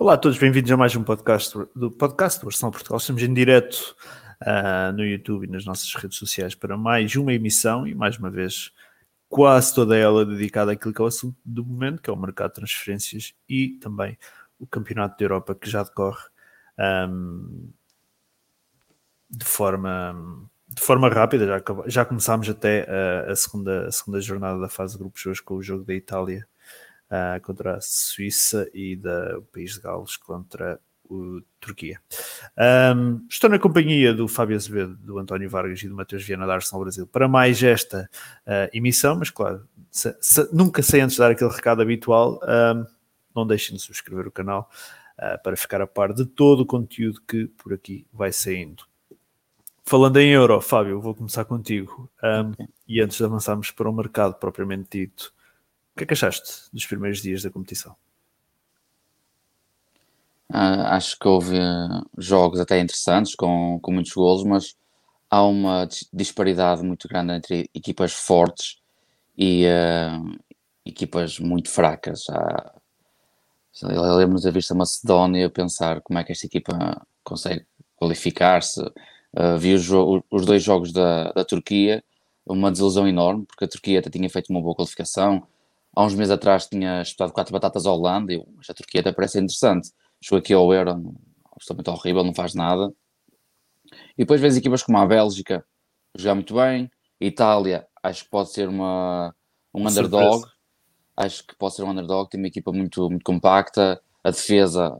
Olá 0.00 0.14
a 0.14 0.16
todos, 0.16 0.38
bem-vindos 0.38 0.72
a 0.72 0.78
mais 0.78 0.96
um 0.96 1.04
podcast 1.04 1.54
do 1.76 1.90
podcast 1.90 2.40
do 2.40 2.46
Arsenal 2.46 2.72
Portugal. 2.72 2.96
Estamos 2.96 3.22
em 3.22 3.34
direto 3.34 3.94
uh, 4.40 4.90
no 4.96 5.04
YouTube 5.04 5.44
e 5.44 5.50
nas 5.50 5.66
nossas 5.66 5.94
redes 5.94 6.16
sociais 6.16 6.54
para 6.54 6.74
mais 6.74 7.14
uma 7.16 7.34
emissão 7.34 7.86
e 7.86 7.94
mais 7.94 8.16
uma 8.16 8.30
vez 8.30 8.72
quase 9.28 9.74
toda 9.74 9.94
ela 9.94 10.24
dedicada 10.24 10.72
àquilo 10.72 10.94
que 10.94 11.02
é 11.02 11.04
o 11.04 11.06
assunto 11.06 11.36
do 11.44 11.62
momento, 11.62 12.00
que 12.00 12.08
é 12.08 12.12
o 12.14 12.16
mercado 12.16 12.48
de 12.48 12.54
transferências 12.54 13.34
e 13.46 13.78
também 13.78 14.16
o 14.58 14.66
Campeonato 14.66 15.18
da 15.18 15.22
Europa 15.22 15.54
que 15.54 15.68
já 15.68 15.82
decorre 15.82 16.24
um, 16.78 17.68
de 19.28 19.44
forma 19.44 20.48
de 20.66 20.80
forma 20.80 21.10
rápida, 21.10 21.46
já, 21.46 21.62
já 21.86 22.04
começámos 22.06 22.48
até 22.48 22.88
a, 22.88 23.32
a, 23.32 23.36
segunda, 23.36 23.86
a 23.86 23.92
segunda 23.92 24.18
jornada 24.18 24.58
da 24.60 24.68
fase 24.70 24.94
de 24.94 25.00
grupos 25.00 25.26
hoje 25.26 25.42
com 25.42 25.56
o 25.56 25.62
jogo 25.62 25.84
da 25.84 25.92
Itália 25.92 26.48
uh, 27.10 27.40
contra 27.42 27.76
a 27.76 27.80
Suíça 27.80 28.70
e 28.72 28.96
da, 28.96 29.38
o 29.38 29.42
País 29.42 29.74
de 29.74 29.80
Gales 29.80 30.16
contra 30.16 30.80
o 31.10 31.42
Turquia. 31.60 32.00
Um, 32.94 33.26
estou 33.28 33.50
na 33.50 33.58
companhia 33.58 34.14
do 34.14 34.28
Fábio 34.28 34.56
Azevedo, 34.56 34.94
do 34.96 35.18
António 35.18 35.50
Vargas 35.50 35.82
e 35.82 35.88
do 35.88 35.94
Matheus 35.94 36.24
Viana 36.24 36.46
da 36.46 36.54
Arsenal 36.54 36.82
Brasil 36.82 37.06
para 37.06 37.26
mais 37.26 37.62
esta 37.62 38.08
uh, 38.46 38.70
emissão, 38.72 39.16
mas 39.16 39.28
claro, 39.28 39.66
se, 39.90 40.16
se, 40.20 40.48
nunca 40.54 40.82
sei 40.82 41.00
antes 41.00 41.16
dar 41.16 41.32
aquele 41.32 41.50
recado 41.50 41.82
habitual, 41.82 42.38
um, 42.44 42.86
não 43.34 43.46
deixem 43.46 43.76
de 43.76 43.82
subscrever 43.82 44.28
o 44.28 44.30
canal 44.30 44.70
uh, 45.18 45.42
para 45.42 45.56
ficar 45.56 45.80
a 45.80 45.86
par 45.86 46.12
de 46.12 46.24
todo 46.24 46.60
o 46.60 46.66
conteúdo 46.66 47.20
que 47.26 47.46
por 47.46 47.74
aqui 47.74 48.06
vai 48.12 48.32
saindo. 48.32 48.84
Falando 49.84 50.18
em 50.18 50.30
euro, 50.30 50.60
Fábio, 50.60 51.00
vou 51.00 51.16
começar 51.16 51.44
contigo. 51.44 52.08
Um, 52.22 52.66
e 52.86 53.00
antes 53.00 53.16
de 53.16 53.24
avançarmos 53.24 53.72
para 53.72 53.90
o 53.90 53.92
mercado 53.92 54.34
propriamente 54.34 54.86
dito, 54.92 55.32
que 56.00 56.04
é 56.04 56.06
que 56.06 56.14
achaste 56.14 56.70
dos 56.72 56.86
primeiros 56.86 57.20
dias 57.20 57.42
da 57.42 57.50
competição? 57.50 57.94
Uh, 60.48 60.82
acho 60.86 61.18
que 61.18 61.28
houve 61.28 61.58
jogos 62.16 62.58
até 62.58 62.80
interessantes, 62.80 63.34
com, 63.34 63.78
com 63.80 63.92
muitos 63.92 64.12
golos, 64.12 64.42
mas 64.44 64.76
há 65.28 65.42
uma 65.44 65.86
disparidade 66.12 66.82
muito 66.82 67.06
grande 67.06 67.34
entre 67.34 67.70
equipas 67.74 68.12
fortes 68.12 68.78
e 69.36 69.66
uh, 69.66 70.38
equipas 70.84 71.38
muito 71.38 71.68
fracas. 71.68 72.24
Há, 72.30 72.74
eu 73.82 74.16
lembro 74.16 74.36
de 74.36 74.42
ter 74.42 74.52
visto 74.52 74.72
a 74.72 74.74
Macedónia 74.74 75.50
pensar 75.50 76.00
como 76.00 76.18
é 76.18 76.24
que 76.24 76.32
esta 76.32 76.46
equipa 76.46 77.06
consegue 77.22 77.64
qualificar-se. 77.96 78.80
Uh, 78.80 79.58
vi 79.58 79.74
os, 79.74 79.86
os, 80.30 80.46
dois 80.46 80.62
jogos 80.62 80.92
da, 80.92 81.30
da 81.32 81.44
Turquia, 81.44 82.02
uma 82.46 82.70
desilusão 82.70 83.06
enorme, 83.06 83.44
porque 83.44 83.66
a 83.66 83.68
Turquia 83.68 84.00
até 84.00 84.08
tinha 84.08 84.28
feito 84.30 84.48
uma 84.48 84.62
boa 84.62 84.74
qualificação, 84.74 85.46
há 85.94 86.04
uns 86.04 86.14
meses 86.14 86.30
atrás 86.30 86.66
tinha 86.66 87.02
espetado 87.02 87.32
quatro 87.32 87.52
batatas 87.52 87.86
à 87.86 87.92
Holanda, 87.92 88.32
e 88.32 88.44
mas 88.56 88.68
a 88.70 88.74
Turquia 88.74 89.00
até 89.00 89.12
parece 89.12 89.38
interessante. 89.38 89.90
Chegou 90.22 90.38
aqui 90.38 90.52
ao 90.52 90.72
Euro, 90.72 91.14
absolutamente 91.54 91.90
horrível, 91.90 92.24
não 92.24 92.34
faz 92.34 92.54
nada. 92.54 92.92
E 94.16 94.18
depois 94.18 94.40
vês 94.40 94.56
equipas 94.56 94.82
como 94.82 94.98
a 94.98 95.06
Bélgica 95.06 95.64
jogar 96.16 96.34
muito 96.34 96.54
bem, 96.54 96.90
a 97.20 97.24
Itália 97.24 97.86
acho 98.02 98.24
que 98.24 98.30
pode 98.30 98.50
ser 98.50 98.68
uma, 98.68 99.34
um 99.74 99.86
underdog, 99.86 100.44
acho 101.16 101.46
que 101.46 101.56
pode 101.56 101.74
ser 101.74 101.82
um 101.82 101.90
underdog, 101.90 102.28
tem 102.28 102.40
uma 102.40 102.48
equipa 102.48 102.72
muito, 102.72 103.08
muito 103.08 103.24
compacta, 103.24 104.00
a 104.22 104.30
defesa 104.30 104.98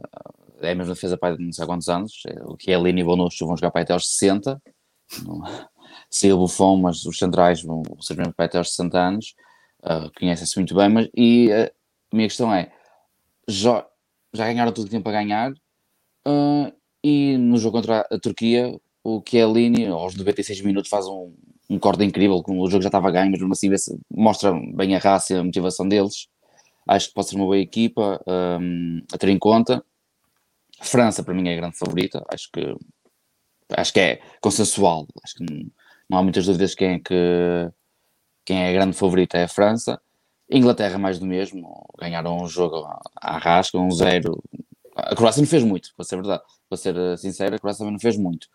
é 0.61 0.71
a 0.71 0.75
mesma 0.75 0.93
defesa 0.93 1.17
para 1.17 1.37
não 1.37 1.51
sei 1.51 1.65
quantos 1.65 1.89
anos, 1.89 2.21
é 2.27 2.43
o 2.43 2.55
que 2.55 2.71
é 2.71 2.79
Lini 2.79 3.01
e 3.01 3.03
Bonucci 3.03 3.43
vão 3.43 3.57
jogar 3.57 3.71
para 3.71 3.81
até 3.81 3.93
aos 3.93 4.09
60, 4.09 4.61
se 6.09 6.31
o 6.31 6.37
Buffon, 6.37 6.77
mas 6.77 7.05
os 7.05 7.17
centrais 7.17 7.61
vão 7.63 7.83
ser 7.99 8.15
mesmo 8.15 8.33
para 8.33 8.45
até 8.45 8.57
aos 8.57 8.69
60 8.71 8.99
anos, 8.99 9.35
uh, 9.83 10.11
conhecem-se 10.17 10.57
muito 10.57 10.75
bem, 10.75 10.89
mas 10.89 11.09
e 11.15 11.49
uh, 11.49 11.71
a 12.11 12.15
minha 12.15 12.27
questão 12.27 12.53
é, 12.53 12.71
já, 13.47 13.85
já 14.33 14.45
ganharam 14.45 14.71
tudo 14.71 14.85
o 14.85 14.89
tinham 14.89 15.01
para 15.01 15.23
ganhar, 15.23 15.51
uh, 15.51 16.73
e 17.03 17.37
no 17.37 17.57
jogo 17.57 17.77
contra 17.77 18.07
a 18.11 18.19
Turquia, 18.19 18.79
o 19.03 19.21
que 19.21 19.37
é 19.37 19.45
Lini, 19.45 19.87
aos 19.87 20.15
96 20.15 20.61
minutos, 20.61 20.89
faz 20.89 21.07
um, 21.07 21.33
um 21.69 21.79
corte 21.79 22.03
incrível, 22.03 22.43
como 22.43 22.63
o 22.63 22.69
jogo 22.69 22.83
já 22.83 22.89
estava 22.89 23.07
a 23.07 23.11
ganho, 23.11 23.31
mas 23.31 23.39
mesmo 23.39 23.53
assim 23.73 23.97
mostra 24.09 24.53
bem 24.73 24.95
a 24.95 24.99
raça 24.99 25.33
e 25.33 25.37
a 25.37 25.43
motivação 25.43 25.87
deles. 25.87 26.27
Acho 26.87 27.07
que 27.09 27.13
pode 27.13 27.29
ser 27.29 27.35
uma 27.35 27.45
boa 27.45 27.57
equipa 27.57 28.21
um, 28.27 29.01
a 29.13 29.17
ter 29.17 29.29
em 29.29 29.39
conta. 29.39 29.83
A 30.79 30.83
França, 30.83 31.23
para 31.23 31.33
mim, 31.33 31.47
é 31.47 31.53
a 31.53 31.55
grande 31.57 31.77
favorita. 31.77 32.23
Acho 32.31 32.49
que, 32.51 32.75
acho 33.71 33.93
que 33.93 33.99
é 33.99 34.21
consensual. 34.41 35.07
Acho 35.23 35.35
que 35.35 35.43
não, 35.43 35.71
não 36.09 36.17
há 36.17 36.23
muitas 36.23 36.45
dúvidas 36.45 36.75
quem 36.75 36.95
é 36.95 36.99
que 36.99 37.71
quem 38.45 38.63
é 38.63 38.69
a 38.69 38.73
grande 38.73 38.95
favorita 38.95 39.37
é 39.37 39.43
a 39.43 39.47
França. 39.47 39.99
Inglaterra, 40.49 40.97
mais 40.97 41.17
do 41.17 41.25
mesmo, 41.25 41.85
ganharam 41.97 42.37
um 42.41 42.47
jogo 42.47 42.85
à 43.15 43.37
rasca, 43.37 43.77
um 43.77 43.89
zero. 43.89 44.43
A 44.95 45.15
Croácia 45.15 45.41
não 45.41 45.47
fez 45.47 45.63
muito, 45.63 45.89
para 45.95 46.03
ser 46.03 46.17
verdade, 46.17 46.43
para 46.67 46.77
ser 46.77 46.95
eh, 46.97 47.15
sincero, 47.15 47.55
a 47.55 47.59
Croácia 47.59 47.79
também 47.79 47.93
não 47.93 47.99
fez 47.99 48.17
muito. 48.17 48.47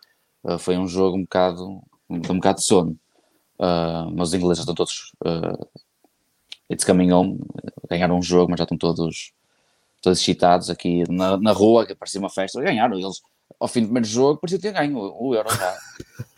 Uh, 0.43 0.59
foi 0.59 0.77
um 0.77 0.87
jogo 0.87 1.17
um 1.17 1.23
bocado, 1.23 1.67
um, 1.67 1.81
um 2.09 2.19
bocado 2.19 2.59
de 2.59 2.65
sono. 2.65 2.91
Uh, 3.59 4.11
mas 4.15 4.29
os 4.29 4.33
ingleses 4.35 4.59
estão 4.59 4.75
todos. 4.75 5.11
Uh, 5.25 5.67
it's 6.69 6.85
coming 6.85 7.11
home, 7.11 7.39
ganharam 7.89 8.17
um 8.19 8.21
jogo, 8.21 8.51
mas 8.51 8.59
já 8.59 8.65
estão 8.65 8.77
todos, 8.77 9.33
todos 9.99 10.19
excitados 10.19 10.69
aqui 10.69 11.03
na, 11.09 11.37
na 11.37 11.51
rua, 11.51 11.85
que 11.85 11.95
parecia 11.95 12.19
uma 12.19 12.29
festa. 12.29 12.61
Ganharam 12.61 12.99
eles 12.99 13.21
ao 13.59 13.67
fim 13.67 13.81
do 13.81 13.87
primeiro 13.87 14.07
jogo, 14.07 14.39
parecia 14.39 14.59
ter 14.59 14.71
ganho 14.71 14.97
o, 14.97 15.29
o 15.29 15.35
Euro 15.35 15.49
já. 15.49 15.77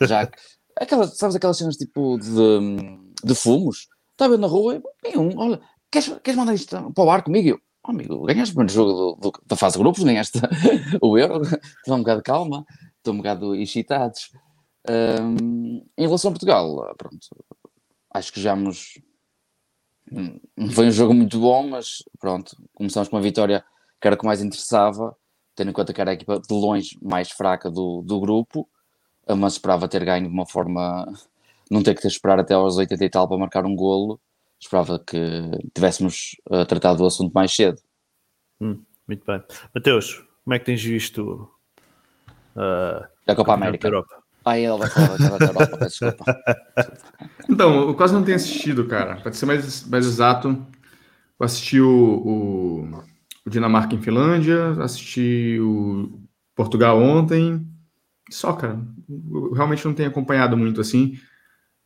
já 0.06 0.30
aquelas, 0.76 1.18
sabes 1.18 1.36
aquelas 1.36 1.58
cenas 1.58 1.76
tipo 1.76 2.18
de 2.18 2.30
de 3.24 3.34
fumos, 3.34 3.88
estava 4.12 4.36
na 4.36 4.46
rua, 4.46 4.82
nenhum, 5.02 5.38
olha, 5.38 5.60
queres, 5.90 6.08
queres 6.22 6.38
mandar 6.38 6.54
isto 6.54 6.92
para 6.92 7.04
o 7.04 7.10
ar 7.10 7.22
comigo? 7.22 7.48
Eu, 7.48 7.60
oh, 7.86 7.90
amigo, 7.90 8.24
ganhaste 8.24 8.52
o 8.52 8.56
primeiro 8.56 8.72
jogo 8.72 8.92
do, 8.92 9.30
do, 9.30 9.42
da 9.46 9.56
fase 9.56 9.76
de 9.76 9.82
grupos, 9.82 10.04
ganhaste 10.04 10.38
o 11.00 11.18
Euro, 11.18 11.42
estou 11.78 11.96
um 11.96 12.00
bocado 12.00 12.22
calma, 12.22 12.66
estou 12.98 13.14
um 13.14 13.18
bocado 13.18 13.54
excitados. 13.54 14.32
Um, 14.88 15.86
em 15.96 16.06
relação 16.06 16.30
a 16.30 16.32
Portugal, 16.32 16.94
pronto, 16.96 17.18
acho 18.14 18.32
que 18.32 18.40
já 18.40 18.56
nos. 18.56 18.98
Foi 20.72 20.88
um 20.88 20.90
jogo 20.90 21.14
muito 21.14 21.38
bom, 21.38 21.68
mas 21.68 22.02
pronto, 22.18 22.56
começamos 22.74 23.08
com 23.08 23.16
uma 23.16 23.22
vitória 23.22 23.64
que 24.00 24.08
era 24.08 24.16
o 24.16 24.18
que 24.18 24.26
mais 24.26 24.40
interessava, 24.40 25.14
tendo 25.54 25.70
em 25.70 25.74
conta 25.74 25.92
que 25.92 26.00
era 26.00 26.10
a 26.10 26.14
equipa 26.14 26.40
de 26.40 26.52
longe 26.54 26.98
mais 27.02 27.30
fraca 27.30 27.70
do, 27.70 28.02
do 28.02 28.18
grupo, 28.18 28.68
mas 29.36 29.52
esperava 29.52 29.86
ter 29.86 30.04
ganho 30.04 30.26
de 30.26 30.32
uma 30.32 30.46
forma 30.46 31.06
não 31.70 31.82
ter 31.82 31.94
que 31.94 32.06
esperar 32.06 32.40
até 32.40 32.54
aos 32.54 32.76
80 32.76 33.04
e 33.04 33.08
tal 33.08 33.28
para 33.28 33.38
marcar 33.38 33.64
um 33.64 33.76
golo, 33.76 34.20
esperava 34.60 34.98
que 34.98 35.16
tivéssemos 35.74 36.36
uh, 36.50 36.66
tratado 36.66 36.98
do 36.98 37.06
assunto 37.06 37.32
mais 37.32 37.54
cedo. 37.54 37.80
Hum, 38.60 38.82
muito 39.06 39.24
bem. 39.24 39.42
Mateus, 39.74 40.24
como 40.44 40.54
é 40.54 40.58
que 40.58 40.64
tens 40.64 40.82
visto 40.82 41.48
uh, 42.56 43.06
a 43.26 43.34
Copa 43.34 43.54
América? 43.54 43.86
Europa? 43.86 44.20
Ah, 44.44 44.58
ele 44.58 44.76
vai 44.76 44.88
falar 44.88 45.38
da 45.38 45.46
Europa, 45.46 45.76
desculpa. 45.86 46.24
Então, 47.48 47.88
eu 47.88 47.94
quase 47.94 48.14
não 48.14 48.22
tenho 48.22 48.36
assistido, 48.36 48.86
cara. 48.86 49.16
Para 49.16 49.32
ser 49.32 49.44
mais, 49.44 49.84
mais 49.88 50.06
exato, 50.06 50.48
eu 51.38 51.44
assisti 51.44 51.80
o, 51.80 51.88
o, 51.88 53.04
o 53.44 53.50
Dinamarca 53.50 53.94
em 53.94 54.00
Finlândia, 54.00 54.70
assisti 54.80 55.58
o 55.60 56.20
Portugal 56.54 57.02
ontem, 57.02 57.66
só, 58.30 58.52
cara. 58.52 58.80
Eu 59.08 59.52
realmente 59.52 59.84
não 59.84 59.92
tenho 59.92 60.08
acompanhado 60.08 60.56
muito 60.56 60.80
assim 60.80 61.18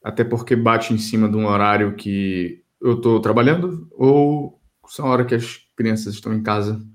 até 0.04 0.22
porque 0.22 0.54
bate 0.54 0.92
em 0.92 0.98
cima 0.98 1.26
de 1.26 1.34
um 1.34 1.46
horário 1.46 1.96
que 1.96 2.62
eu 2.78 2.96
estou 2.96 3.18
trabalhando 3.20 3.88
ou 3.92 4.60
são 4.86 5.06
hora 5.06 5.24
que 5.24 5.34
as 5.34 5.60
crianças 5.74 6.12
estão 6.12 6.34
em 6.34 6.42
casa 6.42 6.86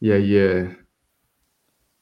e 0.00 0.12
aí 0.12 0.36
é, 0.36 0.76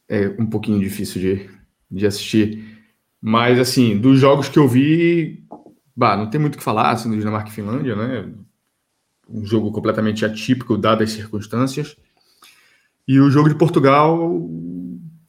é 0.08 0.28
um 0.40 0.46
pouquinho 0.46 0.80
difícil 0.80 1.20
de, 1.20 1.50
de 1.88 2.04
assistir. 2.04 2.82
Mas, 3.20 3.60
assim, 3.60 3.96
dos 3.96 4.18
jogos 4.18 4.48
que 4.48 4.58
eu 4.58 4.66
vi, 4.66 5.46
bah, 5.94 6.16
não 6.16 6.28
tem 6.28 6.40
muito 6.40 6.56
o 6.56 6.58
que 6.58 6.64
falar, 6.64 6.90
assim, 6.90 7.08
do 7.08 7.16
Dinamarca 7.16 7.48
e 7.48 7.52
Finlândia, 7.52 7.94
né? 7.94 8.34
Um 9.28 9.44
jogo 9.46 9.70
completamente 9.70 10.24
atípico, 10.24 10.76
dadas 10.76 11.10
as 11.10 11.14
circunstâncias. 11.14 11.96
E 13.06 13.20
o 13.20 13.30
jogo 13.30 13.48
de 13.48 13.54
Portugal, 13.54 14.50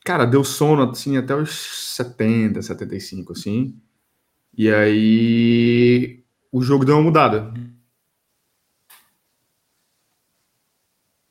cara, 0.03 0.25
deu 0.25 0.43
sono, 0.43 0.89
assim, 0.89 1.15
até 1.17 1.35
os 1.35 1.51
70, 1.95 2.59
75, 2.63 3.33
assim. 3.33 3.79
E 4.55 4.71
aí 4.71 6.23
o 6.51 6.61
jogo 6.61 6.85
deu 6.85 6.95
uma 6.95 7.03
mudada. 7.03 7.51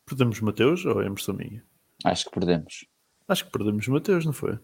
Perdemos 0.04 0.40
Mateus 0.40 0.84
ou 0.84 1.02
é 1.02 1.06
impressão 1.06 1.34
minha? 1.34 1.64
Acho 2.04 2.24
que 2.24 2.30
perdemos. 2.32 2.84
Acho 3.28 3.44
que 3.44 3.52
perdemos 3.52 3.86
Mateus, 3.86 4.26
não 4.26 4.32
foi? 4.32 4.58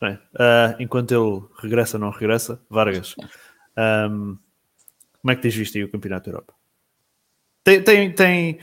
Bem, 0.00 0.14
uh, 0.14 0.80
enquanto 0.80 1.12
ele 1.12 1.44
regressa 1.60 1.96
ou 1.96 2.00
não 2.00 2.10
regressa, 2.10 2.62
Vargas, 2.70 3.16
um, 4.10 4.38
como 5.20 5.32
é 5.32 5.36
que 5.36 5.42
tens 5.42 5.56
visto 5.56 5.76
aí 5.76 5.84
o 5.84 5.90
Campeonato 5.90 6.30
da 6.30 6.36
Europa? 6.36 6.54
Tem, 7.64 7.82
tem, 7.82 8.14
tem 8.14 8.58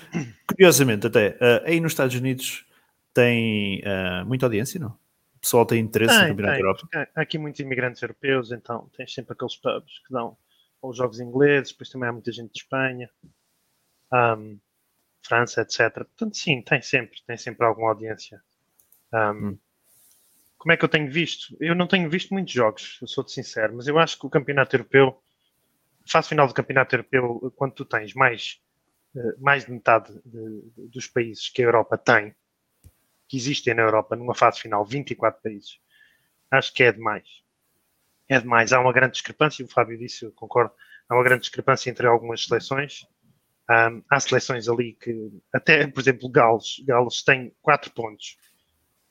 curiosamente, 0.48 1.06
até 1.06 1.32
uh, 1.32 1.66
aí 1.66 1.80
nos 1.80 1.92
Estados 1.92 2.16
Unidos 2.16 2.66
tem 3.14 3.82
uh, 3.82 4.26
muita 4.26 4.46
audiência, 4.46 4.80
não? 4.80 4.98
Pessoal 5.45 5.65
tem 5.65 5.80
interesse 5.80 6.13
tem, 6.13 6.24
no 6.24 6.30
Campeonato 6.30 6.53
da 6.53 6.59
Europa? 6.59 7.09
Há 7.15 7.21
aqui 7.21 7.38
muitos 7.38 7.59
imigrantes 7.59 8.01
europeus, 8.01 8.51
então 8.51 8.89
tens 8.97 9.13
sempre 9.13 9.33
aqueles 9.33 9.56
pubs 9.56 10.00
que 10.00 10.12
dão 10.12 10.36
os 10.81 10.97
jogos 10.97 11.19
ingleses, 11.19 11.71
depois 11.71 11.89
também 11.89 12.09
há 12.09 12.12
muita 12.12 12.31
gente 12.31 12.51
de 12.51 12.59
Espanha. 12.59 13.09
Um, 14.12 14.59
França, 15.25 15.62
etc. 15.62 15.92
Portanto, 15.94 16.38
sim, 16.38 16.62
tem 16.62 16.81
sempre, 16.81 17.19
tem 17.25 17.38
sempre 17.38 17.65
alguma 17.65 17.89
audiência. 17.89 18.42
Um, 19.12 19.19
hum. 19.19 19.57
Como 20.57 20.71
é 20.71 20.77
que 20.77 20.86
eu 20.86 20.89
tenho 20.89 21.12
visto? 21.12 21.56
Eu 21.59 21.75
não 21.75 21.88
tenho 21.88 22.09
visto 22.09 22.33
muitos 22.33 22.53
jogos, 22.53 22.98
eu 23.01 23.07
sou-te 23.07 23.31
sincero, 23.31 23.75
mas 23.75 23.88
eu 23.88 24.00
acho 24.00 24.19
que 24.19 24.25
o 24.25 24.30
campeonato 24.30 24.75
europeu, 24.75 25.19
fase 26.07 26.30
final 26.30 26.48
do 26.48 26.53
campeonato 26.53 26.95
europeu, 26.95 27.53
quando 27.56 27.74
tu 27.74 27.86
tens 27.86 28.13
mais, 28.13 28.59
eh, 29.15 29.36
mais 29.39 29.65
de 29.65 29.71
metade 29.71 30.12
de, 30.25 30.62
de, 30.75 30.88
dos 30.89 31.07
países 31.07 31.50
que 31.50 31.62
a 31.62 31.65
Europa 31.65 31.98
tem, 31.98 32.36
que 33.27 33.38
existem 33.38 33.74
na 33.74 33.83
Europa 33.83 34.16
numa 34.16 34.36
fase 34.36 34.60
final, 34.60 34.86
24 34.86 35.42
países, 35.42 35.80
acho 36.51 36.74
que 36.74 36.83
é 36.83 36.92
demais. 36.92 37.27
É 38.27 38.39
demais. 38.39 38.74
Há 38.74 38.80
uma 38.80 38.94
grande 38.94 39.13
discrepância, 39.13 39.63
o 39.63 39.69
Fábio 39.69 39.98
disse, 39.98 40.25
eu 40.25 40.31
concordo, 40.31 40.74
há 41.07 41.16
uma 41.16 41.24
grande 41.24 41.42
discrepância 41.42 41.89
entre 41.89 42.07
algumas 42.07 42.45
seleções. 42.45 43.06
Um, 43.69 44.04
há 44.10 44.19
seleções 44.19 44.69
ali 44.69 44.94
que, 44.94 45.31
até, 45.54 45.88
por 45.88 46.00
exemplo, 46.00 46.30
Gales, 46.30 46.83
Gales 46.86 47.24
tem 47.24 47.56
4 47.62 47.92
pontos. 47.92 48.38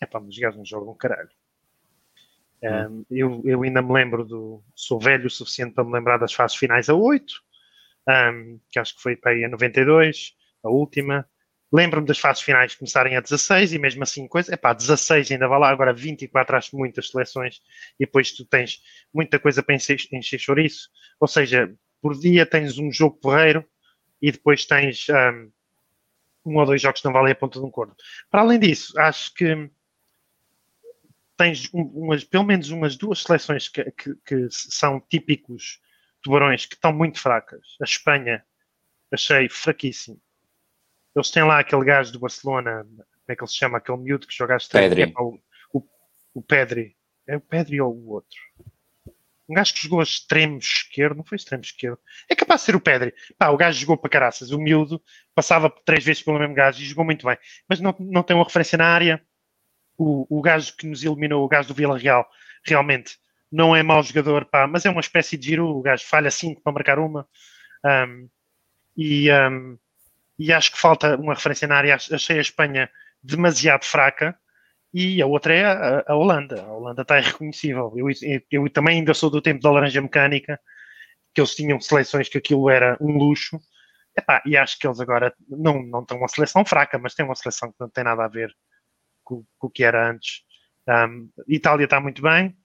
É 0.00 0.06
pá, 0.06 0.20
mas 0.20 0.30
os 0.30 0.38
gajos 0.38 0.58
não 0.58 0.64
jogam 0.64 0.94
caralho. 0.94 1.30
Um, 2.62 3.04
eu, 3.10 3.42
eu 3.44 3.62
ainda 3.62 3.82
me 3.82 3.92
lembro 3.92 4.24
do. 4.24 4.62
Sou 4.74 4.98
velho 4.98 5.26
o 5.26 5.30
suficiente 5.30 5.74
para 5.74 5.84
me 5.84 5.92
lembrar 5.92 6.18
das 6.18 6.32
fases 6.32 6.56
finais 6.56 6.88
a 6.88 6.94
8, 6.94 7.34
um, 8.08 8.60
que 8.70 8.78
acho 8.78 8.96
que 8.96 9.02
foi 9.02 9.16
para 9.16 9.32
aí 9.32 9.44
a 9.44 9.48
92, 9.48 10.34
a 10.62 10.70
última. 10.70 11.28
Lembro-me 11.74 12.06
das 12.06 12.20
fases 12.20 12.40
finais 12.40 12.76
começarem 12.76 13.16
a 13.16 13.20
16 13.20 13.72
e 13.72 13.80
mesmo 13.80 14.04
assim 14.04 14.28
coisa, 14.28 14.54
é 14.54 14.56
pá, 14.56 14.72
16 14.72 15.32
ainda 15.32 15.48
vai 15.48 15.58
lá, 15.58 15.70
agora 15.70 15.92
24 15.92 16.56
acho 16.56 16.76
muitas 16.76 17.08
seleções 17.10 17.60
e 17.98 18.06
depois 18.06 18.30
tu 18.30 18.44
tens 18.44 18.80
muita 19.12 19.40
coisa 19.40 19.60
para 19.60 19.74
encher, 19.74 19.98
encher 20.12 20.38
chouriço, 20.38 20.88
ou 21.18 21.26
seja, 21.26 21.74
por 22.00 22.16
dia 22.16 22.46
tens 22.46 22.78
um 22.78 22.92
jogo 22.92 23.18
porreiro 23.18 23.68
e 24.22 24.30
depois 24.30 24.64
tens 24.64 25.08
um, 25.08 25.50
um 26.46 26.58
ou 26.58 26.64
dois 26.64 26.80
jogos 26.80 27.00
que 27.00 27.06
não 27.08 27.12
valem 27.12 27.32
a 27.32 27.34
ponta 27.34 27.58
de 27.58 27.66
um 27.66 27.70
corno. 27.72 27.96
Para 28.30 28.42
além 28.42 28.60
disso, 28.60 28.96
acho 29.00 29.34
que 29.34 29.68
tens 31.36 31.68
umas, 31.72 32.22
pelo 32.22 32.44
menos 32.44 32.70
umas 32.70 32.94
duas 32.96 33.20
seleções 33.20 33.66
que, 33.66 33.82
que, 33.90 34.14
que 34.24 34.46
são 34.48 35.00
típicos 35.10 35.80
tubarões 36.22 36.66
que 36.66 36.76
estão 36.76 36.92
muito 36.92 37.18
fracas. 37.18 37.76
A 37.80 37.84
Espanha 37.84 38.44
achei 39.10 39.48
fraquíssimo 39.48 40.22
eles 41.14 41.30
têm 41.30 41.44
lá 41.44 41.60
aquele 41.60 41.84
gajo 41.84 42.12
do 42.12 42.20
Barcelona, 42.20 42.84
como 42.84 43.04
é 43.28 43.36
que 43.36 43.42
ele 43.42 43.50
se 43.50 43.56
chama? 43.56 43.78
Aquele 43.78 43.98
miúdo 43.98 44.26
que 44.26 44.34
joga 44.36 44.56
Pedri. 44.70 45.02
É, 45.02 45.12
o, 45.16 45.38
o, 45.72 45.82
o 46.34 46.42
Pedri. 46.42 46.96
É 47.26 47.36
o 47.36 47.40
Pedri 47.40 47.80
ou 47.80 47.94
o 47.94 48.10
outro? 48.10 48.38
Um 49.48 49.54
gajo 49.54 49.74
que 49.74 49.82
jogou 49.82 50.00
a 50.00 50.02
extremo 50.02 50.58
esquerdo, 50.58 51.16
não 51.16 51.24
foi 51.24 51.36
extremo 51.36 51.62
esquerdo. 51.62 51.98
É 52.28 52.34
capaz 52.34 52.62
de 52.62 52.66
ser 52.66 52.76
o 52.76 52.80
Pedri. 52.80 53.14
Pá, 53.38 53.50
o 53.50 53.56
gajo 53.56 53.78
jogou 53.78 53.96
para 53.96 54.10
caraças. 54.10 54.50
O 54.50 54.58
miúdo 54.58 55.02
passava 55.34 55.70
três 55.84 56.04
vezes 56.04 56.22
pelo 56.22 56.38
mesmo 56.38 56.54
gajo 56.54 56.80
e 56.80 56.86
jogou 56.86 57.04
muito 57.04 57.26
bem. 57.26 57.36
Mas 57.68 57.80
não, 57.80 57.94
não 57.98 58.22
tem 58.22 58.34
uma 58.34 58.44
referência 58.44 58.78
na 58.78 58.86
área. 58.86 59.22
O, 59.96 60.26
o 60.38 60.42
gajo 60.42 60.74
que 60.76 60.86
nos 60.86 61.04
eliminou, 61.04 61.44
o 61.44 61.48
gajo 61.48 61.68
do 61.68 61.74
Vila 61.74 61.98
Real, 61.98 62.28
realmente 62.64 63.18
não 63.52 63.76
é 63.76 63.82
mau 63.82 64.02
jogador, 64.02 64.46
pá, 64.46 64.66
mas 64.66 64.84
é 64.84 64.90
uma 64.90 65.00
espécie 65.00 65.36
de 65.36 65.46
giro. 65.46 65.68
O 65.68 65.82
gajo 65.82 66.04
falha 66.04 66.30
cinco 66.30 66.60
para 66.62 66.72
marcar 66.72 66.98
uma. 66.98 67.28
Um, 67.84 68.28
e, 68.96 69.30
um, 69.30 69.78
e 70.38 70.52
acho 70.52 70.72
que 70.72 70.78
falta 70.78 71.16
uma 71.16 71.34
referência 71.34 71.68
na 71.68 71.76
área. 71.76 71.94
Achei 71.94 72.38
a 72.38 72.42
Espanha 72.42 72.90
demasiado 73.22 73.84
fraca 73.84 74.38
e 74.92 75.20
a 75.20 75.26
outra 75.26 75.54
é 75.54 75.64
a, 75.64 76.04
a 76.06 76.14
Holanda. 76.14 76.62
A 76.62 76.72
Holanda 76.72 77.02
está 77.02 77.18
irreconhecível. 77.18 77.92
Eu, 77.96 78.06
eu, 78.50 78.70
também 78.70 78.98
ainda 78.98 79.14
sou 79.14 79.30
do 79.30 79.42
tempo 79.42 79.60
da 79.60 79.70
laranja 79.70 80.00
mecânica, 80.00 80.60
que 81.34 81.40
eles 81.40 81.54
tinham 81.54 81.80
seleções 81.80 82.28
que 82.28 82.38
aquilo 82.38 82.70
era 82.70 82.96
um 83.00 83.16
luxo. 83.16 83.58
Epá, 84.16 84.42
e 84.46 84.56
acho 84.56 84.78
que 84.78 84.86
eles 84.86 85.00
agora 85.00 85.34
não, 85.48 85.82
não 85.82 86.04
têm 86.04 86.16
uma 86.16 86.28
seleção 86.28 86.64
fraca, 86.64 86.98
mas 86.98 87.14
têm 87.14 87.26
uma 87.26 87.34
seleção 87.34 87.70
que 87.70 87.76
não 87.80 87.88
tem 87.90 88.04
nada 88.04 88.24
a 88.24 88.28
ver 88.28 88.54
com, 89.24 89.44
com 89.58 89.66
o 89.66 89.70
que 89.70 89.82
era 89.82 90.10
antes. 90.10 90.42
Um, 90.88 91.28
Itália 91.48 91.84
está 91.84 91.98
muito 92.00 92.22
bem. 92.22 92.56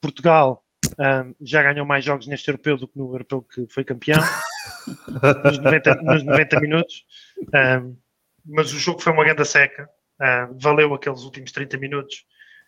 Portugal 0.00 0.64
um, 0.98 1.34
já 1.40 1.62
ganhou 1.62 1.86
mais 1.86 2.04
jogos 2.04 2.26
neste 2.26 2.48
europeu 2.48 2.76
do 2.76 2.88
que 2.88 2.98
no 2.98 3.14
europeu 3.14 3.42
que 3.42 3.66
foi 3.68 3.84
campeão 3.84 4.20
nos, 5.44 5.58
90, 5.58 5.94
nos 6.02 6.24
90 6.24 6.60
minutos. 6.60 7.04
Um, 7.54 7.96
mas 8.44 8.72
o 8.72 8.78
jogo 8.78 9.00
foi 9.00 9.12
uma 9.12 9.24
grande 9.24 9.44
seca. 9.44 9.88
Um, 10.20 10.58
valeu 10.58 10.92
aqueles 10.92 11.22
últimos 11.22 11.52
30 11.52 11.78
minutos. 11.78 12.24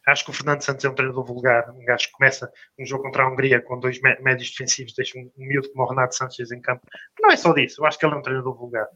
Acho 0.06 0.24
que 0.24 0.30
o 0.30 0.32
Fernando 0.32 0.62
Santos 0.62 0.84
é 0.84 0.88
um 0.88 0.94
treinador 0.94 1.24
vulgar. 1.24 1.70
Um 1.70 1.84
gajo 1.84 2.06
que 2.06 2.12
começa 2.12 2.50
um 2.78 2.86
jogo 2.86 3.02
contra 3.02 3.24
a 3.24 3.28
Hungria 3.28 3.60
com 3.60 3.80
dois 3.80 4.00
médios 4.00 4.50
defensivos, 4.50 4.94
deixa 4.94 5.18
um, 5.18 5.30
um 5.36 5.46
miúdo 5.46 5.70
como 5.72 5.84
o 5.84 5.88
Renato 5.88 6.14
Sanches 6.14 6.52
em 6.52 6.60
campo. 6.60 6.82
Mas 6.92 7.22
não 7.22 7.30
é 7.30 7.36
só 7.36 7.52
disso. 7.52 7.80
Eu 7.80 7.86
acho 7.86 7.98
que 7.98 8.06
ele 8.06 8.14
é 8.14 8.18
um 8.18 8.22
treinador 8.22 8.56
vulgar, 8.56 8.86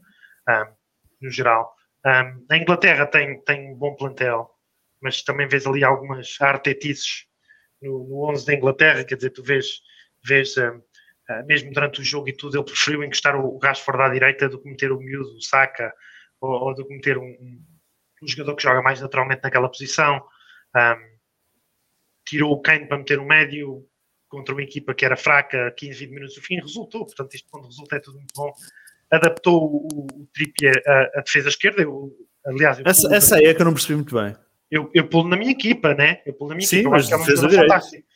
no 1.21 1.29
geral. 1.29 1.75
a 2.03 2.57
Inglaterra 2.57 3.05
tem, 3.05 3.39
tem 3.41 3.73
um 3.73 3.75
bom 3.75 3.95
plantel, 3.95 4.49
mas 5.01 5.21
também 5.21 5.47
vês 5.47 5.67
ali 5.67 5.83
algumas 5.83 6.37
artetices 6.39 7.27
no, 7.81 8.07
no 8.07 8.29
11 8.31 8.45
da 8.45 8.53
Inglaterra. 8.53 9.03
Quer 9.03 9.15
dizer, 9.15 9.29
tu 9.31 9.43
vês, 9.43 9.81
vês 10.23 10.55
Uh, 11.29 11.43
mesmo 11.47 11.73
durante 11.73 12.01
o 12.01 12.03
jogo 12.03 12.29
e 12.29 12.33
tudo, 12.33 12.55
ele 12.55 12.63
preferiu 12.63 13.03
encostar 13.03 13.35
o, 13.35 13.55
o 13.55 13.57
Rashford 13.57 13.99
à 13.99 14.09
direita 14.09 14.47
do 14.47 14.61
que 14.61 14.69
meter 14.69 14.91
o 14.91 14.99
miúdo, 14.99 15.35
o 15.35 15.41
Saka, 15.41 15.91
ou, 16.39 16.51
ou 16.51 16.75
do 16.75 16.85
que 16.85 16.93
meter 16.93 17.17
um, 17.17 17.23
um, 17.23 17.65
um, 18.21 18.27
jogador 18.27 18.55
que 18.55 18.61
joga 18.61 18.81
mais 18.83 19.01
naturalmente 19.01 19.41
naquela 19.43 19.67
posição. 19.67 20.23
Um, 20.75 21.15
tirou 22.27 22.51
o 22.51 22.61
Kane 22.61 22.87
para 22.87 22.99
meter 22.99 23.19
o 23.19 23.25
médio 23.25 23.87
contra 24.27 24.53
uma 24.53 24.61
equipa 24.61 24.93
que 24.93 25.03
era 25.03 25.17
fraca, 25.17 25.73
15, 25.75 25.99
20 26.05 26.13
minutos 26.13 26.35
do 26.35 26.41
fim, 26.41 26.59
resultou. 26.59 27.05
Portanto, 27.05 27.33
isto 27.33 27.49
quando 27.49 27.65
resulta 27.65 27.95
é 27.95 27.99
tudo 27.99 28.17
muito 28.17 28.33
bom. 28.35 28.53
Adaptou 29.09 29.63
o, 29.63 30.07
o 30.13 30.27
Trippier 30.31 30.79
à, 30.85 31.21
defesa 31.21 31.49
esquerda. 31.49 31.81
Eu, 31.81 32.15
aliás, 32.45 32.77
eu 32.77 32.85
essa, 32.85 33.15
essa 33.15 33.35
aí 33.37 33.45
é 33.45 33.53
que 33.53 33.61
eu 33.61 33.65
não 33.65 33.73
percebi 33.73 33.95
muito 33.95 34.13
bem. 34.13 34.35
Eu, 34.75 34.89
eu 34.93 35.07
pulo 35.07 35.29
na 35.29 35.37
minha 35.37 35.51
equipa, 35.51 35.93
né? 35.93 36.21
Eu 36.25 36.33
pulo 36.33 36.49
na 36.49 36.55
minha 36.55 36.67
Sim, 36.67 36.77
equipa. 36.77 36.91
Mas 36.91 37.09
eu 37.09 37.17
acho 37.17 37.25
que 37.25 37.31
é 37.31 37.35
uma 37.35 37.49
fantástica 37.49 38.15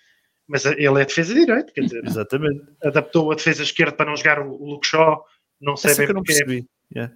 mas 0.50 0.65
ele 0.65 1.00
é 1.00 1.06
defesa 1.06 1.31
direito, 1.31 1.71
quer 1.71 1.81
dizer, 1.81 2.03
Exatamente. 2.03 2.59
adaptou 2.83 3.31
a 3.31 3.35
defesa 3.35 3.61
esquerda 3.61 3.95
para 3.95 4.07
não 4.07 4.17
jogar 4.17 4.39
o, 4.39 4.65
Luke 4.65 4.88
Shaw, 4.88 5.23
não 5.61 5.77
sei 5.77 5.91
Essa 5.91 6.00
bem 6.00 6.07
que 6.07 6.13
não 6.13 6.23
percebi. 6.23 6.67
Yeah. 6.91 7.15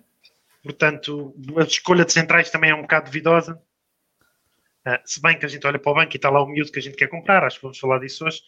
Portanto, 0.61 1.35
a 1.57 1.63
escolha 1.63 2.05
de 2.05 2.13
centrais 2.13 2.51
também 2.51 2.69
é 2.69 2.75
um 2.75 2.83
bocado 2.83 3.07
duvidosa. 3.07 3.59
Uh, 4.85 5.01
se 5.03 5.19
bem 5.19 5.39
que 5.39 5.47
a 5.47 5.49
gente 5.49 5.65
olha 5.65 5.79
para 5.79 5.91
o 5.91 5.95
banco 5.95 6.13
e 6.13 6.17
está 6.17 6.29
lá 6.29 6.43
o 6.43 6.45
miúdo 6.45 6.71
que 6.71 6.77
a 6.77 6.81
gente 6.81 6.95
quer 6.95 7.07
comprar, 7.07 7.43
acho 7.43 7.55
que 7.55 7.63
vamos 7.63 7.79
falar 7.79 7.97
disso 7.97 8.23
hoje. 8.23 8.39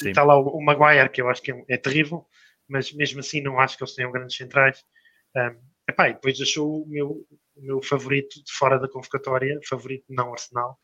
Sim. 0.00 0.08
Está 0.08 0.22
lá 0.22 0.34
o, 0.38 0.48
o, 0.56 0.64
Maguire, 0.64 1.10
que 1.10 1.20
eu 1.20 1.28
acho 1.28 1.42
que 1.42 1.52
é, 1.52 1.64
é, 1.68 1.76
terrível, 1.76 2.26
mas 2.66 2.90
mesmo 2.90 3.20
assim 3.20 3.42
não 3.42 3.60
acho 3.60 3.76
que 3.76 3.84
eles 3.84 3.94
tenham 3.94 4.10
grandes 4.10 4.34
centrais. 4.34 4.82
Um, 5.36 5.40
ah, 5.40 5.54
epá, 5.92 6.08
e 6.08 6.14
depois 6.14 6.36
deixou 6.36 6.82
o 6.82 6.88
meu, 6.88 7.26
o 7.56 7.62
meu 7.62 7.82
favorito 7.82 8.42
de 8.42 8.52
fora 8.52 8.78
da 8.78 8.88
convocatória, 8.88 9.58
favorito 9.68 10.04
não 10.08 10.32
Arsenal, 10.32 10.78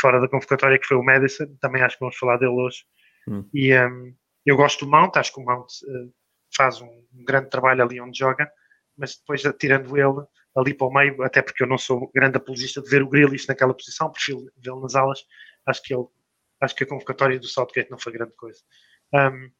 fora 0.00 0.20
da 0.20 0.28
convocatória, 0.28 0.78
que 0.78 0.86
foi 0.86 0.96
o 0.96 1.04
Madison, 1.04 1.46
também 1.60 1.82
acho 1.82 1.96
que 1.96 2.00
vamos 2.00 2.16
falar 2.16 2.36
dele 2.36 2.52
hoje. 2.52 2.84
Hum. 3.28 3.48
E 3.52 3.74
um, 3.74 4.14
eu 4.44 4.56
gosto 4.56 4.84
do 4.84 4.90
Mount, 4.90 5.16
acho 5.16 5.32
que 5.32 5.40
o 5.40 5.44
Mount 5.44 5.66
uh, 5.66 6.12
faz 6.56 6.80
um, 6.80 6.86
um, 6.86 7.24
grande 7.24 7.50
trabalho 7.50 7.82
ali 7.82 8.00
onde 8.00 8.18
joga, 8.18 8.50
mas 8.96 9.16
depois 9.16 9.42
tirando 9.58 9.96
ele 9.96 10.26
ali 10.56 10.74
para 10.74 10.86
o 10.86 10.92
meio, 10.92 11.22
até 11.22 11.40
porque 11.40 11.62
eu 11.62 11.68
não 11.68 11.78
sou 11.78 12.10
grande 12.12 12.36
apologista 12.36 12.82
de 12.82 12.88
ver 12.90 13.02
o 13.02 13.08
Grealish 13.08 13.46
naquela 13.46 13.74
posição, 13.74 14.10
prefiro 14.10 14.50
vê-lo 14.56 14.80
nas 14.80 14.94
alas, 14.94 15.20
acho 15.66 15.82
que 15.82 15.94
ele 15.94 16.04
acho 16.60 16.74
que 16.74 16.84
a 16.84 16.86
convocatória 16.86 17.38
do 17.38 17.46
Southgate 17.46 17.90
não 17.90 17.98
foi 17.98 18.12
grande 18.12 18.34
coisa. 18.34 18.60
Um, 19.14 19.50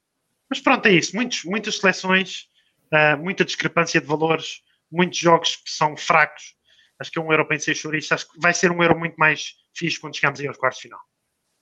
mas 0.51 0.61
pronto, 0.61 0.87
é 0.87 0.93
isso. 0.93 1.15
Muitos, 1.15 1.45
muitas 1.45 1.79
seleções, 1.79 2.49
uh, 2.93 3.17
muita 3.23 3.45
discrepância 3.45 4.01
de 4.01 4.07
valores, 4.07 4.63
muitos 4.91 5.19
jogos 5.19 5.57
que 5.57 5.71
são 5.71 5.97
fracos. 5.97 6.55
Acho 7.01 7.11
que 7.11 7.19
é 7.19 7.23
um 7.23 7.31
euro 7.31 7.47
para 7.47 7.59
ser 7.59 7.75
churista. 7.75 8.15
Acho 8.15 8.31
que 8.31 8.41
vai 8.41 8.53
ser 8.53 8.71
um 8.71 8.83
euro 8.83 8.99
muito 8.99 9.17
mais 9.17 9.55
fixe 9.75 10.01
quando 10.01 10.17
chegamos 10.17 10.41
aí 10.41 10.49
aos 10.49 10.57
quartos 10.57 10.79
de 10.79 10.89
final. 10.89 11.01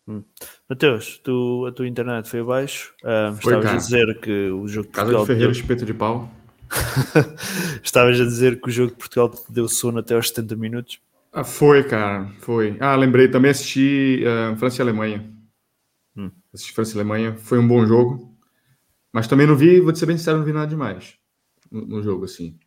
Hum. 0.08 0.22
Mateus, 0.68 1.18
tu, 1.18 1.66
a 1.68 1.72
tua 1.72 1.86
internet 1.86 2.28
foi 2.28 2.40
abaixo. 2.40 2.94
Um, 3.04 3.34
estavas 3.34 3.64
cara. 3.64 3.70
a 3.70 3.76
dizer 3.76 4.20
que 4.20 4.50
o 4.50 4.68
jogo 4.68 4.86
de 4.86 4.92
Casa 4.92 5.12
Portugal. 5.12 5.20
de 5.22 5.26
Ferreira, 5.26 5.52
deu... 5.52 5.60
espeto 5.60 5.84
de 5.84 5.94
pau. 5.94 6.30
estavas 7.82 8.20
a 8.20 8.24
dizer 8.24 8.60
que 8.60 8.68
o 8.68 8.72
jogo 8.72 8.92
de 8.92 8.96
Portugal 8.96 9.28
te 9.30 9.52
deu 9.52 9.68
sono 9.68 9.98
até 9.98 10.14
aos 10.14 10.28
70 10.28 10.56
minutos. 10.56 11.00
Ah, 11.32 11.44
foi, 11.44 11.84
cara, 11.84 12.32
foi. 12.38 12.76
Ah, 12.80 12.96
lembrei, 12.96 13.28
também 13.28 13.50
assisti 13.50 14.24
uh, 14.24 14.56
França 14.56 14.80
e 14.80 14.82
Alemanha. 14.82 15.30
Hum. 16.16 16.30
Assisti 16.54 16.72
França 16.72 16.92
e 16.92 17.00
Alemanha, 17.00 17.36
foi 17.36 17.58
um 17.58 17.66
bom 17.66 17.84
jogo. 17.86 18.34
Mas 19.12 19.28
também 19.28 19.46
não 19.46 19.56
vi, 19.56 19.80
vou 19.80 19.92
te 19.92 19.98
ser 19.98 20.06
bem 20.06 20.16
sincero, 20.16 20.38
não 20.38 20.44
vi 20.44 20.52
nada 20.52 20.66
demais 20.66 21.14
no, 21.70 21.86
no 21.86 22.02
jogo, 22.02 22.24
assim. 22.24 22.58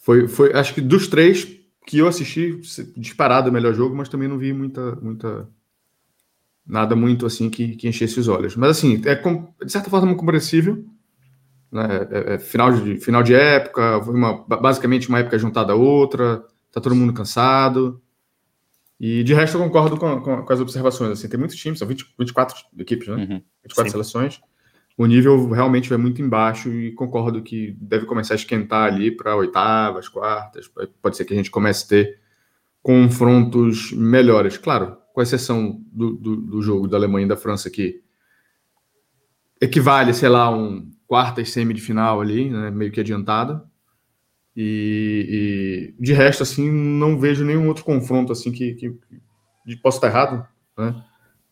Foi, 0.00 0.26
foi, 0.26 0.52
acho 0.54 0.74
que 0.74 0.80
dos 0.80 1.06
três, 1.06 1.46
que 1.86 1.98
eu 1.98 2.08
assisti, 2.08 2.60
disparado 2.96 3.50
o 3.50 3.52
melhor 3.52 3.74
jogo, 3.74 3.94
mas 3.94 4.08
também 4.08 4.28
não 4.28 4.38
vi 4.38 4.52
muita, 4.52 4.96
muita 4.96 5.48
nada 6.66 6.96
muito 6.96 7.26
assim 7.26 7.50
que, 7.50 7.76
que 7.76 7.86
enchesse 7.86 8.18
os 8.18 8.26
olhos. 8.26 8.56
Mas 8.56 8.70
assim, 8.70 9.02
é 9.04 9.14
de 9.64 9.72
certa 9.72 9.90
forma 9.90 10.14
compreensível. 10.14 10.84
Né? 11.70 12.08
É, 12.10 12.34
é, 12.34 12.38
final, 12.38 12.72
de, 12.72 12.98
final 12.98 13.22
de 13.22 13.34
época, 13.34 14.02
foi 14.02 14.14
uma, 14.14 14.44
basicamente 14.44 15.08
uma 15.08 15.18
época 15.18 15.38
juntada 15.38 15.72
a 15.72 15.76
outra, 15.76 16.44
tá 16.72 16.80
todo 16.80 16.94
mundo 16.94 17.12
cansado. 17.12 18.00
E 18.98 19.22
de 19.22 19.34
resto 19.34 19.56
eu 19.56 19.62
concordo 19.62 19.96
com, 19.96 20.20
com, 20.20 20.42
com 20.42 20.52
as 20.52 20.60
observações. 20.60 21.12
Assim, 21.12 21.28
tem 21.28 21.38
muitos 21.38 21.56
times, 21.56 21.78
são 21.78 21.88
20, 21.88 22.14
24 22.18 22.56
equipes, 22.78 23.08
né? 23.08 23.16
Uhum, 23.16 23.42
24 23.64 23.84
sim. 23.84 23.90
seleções. 23.90 24.40
O 25.00 25.06
nível 25.06 25.48
realmente 25.48 25.88
vai 25.88 25.96
muito 25.96 26.20
embaixo 26.20 26.68
e 26.68 26.92
concordo 26.92 27.40
que 27.40 27.74
deve 27.80 28.04
começar 28.04 28.34
a 28.34 28.36
esquentar 28.36 28.92
ali 28.92 29.10
para 29.10 29.34
oitavas, 29.34 30.10
quartas. 30.10 30.70
Pode 31.00 31.16
ser 31.16 31.24
que 31.24 31.32
a 31.32 31.36
gente 31.38 31.50
comece 31.50 31.86
a 31.86 31.88
ter 31.88 32.18
confrontos 32.82 33.92
melhores. 33.92 34.58
Claro, 34.58 34.98
com 35.14 35.22
exceção 35.22 35.80
do, 35.90 36.12
do, 36.12 36.36
do 36.36 36.60
jogo 36.60 36.86
da 36.86 36.98
Alemanha 36.98 37.24
e 37.24 37.28
da 37.30 37.36
França, 37.38 37.70
que 37.70 38.02
equivale, 39.58 40.12
sei 40.12 40.28
lá, 40.28 40.54
um 40.54 40.90
quarta 41.06 41.40
e 41.40 41.46
semi 41.46 41.72
de 41.72 41.80
final 41.80 42.20
ali, 42.20 42.50
né, 42.50 42.70
meio 42.70 42.92
que 42.92 43.00
adiantada. 43.00 43.64
E, 44.54 45.94
e, 45.96 46.02
de 46.02 46.12
resto, 46.12 46.42
assim, 46.42 46.70
não 46.70 47.18
vejo 47.18 47.42
nenhum 47.42 47.68
outro 47.68 47.84
confronto 47.84 48.32
assim 48.32 48.52
que, 48.52 48.74
que, 48.74 48.90
que 49.64 49.76
posso 49.76 49.96
estar 49.96 50.08
errado, 50.08 50.46
né? 50.76 51.02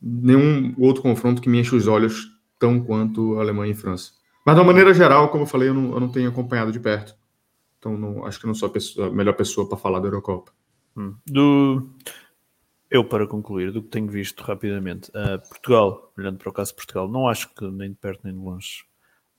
Nenhum 0.02 0.74
outro 0.76 1.02
confronto 1.02 1.40
que 1.40 1.48
me 1.48 1.58
enche 1.58 1.74
os 1.74 1.86
olhos 1.86 2.36
tão 2.58 2.80
quanto 2.80 3.38
Alemanha 3.38 3.72
e 3.72 3.74
França. 3.74 4.12
Mas 4.44 4.54
de 4.54 4.60
uma 4.60 4.66
maneira 4.66 4.94
geral, 4.94 5.28
como 5.30 5.44
eu 5.44 5.46
falei, 5.46 5.68
eu 5.68 5.74
não, 5.74 5.92
eu 5.92 6.00
não 6.00 6.08
tenho 6.08 6.28
acompanhado 6.28 6.72
de 6.72 6.80
perto. 6.80 7.14
Então 7.78 7.96
não, 7.96 8.24
acho 8.24 8.40
que 8.40 8.46
não 8.46 8.54
sou 8.54 8.68
a, 8.68 8.72
pessoa, 8.72 9.08
a 9.08 9.10
melhor 9.10 9.34
pessoa 9.34 9.68
para 9.68 9.78
falar 9.78 10.00
da 10.00 10.06
Eurocopa. 10.06 10.52
Hum. 10.96 11.14
Do... 11.26 11.90
Eu, 12.90 13.04
para 13.04 13.26
concluir, 13.26 13.70
do 13.70 13.82
que 13.82 13.88
tenho 13.88 14.08
visto 14.08 14.42
rapidamente, 14.42 15.10
uh, 15.10 15.46
Portugal, 15.48 16.10
olhando 16.16 16.38
para 16.38 16.48
o 16.48 16.52
caso 16.52 16.70
de 16.70 16.76
Portugal, 16.76 17.06
não 17.06 17.28
acho 17.28 17.54
que 17.54 17.70
nem 17.70 17.90
de 17.90 17.96
perto 17.96 18.20
nem 18.24 18.32
de 18.32 18.40
longe 18.40 18.88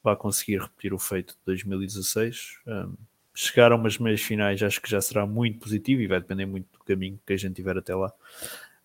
vá 0.04 0.16
conseguir 0.16 0.62
repetir 0.62 0.94
o 0.94 1.00
feito 1.00 1.34
de 1.34 1.40
2016. 1.46 2.60
Um, 2.68 2.96
chegar 3.34 3.72
a 3.72 3.76
umas 3.76 3.98
meias 3.98 4.22
finais 4.22 4.62
acho 4.62 4.82
que 4.82 4.90
já 4.90 5.00
será 5.00 5.26
muito 5.26 5.60
positivo 5.60 6.02
e 6.02 6.08
vai 6.08 6.20
depender 6.20 6.46
muito 6.46 6.68
do 6.78 6.84
caminho 6.84 7.20
que 7.26 7.34
a 7.34 7.38
gente 7.38 7.56
tiver 7.56 7.78
até 7.78 7.96
lá. 7.96 8.12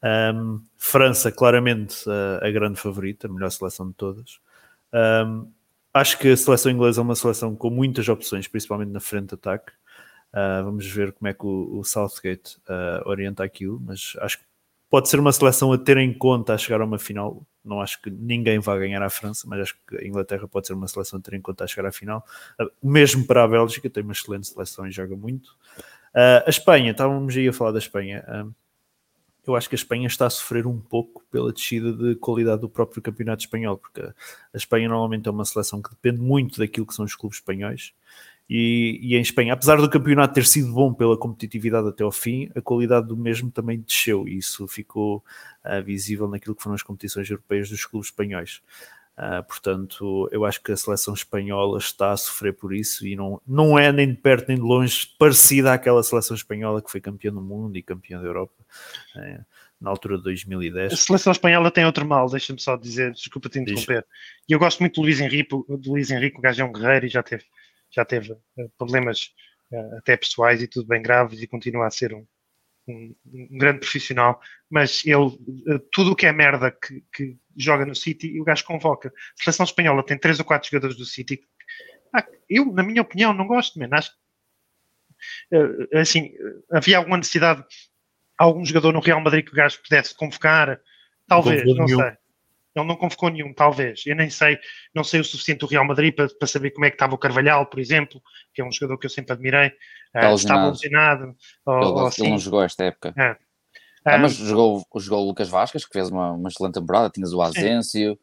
Um, 0.04 0.60
França, 0.76 1.32
claramente 1.32 2.04
a, 2.08 2.46
a, 2.46 2.50
grande 2.50 2.78
favorita, 2.78 3.26
a 3.26 3.30
melhor 3.32 3.50
seleção 3.50 3.88
de 3.88 3.94
todas. 3.94 4.38
Um, 4.92 5.50
acho 5.94 6.18
que 6.18 6.28
a 6.28 6.36
seleção 6.36 6.70
inglesa 6.70 7.00
é 7.00 7.02
uma 7.02 7.16
seleção 7.16 7.56
com 7.56 7.70
muitas 7.70 8.06
opções, 8.06 8.46
principalmente 8.46 8.90
na 8.90 9.00
frente 9.00 9.28
de 9.28 9.34
ataque. 9.34 9.72
Uh, 10.30 10.62
vamos 10.62 10.86
ver 10.86 11.12
como 11.12 11.28
é 11.28 11.32
que 11.32 11.46
o, 11.46 11.78
o 11.78 11.84
Southgate 11.84 12.58
uh, 12.68 13.08
orienta 13.08 13.42
aquilo, 13.42 13.80
mas 13.80 14.14
acho 14.20 14.38
que 14.38 14.44
pode 14.90 15.08
ser 15.08 15.18
uma 15.18 15.32
seleção 15.32 15.72
a 15.72 15.78
ter 15.78 15.96
em 15.96 16.12
conta 16.12 16.52
a 16.52 16.58
chegar 16.58 16.82
a 16.82 16.84
uma 16.84 16.98
final. 16.98 17.42
Não 17.64 17.80
acho 17.80 18.02
que 18.02 18.10
ninguém 18.10 18.58
vá 18.58 18.76
ganhar 18.76 19.02
a 19.02 19.08
França, 19.08 19.46
mas 19.48 19.60
acho 19.60 19.76
que 19.88 19.96
a 19.96 20.06
Inglaterra 20.06 20.46
pode 20.46 20.66
ser 20.66 20.74
uma 20.74 20.86
seleção 20.86 21.18
a 21.18 21.22
ter 21.22 21.32
em 21.32 21.40
conta 21.40 21.64
a 21.64 21.66
chegar 21.66 21.88
à 21.88 21.92
final. 21.92 22.26
Uh, 22.60 22.70
mesmo 22.82 23.26
para 23.26 23.42
a 23.42 23.48
Bélgica, 23.48 23.88
tem 23.88 24.02
uma 24.02 24.12
excelente 24.12 24.48
seleção 24.48 24.86
e 24.86 24.90
joga 24.90 25.16
muito. 25.16 25.56
a 26.14 26.50
Espanha, 26.50 26.90
estávamos 26.90 27.34
aí 27.34 27.48
a 27.48 27.52
falar 27.54 27.72
da 27.72 27.78
Espanha 27.78 28.22
eu 29.46 29.56
acho 29.56 29.68
que 29.68 29.74
a 29.74 29.78
Espanha 29.78 30.06
está 30.06 30.26
a 30.26 30.30
sofrer 30.30 30.66
um 30.66 30.80
pouco 30.80 31.22
pela 31.30 31.52
descida 31.52 31.92
de 31.92 32.14
qualidade 32.16 32.60
do 32.60 32.68
próprio 32.68 33.02
campeonato 33.02 33.44
espanhol, 33.44 33.76
porque 33.76 34.00
a 34.00 34.56
Espanha 34.56 34.88
normalmente 34.88 35.28
é 35.28 35.30
uma 35.30 35.44
seleção 35.44 35.82
que 35.82 35.90
depende 35.90 36.20
muito 36.20 36.58
daquilo 36.58 36.86
que 36.86 36.94
são 36.94 37.04
os 37.04 37.14
clubes 37.14 37.38
espanhóis. 37.38 37.92
E, 38.48 38.98
e, 39.00 39.16
em 39.16 39.20
Espanha, 39.20 39.54
apesar 39.54 39.80
do 39.80 39.88
campeonato 39.88 40.34
ter 40.34 40.44
sido 40.44 40.70
bom 40.70 40.92
pela 40.92 41.16
competitividade 41.16 41.88
até 41.88 42.04
ao 42.04 42.12
fim, 42.12 42.50
a 42.54 42.60
qualidade 42.60 43.08
do 43.08 43.16
mesmo 43.16 43.50
também 43.50 43.80
desceu 43.80 44.28
e 44.28 44.36
isso 44.36 44.68
ficou 44.68 45.24
uh, 45.64 45.82
visível 45.82 46.28
naquilo 46.28 46.54
que 46.54 46.62
foram 46.62 46.74
as 46.74 46.82
competições 46.82 47.28
europeias 47.30 47.70
dos 47.70 47.86
clubes 47.86 48.08
espanhóis. 48.08 48.60
Uh, 49.16 49.44
portanto, 49.44 50.28
eu 50.32 50.44
acho 50.44 50.60
que 50.60 50.72
a 50.72 50.76
seleção 50.76 51.14
espanhola 51.14 51.78
está 51.78 52.10
a 52.10 52.16
sofrer 52.16 52.52
por 52.52 52.74
isso 52.74 53.06
e 53.06 53.14
não, 53.14 53.40
não 53.46 53.78
é 53.78 53.92
nem 53.92 54.08
de 54.08 54.16
perto 54.16 54.48
nem 54.48 54.56
de 54.56 54.62
longe 54.62 55.06
parecida 55.16 55.72
àquela 55.72 56.02
seleção 56.02 56.34
espanhola 56.34 56.82
que 56.82 56.90
foi 56.90 57.00
campeã 57.00 57.32
do 57.32 57.40
mundo 57.40 57.76
e 57.76 57.82
campeã 57.82 58.20
da 58.20 58.26
Europa 58.26 58.54
é, 59.16 59.40
na 59.80 59.90
altura 59.90 60.16
de 60.18 60.24
2010. 60.24 60.92
A 60.92 60.96
seleção 60.96 61.30
espanhola 61.30 61.70
tem 61.70 61.86
outro 61.86 62.04
mal, 62.04 62.28
deixa-me 62.28 62.60
só 62.60 62.76
dizer, 62.76 63.12
desculpa 63.12 63.48
te 63.48 63.60
interromper. 63.60 64.04
E 64.48 64.52
eu 64.52 64.58
gosto 64.58 64.80
muito 64.80 64.96
do 64.96 65.02
Luís 65.02 65.20
Henrique, 65.20 65.48
do 65.48 65.90
Luís 65.92 66.10
Henrique, 66.10 66.38
o 66.38 66.40
gajo 66.40 66.62
é 66.62 66.64
um 66.64 66.72
guerreiro 66.72 67.06
e 67.06 67.08
já 67.08 67.22
teve, 67.22 67.44
já 67.92 68.04
teve 68.04 68.32
uh, 68.32 68.38
problemas 68.76 69.32
uh, 69.70 69.98
até 69.98 70.16
pessoais 70.16 70.60
e 70.60 70.66
tudo 70.66 70.88
bem 70.88 71.00
graves 71.00 71.40
e 71.40 71.46
continua 71.46 71.86
a 71.86 71.90
ser 71.90 72.12
um, 72.12 72.26
um, 72.86 73.14
um 73.26 73.58
grande 73.58 73.80
profissional, 73.80 74.40
mas 74.68 75.04
ele, 75.04 75.16
uh, 75.16 75.78
tudo 75.90 76.12
o 76.12 76.16
que 76.16 76.26
é 76.26 76.32
merda 76.32 76.70
que, 76.70 77.02
que 77.12 77.36
joga 77.56 77.86
no 77.86 77.94
City, 77.94 78.40
o 78.40 78.44
gajo 78.44 78.64
convoca. 78.64 79.08
A 79.08 79.42
seleção 79.42 79.64
espanhola 79.64 80.04
tem 80.04 80.18
três 80.18 80.38
ou 80.38 80.44
quatro 80.44 80.68
jogadores 80.68 80.96
do 80.96 81.04
City. 81.04 81.40
Ah, 82.12 82.26
eu, 82.48 82.66
na 82.72 82.82
minha 82.82 83.02
opinião, 83.02 83.32
não 83.32 83.46
gosto, 83.46 83.78
man. 83.78 83.88
Acho 83.92 84.12
uh, 85.52 85.98
assim, 85.98 86.32
havia 86.70 86.98
alguma 86.98 87.16
necessidade, 87.16 87.64
algum 88.38 88.64
jogador 88.64 88.92
no 88.92 89.00
Real 89.00 89.20
Madrid 89.20 89.44
que 89.44 89.52
o 89.52 89.56
gajo 89.56 89.82
pudesse 89.82 90.14
convocar? 90.14 90.80
Talvez, 91.26 91.64
não, 91.64 91.74
não 91.74 91.88
sei. 91.88 92.23
Ele 92.74 92.86
não 92.86 92.96
convocou 92.96 93.30
nenhum, 93.30 93.54
talvez. 93.54 94.02
Eu 94.04 94.16
nem 94.16 94.28
sei, 94.28 94.58
não 94.94 95.04
sei 95.04 95.20
o 95.20 95.24
suficiente 95.24 95.60
do 95.60 95.66
Real 95.66 95.86
Madrid 95.86 96.14
para, 96.14 96.28
para 96.28 96.48
saber 96.48 96.70
como 96.70 96.84
é 96.84 96.90
que 96.90 96.96
estava 96.96 97.14
o 97.14 97.18
Carvalhal, 97.18 97.66
por 97.66 97.78
exemplo, 97.78 98.20
que 98.52 98.60
é 98.60 98.64
um 98.64 98.72
jogador 98.72 98.98
que 98.98 99.06
eu 99.06 99.10
sempre 99.10 99.32
admirei. 99.32 99.68
Uh, 100.14 100.34
estava 100.34 100.62
alucinado. 100.62 101.36
Ou, 101.64 101.76
ele, 101.76 101.86
ou 101.86 102.06
assim. 102.06 102.22
ele, 102.22 102.30
não 102.30 102.38
jogou 102.38 102.62
esta 102.62 102.84
época. 102.84 103.14
É. 103.16 103.36
Ah, 104.04 104.18
mas 104.18 104.34
jogou, 104.34 104.84
jogou 104.96 105.24
o 105.24 105.28
Lucas 105.28 105.48
Vasquez, 105.48 105.86
que 105.86 105.92
fez 105.92 106.10
uma, 106.10 106.32
uma 106.32 106.48
excelente 106.48 106.74
temporada, 106.74 107.08
tinhas 107.08 107.32
o 107.32 107.40
Asensio. 107.40 108.18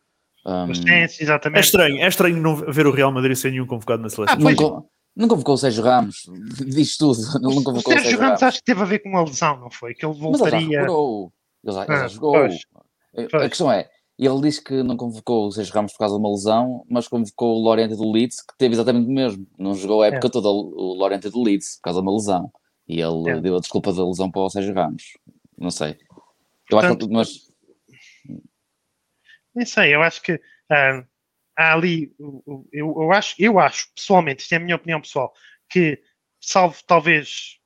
Um... 0.46 0.72
Asensio, 0.72 1.24
exatamente. 1.24 1.58
É 1.58 1.62
estranho, 1.62 1.98
é 1.98 2.08
estranho 2.08 2.38
não 2.38 2.55
ver 2.55 2.86
o 2.86 2.91
Real 2.91 3.12
Madrid 3.12 3.36
sem 3.36 3.51
nenhum 3.51 3.65
convocado 3.65 4.03
na 4.03 4.10
seleção. 4.10 4.38
Ah, 4.38 4.39
nunca, 4.39 4.86
não 5.15 5.27
convocou 5.27 5.55
o 5.55 5.58
Sérgio 5.58 5.84
Ramos, 5.84 6.29
diz 6.67 6.98
tudo. 6.98 7.20
Não 7.41 7.63
convocou 7.63 7.79
o 7.79 7.81
Sérgio, 7.81 8.03
Sérgio 8.03 8.20
Ramos, 8.20 8.41
Ramos. 8.41 8.43
acho 8.43 8.58
que 8.60 8.65
teve 8.65 8.81
a 8.81 8.86
ver 8.86 9.00
com 9.00 9.10
uma 9.10 9.24
lesão, 9.24 9.60
não 9.60 9.70
foi? 9.70 9.93
Que 9.93 10.05
ele 10.05 10.13
voltaria. 10.13 10.51
Mas 10.51 10.63
ele 10.63 10.72
já 10.74 10.79
recuperou. 10.79 11.34
Ele 11.63 11.74
já, 11.74 11.84
ele 11.84 11.96
já 11.96 12.05
ah, 12.05 12.08
jogou. 12.08 12.31
Pois, 12.31 12.62
pois. 13.29 13.43
A 13.43 13.50
questão 13.50 13.72
é, 13.72 13.89
ele 14.25 14.41
disse 14.41 14.63
que 14.63 14.83
não 14.83 14.95
convocou 14.95 15.47
o 15.47 15.51
Sérgio 15.51 15.73
Ramos 15.73 15.93
por 15.93 15.99
causa 15.99 16.15
de 16.15 16.19
uma 16.19 16.29
lesão, 16.29 16.85
mas 16.87 17.07
convocou 17.07 17.57
o 17.57 17.63
Lorente 17.63 17.95
do 17.95 18.11
Leeds, 18.11 18.41
que 18.41 18.55
teve 18.57 18.75
exatamente 18.75 19.07
o 19.07 19.11
mesmo. 19.11 19.47
Não 19.57 19.73
jogou 19.73 20.03
a 20.03 20.07
época 20.07 20.27
é. 20.27 20.29
toda 20.29 20.47
o 20.47 20.93
Lorente 20.93 21.29
do 21.29 21.41
Leeds 21.41 21.77
por 21.77 21.81
causa 21.81 22.01
de 22.01 22.07
uma 22.07 22.13
lesão. 22.13 22.51
E 22.87 23.01
ele 23.01 23.29
é. 23.29 23.41
deu 23.41 23.55
a 23.55 23.59
desculpa 23.59 23.91
da 23.91 24.05
lesão 24.05 24.29
para 24.29 24.41
o 24.41 24.49
Sérgio 24.49 24.75
Ramos. 24.75 25.17
Não 25.57 25.71
sei. 25.71 25.97
Eu 26.69 26.79
Portanto, 26.79 27.01
acho 27.01 27.07
que, 27.07 27.13
mas... 27.13 27.51
Nem 29.55 29.65
sei, 29.65 29.95
eu 29.95 30.03
acho 30.03 30.21
que 30.21 30.33
uh, 30.33 31.07
há 31.57 31.73
ali, 31.73 32.13
eu, 32.19 32.67
eu, 32.71 33.11
acho, 33.11 33.35
eu 33.39 33.59
acho, 33.59 33.91
pessoalmente, 33.95 34.43
isto 34.43 34.53
é 34.53 34.57
a 34.57 34.59
minha 34.59 34.75
opinião 34.75 35.01
pessoal, 35.01 35.33
que 35.69 36.01
salvo 36.39 36.77
talvez 36.85 37.59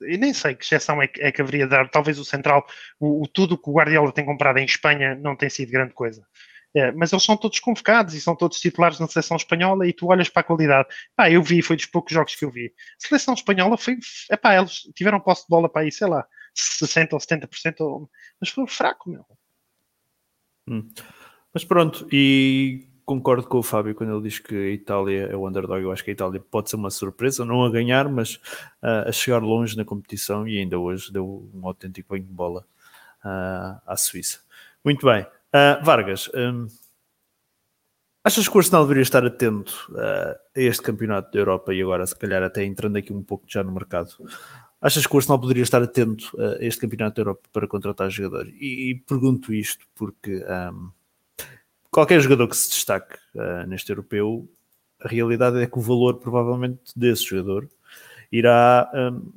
eu 0.00 0.18
nem 0.18 0.32
sei 0.32 0.54
que 0.54 0.64
exceção 0.64 1.00
é 1.02 1.06
que, 1.06 1.20
é 1.22 1.32
que 1.32 1.40
haveria 1.40 1.64
de 1.64 1.70
dar, 1.70 1.88
talvez 1.88 2.18
o 2.18 2.24
Central, 2.24 2.66
o, 2.98 3.22
o, 3.22 3.28
tudo 3.28 3.58
que 3.58 3.68
o 3.68 3.72
Guardiola 3.72 4.12
tem 4.12 4.24
comprado 4.24 4.58
em 4.58 4.64
Espanha 4.64 5.14
não 5.14 5.36
tem 5.36 5.48
sido 5.48 5.70
grande 5.70 5.94
coisa. 5.94 6.26
É, 6.74 6.92
mas 6.92 7.12
eles 7.12 7.24
são 7.24 7.36
todos 7.36 7.58
convocados 7.58 8.14
e 8.14 8.20
são 8.20 8.36
todos 8.36 8.60
titulares 8.60 9.00
na 9.00 9.08
seleção 9.08 9.36
espanhola 9.36 9.88
e 9.88 9.92
tu 9.92 10.06
olhas 10.06 10.28
para 10.28 10.40
a 10.40 10.44
qualidade. 10.44 10.88
Pá, 11.16 11.28
eu 11.28 11.42
vi, 11.42 11.62
foi 11.62 11.76
dos 11.76 11.86
poucos 11.86 12.12
jogos 12.12 12.36
que 12.36 12.44
eu 12.44 12.50
vi. 12.50 12.66
A 12.66 13.08
seleção 13.08 13.34
espanhola 13.34 13.76
foi, 13.76 13.98
epá, 14.30 14.56
eles 14.56 14.82
tiveram 14.94 15.18
posse 15.18 15.42
de 15.42 15.48
bola 15.48 15.68
para 15.68 15.82
aí, 15.82 15.90
sei 15.90 16.06
lá, 16.06 16.24
60% 16.56 17.12
ou 17.12 17.18
70%, 17.18 18.08
mas 18.40 18.50
foi 18.50 18.66
fraco, 18.68 19.10
meu. 19.10 19.26
Hum. 20.68 20.88
Mas 21.52 21.64
pronto, 21.64 22.06
e 22.12 22.89
concordo 23.10 23.48
com 23.48 23.58
o 23.58 23.62
Fábio 23.62 23.92
quando 23.92 24.12
ele 24.12 24.22
diz 24.22 24.38
que 24.38 24.54
a 24.54 24.70
Itália 24.70 25.26
é 25.32 25.34
o 25.34 25.48
underdog. 25.48 25.82
Eu 25.82 25.90
acho 25.90 26.04
que 26.04 26.10
a 26.10 26.12
Itália 26.12 26.38
pode 26.38 26.70
ser 26.70 26.76
uma 26.76 26.90
surpresa, 26.90 27.44
não 27.44 27.64
a 27.64 27.68
ganhar, 27.68 28.08
mas 28.08 28.36
uh, 28.36 29.08
a 29.08 29.10
chegar 29.10 29.42
longe 29.42 29.76
na 29.76 29.84
competição 29.84 30.46
e 30.46 30.58
ainda 30.58 30.78
hoje 30.78 31.12
deu 31.12 31.50
um 31.52 31.66
autêntico 31.66 32.10
banho 32.10 32.22
de 32.22 32.32
bola 32.32 32.64
uh, 33.24 33.80
à 33.84 33.96
Suíça. 33.96 34.38
Muito 34.84 35.04
bem. 35.04 35.22
Uh, 35.22 35.84
Vargas, 35.84 36.30
um, 36.32 36.68
achas 38.22 38.46
que 38.46 38.56
o 38.56 38.60
Arsenal 38.60 38.82
deveria 38.82 39.02
estar 39.02 39.26
atento 39.26 39.92
a 39.96 40.38
este 40.54 40.82
campeonato 40.82 41.32
da 41.32 41.38
Europa 41.40 41.74
e 41.74 41.82
agora, 41.82 42.06
se 42.06 42.14
calhar, 42.14 42.44
até 42.44 42.64
entrando 42.64 42.96
aqui 42.96 43.12
um 43.12 43.24
pouco 43.24 43.44
já 43.48 43.64
no 43.64 43.72
mercado? 43.72 44.14
Achas 44.80 45.04
que 45.04 45.12
o 45.12 45.18
Arsenal 45.18 45.40
poderia 45.40 45.64
estar 45.64 45.82
atento 45.82 46.30
a 46.40 46.64
este 46.64 46.80
campeonato 46.82 47.16
da 47.16 47.22
Europa 47.22 47.48
para 47.52 47.66
contratar 47.66 48.08
jogadores? 48.08 48.54
E, 48.54 48.92
e 48.92 48.94
pergunto 49.00 49.52
isto 49.52 49.84
porque 49.96 50.44
um, 50.44 50.92
qualquer 51.90 52.20
jogador 52.20 52.48
que 52.48 52.56
se 52.56 52.70
destaque 52.70 53.16
uh, 53.34 53.66
neste 53.66 53.90
europeu, 53.90 54.48
a 55.00 55.08
realidade 55.08 55.60
é 55.60 55.66
que 55.66 55.78
o 55.78 55.82
valor 55.82 56.18
provavelmente 56.18 56.92
desse 56.94 57.24
jogador 57.24 57.68
irá 58.30 58.90
um, 58.94 59.32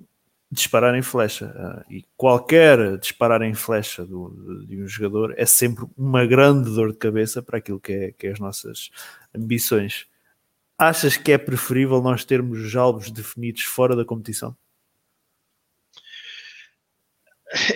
disparar 0.51 0.93
em 0.95 1.01
flecha. 1.01 1.47
Uh, 1.87 1.93
e 1.93 2.05
qualquer 2.15 2.97
disparar 2.97 3.41
em 3.41 3.53
flecha 3.53 4.05
do, 4.05 4.65
de 4.67 4.81
um 4.81 4.87
jogador 4.87 5.33
é 5.37 5.45
sempre 5.45 5.85
uma 5.97 6.25
grande 6.25 6.69
dor 6.69 6.91
de 6.91 6.97
cabeça 6.97 7.41
para 7.41 7.57
aquilo 7.57 7.79
que 7.79 7.93
é, 7.93 8.11
que 8.11 8.27
é 8.27 8.31
as 8.31 8.39
nossas 8.39 8.91
ambições. 9.35 10.05
Achas 10.77 11.17
que 11.17 11.31
é 11.31 11.37
preferível 11.37 12.01
nós 12.01 12.25
termos 12.25 12.59
os 12.59 12.75
alvos 12.75 13.09
definidos 13.09 13.63
fora 13.63 13.95
da 13.95 14.05
competição? 14.05 14.55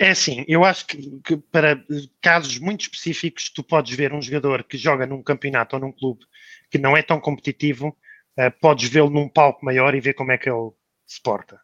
É 0.00 0.10
assim, 0.10 0.44
eu 0.48 0.64
acho 0.64 0.86
que, 0.86 1.20
que, 1.20 1.36
para 1.36 1.80
casos 2.20 2.58
muito 2.58 2.82
específicos, 2.82 3.48
tu 3.48 3.62
podes 3.62 3.96
ver 3.96 4.12
um 4.12 4.20
jogador 4.20 4.64
que 4.64 4.76
joga 4.76 5.06
num 5.06 5.22
campeonato 5.22 5.76
ou 5.76 5.80
num 5.80 5.92
clube 5.92 6.24
que 6.68 6.78
não 6.78 6.96
é 6.96 7.02
tão 7.02 7.20
competitivo, 7.20 7.96
uh, 8.38 8.50
podes 8.60 8.88
vê-lo 8.88 9.08
num 9.08 9.28
palco 9.28 9.64
maior 9.64 9.94
e 9.94 10.00
ver 10.00 10.14
como 10.14 10.32
é 10.32 10.38
que 10.38 10.50
ele 10.50 10.70
se 11.06 11.22
porta, 11.22 11.60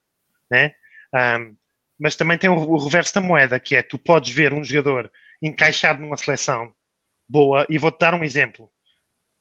né? 0.51 0.75
Um, 1.13 1.57
mas 1.99 2.17
também 2.17 2.39
tem 2.39 2.49
o, 2.49 2.55
o, 2.55 2.77
reverso 2.79 3.15
da 3.15 3.21
moeda, 3.21 3.59
que 3.59 3.75
é 3.77 3.83
tu 3.83 3.99
podes 3.99 4.33
ver 4.33 4.53
um 4.53 4.65
jogador 4.65 5.11
encaixado 5.43 6.01
numa 6.01 6.17
seleção 6.17 6.73
boa, 7.29 7.67
e 7.69 7.79
vou-te 7.79 7.99
dar 7.99 8.15
um 8.15 8.25
exemplo. 8.25 8.71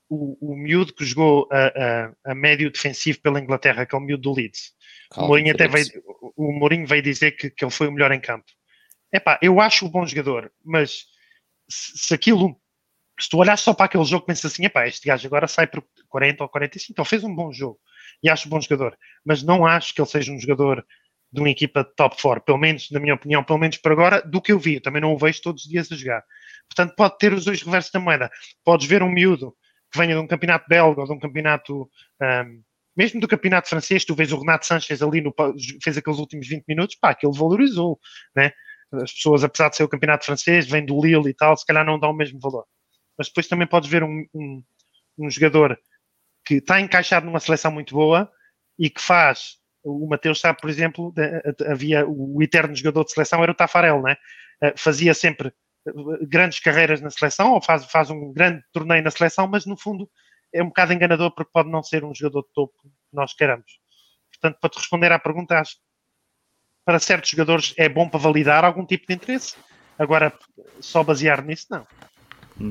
O, 0.09 0.53
o 0.53 0.55
miúdo 0.55 0.93
que 0.93 1.05
jogou 1.05 1.47
a, 1.51 1.67
a, 1.67 2.31
a, 2.31 2.35
médio 2.35 2.71
defensivo 2.71 3.19
pela 3.21 3.39
Inglaterra, 3.39 3.85
que 3.85 3.95
é 3.95 3.97
o 3.97 4.01
miúdo 4.01 4.23
do 4.23 4.33
Leeds. 4.33 4.73
Calma, 5.09 5.25
o 5.25 5.27
Mourinho 5.29 5.53
até 5.53 5.67
veio, 5.67 5.87
o 6.35 6.51
Mourinho 6.51 6.85
veio 6.85 7.01
dizer 7.01 7.31
que, 7.31 7.49
que 7.49 7.63
ele 7.63 7.71
foi 7.71 7.87
o 7.87 7.91
melhor 7.91 8.11
em 8.11 8.19
campo. 8.19 8.45
Epá, 9.13 9.39
eu 9.41 9.61
acho 9.61 9.85
o 9.85 9.89
bom 9.89 10.05
jogador, 10.05 10.51
mas 10.63 11.05
se, 11.69 11.97
se 11.97 12.13
aquilo 12.13 12.59
se 13.19 13.29
tu 13.29 13.37
olhas 13.37 13.61
só 13.61 13.73
para 13.73 13.85
aquele 13.85 14.03
jogo, 14.05 14.25
pensas 14.25 14.51
assim: 14.51 14.65
epá, 14.65 14.87
este 14.87 15.07
gajo 15.07 15.27
agora 15.27 15.47
sai 15.47 15.67
por 15.67 15.83
40 16.09 16.43
ou 16.43 16.49
45, 16.49 16.91
então 16.91 17.05
fez 17.05 17.23
um 17.23 17.33
bom 17.33 17.51
jogo 17.51 17.79
e 18.21 18.29
acho 18.29 18.47
um 18.47 18.49
bom 18.49 18.59
jogador, 18.59 18.97
mas 19.25 19.43
não 19.43 19.65
acho 19.65 19.93
que 19.93 20.01
ele 20.01 20.09
seja 20.09 20.31
um 20.31 20.39
jogador 20.39 20.85
de 21.31 21.39
uma 21.39 21.49
equipa 21.49 21.83
de 21.83 21.95
top 21.95 22.15
4, 22.21 22.43
pelo 22.43 22.59
menos, 22.59 22.91
na 22.91 22.99
minha 22.99 23.15
opinião, 23.15 23.43
pelo 23.43 23.57
menos 23.57 23.77
por 23.77 23.91
agora, 23.91 24.21
do 24.21 24.39
que 24.39 24.51
eu 24.51 24.59
vi. 24.59 24.75
Eu 24.75 24.81
também 24.81 25.01
não 25.01 25.13
o 25.13 25.17
vejo 25.17 25.41
todos 25.41 25.63
os 25.63 25.69
dias 25.69 25.91
a 25.91 25.95
jogar. 25.95 26.23
Portanto, 26.69 26.95
pode 26.95 27.17
ter 27.17 27.33
os 27.33 27.45
dois 27.45 27.61
reversos 27.63 27.91
da 27.91 27.99
moeda. 27.99 28.29
Podes 28.63 28.85
ver 28.85 29.01
um 29.01 29.09
miúdo 29.09 29.55
que 29.91 29.97
venha 29.97 30.13
de 30.13 30.21
um 30.21 30.27
campeonato 30.27 30.65
belga 30.69 31.01
ou 31.01 31.07
de 31.07 31.13
um 31.13 31.19
campeonato. 31.19 31.89
Um, 32.21 32.61
mesmo 32.95 33.19
do 33.19 33.27
campeonato 33.27 33.67
francês, 33.67 34.05
tu 34.05 34.13
vês 34.13 34.31
o 34.31 34.37
Renato 34.37 34.67
Sanches 34.67 35.01
ali, 35.01 35.21
no, 35.21 35.33
fez 35.81 35.97
aqueles 35.97 36.19
últimos 36.19 36.47
20 36.47 36.65
minutos, 36.67 36.95
pá, 36.95 37.15
que 37.15 37.25
ele 37.25 37.35
valorizou, 37.35 37.99
né? 38.35 38.51
As 39.01 39.11
pessoas, 39.11 39.43
apesar 39.43 39.69
de 39.69 39.77
ser 39.77 39.83
o 39.83 39.89
campeonato 39.89 40.25
francês, 40.25 40.67
vem 40.67 40.85
do 40.85 40.99
Lille 41.01 41.29
e 41.29 41.33
tal, 41.33 41.55
se 41.57 41.65
calhar 41.65 41.85
não 41.85 41.99
dão 41.99 42.11
o 42.11 42.15
mesmo 42.15 42.39
valor. 42.39 42.65
Mas 43.17 43.27
depois 43.27 43.47
também 43.47 43.67
podes 43.67 43.89
ver 43.89 44.03
um, 44.03 44.25
um, 44.33 44.63
um 45.17 45.29
jogador 45.29 45.77
que 46.45 46.55
está 46.55 46.79
encaixado 46.79 47.25
numa 47.25 47.39
seleção 47.39 47.71
muito 47.71 47.93
boa 47.95 48.31
e 48.77 48.89
que 48.89 49.01
faz. 49.01 49.57
O 49.83 50.07
Mateus 50.07 50.39
sabe, 50.39 50.59
por 50.61 50.69
exemplo, 50.69 51.13
havia 51.67 52.05
o 52.07 52.41
eterno 52.41 52.75
jogador 52.75 53.03
de 53.03 53.11
seleção 53.11 53.43
era 53.43 53.51
o 53.51 53.55
Tafarel, 53.55 54.01
né? 54.01 54.15
Eh, 54.61 54.73
fazia 54.77 55.13
sempre 55.13 55.53
eh, 55.87 55.91
grandes 56.25 56.59
carreiras 56.59 57.01
na 57.01 57.09
seleção 57.09 57.51
ou 57.53 57.61
faz, 57.61 57.85
faz 57.85 58.09
um 58.09 58.31
grande 58.31 58.63
torneio 58.71 59.03
na 59.03 59.11
seleção, 59.11 59.47
mas 59.47 59.65
no 59.65 59.77
fundo 59.77 60.09
é 60.53 60.63
um 60.63 60.67
bocado 60.67 60.93
enganador 60.93 61.31
porque 61.31 61.51
pode 61.51 61.69
não 61.69 61.83
ser 61.83 62.05
um 62.05 62.13
jogador 62.13 62.43
de 62.43 62.53
topo 62.53 62.73
que 62.81 62.89
nós 63.11 63.33
queremos. 63.33 63.79
Portanto, 64.31 64.59
para 64.59 64.69
te 64.69 64.77
responder 64.77 65.11
à 65.11 65.19
pergunta, 65.19 65.59
acho 65.59 65.77
para 66.85 66.99
certos 66.99 67.29
jogadores 67.29 67.73
é 67.77 67.87
bom 67.87 68.07
para 68.07 68.19
validar 68.19 68.65
algum 68.65 68.85
tipo 68.85 69.07
de 69.07 69.13
interesse. 69.13 69.55
Agora, 69.97 70.33
só 70.79 71.03
basear 71.03 71.43
nisso, 71.43 71.67
não. 71.69 71.85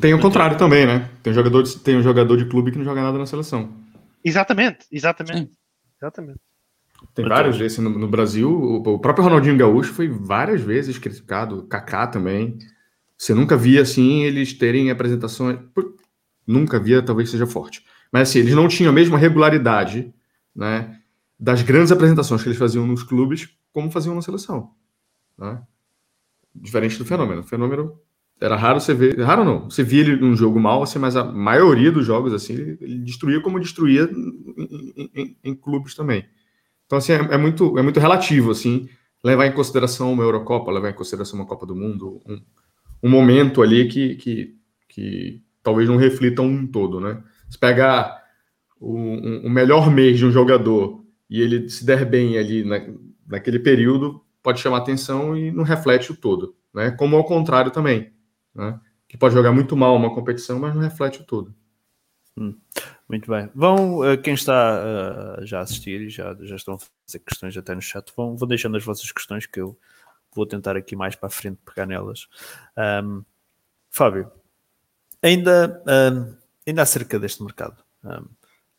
Tem 0.00 0.14
o 0.14 0.21
contrário 0.21 0.57
também, 0.57 0.87
né? 0.87 1.09
Tem 1.23 1.33
um 1.33 1.35
jogador 1.35 1.62
de, 1.62 1.78
tem 1.78 1.97
um 1.97 2.02
jogador 2.02 2.37
de 2.37 2.45
clube 2.45 2.71
que 2.71 2.78
não 2.78 2.85
joga 2.85 3.02
nada 3.02 3.19
na 3.19 3.26
seleção. 3.26 3.73
Exatamente, 4.25 4.87
exatamente. 4.90 5.50
Sim. 5.50 5.50
Exatamente. 6.00 6.40
Tem 7.14 7.28
vários 7.28 7.59
desses 7.59 7.78
no, 7.78 7.90
no, 7.90 8.09
Brasil. 8.09 8.49
O, 8.49 8.76
o, 8.76 8.99
próprio 8.99 9.25
Ronaldinho 9.25 9.57
Gaúcho 9.57 9.92
foi 9.92 10.09
várias 10.09 10.61
vezes 10.61 10.99
criticado, 10.99 11.64
Kaká 11.64 12.07
também. 12.07 12.59
Você 13.19 13.35
nunca 13.35 13.57
via 13.57 13.83
assim 13.83 14.23
eles 14.23 14.52
terem 14.52 14.90
apresentações. 14.90 15.59
Nunca 16.47 16.78
via, 16.78 17.02
talvez 17.02 17.31
seja 17.31 17.47
forte. 17.47 17.85
Mas 18.12 18.28
assim, 18.28 18.40
eles 18.40 18.54
não 18.54 18.69
tinham 18.69 18.90
a 18.90 18.95
mesma 18.95 19.19
regularidade, 19.19 20.12
né? 20.54 20.99
Das 21.38 21.62
grandes 21.62 21.90
apresentações 21.90 22.42
que 22.42 22.49
eles 22.49 22.59
faziam 22.59 22.87
nos 22.87 23.02
clubes, 23.02 23.49
como 23.72 23.90
faziam 23.90 24.14
na 24.14 24.22
seleção. 24.22 24.72
Né? 25.38 25.62
Diferente 26.54 26.98
do 26.98 27.04
fenômeno. 27.04 27.40
O 27.40 27.44
fenômeno 27.44 27.98
era 28.40 28.56
raro 28.56 28.80
você 28.80 28.92
ver, 28.92 29.20
raro 29.20 29.44
não, 29.44 29.70
você 29.70 29.84
via 29.84 30.00
ele 30.00 30.16
num 30.16 30.34
jogo 30.34 30.58
mal, 30.58 30.82
assim, 30.82 30.98
mas 30.98 31.14
a 31.14 31.24
maioria 31.24 31.92
dos 31.92 32.04
jogos 32.04 32.34
assim, 32.34 32.54
ele, 32.54 32.98
destruía 32.98 33.40
como 33.40 33.60
destruía 33.60 34.02
em, 34.10 35.10
em, 35.14 35.36
em 35.44 35.54
clubes 35.54 35.94
também. 35.94 36.24
Então 36.86 36.98
assim, 36.98 37.12
é, 37.12 37.34
é, 37.34 37.38
muito 37.38 37.78
é 37.78 37.82
muito 37.82 38.00
relativo 38.00 38.50
assim, 38.50 38.88
levar 39.22 39.46
em 39.46 39.52
consideração 39.52 40.12
uma 40.12 40.24
Eurocopa, 40.24 40.72
levar 40.72 40.90
em 40.90 40.94
consideração 40.94 41.38
uma 41.38 41.46
Copa 41.46 41.64
do 41.64 41.76
Mundo, 41.76 42.20
um, 42.26 42.40
um 43.04 43.08
momento 43.08 43.62
ali 43.62 43.86
que, 43.88 44.16
que, 44.16 44.56
que 44.88 45.42
talvez 45.62 45.88
não 45.88 45.96
reflita 45.96 46.42
um 46.42 46.66
todo, 46.66 47.00
né? 47.00 47.22
Se 47.48 47.56
pegar 47.56 48.20
o, 48.80 48.98
um, 48.98 49.46
um 49.46 49.50
melhor 49.50 49.88
mês 49.88 50.18
de 50.18 50.26
um 50.26 50.32
jogador 50.32 51.04
e 51.30 51.40
ele 51.40 51.68
se 51.68 51.87
der 51.87 52.04
bem 52.04 52.37
ali 52.37 52.64
na, 52.64 52.80
naquele 53.33 53.59
período, 53.59 54.25
pode 54.42 54.61
chamar 54.61 54.79
atenção 54.79 55.37
e 55.37 55.51
não 55.51 55.64
reflete 55.64 56.12
o 56.12 56.16
todo, 56.16 56.55
né? 56.73 56.90
Como 56.92 57.16
ao 57.16 57.25
contrário 57.25 57.71
também 57.71 58.12
né? 58.55 58.79
que 59.09 59.16
pode 59.16 59.35
jogar 59.35 59.53
muito 59.53 59.77
mal 59.77 59.97
uma 59.97 60.14
competição, 60.14 60.59
mas 60.59 60.75
não 60.75 60.83
reflete 60.83 61.21
o 61.21 61.25
todo. 61.25 61.55
Hum, 62.37 62.59
muito 63.09 63.31
bem. 63.31 63.51
Vão, 63.55 63.99
uh, 64.01 64.16
quem 64.23 64.35
está 64.35 64.81
uh, 64.81 65.47
já 65.47 65.59
a 65.59 65.62
assistir 65.62 66.01
e 66.01 66.09
já, 66.09 66.35
já 66.40 66.57
estão 66.57 66.75
a 66.75 66.79
fazer 66.79 67.18
questões 67.18 67.57
até 67.57 67.75
no 67.75 67.83
chat, 67.83 68.12
vão, 68.16 68.37
vão 68.37 68.49
deixando 68.49 68.77
as 68.77 68.85
vossas 68.85 69.11
questões 69.12 69.47
que 69.47 69.61
eu 69.61 69.79
vou 70.35 70.47
tentar 70.47 70.77
aqui 70.77 70.97
mais 70.97 71.14
para 71.14 71.27
a 71.27 71.31
frente 71.31 71.59
pegar 71.64 71.87
nelas. 71.87 72.27
Um, 73.05 73.23
Fábio, 73.90 74.31
ainda, 75.23 75.83
um, 75.87 76.35
ainda 76.66 76.83
acerca 76.83 77.18
deste 77.18 77.42
mercado, 77.42 77.85
um, 78.03 78.25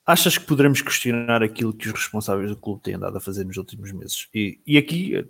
achas 0.06 0.38
que 0.38 0.46
poderemos 0.46 0.82
questionar 0.82 1.42
aquilo 1.44 1.74
que 1.74 1.88
os 1.88 1.94
responsáveis 1.94 2.50
do 2.50 2.58
clube 2.58 2.82
têm 2.82 2.96
andado 2.96 3.18
a 3.18 3.22
fazer 3.22 3.46
nos 3.46 3.58
últimos 3.58 3.92
meses? 3.92 4.28
E, 4.34 4.60
e 4.66 4.78
aqui 4.78 5.26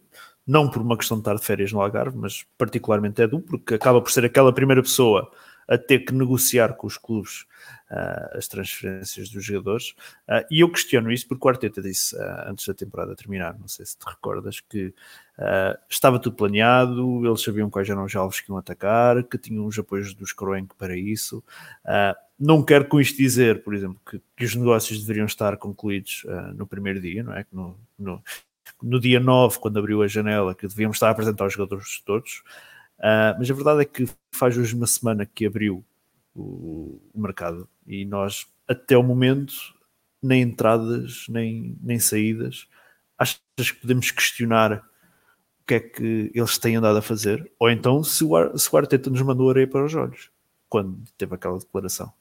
não 0.45 0.69
por 0.69 0.81
uma 0.81 0.97
questão 0.97 1.17
de 1.17 1.21
estar 1.21 1.35
de 1.35 1.45
férias 1.45 1.71
no 1.71 1.81
Algarve, 1.81 2.17
mas 2.17 2.45
particularmente 2.57 3.21
é 3.21 3.27
do, 3.27 3.39
porque 3.39 3.75
acaba 3.75 4.01
por 4.01 4.11
ser 4.11 4.25
aquela 4.25 4.53
primeira 4.53 4.81
pessoa 4.81 5.31
a 5.67 5.77
ter 5.77 5.99
que 5.99 6.13
negociar 6.13 6.73
com 6.73 6.87
os 6.87 6.97
clubes 6.97 7.45
as 7.89 8.47
transferências 8.47 9.29
dos 9.29 9.43
jogadores. 9.43 9.91
Uh, 10.27 10.45
e 10.49 10.61
eu 10.61 10.69
questiono 10.69 11.11
isso 11.11 11.27
porque 11.27 11.45
o 11.45 11.49
Arteta 11.49 11.81
disse 11.81 12.15
uh, 12.15 12.49
antes 12.49 12.65
da 12.65 12.73
temporada 12.73 13.15
terminar, 13.15 13.57
não 13.59 13.67
sei 13.67 13.85
se 13.85 13.97
te 13.97 14.05
recordas, 14.05 14.59
que 14.59 14.93
estava 15.89 16.19
tudo 16.19 16.35
planeado, 16.35 17.25
eles 17.25 17.41
sabiam 17.41 17.67
quais 17.67 17.89
eram 17.89 18.03
os 18.03 18.15
alvos 18.15 18.39
que 18.39 18.51
iam 18.51 18.57
atacar, 18.57 19.23
que 19.23 19.35
tinham 19.35 19.65
os 19.65 19.77
apoios 19.79 20.13
dos 20.13 20.31
Kroenke 20.31 20.75
para 20.77 20.95
isso. 20.95 21.43
não 22.39 22.63
quero 22.63 22.85
com 22.85 23.01
isto 23.01 23.17
dizer, 23.17 23.63
por 23.63 23.73
exemplo, 23.73 23.99
que, 24.07 24.21
que 24.37 24.45
os 24.45 24.53
negócios 24.53 24.99
deveriam 25.01 25.25
estar 25.25 25.57
concluídos 25.57 26.23
no 26.53 26.67
primeiro 26.67 27.01
dia, 27.01 27.23
não 27.23 27.33
é? 27.33 27.43
Que 27.43 27.55
no, 27.55 27.75
no, 27.97 28.21
no 28.83 28.99
dia 28.99 29.19
9, 29.19 29.59
quando 29.59 29.79
abriu 29.79 30.03
a 30.03 30.07
janela, 30.07 30.53
que 30.53 30.67
devíamos 30.67 30.97
estar 30.97 31.07
a 31.07 31.11
apresentar 31.11 31.45
os 31.45 31.53
jogadores 31.53 32.01
todos, 32.05 32.43
uh, 32.99 33.33
mas 33.39 33.49
a 33.49 33.53
verdade 33.53 33.81
é 33.81 33.85
que 33.85 34.05
faz 34.31 34.57
hoje 34.57 34.75
uma 34.75 34.87
semana 34.87 35.25
que 35.25 35.45
abriu 35.45 35.83
o, 36.35 37.01
o, 37.13 37.21
mercado 37.21 37.67
e 37.85 38.05
nós, 38.05 38.47
até 38.67 38.97
o 38.97 39.03
momento, 39.03 39.53
nem 40.21 40.41
entradas, 40.41 41.25
nem, 41.29 41.77
nem 41.81 41.99
saídas, 41.99 42.67
achas 43.17 43.39
que 43.57 43.81
podemos 43.81 44.11
questionar 44.11 44.83
o 45.61 45.65
que 45.65 45.75
é 45.75 45.79
que 45.79 46.31
eles 46.33 46.57
têm 46.57 46.75
andado 46.75 46.97
a 46.97 47.01
fazer? 47.01 47.51
Ou 47.59 47.69
então 47.69 48.03
se 48.03 48.23
o, 48.23 48.35
Ar, 48.35 48.57
se 48.57 48.69
o 48.71 48.77
Arteta 48.77 49.09
nos 49.09 49.21
mandou 49.21 49.49
areia 49.49 49.67
para 49.67 49.85
os 49.85 49.95
olhos, 49.95 50.29
quando 50.67 51.03
teve 51.17 51.35
aquela 51.35 51.57
declaração? 51.57 52.11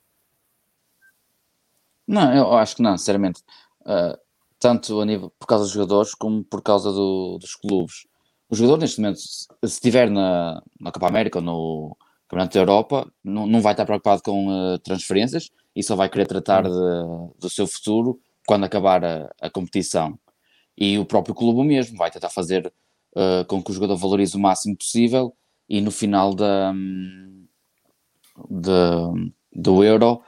Não, 2.07 2.35
eu 2.35 2.53
acho 2.55 2.77
que 2.77 2.83
não, 2.83 2.97
sinceramente. 2.97 3.43
Uh, 3.81 4.17
tanto 4.59 5.01
a 5.01 5.05
nível 5.05 5.31
por 5.39 5.47
causa 5.47 5.65
dos 5.65 5.73
jogadores 5.73 6.15
como 6.15 6.45
por 6.45 6.63
causa 6.63 6.93
do, 6.93 7.39
dos 7.41 7.57
clubes. 7.57 8.07
O 8.49 8.55
jogador, 8.55 8.79
neste 8.79 9.01
momento, 9.01 9.19
se 9.19 9.49
estiver 9.65 10.11
na, 10.11 10.63
na 10.79 10.93
Copa 10.93 11.09
América 11.09 11.39
ou 11.39 11.45
no 11.45 11.97
Campeonato 12.33 12.55
da 12.55 12.61
Europa, 12.61 13.13
não, 13.23 13.47
não 13.47 13.61
vai 13.61 13.75
estar 13.75 13.85
preocupado 13.85 14.23
com 14.23 14.49
uh, 14.49 14.79
transferências 14.79 15.51
e 15.77 15.83
só 15.83 15.95
vai 15.95 16.09
querer 16.09 16.27
tratar 16.27 16.63
de, 16.63 16.71
do 17.39 17.51
seu 17.51 17.67
futuro 17.67 18.19
quando 18.47 18.65
acabar 18.65 19.05
a, 19.05 19.31
a, 19.39 19.51
competição. 19.51 20.19
E 20.75 20.99
o 20.99 21.05
próprio 21.05 21.35
clube 21.35 21.63
mesmo 21.63 21.99
vai 21.99 22.11
tentar 22.11 22.31
fazer 22.31 22.73
uh, 23.15 23.45
com 23.47 23.63
que 23.63 23.71
o 23.71 23.75
jogador 23.75 23.97
valorize 23.97 24.35
o 24.35 24.41
máximo 24.41 24.75
possível 24.75 25.37
e 25.69 25.83
no 25.83 25.91
final 25.91 26.33
da, 26.35 26.73
de, 28.49 29.33
do 29.55 29.85
Euro 29.85 30.23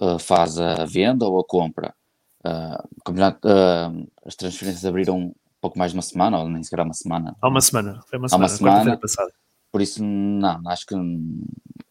uh, 0.00 0.18
faz 0.18 0.58
a 0.58 0.86
venda 0.86 1.26
ou 1.26 1.40
a 1.40 1.44
compra. 1.44 1.94
Uh, 2.42 4.08
as 4.24 4.34
transferências 4.34 4.86
abriram 4.86 5.18
um 5.18 5.34
pouco 5.60 5.78
mais 5.78 5.92
de 5.92 5.98
uma 5.98 6.02
semana, 6.02 6.38
ou 6.38 6.48
nem 6.48 6.62
sequer 6.62 6.80
há 6.80 6.84
uma 6.84 6.94
semana. 6.94 7.36
Há 7.42 7.48
uma 7.48 7.60
semana, 7.60 8.00
foi 8.08 8.18
uma 8.18 8.30
semana, 8.30 8.48
uma 8.50 8.56
semana 8.56 8.96
passada. 8.96 9.30
Por 9.74 9.82
isso, 9.82 10.04
não, 10.04 10.62
acho 10.68 10.86
que 10.86 10.94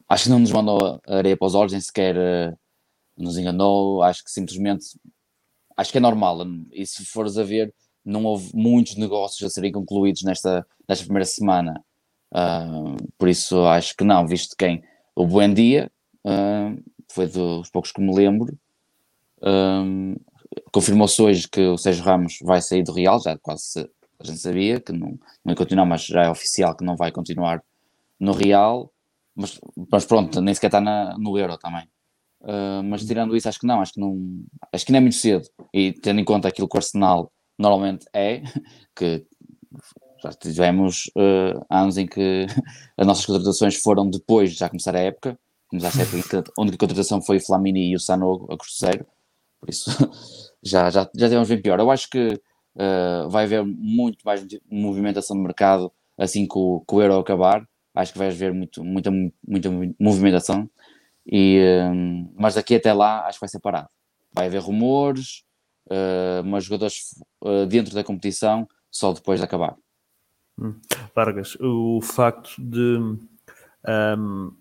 acho 0.08 0.24
que 0.24 0.30
não 0.30 0.40
nos 0.40 0.54
mandou 0.54 1.02
areia 1.06 1.36
para 1.36 1.46
os 1.46 1.54
olhos, 1.54 1.74
nem 1.74 1.82
sequer 1.82 2.16
uh, 2.16 2.58
nos 3.18 3.38
enganou. 3.38 4.02
Acho 4.02 4.24
que 4.24 4.32
simplesmente 4.32 4.86
acho 5.76 5.92
que 5.92 5.98
é 5.98 6.00
normal. 6.00 6.38
E 6.72 6.86
se 6.86 7.04
fores 7.04 7.38
a 7.38 7.44
ver, 7.44 7.76
não 8.06 8.24
houve 8.24 8.52
muitos 8.56 8.96
negócios 8.96 9.46
a 9.46 9.54
serem 9.54 9.74
concluídos 9.74 10.24
nesta, 10.24 10.66
nesta 10.88 11.04
primeira 11.04 11.26
semana. 11.26 11.84
Uh, 12.32 12.96
por 13.18 13.28
isso 13.28 13.66
acho 13.66 13.98
que 13.98 14.06
não, 14.06 14.26
visto 14.26 14.56
quem 14.58 14.82
o 15.14 15.28
Buendia 15.28 15.92
uh, 16.26 16.82
foi 17.12 17.28
dos 17.28 17.70
poucos 17.70 17.92
que 17.92 18.00
me 18.00 18.16
lembro. 18.16 18.58
Um, 19.42 20.16
Confirmou-se 20.72 21.22
hoje 21.22 21.50
que 21.50 21.60
o 21.60 21.78
Sérgio 21.78 22.06
Ramos 22.06 22.38
vai 22.44 22.62
sair 22.62 22.84
do 22.84 22.94
Real, 22.94 23.22
já 23.22 23.38
quase 23.38 23.90
a 24.22 24.24
gente 24.26 24.40
sabia 24.40 24.80
que 24.80 24.94
não, 24.94 25.20
não 25.44 25.52
ia 25.52 25.56
continuar, 25.56 25.86
mas 25.86 26.06
já 26.06 26.24
é 26.24 26.30
oficial 26.30 26.78
que 26.78 26.86
não 26.86 26.96
vai 26.96 27.12
continuar 27.12 27.62
no 28.20 28.32
Real. 28.34 28.92
Mas, 29.36 29.60
mas 29.92 30.06
pronto, 30.06 30.42
nem 30.42 30.54
sequer 30.54 30.68
está 30.68 30.82
na, 30.82 31.18
no 31.18 31.38
Euro 31.38 31.58
também. 31.58 31.88
Uh, 32.42 32.84
mas 32.84 33.06
tirando 33.06 33.36
isso, 33.36 33.48
acho 33.48 33.60
que 33.60 33.68
não, 33.68 33.82
acho 33.82 33.94
que 33.94 34.00
não, 34.02 34.18
acho 34.72 34.86
que 34.86 34.92
não 34.92 34.98
é 34.98 35.02
muito 35.02 35.16
cedo. 35.16 35.48
E 35.74 35.94
tendo 35.94 36.20
em 36.20 36.26
conta 36.26 36.48
aquilo 36.48 36.68
que 36.68 36.76
o 36.76 36.80
Arsenal 36.80 37.32
normalmente 37.58 38.06
é, 38.14 38.42
que 38.96 39.26
já 40.24 40.32
tivemos 40.32 41.10
uh, 41.18 41.66
anos 41.70 41.98
em 41.98 42.08
que 42.08 42.46
as 42.98 43.08
nossas 43.08 43.26
contratações 43.26 43.76
foram 43.76 44.10
depois 44.10 44.52
de 44.52 44.58
já 44.58 44.70
começar 44.70 44.96
a 44.96 45.00
época, 45.00 45.38
Mas 45.72 45.84
essa 45.84 46.04
época, 46.04 46.44
a 46.58 46.62
única 46.62 46.78
contratação 46.78 47.22
foi 47.22 47.38
o 47.38 47.46
Flamini 47.46 47.92
e 47.92 47.96
o 47.96 48.00
Sanogo 48.00 48.52
a 48.52 48.58
custo 48.58 48.80
zero. 48.80 49.06
Por 49.60 49.70
isso, 49.70 49.92
já, 50.62 50.90
já, 50.90 51.10
já 51.16 51.28
tivemos 51.28 51.48
bem 51.48 51.62
pior. 51.62 51.80
Eu 51.80 51.90
acho 51.92 52.10
que 52.10 52.40
uh, 52.76 53.30
vai 53.30 53.46
haver 53.46 53.64
muito 53.66 54.24
mais 54.26 54.46
movimentação 54.70 55.38
de 55.38 55.44
mercado 55.44 55.92
assim 56.18 56.48
que 56.48 56.58
o, 56.58 56.82
que 56.88 56.96
o 56.96 57.02
Euro 57.02 57.20
acabar. 57.20 57.68
Acho 57.94 58.14
que 58.14 58.18
vai 58.18 58.30
haver 58.30 58.54
muito, 58.54 58.84
muita, 58.84 59.12
muita 59.12 59.70
movimentação. 60.00 60.70
E, 61.26 61.60
uh, 61.60 62.34
mas 62.36 62.56
daqui 62.56 62.76
até 62.76 62.92
lá, 62.94 63.28
acho 63.28 63.38
que 63.38 63.42
vai 63.42 63.50
ser 63.50 63.60
parado. 63.60 63.90
Vai 64.34 64.48
haver 64.48 64.62
rumores, 64.62 65.44
uh, 65.88 66.44
mas 66.46 66.66
jogadores 66.66 67.16
uh, 67.42 67.66
dentro 67.66 67.94
da 67.94 68.04
competição 68.04 68.68
só 68.90 69.14
depois 69.14 69.40
de 69.40 69.46
acabar. 69.46 69.76
Hum. 70.60 70.76
Vargas, 71.16 71.56
o 71.60 72.00
facto 72.02 72.56
de 72.60 72.98
um, 74.18 74.52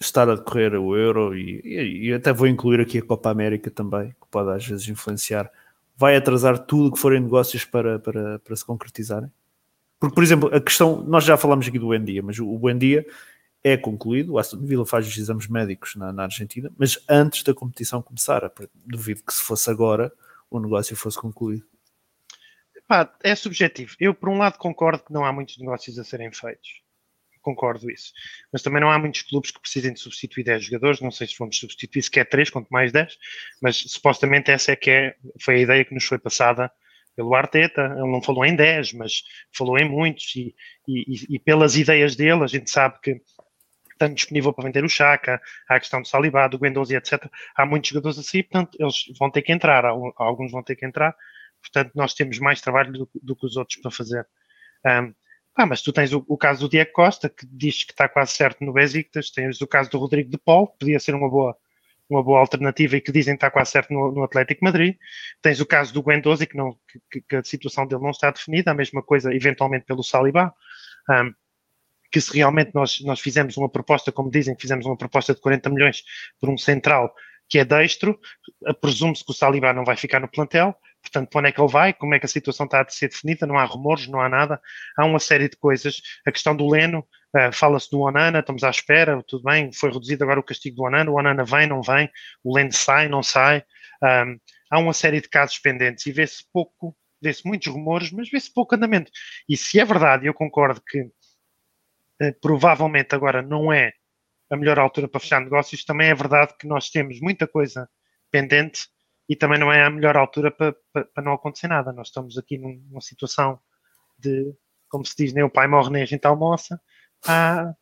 estar 0.00 0.28
a 0.28 0.36
decorrer 0.36 0.74
o 0.74 0.96
Euro 0.96 1.36
e, 1.36 1.60
e, 1.64 2.08
e, 2.08 2.12
até 2.12 2.32
vou 2.32 2.46
incluir 2.46 2.80
aqui 2.80 2.98
a 2.98 3.02
Copa 3.02 3.30
América 3.30 3.70
também, 3.70 4.10
que 4.10 4.28
pode 4.30 4.50
às 4.50 4.64
vezes 4.64 4.88
influenciar, 4.88 5.50
vai 5.96 6.16
atrasar 6.16 6.58
tudo 6.58 6.92
que 6.92 6.98
forem 6.98 7.20
negócios 7.20 7.64
para, 7.64 7.98
para, 7.98 8.38
para 8.38 8.56
se 8.56 8.64
concretizarem? 8.64 9.30
Porque, 10.00 10.14
por 10.14 10.24
exemplo, 10.24 10.52
a 10.52 10.60
questão, 10.60 11.02
nós 11.02 11.24
já 11.24 11.36
falamos 11.36 11.68
aqui 11.68 11.78
do 11.78 11.86
Buendia, 11.86 12.22
mas 12.22 12.38
o 12.38 12.58
Buendia 12.58 13.06
é 13.62 13.76
concluído, 13.76 14.32
o 14.32 14.38
Aston 14.38 14.58
Villa 14.58 14.86
faz 14.86 15.06
os 15.06 15.16
exames 15.16 15.46
médicos 15.46 15.94
na, 15.94 16.10
na 16.10 16.22
Argentina, 16.22 16.72
mas 16.78 16.98
antes 17.06 17.42
da 17.42 17.52
competição 17.52 18.00
começar, 18.00 18.50
duvido 18.86 19.22
que 19.22 19.34
se 19.34 19.42
fosse 19.42 19.70
agora 19.70 20.10
o 20.50 20.58
negócio 20.58 20.96
fosse 20.96 21.18
concluído. 21.18 21.64
É 23.22 23.36
subjetivo. 23.36 23.94
Eu, 24.00 24.12
por 24.12 24.30
um 24.30 24.38
lado, 24.38 24.58
concordo 24.58 25.04
que 25.04 25.12
não 25.12 25.24
há 25.24 25.32
muitos 25.32 25.56
negócios 25.58 25.96
a 25.96 26.02
serem 26.02 26.32
feitos 26.32 26.80
concordo 27.40 27.90
isso. 27.90 28.12
Mas 28.52 28.62
também 28.62 28.80
não 28.80 28.90
há 28.90 28.98
muitos 28.98 29.22
clubes 29.22 29.50
que 29.50 29.60
precisem 29.60 29.92
de 29.92 30.00
substituir 30.00 30.44
10 30.44 30.64
jogadores, 30.64 31.00
não 31.00 31.10
sei 31.10 31.26
se 31.26 31.36
vamos 31.38 31.58
substituir 31.58 32.02
sequer 32.02 32.28
3, 32.28 32.50
quanto 32.50 32.68
mais 32.68 32.92
10, 32.92 33.18
mas 33.60 33.76
supostamente 33.76 34.50
essa 34.50 34.72
é 34.72 34.76
que 34.76 34.90
é, 34.90 35.16
foi 35.40 35.56
a 35.56 35.58
ideia 35.58 35.84
que 35.84 35.94
nos 35.94 36.04
foi 36.04 36.18
passada 36.18 36.70
pelo 37.16 37.34
Arteta, 37.34 37.82
ele 37.96 38.10
não 38.10 38.22
falou 38.22 38.44
em 38.44 38.54
10, 38.54 38.94
mas 38.94 39.22
falou 39.52 39.78
em 39.78 39.88
muitos, 39.88 40.34
e, 40.36 40.54
e, 40.86 41.36
e 41.36 41.38
pelas 41.38 41.76
ideias 41.76 42.16
dele, 42.16 42.44
a 42.44 42.46
gente 42.46 42.70
sabe 42.70 42.98
que 43.02 43.20
está 43.92 44.08
disponível 44.08 44.52
para 44.52 44.64
vender 44.64 44.84
o 44.84 44.88
Chaka, 44.88 45.40
há 45.68 45.74
a 45.74 45.80
questão 45.80 46.00
do 46.00 46.08
Salibá, 46.08 46.48
do 46.48 46.58
Guendouzi, 46.58 46.96
etc. 46.96 47.26
Há 47.54 47.66
muitos 47.66 47.90
jogadores 47.90 48.18
assim, 48.18 48.42
portanto, 48.42 48.76
eles 48.80 49.04
vão 49.18 49.30
ter 49.30 49.42
que 49.42 49.52
entrar, 49.52 49.84
alguns 49.84 50.50
vão 50.50 50.62
ter 50.62 50.76
que 50.76 50.86
entrar, 50.86 51.14
portanto, 51.60 51.92
nós 51.94 52.14
temos 52.14 52.38
mais 52.38 52.60
trabalho 52.60 52.92
do, 52.92 53.10
do 53.22 53.36
que 53.36 53.46
os 53.46 53.56
outros 53.56 53.80
para 53.80 53.90
fazer. 53.90 54.26
Um, 54.86 55.12
ah, 55.56 55.66
mas 55.66 55.82
tu 55.82 55.92
tens 55.92 56.12
o, 56.12 56.24
o, 56.26 56.38
caso 56.38 56.62
do 56.62 56.70
Diego 56.70 56.92
Costa, 56.92 57.28
que 57.28 57.46
diz 57.46 57.84
que 57.84 57.92
está 57.92 58.08
quase 58.08 58.32
certo 58.32 58.64
no 58.64 58.72
Besiktas, 58.72 59.30
tens 59.30 59.60
o 59.60 59.66
caso 59.66 59.90
do 59.90 59.98
Rodrigo 59.98 60.30
de 60.30 60.38
Paul, 60.38 60.68
podia 60.68 60.98
ser 60.98 61.14
uma 61.14 61.28
boa, 61.28 61.56
uma 62.10 62.22
boa 62.22 62.40
alternativa 62.40 62.96
e 62.96 63.00
que 63.00 63.12
dizem 63.12 63.34
que 63.34 63.38
está 63.38 63.50
quase 63.50 63.70
certo 63.70 63.92
no, 63.92 64.12
no 64.12 64.24
Atlético 64.24 64.64
Madrid. 64.64 64.96
Tens 65.40 65.60
o 65.60 65.66
caso 65.66 65.92
do 65.94 66.02
Guendouzi, 66.02 66.46
que, 66.46 66.56
que, 67.10 67.20
que, 67.20 67.36
a 67.36 67.44
situação 67.44 67.86
dele 67.86 68.02
não 68.02 68.10
está 68.10 68.30
definida, 68.30 68.70
a 68.70 68.74
mesma 68.74 69.02
coisa 69.02 69.34
eventualmente 69.34 69.86
pelo 69.86 70.02
Saliba. 70.02 70.52
Um, 71.08 71.32
que 72.10 72.20
se 72.20 72.36
realmente 72.36 72.72
nós, 72.74 73.00
nós 73.02 73.20
fizemos 73.20 73.56
uma 73.56 73.68
proposta, 73.68 74.10
como 74.10 74.30
dizem, 74.30 74.56
fizemos 74.58 74.84
uma 74.84 74.96
proposta 74.96 75.32
de 75.32 75.40
40 75.40 75.70
milhões 75.70 76.02
por 76.40 76.50
um 76.50 76.58
central 76.58 77.14
que 77.48 77.58
é 77.58 77.64
destro, 77.64 78.18
presume-se 78.80 79.24
que 79.24 79.32
o 79.32 79.34
Saliba 79.34 79.72
não 79.72 79.84
vai 79.84 79.96
ficar 79.96 80.20
no 80.20 80.28
plantel, 80.28 80.74
portanto, 81.02 81.28
para 81.28 81.38
onde 81.40 81.48
é 81.48 81.52
que 81.52 81.60
ele 81.60 81.70
vai, 81.70 81.92
como 81.92 82.14
é 82.14 82.18
que 82.18 82.26
a 82.26 82.28
situação 82.28 82.64
está 82.64 82.80
a 82.80 82.88
ser 82.88 83.08
definida, 83.08 83.44
não 83.44 83.58
há 83.58 83.64
rumores, 83.64 84.06
não 84.06 84.20
há 84.20 84.28
nada, 84.28 84.60
há 84.96 85.04
uma 85.04 85.18
série 85.18 85.48
de 85.48 85.56
coisas. 85.56 86.00
A 86.24 86.30
questão 86.30 86.54
do 86.54 86.68
Leno, 86.68 87.04
uh, 87.36 87.52
fala-se 87.52 87.90
do 87.90 88.00
Onana, 88.00 88.40
estamos 88.40 88.64
à 88.64 88.70
espera, 88.70 89.22
tudo 89.22 89.44
bem, 89.44 89.72
foi 89.72 89.90
reduzido 89.90 90.24
agora 90.24 90.40
o 90.40 90.42
castigo 90.42 90.76
do 90.76 90.82
Onana, 90.84 91.10
o 91.10 91.14
Onana 91.14 91.44
vem, 91.44 91.66
não 91.66 91.82
vem, 91.82 92.10
o 92.42 92.54
Leno 92.54 92.72
sai, 92.72 93.08
não 93.08 93.22
sai. 93.22 93.64
Um, 94.02 94.38
há 94.70 94.78
uma 94.78 94.92
série 94.92 95.20
de 95.20 95.28
casos 95.28 95.58
pendentes 95.58 96.06
e 96.06 96.12
vê-se 96.12 96.44
pouco, 96.52 96.96
vê-se 97.20 97.46
muitos 97.46 97.68
rumores, 97.72 98.10
mas 98.10 98.30
vê-se 98.30 98.52
pouco 98.52 98.74
andamento. 98.74 99.10
E 99.48 99.56
se 99.56 99.78
é 99.78 99.84
verdade, 99.84 100.26
eu 100.26 100.34
concordo 100.34 100.80
que 100.80 101.02
uh, 101.02 102.40
provavelmente 102.40 103.14
agora 103.14 103.42
não 103.42 103.72
é 103.72 103.92
a 104.50 104.56
melhor 104.56 104.78
altura 104.78 105.06
para 105.06 105.20
fechar 105.20 105.40
negócios, 105.40 105.84
também 105.84 106.08
é 106.08 106.14
verdade 106.14 106.54
que 106.58 106.66
nós 106.66 106.90
temos 106.90 107.20
muita 107.20 107.46
coisa 107.46 107.88
pendente 108.30 108.88
e 109.28 109.36
também 109.36 109.60
não 109.60 109.72
é 109.72 109.84
a 109.84 109.90
melhor 109.90 110.16
altura 110.16 110.50
para, 110.50 110.74
para, 110.92 111.04
para 111.04 111.22
não 111.22 111.32
acontecer 111.32 111.68
nada. 111.68 111.92
Nós 111.92 112.08
estamos 112.08 112.36
aqui 112.36 112.58
numa 112.58 113.00
situação 113.00 113.60
de, 114.18 114.52
como 114.88 115.06
se 115.06 115.14
diz, 115.16 115.32
nem 115.32 115.44
o 115.44 115.50
pai 115.50 115.68
morre 115.68 115.90
nem 115.90 116.02
a 116.02 116.06
gente 116.06 116.26
almoça. 116.26 116.80
Ah, 117.26 117.74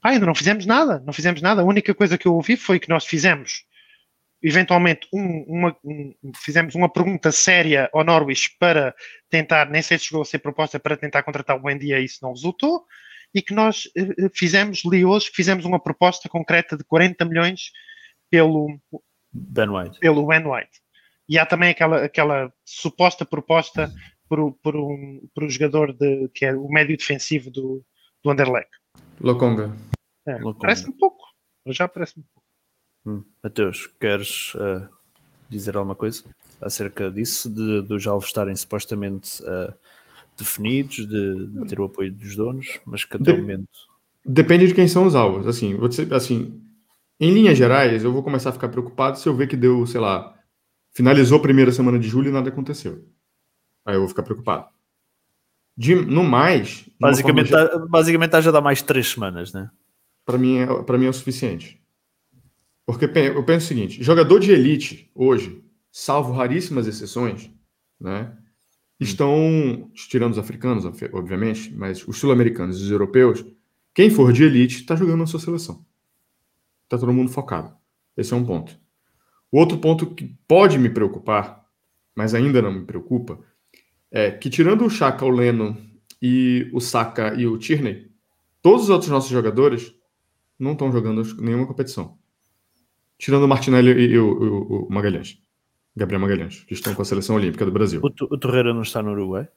pá, 0.00 0.10
ainda 0.10 0.26
não 0.26 0.34
fizemos 0.34 0.66
nada, 0.66 1.02
não 1.06 1.12
fizemos 1.12 1.40
nada. 1.40 1.62
A 1.62 1.64
única 1.64 1.94
coisa 1.94 2.18
que 2.18 2.26
eu 2.26 2.34
ouvi 2.34 2.56
foi 2.56 2.78
que 2.78 2.88
nós 2.88 3.04
fizemos, 3.04 3.64
eventualmente, 4.42 5.06
um, 5.12 5.44
uma, 5.46 5.76
um, 5.84 6.14
fizemos 6.36 6.74
uma 6.74 6.88
pergunta 6.88 7.32
séria 7.32 7.88
ao 7.92 8.04
Norwich 8.04 8.56
para 8.58 8.94
tentar, 9.30 9.70
nem 9.70 9.82
sei 9.82 9.98
se 9.98 10.06
chegou 10.06 10.22
a 10.22 10.26
ser 10.26 10.38
proposta 10.38 10.78
para 10.78 10.96
tentar 10.96 11.22
contratar 11.22 11.56
o 11.56 11.60
Buendia 11.60 12.00
e 12.00 12.04
isso 12.04 12.18
não 12.22 12.32
resultou 12.32 12.84
e 13.34 13.42
que 13.42 13.52
nós 13.52 13.90
eh, 13.96 14.30
fizemos, 14.32 14.82
li 14.84 15.04
hoje, 15.04 15.28
que 15.28 15.36
fizemos 15.36 15.64
uma 15.64 15.80
proposta 15.80 16.28
concreta 16.28 16.76
de 16.76 16.84
40 16.84 17.24
milhões 17.24 17.72
pelo 18.30 18.78
Ben 19.32 19.68
White. 19.68 19.98
Pelo 19.98 20.26
Ben 20.26 20.46
White. 20.46 20.80
E 21.28 21.38
há 21.38 21.44
também 21.44 21.70
aquela, 21.70 22.04
aquela 22.04 22.52
suposta 22.64 23.24
proposta 23.24 23.92
por, 24.28 24.52
por, 24.62 24.76
um, 24.76 25.20
por 25.34 25.44
um 25.44 25.50
jogador 25.50 25.92
de, 25.92 26.28
que 26.34 26.44
é 26.44 26.54
o 26.54 26.68
médio 26.68 26.96
defensivo 26.96 27.50
do, 27.50 27.84
do 28.22 28.30
Anderlecht. 28.30 28.70
Lokonga. 29.20 29.74
É, 30.26 30.38
Parece-me 30.58 30.94
pouco. 30.94 31.24
Já 31.66 31.88
parece-me 31.88 32.24
pouco. 32.32 32.48
Hum. 33.06 33.24
Mateus, 33.42 33.86
queres 34.00 34.54
uh, 34.54 34.88
dizer 35.48 35.76
alguma 35.76 35.94
coisa 35.94 36.24
acerca 36.60 37.10
disso? 37.10 37.50
De, 37.50 37.82
dos 37.82 38.06
alvos 38.06 38.26
estarem 38.26 38.56
supostamente 38.56 39.42
uh, 39.42 39.74
definidos, 40.36 41.06
de, 41.06 41.46
de, 41.46 41.66
ter 41.66 41.80
o 41.80 41.84
apoio 41.84 42.12
dos 42.12 42.34
donos, 42.34 42.80
mas 42.86 43.04
que 43.04 43.16
até 43.16 43.32
de, 43.32 43.38
o 43.38 43.40
momento. 43.42 43.68
Depende 44.24 44.66
de 44.66 44.74
quem 44.74 44.88
são 44.88 45.06
os 45.06 45.14
alvos. 45.14 45.46
Assim, 45.46 45.74
você, 45.76 46.08
assim, 46.10 46.60
em 47.20 47.32
linhas 47.32 47.56
gerais, 47.58 48.02
eu 48.02 48.12
vou 48.12 48.22
começar 48.22 48.50
a 48.50 48.52
ficar 48.52 48.68
preocupado 48.68 49.18
se 49.18 49.28
eu 49.28 49.36
ver 49.36 49.46
que 49.46 49.56
deu, 49.56 49.86
sei 49.86 50.00
lá, 50.00 50.34
finalizou 50.92 51.38
a 51.38 51.42
primeira 51.42 51.72
semana 51.72 51.98
de 51.98 52.08
julho 52.08 52.30
e 52.30 52.32
nada 52.32 52.48
aconteceu. 52.48 53.04
Aí 53.84 53.94
eu 53.94 54.00
vou 54.00 54.08
ficar 54.08 54.22
preocupado. 54.22 54.68
De, 55.76 55.94
no 55.94 56.22
mais. 56.22 56.88
Basicamente, 57.00 57.50
forma... 57.50 57.68
tá, 57.68 57.78
basicamente 57.86 58.42
já 58.42 58.50
dá 58.50 58.60
mais 58.60 58.80
três 58.80 59.08
semanas, 59.08 59.52
né? 59.52 59.70
Para 60.24 60.38
mim, 60.38 60.58
é, 60.58 60.98
mim 60.98 61.06
é 61.06 61.10
o 61.10 61.12
suficiente. 61.12 61.82
Porque 62.86 63.04
eu 63.04 63.44
penso 63.44 63.64
o 63.64 63.68
seguinte: 63.68 64.02
jogador 64.02 64.38
de 64.38 64.52
elite 64.52 65.10
hoje, 65.14 65.62
salvo 65.90 66.32
raríssimas 66.32 66.86
exceções, 66.86 67.50
né? 68.00 68.36
estão, 69.00 69.90
tirando 69.94 70.32
os 70.32 70.38
africanos, 70.38 70.84
obviamente, 71.12 71.72
mas 71.74 72.06
os 72.06 72.18
sul-americanos 72.18 72.80
e 72.80 72.84
os 72.84 72.90
europeus, 72.90 73.44
quem 73.92 74.10
for 74.10 74.32
de 74.32 74.44
elite 74.44 74.76
está 74.76 74.96
jogando 74.96 75.20
na 75.20 75.26
sua 75.26 75.40
seleção. 75.40 75.84
Está 76.84 76.98
todo 76.98 77.12
mundo 77.12 77.30
focado. 77.30 77.74
Esse 78.16 78.32
é 78.32 78.36
um 78.36 78.44
ponto. 78.44 78.78
O 79.50 79.58
outro 79.58 79.78
ponto 79.78 80.14
que 80.14 80.36
pode 80.46 80.78
me 80.78 80.90
preocupar, 80.90 81.64
mas 82.14 82.34
ainda 82.34 82.60
não 82.60 82.72
me 82.72 82.84
preocupa, 82.84 83.38
é 84.16 84.30
que 84.30 84.48
tirando 84.48 84.86
o 84.86 84.90
Chaka, 84.90 85.24
o 85.24 85.28
Leno 85.28 85.76
e 86.22 86.70
o 86.72 86.80
Saka 86.80 87.34
e 87.34 87.48
o 87.48 87.58
Tierney, 87.58 88.08
todos 88.62 88.84
os 88.84 88.88
outros 88.88 89.10
nossos 89.10 89.28
jogadores 89.28 89.92
não 90.56 90.72
estão 90.72 90.92
jogando 90.92 91.24
nenhuma 91.42 91.66
competição. 91.66 92.16
Tirando 93.18 93.42
o 93.42 93.48
Martinelli 93.48 93.90
e 93.90 94.16
o, 94.16 94.26
o, 94.26 94.86
o 94.86 94.92
Magalhães. 94.92 95.42
Gabriel 95.96 96.20
Magalhães, 96.20 96.60
que 96.60 96.74
estão 96.74 96.94
com 96.94 97.02
a 97.02 97.04
seleção 97.04 97.34
olímpica 97.34 97.64
do 97.64 97.72
Brasil. 97.72 98.00
O, 98.00 98.06
o 98.06 98.38
Torreira 98.38 98.72
não 98.72 98.82
está 98.82 99.02
no 99.02 99.10
Uruguai? 99.10 99.48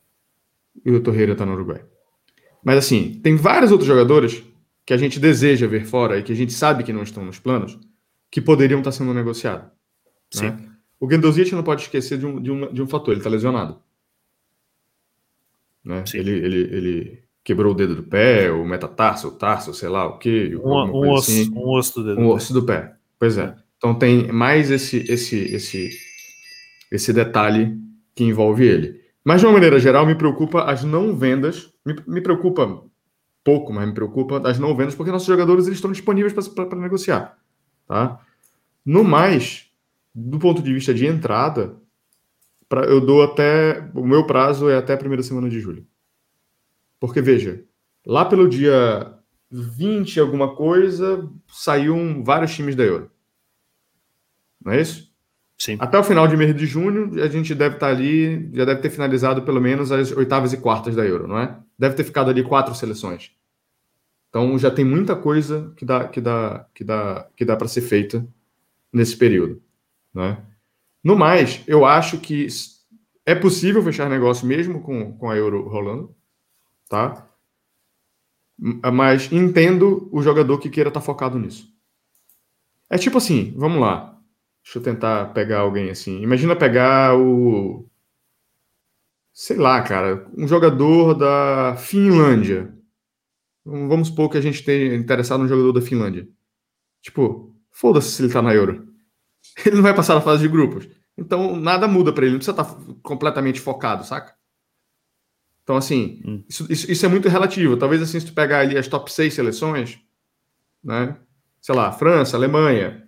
E 0.84 0.92
o 0.92 1.04
Torreira 1.04 1.34
está 1.34 1.46
no 1.46 1.54
Uruguai. 1.54 1.86
Mas 2.64 2.80
assim, 2.80 3.20
tem 3.24 3.36
vários 3.36 3.72
outros 3.72 3.88
jogadores 3.88 4.44
que 4.84 4.94
a 4.94 4.98
gente 4.98 5.20
deseja 5.20 5.68
ver 5.68 5.86
fora 5.86 6.18
e 6.18 6.24
que 6.24 6.32
a 6.32 6.36
gente 6.36 6.54
sabe 6.54 6.84
que 6.84 6.94
não 6.94 7.04
estão 7.04 7.24
nos 7.24 7.38
planos, 7.38 7.78
que 8.32 8.42
poderiam 8.42 8.80
estar 8.80 8.92
sendo 8.92 9.14
negociados. 9.14 9.70
Né? 10.36 10.58
O 11.00 11.06
Guendouzi 11.06 11.54
não 11.54 11.64
pode 11.64 11.84
esquecer 11.84 12.18
de 12.18 12.26
um, 12.26 12.42
de 12.42 12.50
um, 12.50 12.74
de 12.74 12.82
um 12.82 12.88
fator, 12.88 13.12
ele 13.12 13.20
está 13.20 13.30
lesionado. 13.30 13.86
Né? 15.88 16.04
Ele, 16.14 16.32
ele, 16.32 16.58
ele 16.76 17.24
quebrou 17.44 17.72
o 17.72 17.76
dedo 17.76 17.96
do 17.96 18.04
pé, 18.04 18.52
o 18.52 18.66
metatarso, 18.66 19.30
o 19.30 19.32
tarso, 19.32 19.74
sei 19.74 19.90
lá 19.90 20.06
o 20.06 20.18
que. 20.18 20.56
Um, 20.58 20.70
um, 20.70 21.10
osso, 21.10 21.32
assim. 21.32 21.52
um 21.56 21.70
osso 21.70 22.02
do 22.02 22.06
dedo. 22.06 22.22
Um 22.22 22.28
osso 22.28 22.54
do 22.54 22.64
pé. 22.64 22.94
Pois 23.18 23.38
é. 23.38 23.56
Então 23.78 23.96
tem 23.96 24.32
mais 24.32 24.70
esse, 24.70 24.98
esse, 25.10 25.38
esse 25.56 25.92
esse 26.92 27.14
detalhe 27.14 27.78
que 28.16 28.24
envolve 28.24 28.66
ele. 28.66 29.02
Mas, 29.24 29.42
de 29.42 29.48
uma 29.48 29.54
maneira 29.54 29.80
geral, 29.80 30.06
me 30.06 30.16
preocupa 30.16 30.64
as 30.64 30.84
não 30.84 31.16
vendas, 31.16 31.70
me, 31.86 31.96
me 32.08 32.22
preocupa 32.22 32.84
pouco, 33.44 33.74
mas 33.74 33.88
me 33.88 33.94
preocupa 33.94 34.42
as 34.48 34.58
não 34.58 34.76
vendas, 34.76 34.96
porque 34.96 35.12
nossos 35.12 35.28
jogadores 35.28 35.66
eles 35.66 35.78
estão 35.78 35.92
disponíveis 35.92 36.34
para 36.34 36.80
negociar. 36.80 37.38
Tá? 37.88 38.20
No 38.86 39.04
mais, 39.04 39.68
do 40.14 40.40
ponto 40.40 40.62
de 40.62 40.74
vista 40.74 40.94
de 40.94 41.06
entrada, 41.06 41.76
pra, 42.68 42.82
eu 42.86 43.00
dou 43.00 43.24
até. 43.24 43.90
O 43.94 44.06
meu 44.06 44.26
prazo 44.26 44.70
é 44.70 44.78
até 44.78 44.94
a 44.94 44.98
primeira 44.98 45.24
semana 45.24 45.50
de 45.50 45.60
julho. 45.60 45.86
Porque, 47.00 47.22
veja, 47.22 47.64
lá 48.06 48.26
pelo 48.26 48.48
dia 48.48 49.14
20 49.52 50.20
alguma 50.20 50.56
coisa, 50.56 51.30
saíram 51.48 52.24
vários 52.24 52.54
times 52.54 52.76
da 52.76 52.84
Euro. 52.84 53.12
Não 54.64 54.74
é 54.74 54.82
isso? 54.82 55.08
Sim. 55.58 55.78
Até 55.80 55.98
o 55.98 56.04
final 56.04 56.28
de 56.28 56.38
mês 56.38 56.56
de 56.56 56.66
junho, 56.66 57.24
a 57.24 57.28
gente 57.28 57.56
deve 57.56 57.76
estar 57.76 57.88
ali, 57.88 58.50
já 58.54 58.64
deve 58.64 58.82
ter 58.82 58.90
finalizado 58.90 59.42
pelo 59.42 59.60
menos 59.60 59.92
as 59.92 60.12
oitavas 60.12 60.54
e 60.54 60.58
quartas 60.58 60.96
da 60.96 61.06
Euro, 61.06 61.28
não 61.28 61.40
é? 61.40 61.58
Deve 61.80 61.96
ter 61.96 62.04
ficado 62.04 62.30
ali 62.30 62.44
quatro 62.44 62.76
seleções. 62.76 63.32
Então 64.30 64.58
já 64.60 64.70
tem 64.70 64.86
muita 64.86 65.16
coisa 65.16 65.74
que 65.76 65.84
dá 65.84 66.08
que 66.08 66.22
dá 66.22 66.68
que 66.74 66.84
dá 66.84 67.28
que 67.36 67.46
dá 67.46 67.56
para 67.56 67.68
ser 67.68 67.82
feita 67.82 68.28
nesse 68.94 69.18
período, 69.18 69.62
né? 70.14 70.44
No 71.04 71.16
mais, 71.16 71.64
eu 71.68 71.86
acho 71.86 72.20
que 72.20 72.48
é 73.26 73.36
possível 73.36 73.84
fechar 73.84 74.10
negócio 74.10 74.48
mesmo 74.48 74.82
com, 74.82 75.18
com 75.18 75.30
a 75.30 75.36
Euro 75.36 75.68
rolando, 75.68 76.16
tá? 76.90 77.30
Mas 78.58 79.32
entendo 79.32 80.10
o 80.12 80.22
jogador 80.22 80.58
que 80.58 80.70
queira 80.70 80.90
estar 80.90 81.02
focado 81.02 81.38
nisso. 81.38 81.68
É 82.90 82.98
tipo 82.98 83.18
assim, 83.18 83.54
vamos 83.56 83.80
lá. 83.80 84.18
Deixa 84.64 84.80
eu 84.80 84.84
tentar 84.84 85.34
pegar 85.34 85.60
alguém 85.60 85.90
assim. 85.90 86.22
Imagina 86.22 86.56
pegar 86.56 87.18
o. 87.18 87.88
Sei 89.34 89.58
lá, 89.58 89.82
cara, 89.82 90.28
um 90.36 90.48
jogador 90.48 91.14
da 91.14 91.76
Finlândia. 91.78 92.74
Vamos 93.64 94.08
supor 94.08 94.30
que 94.30 94.38
a 94.38 94.42
gente 94.42 94.64
tenha 94.64 94.96
interessado 94.96 95.42
no 95.44 95.48
jogador 95.48 95.74
da 95.74 95.82
Finlândia. 95.82 96.28
Tipo, 97.02 97.54
foda-se 97.72 98.12
se 98.12 98.24
ele 98.24 98.34
tá 98.34 98.42
na 98.42 98.54
Euro. 98.54 98.87
Ele 99.66 99.76
não 99.76 99.84
vai 99.84 99.94
passar 99.94 100.16
na 100.16 100.22
fase 100.22 100.42
de 100.42 100.48
grupos. 100.48 100.88
Então 101.18 101.56
nada 101.56 101.88
muda 101.88 102.14
para 102.14 102.26
ele, 102.26 102.34
não 102.34 102.40
precisa 102.40 102.62
estar 102.62 102.76
tá 102.76 102.80
completamente 103.02 103.60
focado, 103.60 104.04
saca? 104.04 104.36
Então, 105.68 105.76
assim, 105.76 106.22
hum. 106.26 106.44
isso, 106.48 106.66
isso, 106.72 106.90
isso, 106.90 107.06
é 107.06 107.10
muito 107.10 107.28
relativo. 107.28 107.76
Talvez 107.76 108.02
assim, 108.02 108.20
se 108.20 108.28
tu 108.28 108.34
pegar 108.34 108.60
ali 108.60 108.78
as 108.78 108.88
top 108.88 109.12
6 109.12 109.34
seleções, 109.34 110.00
né? 110.82 111.18
Sei 111.60 111.76
lá, 111.76 111.92
França, 111.92 112.38
Alemanha, 112.38 113.06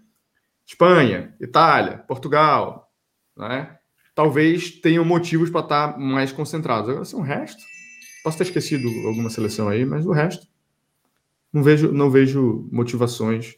Espanha, 0.68 1.34
Itália, 1.40 2.00
Portugal, 2.00 2.92
né? 3.38 3.78
Talvez 4.14 4.72
tenham 4.72 5.06
motivos 5.06 5.50
para 5.50 5.62
estar 5.62 5.94
tá 5.94 5.98
mais 5.98 6.34
concentrados. 6.34 6.90
Agora, 6.90 7.04
assim, 7.04 7.16
o 7.16 7.22
resto, 7.22 7.64
posso 8.26 8.38
ter 8.38 8.44
esquecido 8.44 8.90
alguma 9.08 9.30
seleção 9.30 9.70
aí, 9.70 9.86
mas 9.86 10.06
o 10.06 10.12
resto, 10.12 10.46
não 11.54 11.64
vejo, 11.64 11.94
não 11.94 12.12
vejo 12.12 12.68
motivações 12.74 13.56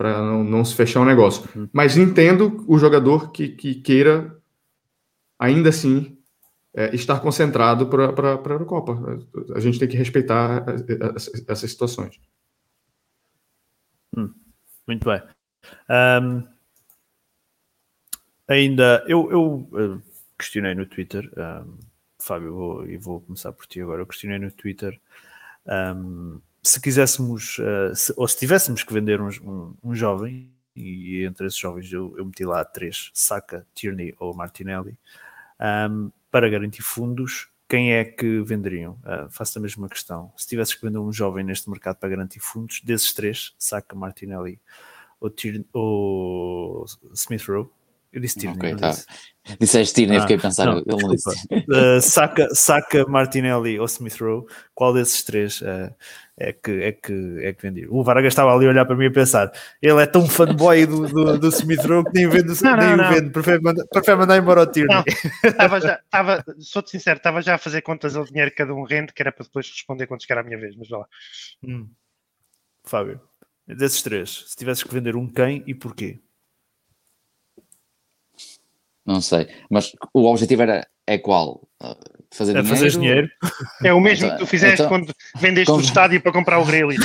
para 0.00 0.18
não, 0.18 0.42
não, 0.42 0.64
se 0.64 0.74
fechar 0.74 1.02
um 1.02 1.04
negócio. 1.04 1.46
Uhum. 1.54 1.68
Mas 1.74 1.98
entendo 1.98 2.64
o 2.66 2.78
jogador 2.78 3.30
que, 3.32 3.50
que 3.50 3.74
queira, 3.74 4.34
ainda 5.38 5.68
assim, 5.68 6.16
é, 6.72 6.94
estar 6.94 7.20
concentrado 7.20 7.86
para 7.86 8.06
a 8.08 8.48
Eurocopa. 8.50 8.98
A 9.54 9.60
gente 9.60 9.78
tem 9.78 9.86
que 9.86 9.98
respeitar 9.98 10.64
essas 11.46 11.70
situações. 11.70 12.18
Hum, 14.16 14.32
muito 14.88 15.04
bem. 15.04 15.22
Um, 15.90 16.48
ainda, 18.48 19.04
eu, 19.06 19.30
eu, 19.30 19.68
eu, 19.74 20.02
questionei 20.38 20.74
no 20.74 20.86
Twitter, 20.86 21.30
um, 21.36 21.76
Fábio, 22.18 22.54
vou, 22.54 22.86
e 22.86 22.96
vou 22.96 23.20
começar 23.20 23.52
por 23.52 23.66
ti 23.66 23.82
agora. 23.82 24.00
Eu 24.00 24.06
questionei 24.06 24.38
no 24.38 24.50
Twitter 24.50 24.98
um, 25.94 26.40
se 26.62 26.80
quiséssemos, 26.80 27.58
uh, 27.58 27.94
se, 27.94 28.12
ou 28.16 28.28
se 28.28 28.38
tivéssemos 28.38 28.82
que 28.82 28.92
vender 28.92 29.20
um, 29.20 29.28
um, 29.42 29.74
um 29.82 29.94
jovem, 29.94 30.52
e 30.76 31.24
entre 31.24 31.46
esses 31.46 31.58
jovens 31.58 31.92
eu, 31.92 32.14
eu, 32.16 32.24
meti 32.24 32.44
lá 32.44 32.64
três: 32.64 33.10
Saka, 33.14 33.66
Tierney 33.74 34.14
ou 34.18 34.34
Martinelli, 34.34 34.96
um, 35.90 36.10
para 36.30 36.48
garantir 36.48 36.82
fundos, 36.82 37.48
quem 37.68 37.92
é 37.92 38.04
que 38.04 38.40
venderiam? 38.42 38.98
Uh, 39.04 39.30
faço 39.30 39.58
a 39.58 39.62
mesma 39.62 39.88
questão. 39.88 40.32
Se 40.36 40.46
tivesses 40.48 40.74
que 40.74 40.84
vender 40.84 40.98
um 40.98 41.12
jovem 41.12 41.44
neste 41.44 41.70
mercado 41.70 41.96
para 41.96 42.08
garantir 42.08 42.40
fundos, 42.40 42.80
desses 42.82 43.12
três, 43.14 43.54
Saka, 43.58 43.94
Martinelli 43.94 44.60
ou, 45.20 45.30
Tierney, 45.30 45.66
ou 45.72 46.84
Smith 47.14 47.44
Rowe, 47.46 47.68
eu 48.12 48.20
disse 48.20 48.40
Tierney. 48.40 48.58
Okay, 48.58 48.76
tá. 48.76 48.90
disse. 48.90 49.06
Disseste 49.58 49.94
Tierney, 49.94 50.18
ah, 50.18 50.20
fiquei 50.22 50.36
a 50.36 50.40
pensar. 50.40 50.66
Não, 50.66 50.82
não 50.84 51.10
disse. 51.10 51.28
Uh, 51.52 52.00
Saka, 52.02 52.48
Saka, 52.52 53.06
Martinelli 53.06 53.78
ou 53.78 53.86
Smith 53.86 54.16
Rowe, 54.20 54.46
qual 54.74 54.92
desses 54.92 55.22
três 55.22 55.60
uh, 55.60 55.94
é, 56.40 56.54
que, 56.54 56.70
é, 56.82 56.92
que, 56.92 57.38
é 57.42 57.52
que 57.52 57.62
vendia? 57.62 57.86
O 57.90 58.02
Vargas 58.02 58.32
estava 58.32 58.54
ali 58.54 58.64
a 58.64 58.70
olhar 58.70 58.86
para 58.86 58.96
mim 58.96 59.06
a 59.06 59.12
pensar: 59.12 59.52
ele 59.82 60.02
é 60.02 60.06
tão 60.06 60.26
fanboy 60.26 60.86
do, 60.86 61.06
do, 61.06 61.38
do 61.38 61.48
Smith 61.48 61.84
Rowe 61.84 62.02
que 62.04 62.12
nem, 62.14 62.28
vende, 62.28 62.62
não, 62.62 62.76
nem 62.76 62.96
não, 62.96 63.04
o 63.04 63.14
vende, 63.14 63.30
prefere 63.30 63.62
mandar, 63.62 63.84
prefere 63.86 64.16
mandar 64.16 64.38
embora 64.38 64.62
o 64.62 64.66
Tierney. 64.66 65.04
Estava 65.44 65.80
já, 65.80 66.00
estava, 66.02 66.44
sou-te 66.58 66.90
sincero, 66.90 67.18
estava 67.18 67.42
já 67.42 67.56
a 67.56 67.58
fazer 67.58 67.82
contas 67.82 68.16
ao 68.16 68.24
dinheiro 68.24 68.50
que 68.50 68.56
cada 68.56 68.74
um 68.74 68.84
rende, 68.84 69.12
que 69.12 69.22
era 69.22 69.30
para 69.30 69.44
depois 69.44 69.68
responder 69.68 70.06
quando 70.06 70.22
chegar 70.22 70.40
a 70.40 70.42
minha 70.42 70.58
vez, 70.58 70.74
mas 70.74 70.88
vá 70.88 70.98
lá. 70.98 71.06
Hum. 71.62 71.90
Fábio, 72.84 73.20
desses 73.66 74.00
três, 74.00 74.44
se 74.48 74.56
tivesses 74.56 74.82
que 74.82 74.94
vender 74.94 75.16
um 75.16 75.28
quem 75.28 75.62
e 75.66 75.74
porquê? 75.74 76.18
Não 79.10 79.20
sei. 79.20 79.48
Mas 79.68 79.92
o 80.14 80.24
objetivo 80.24 80.62
era 80.62 80.86
é 81.04 81.18
qual? 81.18 81.68
Uh, 81.82 81.96
fazer 82.30 82.56
é 82.56 82.62
dinheiro? 82.62 82.68
Fazer 82.68 82.90
dinheiro. 82.90 83.28
É 83.82 83.92
o 83.92 84.00
mesmo 84.00 84.26
então, 84.26 84.38
que 84.38 84.44
tu 84.44 84.48
fizeste 84.48 84.82
então, 84.82 84.88
quando 84.88 85.12
vendeste 85.36 85.72
o 85.72 85.80
estádio 85.80 86.22
para 86.22 86.32
comprar 86.32 86.60
o 86.60 86.64
Grealish. 86.64 87.00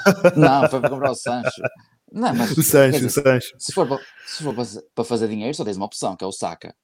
Não, 0.36 0.66
foi 0.70 0.80
para 0.80 0.88
comprar 0.88 1.10
o 1.10 1.14
Sancho. 1.14 1.60
Não, 2.10 2.34
mas, 2.34 2.56
o 2.56 2.62
Sancho, 2.62 3.00
dizer, 3.00 3.06
o 3.06 3.10
Sancho. 3.10 3.54
Se 3.58 3.72
for, 3.72 3.86
para, 3.86 3.98
se 4.26 4.42
for 4.42 4.54
para 4.94 5.04
fazer 5.04 5.28
dinheiro, 5.28 5.54
só 5.54 5.64
tens 5.64 5.76
uma 5.76 5.84
opção, 5.84 6.16
que 6.16 6.24
é 6.24 6.26
o 6.26 6.32
Saka. 6.32 6.74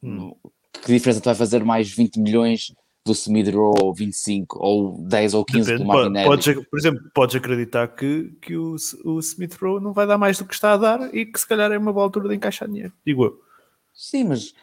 Hum. 0.00 0.32
Que 0.72 0.92
diferença 0.92 1.20
tu 1.20 1.24
vai 1.24 1.34
fazer 1.34 1.64
mais 1.64 1.90
20 1.90 2.20
milhões 2.20 2.72
do 3.04 3.12
Smith-Rowe 3.12 3.82
ou 3.82 3.92
25 3.92 4.56
ou 4.60 5.04
10 5.08 5.34
ou 5.34 5.44
15 5.44 5.64
Depende, 5.64 5.82
do 5.82 5.88
Martinelli? 5.88 6.28
Podes, 6.28 6.54
por 6.70 6.78
exemplo, 6.78 7.02
podes 7.12 7.34
acreditar 7.34 7.88
que, 7.88 8.32
que 8.40 8.56
o, 8.56 8.76
o 9.04 9.18
Smith-Rowe 9.18 9.82
não 9.82 9.92
vai 9.92 10.06
dar 10.06 10.16
mais 10.16 10.38
do 10.38 10.44
que 10.44 10.54
está 10.54 10.74
a 10.74 10.76
dar 10.76 11.14
e 11.14 11.26
que 11.26 11.40
se 11.40 11.46
calhar 11.46 11.72
é 11.72 11.76
uma 11.76 11.92
boa 11.92 12.04
altura 12.04 12.28
de 12.28 12.36
encaixar 12.36 12.68
dinheiro, 12.68 12.92
digo 13.04 13.24
eu. 13.24 13.49
Sim, 13.92 14.24
mas 14.24 14.54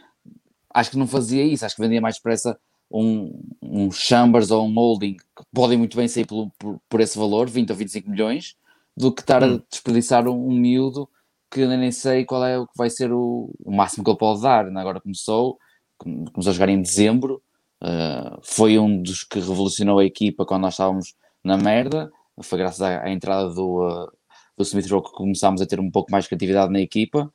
acho 0.73 0.91
que 0.91 0.97
não 0.97 1.07
fazia 1.07 1.43
isso, 1.43 1.65
acho 1.65 1.75
que 1.75 1.81
vendia 1.81 2.01
mais 2.01 2.15
depressa 2.15 2.57
um, 2.91 3.41
um 3.61 3.91
Chambers 3.91 4.51
ou 4.51 4.65
um 4.65 4.73
Holding 4.73 5.15
que 5.15 5.43
podem 5.53 5.77
muito 5.77 5.97
bem 5.97 6.07
sair 6.07 6.25
por, 6.25 6.51
por, 6.57 6.79
por, 6.87 7.01
esse 7.01 7.17
valor, 7.17 7.49
20 7.49 7.69
ou 7.71 7.75
25 7.75 8.09
milhões, 8.09 8.55
do 8.95 9.11
que 9.11 9.21
estar 9.21 9.43
hum. 9.43 9.55
a 9.55 9.63
desperdiçar 9.69 10.27
um, 10.27 10.47
um 10.47 10.53
miúdo 10.53 11.09
que 11.51 11.61
eu 11.61 11.69
nem 11.69 11.91
sei 11.91 12.25
qual 12.25 12.45
é 12.45 12.57
o 12.57 12.67
que 12.67 12.77
vai 12.77 12.89
ser 12.89 13.11
o, 13.11 13.53
o 13.63 13.71
máximo 13.71 14.03
que 14.03 14.09
ele 14.09 14.17
pode 14.17 14.41
dar. 14.41 14.65
Agora 14.77 14.99
começou, 14.99 15.57
começou 15.97 16.49
a 16.49 16.53
jogar 16.53 16.69
em 16.69 16.81
dezembro, 16.81 17.41
uh, 17.81 18.37
foi 18.43 18.77
um 18.77 19.01
dos 19.01 19.23
que 19.23 19.39
revolucionou 19.39 19.99
a 19.99 20.05
equipa 20.05 20.45
quando 20.45 20.63
nós 20.63 20.73
estávamos 20.73 21.15
na 21.43 21.57
merda, 21.57 22.11
foi 22.41 22.57
graças 22.57 22.81
à, 22.81 23.03
à 23.03 23.11
entrada 23.11 23.49
do, 23.49 23.87
uh, 23.87 24.11
do 24.57 24.63
Smith 24.63 24.89
Rowe 24.89 25.03
que 25.03 25.11
começámos 25.11 25.61
a 25.61 25.65
ter 25.65 25.79
um 25.79 25.89
pouco 25.89 26.11
mais 26.11 26.25
de 26.25 26.29
criatividade 26.29 26.71
na 26.71 26.81
equipa 26.81 27.31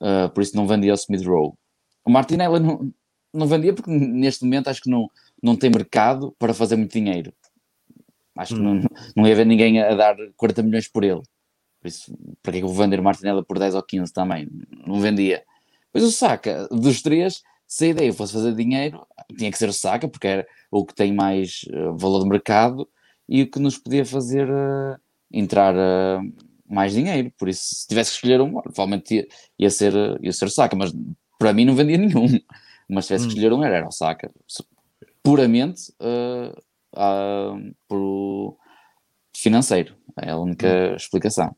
uh, 0.00 0.28
por 0.30 0.42
isso 0.42 0.56
não 0.56 0.66
vendia 0.66 0.92
o 0.92 0.96
Smith 0.96 1.24
Rowe. 1.24 1.52
O 2.04 2.10
Martinelli 2.10 2.60
não, 2.60 2.92
não 3.32 3.46
vendia 3.46 3.72
porque 3.72 3.90
neste 3.90 4.44
momento 4.44 4.68
acho 4.68 4.82
que 4.82 4.90
não, 4.90 5.10
não 5.42 5.56
tem 5.56 5.70
mercado 5.70 6.34
para 6.38 6.54
fazer 6.54 6.76
muito 6.76 6.92
dinheiro. 6.92 7.32
Acho 8.36 8.54
hum. 8.54 8.56
que 8.56 8.62
não, 8.62 8.90
não 9.16 9.26
ia 9.26 9.32
haver 9.32 9.46
ninguém 9.46 9.80
a 9.80 9.94
dar 9.94 10.16
40 10.36 10.62
milhões 10.62 10.88
por 10.88 11.04
ele. 11.04 11.22
Por 11.80 11.88
isso, 11.88 12.18
para 12.42 12.52
que 12.52 12.58
é 12.58 12.62
eu 12.62 12.68
vou 12.68 12.76
vender 12.76 13.00
Martinelli 13.00 13.44
por 13.44 13.58
10 13.58 13.74
ou 13.74 13.82
15 13.82 14.12
também? 14.12 14.48
Não 14.86 15.00
vendia. 15.00 15.44
Pois 15.92 16.04
o 16.04 16.10
Saka, 16.10 16.68
dos 16.68 17.00
três, 17.00 17.42
se 17.66 17.86
a 17.86 17.88
ideia 17.88 18.12
fosse 18.12 18.32
fazer 18.32 18.54
dinheiro, 18.54 19.06
tinha 19.36 19.50
que 19.50 19.58
ser 19.58 19.68
o 19.68 19.72
Saka, 19.72 20.08
porque 20.08 20.26
era 20.26 20.46
o 20.70 20.84
que 20.84 20.94
tem 20.94 21.12
mais 21.12 21.64
uh, 21.72 21.96
valor 21.96 22.22
de 22.22 22.28
mercado 22.28 22.88
e 23.28 23.42
o 23.42 23.50
que 23.50 23.58
nos 23.58 23.78
podia 23.78 24.04
fazer 24.04 24.48
uh, 24.48 24.96
entrar 25.32 25.74
uh, 25.74 26.32
mais 26.68 26.92
dinheiro. 26.92 27.32
Por 27.38 27.48
isso, 27.48 27.62
se 27.74 27.86
tivesse 27.86 28.10
que 28.10 28.16
escolher 28.16 28.40
um, 28.40 28.60
provavelmente 28.60 29.14
ia, 29.14 29.28
ia, 29.58 29.70
ser, 29.70 29.92
ia 30.22 30.32
ser 30.32 30.46
o 30.46 30.50
Saka, 30.50 30.76
mas 30.76 30.92
para 31.38 31.52
mim 31.52 31.64
não 31.64 31.74
vendia 31.74 31.98
nenhum. 31.98 32.26
Mas 32.88 33.06
se 33.06 33.08
tivesse 33.08 33.24
hum. 33.24 33.28
que 33.28 33.34
escolher 33.34 33.52
um, 33.52 33.64
era, 33.64 33.78
era 33.78 33.88
o 33.88 33.90
Saka. 33.90 34.30
Puramente 35.20 35.92
uh, 36.00 36.56
uh, 36.94 37.74
por 37.88 38.56
financeiro. 39.36 39.96
É 40.22 40.30
a 40.30 40.36
única 40.36 40.68
hum. 40.68 40.94
explicação. 40.94 41.56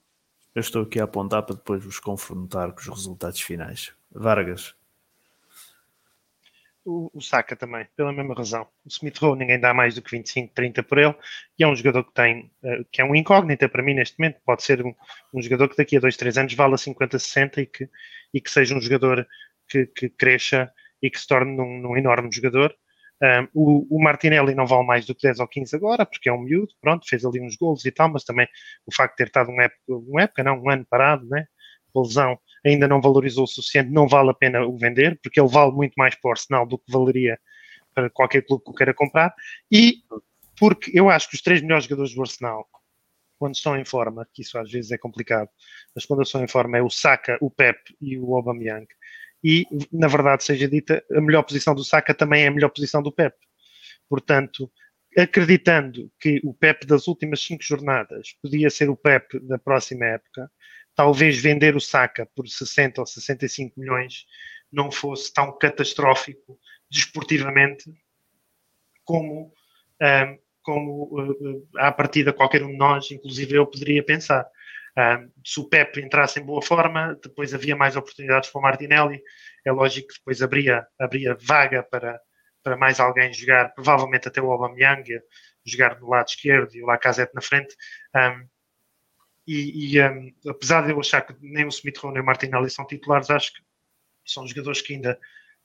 Eu 0.55 0.61
estou 0.61 0.83
aqui 0.83 0.99
a 0.99 1.05
apontar 1.05 1.43
para 1.43 1.55
depois 1.55 1.85
vos 1.85 2.01
confrontar 2.01 2.73
com 2.73 2.81
os 2.81 2.89
resultados 2.89 3.41
finais. 3.41 3.93
Vargas, 4.11 4.75
o, 6.89 7.11
o 7.13 7.21
Saka 7.21 7.55
também, 7.55 7.87
pela 7.95 8.13
mesma 8.13 8.35
razão. 8.35 8.63
O 8.85 8.89
Smith 8.89 9.19
Rowe 9.19 9.39
ninguém 9.39 9.61
dá 9.61 9.75
mais 9.75 9.95
do 9.95 10.03
que 10.03 10.11
25, 10.11 10.55
30 10.55 10.83
por 10.83 10.99
ele, 10.99 11.15
e 11.59 11.63
é 11.63 11.69
um 11.69 11.77
jogador 11.77 12.05
que 12.05 12.15
tem, 12.15 12.51
uh, 12.63 12.85
que 12.91 13.03
é 13.03 13.05
um 13.05 13.15
incógnita 13.15 13.69
para 13.69 13.83
mim 13.83 13.95
neste 13.95 14.19
momento, 14.19 14.41
pode 14.45 14.63
ser 14.63 14.85
um, 14.85 14.95
um 15.35 15.43
jogador 15.43 15.69
que 15.69 15.77
daqui 15.77 15.99
a 15.99 16.01
2, 16.01 16.17
3 16.17 16.39
anos 16.39 16.55
vale 16.55 16.75
a 16.75 16.79
50, 16.79 17.19
60 17.19 17.61
e 17.61 17.67
que, 17.67 17.89
e 18.33 18.41
que 18.41 18.51
seja 18.51 18.75
um 18.75 18.81
jogador 18.81 19.27
que, 19.69 19.87
que 19.87 20.09
cresça 20.09 20.73
e 21.03 21.11
que 21.11 21.21
se 21.21 21.27
torne 21.27 21.55
num, 21.55 21.79
num 21.79 21.97
enorme 21.97 22.31
jogador. 22.33 22.75
Um, 23.23 23.49
o, 23.53 23.97
o, 23.97 24.03
Martinelli 24.03 24.55
não 24.55 24.67
vale 24.67 24.87
mais 24.87 25.05
do 25.05 25.15
que 25.15 25.27
10 25.27 25.41
ou 25.41 25.49
15 25.49 25.75
agora, 25.77 26.07
porque 26.07 26.29
é 26.29 26.33
um 26.33 26.41
miúdo, 26.41 26.73
pronto, 26.81 27.07
fez 27.07 27.25
ali 27.25 27.41
uns 27.41 27.57
gols 27.57 27.85
e 27.85 27.91
tal, 27.91 28.09
mas 28.09 28.25
também 28.25 28.49
o 28.87 28.95
facto 28.95 29.13
de 29.13 29.17
ter 29.19 29.27
estado 29.27 29.51
uma 29.51 29.65
época, 29.65 29.81
uma 29.89 30.23
época 30.23 30.45
não, 30.45 30.63
um 30.63 30.71
ano 30.71 30.87
parado, 30.89 31.27
né, 31.29 31.47
lesão, 31.95 32.39
ainda 32.69 32.89
não 32.89 33.01
valorizou 33.01 33.45
o 33.45 33.47
suficiente, 33.47 33.91
não 33.91 34.07
vale 34.07 34.31
a 34.31 34.35
pena 34.35 34.67
o 34.67 34.77
vender, 34.77 35.19
porque 35.23 35.41
ele 35.41 35.49
vale 35.49 35.73
muito 35.73 35.95
mais 35.97 36.15
para 36.15 36.29
o 36.29 36.33
Arsenal 36.33 36.67
do 36.67 36.79
que 36.79 36.91
valeria 36.91 37.39
para 37.95 38.11
qualquer 38.11 38.43
clube 38.43 38.65
que 38.65 38.71
o 38.71 38.75
queira 38.75 38.95
comprar. 38.95 39.35
E 39.71 40.03
porque 40.59 40.91
eu 40.95 41.09
acho 41.09 41.29
que 41.29 41.37
os 41.37 41.43
três 41.43 41.63
melhores 41.63 41.85
jogadores 41.85 42.15
do 42.15 42.21
Arsenal, 42.21 42.69
quando 43.39 43.55
estão 43.55 43.77
em 43.77 43.85
forma, 43.85 44.27
que 44.33 44.43
isso 44.43 44.59
às 44.59 44.71
vezes 44.71 44.91
é 44.91 44.99
complicado, 44.99 45.49
mas 45.95 46.05
quando 46.05 46.23
estão 46.23 46.43
em 46.43 46.49
forma 46.49 46.77
é 46.77 46.83
o 46.83 46.91
Saka, 46.91 47.39
o 47.41 47.51
Pep 47.51 47.79
e 48.01 48.19
o 48.19 48.35
Aubameyang. 48.35 48.87
E, 49.43 49.67
na 49.93 50.09
verdade, 50.09 50.43
seja 50.43 50.69
dita, 50.69 51.05
a 51.13 51.21
melhor 51.21 51.45
posição 51.45 51.75
do 51.75 51.85
Saka 51.85 52.13
também 52.13 52.43
é 52.43 52.49
a 52.49 52.51
melhor 52.51 52.71
posição 52.71 53.03
do 53.03 53.13
Pep. 53.13 53.37
Portanto, 54.09 54.71
acreditando 55.17 56.11
que 56.21 56.41
o 56.45 56.53
Pep 56.53 56.87
das 56.87 57.07
últimas 57.07 57.41
cinco 57.41 57.63
jornadas 57.63 58.35
podia 58.43 58.71
ser 58.71 58.91
o 58.91 58.97
Pep 58.97 59.39
da 59.41 59.59
próxima 59.59 60.07
época, 60.07 60.51
talvez 60.99 61.39
vender 61.39 61.77
o 61.77 61.81
Saka 61.81 62.27
por 62.35 62.49
60 62.49 63.01
ou 63.01 63.07
65 63.07 63.79
milhões 63.79 64.27
não 64.71 64.91
fosse 64.91 65.33
tão 65.33 65.57
catastrófico 65.57 66.59
desportivamente 66.91 67.85
como, 69.05 69.53
como 70.61 71.05
uh, 71.17 71.69
à 71.77 71.93
partida 71.93 72.33
qualquer 72.33 72.65
um 72.65 72.73
de 72.73 72.77
nós, 72.77 73.13
inclusive 73.13 73.55
eu, 73.55 73.65
poderia 73.65 74.05
pensar. 74.05 74.45
Se 75.47 75.61
o 75.61 75.69
Pep 75.69 76.01
entrasse 76.01 76.41
em 76.41 76.45
boa 76.45 76.61
forma, 76.61 77.17
depois 77.23 77.55
havia 77.55 77.77
mais 77.77 77.95
oportunidades 77.95 78.51
para 78.51 78.59
o 78.59 78.63
Martinelli. 78.63 79.23
É 79.65 79.71
lógico 79.71 80.09
que 80.09 80.15
depois 80.15 80.43
abria, 80.43 80.85
abria 80.99 81.37
vaga 81.41 81.85
para, 81.85 82.21
para 82.65 82.77
mais 82.77 82.99
alguém 82.99 83.33
jogar, 83.33 83.73
provavelmente 83.73 84.27
até 84.27 84.43
o 84.43 84.51
Aubameyang, 84.51 85.05
jogar 85.65 86.01
no 86.01 86.09
lado 86.09 86.27
esquerdo 86.27 86.75
e 86.75 86.83
o 86.83 86.87
Lacazette 86.87 87.33
na 87.33 87.41
frente. 87.41 87.77
E, 89.49 89.97
e 89.97 90.03
um, 90.03 90.33
apesar 90.47 90.83
de 90.83 90.93
eu 90.93 91.01
achar 91.01 91.23
que 91.23 91.35
nem 91.41 91.65
o 91.65 91.69
Smith 91.69 91.97
Rowe 91.97 92.13
nem 92.13 92.23
o 92.23 92.27
Martinelli 92.27 92.69
são 92.69 92.87
titulares, 92.87 93.31
acho 93.31 93.55
que 93.55 93.63
são 94.27 94.47
jogadores 94.47 94.83
que 94.83 94.95
ainda 94.95 95.19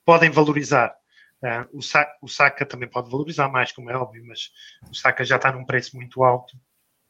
podem 0.05 0.29
valorizar. 0.29 0.95
Uh, 1.41 1.77
o, 1.77 1.81
Sa 1.81 2.09
o 2.21 2.27
Saka 2.29 2.65
também 2.65 2.87
pode 2.87 3.11
valorizar 3.11 3.49
mais, 3.49 3.73
como 3.73 3.91
é 3.91 3.97
óbvio, 3.97 4.25
mas 4.25 4.53
o 4.89 4.95
Saka 4.95 5.25
já 5.25 5.35
está 5.35 5.51
num 5.51 5.65
preço 5.65 5.97
muito 5.97 6.23
alto 6.23 6.57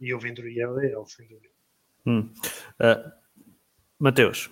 e 0.02 0.10
eu 0.10 0.18
venderia 0.18 0.64
ele, 0.64 1.06
sem 1.06 1.28
dúvida. 1.28 1.54
Hum. 2.08 2.34
Uh, 2.80 3.12
Mateus. 4.00 4.50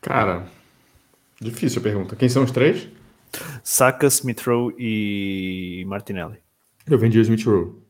Cara, 0.00 0.46
difícil 1.40 1.80
a 1.80 1.82
pergunta. 1.82 2.14
Quem 2.14 2.28
são 2.28 2.44
os 2.44 2.52
três? 2.52 2.88
Saka, 3.64 4.06
Smith 4.06 4.40
Rowe 4.46 4.72
e 4.78 5.84
Martinelli. 5.86 6.38
Eu 6.86 6.96
vendi 6.96 7.18
o 7.18 7.22
Smith 7.22 7.44
Rowe. 7.44 7.87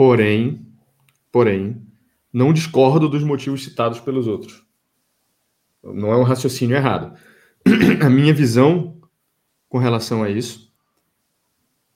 Porém, 0.00 0.66
porém, 1.30 1.86
não 2.32 2.54
discordo 2.54 3.06
dos 3.06 3.22
motivos 3.22 3.62
citados 3.62 4.00
pelos 4.00 4.26
outros. 4.26 4.64
Não 5.84 6.10
é 6.10 6.16
um 6.16 6.22
raciocínio 6.22 6.74
errado. 6.74 7.18
A 8.02 8.08
minha 8.08 8.32
visão 8.32 8.98
com 9.68 9.76
relação 9.76 10.22
a 10.22 10.30
isso 10.30 10.72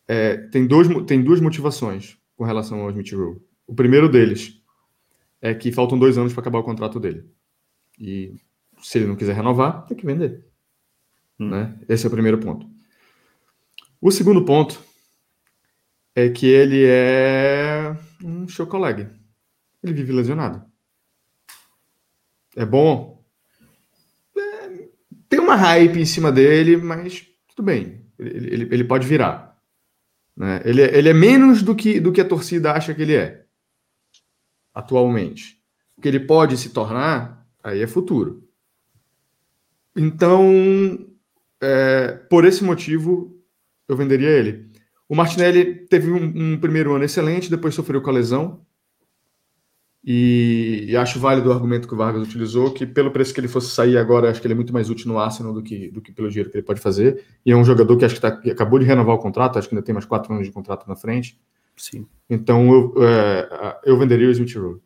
é, 0.07 0.37
tem, 0.37 0.67
dois, 0.67 0.87
tem 1.07 1.25
duas 1.25 1.41
motivações 1.41 2.19
com 2.37 2.45
relação 2.45 2.83
ao 2.83 2.91
Smith 2.91 3.11
Rowe. 3.11 3.41
O 3.67 3.75
primeiro 3.75 4.07
deles 4.07 4.61
é 5.41 5.55
que 5.55 5.73
faltam 5.73 5.99
dois 5.99 6.19
anos 6.19 6.35
para 6.35 6.43
acabar 6.43 6.59
o 6.59 6.63
contrato 6.63 7.01
dele. 7.01 7.25
E 7.99 8.35
se 8.83 8.99
ele 8.99 9.07
não 9.07 9.17
quiser 9.17 9.35
renovar, 9.35 9.87
tem 9.87 9.97
que 9.97 10.05
vender. 10.05 10.45
Hum. 11.41 11.49
Né? 11.49 11.75
Esse 11.89 12.05
é 12.05 12.09
o 12.09 12.13
primeiro 12.13 12.37
ponto. 12.37 12.69
O 13.99 14.11
segundo 14.11 14.45
ponto 14.45 14.79
é 16.15 16.29
que 16.29 16.47
ele 16.47 16.85
é 16.87 17.97
um 18.23 18.47
chocolate. 18.47 19.09
Ele 19.83 19.93
vive 19.93 20.13
lesionado. 20.13 20.65
É 22.57 22.65
bom? 22.65 23.25
É, 24.37 24.89
tem 25.29 25.41
uma 25.41 25.57
hype 25.57 25.99
em 25.99 26.07
cima 26.07 26.31
dele, 26.31 26.77
mas 26.77 27.27
tudo 27.49 27.65
bem. 27.65 28.05
Ele, 28.19 28.55
ele, 28.55 28.69
ele 28.71 28.85
pode 28.85 29.07
virar. 29.07 29.61
Né? 30.37 30.63
Ele, 30.65 30.83
é, 30.83 30.97
ele 30.97 31.09
é 31.09 31.15
menos 31.15 31.63
do 31.63 31.75
que, 31.75 32.01
do 32.01 32.13
que 32.13 32.21
a 32.21 32.29
torcida 32.29 32.73
acha 32.73 32.95
que 32.95 33.03
ele 33.03 33.17
é. 33.17 33.45
Atualmente. 34.73 35.61
O 35.97 36.01
que 36.01 36.09
ele 36.09 36.21
pode 36.21 36.57
se 36.57 36.71
tornar, 36.71 37.47
aí 37.63 37.83
é 37.83 37.87
futuro. 37.87 38.49
Então, 39.97 41.09
é, 41.61 42.13
por 42.29 42.45
esse 42.45 42.65
motivo, 42.65 43.41
eu 43.89 43.97
venderia 43.97 44.31
ele. 44.31 44.74
O 45.15 45.17
Martinelli 45.17 45.87
teve 45.87 46.11
um, 46.11 46.25
um, 46.55 46.59
primeiro 46.59 46.93
ano 46.93 47.05
excelente, 47.05 47.49
depois 47.49 47.73
sofreu 47.73 48.03
com 48.03 48.11
a 48.11 48.13
lesão. 48.13 48.63
E, 50.05 50.87
e, 50.89 50.97
acho 50.97 51.21
válido 51.21 51.51
o 51.51 51.53
argumento 51.53 51.87
que 51.87 51.95
o 51.95 51.97
Vargas 51.97 52.21
utilizou, 52.21 52.73
que 52.73 52.85
pelo 52.85 53.13
preço 53.13 53.33
que 53.33 53.39
ele 53.39 53.47
fosse 53.47 53.71
sair 53.71 53.97
agora, 53.97 54.29
acho 54.29 54.41
que 54.41 54.47
ele 54.49 54.55
é 54.55 54.57
muito 54.57 54.73
mais 54.73 54.91
útil 54.91 55.07
no 55.07 55.19
Arsenal 55.21 55.53
do 55.55 55.63
que, 55.63 55.89
do 55.89 56.01
que 56.01 56.11
pelo 56.11 56.29
dinheiro 56.29 56.51
que 56.51 56.57
ele 56.57 56.67
pode 56.67 56.81
fazer. 56.81 57.25
E 57.47 57.53
é 57.53 57.57
um 57.57 57.65
jogador 57.65 57.97
que 57.97 58.05
acho 58.05 58.17
que, 58.17 58.21
tá, 58.21 58.33
que 58.33 58.51
acabou 58.51 58.77
de 58.81 58.85
renovar 58.85 59.15
o 59.15 59.19
contrato, 59.19 59.57
acho 59.57 59.69
que 59.69 59.77
ainda 59.77 59.85
tem 59.85 59.93
mais 59.93 60.05
quatro 60.05 60.33
anos 60.35 60.49
de 60.49 60.53
contrato 60.53 60.85
na 60.89 60.97
frente. 60.97 61.41
Sim. 61.77 62.09
Então 62.29 62.75
eu, 62.75 62.95
é, 63.05 63.79
eu 63.85 63.97
venderia 63.97 64.27
o 64.27 64.33
Smith 64.33 64.57
Rowe. 64.57 64.81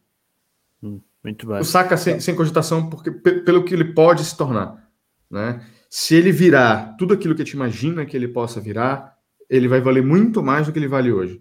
Hum, 0.82 1.00
muito 1.24 1.46
bem. 1.46 1.58
O 1.58 1.64
Saka 1.64 1.96
sem, 1.96 2.20
sem 2.20 2.34
cogitação, 2.34 2.90
porque 2.90 3.10
pelo 3.10 3.64
que 3.64 3.72
ele 3.72 3.94
pode 3.94 4.22
se 4.22 4.36
tornar. 4.36 4.90
Né? 5.30 5.66
Se 5.88 6.14
ele 6.14 6.32
virar 6.32 6.96
tudo 6.98 7.14
aquilo 7.14 7.34
que 7.34 7.40
a 7.40 7.44
gente 7.46 7.54
imagina 7.54 8.04
que 8.04 8.14
ele 8.14 8.28
possa 8.28 8.60
virar, 8.60 9.17
ele 9.48 9.68
vai 9.68 9.80
valer 9.80 10.02
muito 10.02 10.42
mais 10.42 10.66
do 10.66 10.72
que 10.72 10.78
ele 10.78 10.88
vale 10.88 11.12
hoje. 11.12 11.40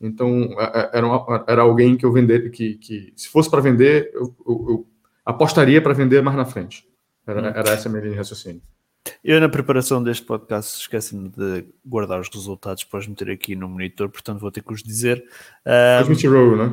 Então, 0.00 0.48
era, 0.92 1.06
uma, 1.06 1.44
era 1.46 1.62
alguém 1.62 1.96
que 1.96 2.04
eu 2.04 2.12
vender, 2.12 2.50
que, 2.50 2.74
que 2.74 3.12
se 3.14 3.28
fosse 3.28 3.48
para 3.48 3.60
vender, 3.60 4.10
eu, 4.12 4.34
eu, 4.46 4.66
eu 4.68 4.86
apostaria 5.24 5.80
para 5.80 5.92
vender 5.92 6.20
mais 6.22 6.36
na 6.36 6.44
frente. 6.44 6.86
Era, 7.26 7.40
hum. 7.40 7.52
era 7.54 7.70
essa 7.70 7.88
a 7.88 7.90
minha 7.90 8.02
linha 8.02 8.12
de 8.12 8.18
raciocínio. 8.18 8.60
Eu, 9.22 9.40
na 9.40 9.48
preparação 9.48 10.02
deste 10.02 10.24
podcast, 10.24 10.80
esqueci-me 10.80 11.28
de 11.28 11.64
guardar 11.84 12.20
os 12.20 12.28
resultados 12.28 12.84
para 12.84 12.98
os 13.00 13.06
meter 13.06 13.30
aqui 13.30 13.54
no 13.54 13.68
monitor, 13.68 14.08
portanto 14.08 14.40
vou 14.40 14.50
ter 14.50 14.62
que 14.62 14.72
os 14.72 14.82
dizer. 14.82 15.24
Um, 15.66 16.12
Smith 16.12 16.24
Rowe, 16.24 16.56
não 16.56 16.64
é? 16.64 16.72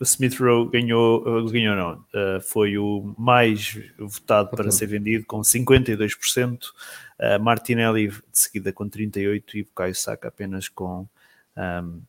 O 0.00 0.04
Smith 0.04 0.38
Rowe 0.38 0.70
ganhou, 0.70 1.50
ganhou 1.50 1.74
não, 1.74 1.94
uh, 1.94 2.40
foi 2.40 2.78
o 2.78 3.14
mais 3.18 3.78
votado 3.98 4.50
para 4.50 4.70
ser 4.70 4.86
vendido, 4.86 5.26
com 5.26 5.40
52%. 5.40 6.58
Uh, 7.18 7.42
Martinelli 7.42 8.08
de 8.08 8.22
seguida 8.32 8.72
com 8.72 8.88
38% 8.88 9.42
e 9.54 9.62
Bukayo 9.64 9.94
Saka 9.94 10.28
apenas 10.28 10.68
com. 10.68 11.08
Um, 11.56 12.02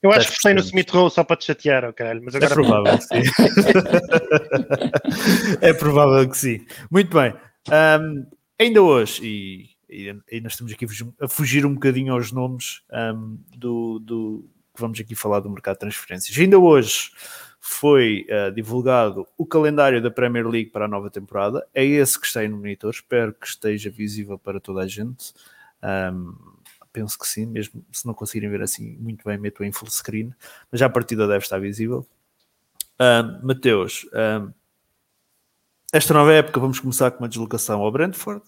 eu 0.00 0.10
acho 0.12 0.28
que 0.28 0.34
gostei 0.34 0.54
no 0.54 0.60
Smith 0.60 0.90
Rowe 0.90 1.10
só 1.10 1.24
para 1.24 1.36
te 1.36 1.44
chatear, 1.46 1.84
oh, 1.84 1.92
caralho, 1.92 2.22
mas 2.24 2.34
agora. 2.34 2.52
É 2.52 2.54
provável 2.54 2.98
que 2.98 3.04
sim. 3.04 3.22
é 5.60 5.72
provável 5.72 6.28
que 6.28 6.36
sim. 6.36 6.66
Muito 6.90 7.16
bem. 7.16 7.34
Um, 7.68 8.26
ainda 8.58 8.82
hoje, 8.82 9.24
e, 9.24 9.70
e, 9.88 10.16
e, 10.30 10.40
nós 10.40 10.52
estamos 10.52 10.72
aqui 10.72 10.86
a 11.20 11.28
fugir 11.28 11.66
um 11.66 11.74
bocadinho 11.74 12.12
aos 12.12 12.32
nomes 12.32 12.82
um, 12.92 13.38
do, 13.56 13.98
do 13.98 14.48
que 14.74 14.80
vamos 14.80 14.98
aqui 14.98 15.14
falar 15.14 15.40
do 15.40 15.50
mercado 15.50 15.74
de 15.74 15.80
transferências. 15.80 16.36
Ainda 16.38 16.58
hoje 16.58 17.10
foi 17.64 18.26
uh, 18.28 18.52
divulgado 18.52 19.24
o 19.38 19.46
calendário 19.46 20.02
da 20.02 20.10
Premier 20.10 20.44
League 20.48 20.70
para 20.70 20.86
a 20.86 20.88
nova 20.88 21.08
temporada. 21.08 21.64
É 21.72 21.84
esse 21.84 22.18
que 22.20 22.26
está 22.26 22.40
aí 22.40 22.48
no 22.48 22.56
monitor. 22.56 22.90
Espero 22.90 23.32
que 23.32 23.46
esteja 23.46 23.88
visível 23.88 24.36
para 24.36 24.58
toda 24.58 24.80
a 24.80 24.86
gente. 24.88 25.32
Um, 25.80 26.34
penso 26.92 27.16
que 27.16 27.26
sim, 27.26 27.46
mesmo 27.46 27.84
se 27.92 28.04
não 28.04 28.14
conseguirem 28.14 28.50
ver 28.50 28.62
assim 28.62 28.96
muito 28.98 29.24
bem, 29.24 29.38
meto 29.38 29.62
em 29.62 29.70
full 29.70 29.88
screen, 29.88 30.34
mas 30.72 30.80
já 30.80 30.86
a 30.86 30.90
partida 30.90 31.28
deve 31.28 31.44
estar 31.44 31.60
visível. 31.60 32.04
Um, 33.00 33.46
Mateus, 33.46 34.08
um, 34.12 34.52
esta 35.92 36.12
nova 36.12 36.32
época 36.32 36.58
vamos 36.58 36.80
começar 36.80 37.12
com 37.12 37.22
uma 37.22 37.28
deslocação 37.28 37.80
ao 37.80 37.92
Brentford. 37.92 38.42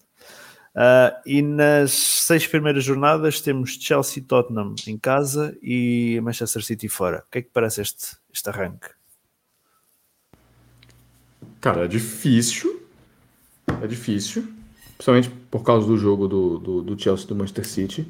Uh, 0.74 1.14
e 1.24 1.40
nas 1.40 1.92
seis 1.92 2.48
primeiras 2.48 2.82
jornadas 2.82 3.40
temos 3.40 3.78
Chelsea 3.80 4.24
Tottenham 4.26 4.74
em 4.88 4.98
casa 4.98 5.56
e 5.62 6.20
Manchester 6.20 6.64
City 6.64 6.88
fora. 6.88 7.22
O 7.28 7.30
que 7.30 7.38
é 7.38 7.42
que 7.42 7.50
parece 7.52 7.80
este, 7.80 8.16
este 8.32 8.50
arranque? 8.50 8.88
Cara, 11.64 11.86
é 11.86 11.88
difícil. 11.88 12.78
É 13.80 13.86
difícil. 13.86 14.46
Principalmente 14.98 15.30
por 15.50 15.62
causa 15.62 15.86
do 15.86 15.96
jogo 15.96 16.28
do, 16.28 16.58
do, 16.58 16.82
do 16.82 17.02
Chelsea 17.02 17.26
do 17.26 17.34
Manchester 17.34 17.66
City. 17.66 18.06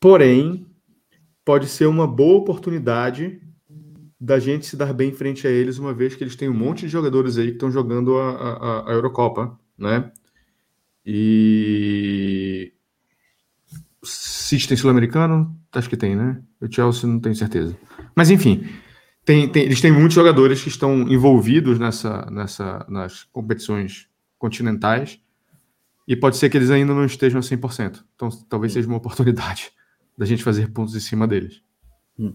Porém, 0.00 0.66
pode 1.44 1.68
ser 1.68 1.86
uma 1.86 2.08
boa 2.08 2.38
oportunidade 2.38 3.40
da 4.20 4.40
gente 4.40 4.66
se 4.66 4.76
dar 4.76 4.92
bem 4.92 5.12
frente 5.12 5.46
a 5.46 5.50
eles, 5.50 5.78
uma 5.78 5.94
vez 5.94 6.16
que 6.16 6.24
eles 6.24 6.34
têm 6.34 6.48
um 6.48 6.54
monte 6.54 6.80
de 6.80 6.88
jogadores 6.88 7.38
aí 7.38 7.46
que 7.46 7.52
estão 7.52 7.70
jogando 7.70 8.18
a, 8.18 8.30
a, 8.32 8.90
a 8.90 8.92
Eurocopa, 8.94 9.56
né? 9.78 10.10
E. 11.06 12.72
City 14.02 14.66
tem 14.66 14.76
sul-americano? 14.76 15.56
Acho 15.70 15.88
que 15.88 15.96
tem, 15.96 16.16
né? 16.16 16.42
O 16.60 16.66
Chelsea 16.68 17.08
não 17.08 17.20
tenho 17.20 17.36
certeza. 17.36 17.76
Mas 18.16 18.28
enfim, 18.28 18.66
tem, 19.28 19.46
tem, 19.46 19.64
eles 19.64 19.78
têm 19.78 19.92
muitos 19.92 20.14
jogadores 20.14 20.62
que 20.62 20.70
estão 20.70 21.02
envolvidos 21.02 21.78
nessa, 21.78 22.24
nessa, 22.30 22.86
nas 22.88 23.24
competições 23.24 24.08
continentais 24.38 25.20
e 26.06 26.16
pode 26.16 26.38
ser 26.38 26.48
que 26.48 26.56
eles 26.56 26.70
ainda 26.70 26.94
não 26.94 27.04
estejam 27.04 27.38
100%. 27.38 28.02
Então, 28.14 28.30
talvez 28.48 28.72
seja 28.72 28.88
uma 28.88 28.96
oportunidade 28.96 29.70
da 30.16 30.24
gente 30.24 30.42
fazer 30.42 30.72
pontos 30.72 30.96
em 30.96 31.00
cima 31.00 31.28
deles. 31.28 31.62
Hum. 32.18 32.34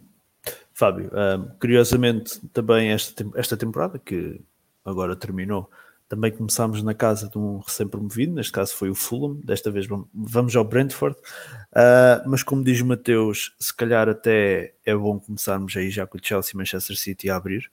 Fábio, 0.72 1.10
um, 1.12 1.58
curiosamente, 1.60 2.40
também 2.50 2.90
esta, 2.90 3.26
esta 3.34 3.58
temporada, 3.58 3.98
que 3.98 4.40
agora 4.86 5.16
terminou, 5.16 5.72
também 6.14 6.32
começámos 6.32 6.84
na 6.84 6.94
casa 6.94 7.28
de 7.28 7.40
um 7.40 7.58
recém-promovido, 7.58 8.34
neste 8.34 8.52
caso 8.52 8.76
foi 8.76 8.88
o 8.88 8.94
Fulham, 8.94 9.34
desta 9.44 9.72
vez 9.72 9.88
vamos 10.14 10.56
ao 10.56 10.64
Brentford, 10.64 11.18
uh, 11.18 12.30
mas 12.30 12.44
como 12.44 12.64
diz 12.64 12.82
o 12.82 12.86
Mateus, 12.86 13.56
se 13.60 13.74
calhar 13.76 14.08
até 14.08 14.76
é 14.86 14.96
bom 14.96 15.20
começarmos 15.20 15.76
aí 15.76 15.90
já 15.90 16.06
com 16.06 16.20
o 16.20 16.22
Chelsea 16.24 16.52
e 16.54 16.58
Manchester 16.58 16.96
City 16.96 17.32
a 17.32 17.36
abrir, 17.36 17.72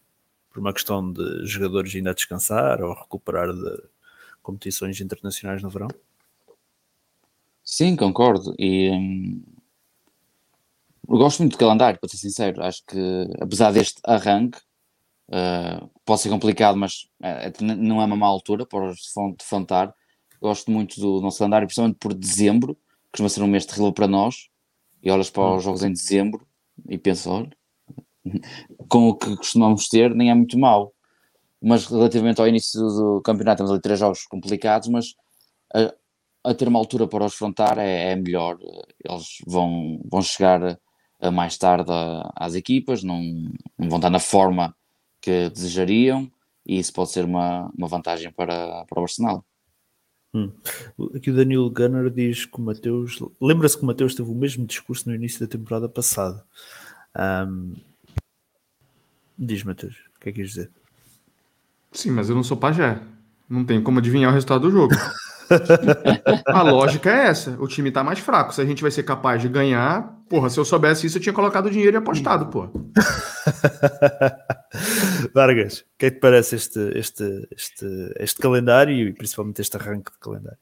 por 0.48 0.58
uma 0.58 0.72
questão 0.72 1.12
de 1.12 1.44
jogadores 1.44 1.94
ainda 1.94 2.12
a 2.12 2.14
descansar 2.14 2.80
ou 2.80 2.94
recuperar 2.94 3.52
de 3.52 3.82
competições 4.42 4.98
internacionais 5.02 5.62
no 5.62 5.68
verão. 5.68 5.88
Sim, 7.62 7.94
concordo. 7.94 8.54
E 8.58 8.90
hum, 8.90 9.42
gosto 11.06 11.40
muito 11.40 11.52
do 11.52 11.58
calendário, 11.58 12.00
para 12.00 12.08
ser 12.08 12.16
sincero. 12.16 12.62
Acho 12.62 12.82
que 12.86 13.28
apesar 13.38 13.70
deste 13.70 14.00
arranque, 14.02 14.58
uh, 15.30 15.90
pode 16.04 16.20
ser 16.20 16.28
complicado, 16.28 16.76
mas 16.76 17.08
uh, 17.22 17.64
não 17.78 18.02
é 18.02 18.04
uma 18.04 18.16
má 18.16 18.26
altura 18.26 18.66
para 18.66 18.90
os 18.90 18.98
defrontar. 19.38 19.94
Gosto 20.40 20.70
muito 20.70 21.00
do 21.00 21.20
nosso 21.20 21.38
calendário, 21.38 21.66
principalmente 21.66 21.98
por 21.98 22.14
dezembro, 22.14 22.74
que 22.74 23.12
costuma 23.12 23.28
ser 23.28 23.42
um 23.42 23.46
mês 23.46 23.66
terrível 23.66 23.92
para 23.92 24.08
nós. 24.08 24.48
E 25.02 25.10
olhas 25.10 25.30
para 25.30 25.56
os 25.56 25.64
jogos 25.64 25.82
em 25.82 25.92
dezembro 25.92 26.46
e 26.88 26.98
pensas, 26.98 27.26
olha, 27.26 27.50
com 28.88 29.08
o 29.08 29.14
que 29.14 29.36
costumamos 29.36 29.88
ter, 29.88 30.14
nem 30.14 30.30
é 30.30 30.34
muito 30.34 30.58
mau. 30.58 30.92
Mas 31.62 31.86
relativamente 31.86 32.40
ao 32.40 32.48
início 32.48 32.80
do 32.80 33.20
campeonato, 33.22 33.58
temos 33.58 33.70
ali 33.70 33.80
três 33.80 33.98
jogos 33.98 34.24
complicados, 34.26 34.88
mas 34.88 35.14
a, 35.74 35.94
a 36.50 36.54
ter 36.54 36.68
uma 36.68 36.78
altura 36.78 37.06
para 37.06 37.24
os 37.24 37.34
frontar 37.34 37.78
é, 37.78 38.12
é, 38.12 38.16
melhor. 38.16 38.58
Eles 39.04 39.38
vão, 39.46 40.00
vão 40.10 40.22
chegar 40.22 40.78
a, 41.20 41.30
mais 41.30 41.58
tarde 41.58 41.90
às 42.34 42.54
equipas, 42.54 43.02
não, 43.02 43.20
não 43.78 43.88
vão 43.88 43.98
estar 43.98 44.10
na 44.10 44.18
forma 44.18 44.74
que 45.20 45.50
desejariam, 45.50 46.30
e 46.66 46.78
isso 46.78 46.92
pode 46.92 47.10
ser 47.10 47.24
uma, 47.24 47.70
uma 47.76 47.88
vantagem 47.88 48.30
para, 48.32 48.84
para 48.86 49.00
o 49.00 49.02
Arsenal. 49.02 49.44
Hum. 50.32 50.52
Aqui 51.14 51.30
o 51.30 51.34
Danilo 51.34 51.70
Gunner 51.70 52.08
diz 52.10 52.44
que 52.46 52.58
o 52.58 52.62
Mateus. 52.62 53.18
Lembra-se 53.40 53.76
que 53.76 53.82
o 53.82 53.86
Mateus 53.86 54.14
teve 54.14 54.30
o 54.30 54.34
mesmo 54.34 54.64
discurso 54.64 55.08
no 55.08 55.14
início 55.14 55.40
da 55.40 55.46
temporada 55.46 55.88
passada. 55.88 56.44
Um, 57.16 57.74
Diz, 59.42 59.64
Matheus, 59.64 59.94
o 60.14 60.20
que 60.20 60.28
é 60.28 60.32
que 60.32 60.42
quis 60.42 60.50
dizer? 60.50 60.70
Sim, 61.90 62.10
mas 62.10 62.28
eu 62.28 62.36
não 62.36 62.42
sou 62.42 62.58
pajé. 62.58 63.00
Não 63.48 63.64
tenho 63.64 63.82
como 63.82 63.98
adivinhar 63.98 64.30
o 64.30 64.34
resultado 64.34 64.60
do 64.60 64.70
jogo. 64.70 64.94
a 66.46 66.62
lógica 66.62 67.10
é 67.10 67.28
essa. 67.28 67.56
O 67.58 67.66
time 67.66 67.90
tá 67.90 68.04
mais 68.04 68.18
fraco. 68.18 68.54
Se 68.54 68.60
a 68.60 68.66
gente 68.66 68.82
vai 68.82 68.90
ser 68.90 69.02
capaz 69.02 69.40
de 69.40 69.48
ganhar, 69.48 70.14
porra, 70.30 70.48
se 70.48 70.58
eu 70.58 70.64
soubesse 70.64 71.08
isso, 71.08 71.18
eu 71.18 71.22
tinha 71.22 71.32
colocado 71.32 71.68
dinheiro 71.68 71.96
e 71.96 71.98
apostado, 71.98 72.46
pô. 72.46 72.68
Vargas, 75.34 75.80
o 75.80 75.84
que 75.98 76.06
é 76.06 76.10
que 76.10 76.16
te 76.16 76.20
parece 76.20 76.54
este, 76.54 76.78
este, 76.96 77.48
este, 77.50 78.14
este 78.16 78.40
calendário 78.40 79.08
e 79.08 79.12
principalmente 79.12 79.60
este 79.60 79.76
arranque 79.76 80.12
de 80.12 80.18
calendário? 80.20 80.58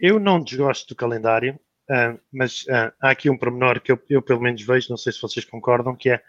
Eu 0.00 0.18
não 0.18 0.42
desgosto 0.42 0.88
do 0.88 0.96
calendário, 0.96 1.54
uh, 1.88 2.18
mas 2.32 2.64
uh, 2.64 2.92
há 3.00 3.10
aqui 3.10 3.30
um 3.30 3.38
pormenor 3.38 3.80
que 3.80 3.92
eu, 3.92 4.02
eu 4.10 4.20
pelo 4.20 4.42
menos 4.42 4.60
vejo, 4.62 4.90
não 4.90 4.96
sei 4.96 5.12
se 5.12 5.22
vocês 5.22 5.44
concordam, 5.44 5.94
que 5.94 6.10
é 6.10 6.20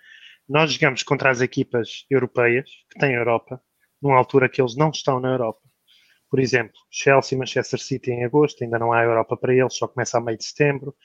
nós 0.48 0.72
jogamos 0.72 1.02
contra 1.02 1.32
as 1.32 1.42
equipas 1.42 2.06
europeias 2.08 2.70
que 2.92 3.00
têm 3.00 3.16
Europa, 3.16 3.60
numa 4.00 4.16
altura 4.16 4.48
que 4.48 4.62
eles 4.62 4.76
não 4.76 4.92
estão 4.92 5.20
na 5.20 5.30
Europa. 5.30 5.62
Por 6.30 6.40
exemplo, 6.40 6.78
Chelsea 6.92 7.36
e 7.36 7.40
Manchester 7.40 7.80
City 7.80 8.12
em 8.12 8.26
agosto, 8.26 8.64
ainda 8.64 8.78
não 8.78 8.94
há 8.94 9.02
Europa 9.02 9.36
para 9.36 9.56
eles, 9.56 9.74
só 9.74 9.88
começa 9.88 10.20
a 10.20 10.22
meio 10.22 10.38
de 10.38 10.46
setembro. 10.46 10.96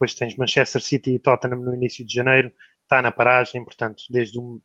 Depois 0.00 0.14
tens 0.14 0.34
Manchester 0.34 0.80
City 0.80 1.10
e 1.12 1.18
Tottenham 1.18 1.60
no 1.60 1.74
início 1.74 2.06
de 2.06 2.14
janeiro, 2.14 2.50
está 2.84 3.02
na 3.02 3.12
paragem, 3.12 3.62
portanto, 3.62 4.02
desde 4.08 4.38
o, 4.38 4.62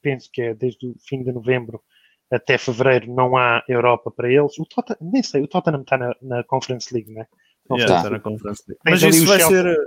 penso 0.00 0.30
que 0.32 0.40
é 0.40 0.54
desde 0.54 0.86
o 0.86 0.94
fim 1.06 1.22
de 1.22 1.30
novembro 1.30 1.82
até 2.30 2.56
fevereiro 2.56 3.12
não 3.14 3.36
há 3.36 3.62
Europa 3.68 4.10
para 4.10 4.32
eles. 4.32 4.58
O 4.58 4.64
Tottenham, 4.64 5.12
nem 5.12 5.22
sei, 5.22 5.42
o 5.42 5.46
Tottenham 5.46 5.82
está 5.82 5.98
na, 5.98 6.14
na 6.22 6.42
Conference 6.44 6.92
League, 6.92 7.12
não 7.12 7.20
é? 7.20 7.26
Yeah, 7.70 7.96
está 7.98 8.10
na 8.10 8.18
Conference 8.18 8.64
League. 8.66 8.80
Mas 8.82 9.02
isso 9.02 9.26
vai 9.26 9.38
Chelsea. 9.38 9.62
ser 9.62 9.78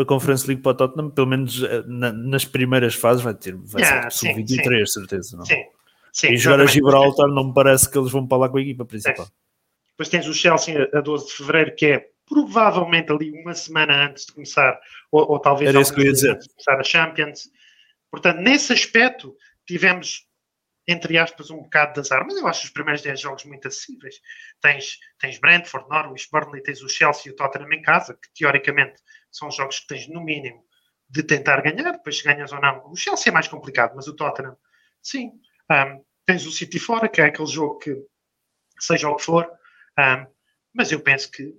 a 0.00 0.04
Conference 0.06 0.46
League 0.46 0.62
para 0.62 0.72
o 0.72 0.74
Tottenham, 0.74 1.10
pelo 1.10 1.26
menos 1.26 1.62
eh, 1.62 1.84
na, 1.86 2.10
nas 2.10 2.46
primeiras 2.46 2.94
fases, 2.94 3.22
vai 3.22 3.34
ter 3.34 3.54
vai 3.54 3.82
yeah, 3.82 4.10
ser 4.10 4.28
sim, 4.28 4.34
23 4.36 4.90
sim. 4.90 5.00
certeza. 5.00 5.36
Não? 5.36 5.44
Sim, 5.44 5.62
sim, 6.10 6.28
e 6.28 6.36
jogar 6.38 6.60
a 6.60 6.66
Gibraltar 6.66 7.28
não 7.28 7.48
me 7.48 7.54
parece 7.54 7.90
que 7.90 7.98
eles 7.98 8.10
vão 8.10 8.26
para 8.26 8.38
lá 8.38 8.48
com 8.48 8.56
a 8.56 8.62
equipa 8.62 8.86
principal. 8.86 9.26
Depois 9.90 10.08
tens 10.08 10.26
o 10.26 10.32
Chelsea 10.32 10.88
a 10.94 11.00
12 11.00 11.26
de 11.26 11.32
fevereiro, 11.34 11.76
que 11.76 11.86
é 11.86 12.13
provavelmente 12.26 13.12
ali 13.12 13.30
uma 13.30 13.54
semana 13.54 14.06
antes 14.06 14.26
de 14.26 14.32
começar, 14.32 14.78
ou, 15.10 15.32
ou 15.32 15.38
talvez 15.38 15.68
Era 15.68 15.80
isso 15.80 15.94
que 15.94 16.00
eu 16.00 16.06
ia 16.06 16.12
dizer. 16.12 16.32
antes 16.32 16.48
de 16.48 16.54
começar 16.54 16.80
a 16.80 16.84
Champions. 16.84 17.50
Portanto, 18.10 18.38
nesse 18.38 18.72
aspecto, 18.72 19.36
tivemos 19.66 20.26
entre 20.86 21.16
aspas, 21.18 21.50
um 21.50 21.62
bocado 21.62 21.94
de 21.94 22.00
azar, 22.00 22.24
mas 22.26 22.36
eu 22.36 22.46
acho 22.46 22.64
os 22.64 22.70
primeiros 22.70 23.02
10 23.02 23.18
jogos 23.18 23.44
muito 23.44 23.66
acessíveis. 23.66 24.20
Tens, 24.60 24.98
tens 25.18 25.38
Brentford, 25.38 25.88
Norwich, 25.88 26.28
Burnley, 26.30 26.62
tens 26.62 26.82
o 26.82 26.88
Chelsea 26.88 27.30
e 27.30 27.30
o 27.30 27.36
Tottenham 27.36 27.72
em 27.72 27.82
casa, 27.82 28.14
que 28.14 28.28
teoricamente 28.34 29.00
são 29.30 29.50
jogos 29.50 29.80
que 29.80 29.86
tens 29.86 30.08
no 30.08 30.22
mínimo 30.22 30.62
de 31.08 31.22
tentar 31.22 31.62
ganhar, 31.62 31.92
depois 31.92 32.18
se 32.18 32.24
ganhas 32.24 32.52
ou 32.52 32.60
não. 32.60 32.90
O 32.90 32.96
Chelsea 32.96 33.30
é 33.30 33.32
mais 33.32 33.48
complicado, 33.48 33.94
mas 33.96 34.06
o 34.08 34.14
Tottenham, 34.14 34.56
sim. 35.02 35.32
Um, 35.70 36.04
tens 36.26 36.44
o 36.46 36.50
City 36.50 36.78
fora, 36.78 37.08
que 37.08 37.20
é 37.20 37.26
aquele 37.26 37.48
jogo 37.48 37.78
que, 37.78 37.96
seja 38.78 39.08
o 39.08 39.16
que 39.16 39.22
for, 39.22 39.50
um, 39.98 40.26
mas 40.74 40.92
eu 40.92 41.00
penso 41.00 41.30
que 41.30 41.54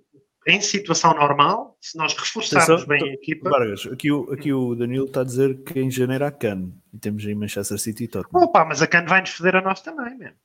em 0.47 0.61
situação 0.61 1.13
normal, 1.13 1.75
se 1.81 1.97
nós 1.97 2.13
reforçarmos 2.13 2.69
Atenção, 2.69 2.87
bem 2.87 3.09
a 3.09 3.13
equipa. 3.13 3.49
Vargas, 3.49 3.87
aqui 3.87 4.11
o, 4.11 4.31
aqui 4.31 4.53
o 4.53 4.75
Danilo 4.75 5.05
está 5.05 5.21
a 5.21 5.23
dizer 5.23 5.63
que 5.63 5.79
em 5.79 5.89
janeiro 5.89 6.25
há 6.25 6.31
Cannes 6.31 6.71
e 6.93 6.99
temos 6.99 7.25
aí 7.25 7.33
Manchester 7.33 7.79
City 7.79 8.03
e 8.03 8.07
Tottenham. 8.07 8.43
Opa, 8.43 8.63
mas 8.63 8.81
a 8.81 8.87
Cannes 8.87 9.09
vai-nos 9.09 9.31
foder 9.31 9.55
a 9.55 9.61
nós 9.61 9.81
também, 9.81 10.15
mesmo. 10.15 10.37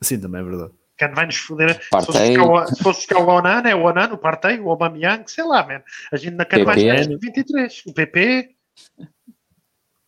Sim, 0.00 0.20
também 0.20 0.40
é 0.40 0.44
verdade. 0.44 0.72
Cannes 0.96 1.16
vai-nos 1.16 1.36
foder. 1.36 1.80
Se 1.82 2.82
fosse 2.82 2.82
buscar 2.82 3.18
o 3.18 3.28
Onana, 3.28 3.68
é 3.68 3.74
o 3.74 3.82
Onana, 3.82 4.14
o 4.14 4.18
Partey, 4.18 4.60
o 4.60 4.70
Aubameyang, 4.70 5.28
sei 5.28 5.44
lá, 5.44 5.66
man. 5.66 5.82
A 6.12 6.16
gente 6.16 6.34
na 6.34 6.44
Cannes 6.44 6.66
vai 6.66 6.78
chegar 6.78 7.18
23. 7.18 7.86
O 7.86 7.94
PP, 7.94 8.54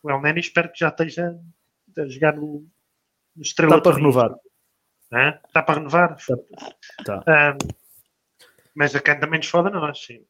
o 0.04 0.10
El 0.10 0.20
Neni, 0.20 0.40
espero 0.40 0.70
que 0.70 0.78
já 0.78 0.88
esteja 0.88 1.36
a 1.98 2.06
jogar 2.06 2.36
no, 2.36 2.64
no 3.34 3.42
Estrela. 3.42 3.76
Está 3.76 3.90
para 3.90 3.96
renovar. 3.96 4.36
Está 5.46 5.62
para 5.62 5.74
renovar? 5.74 6.16
Está. 6.16 7.24
Um, 7.26 7.79
mas 8.74 8.94
a 8.94 9.00
Cannes 9.00 9.20
também 9.20 9.38
nos 9.38 9.48
foda 9.48 9.70
nós, 9.70 10.04
sim. 10.04 10.24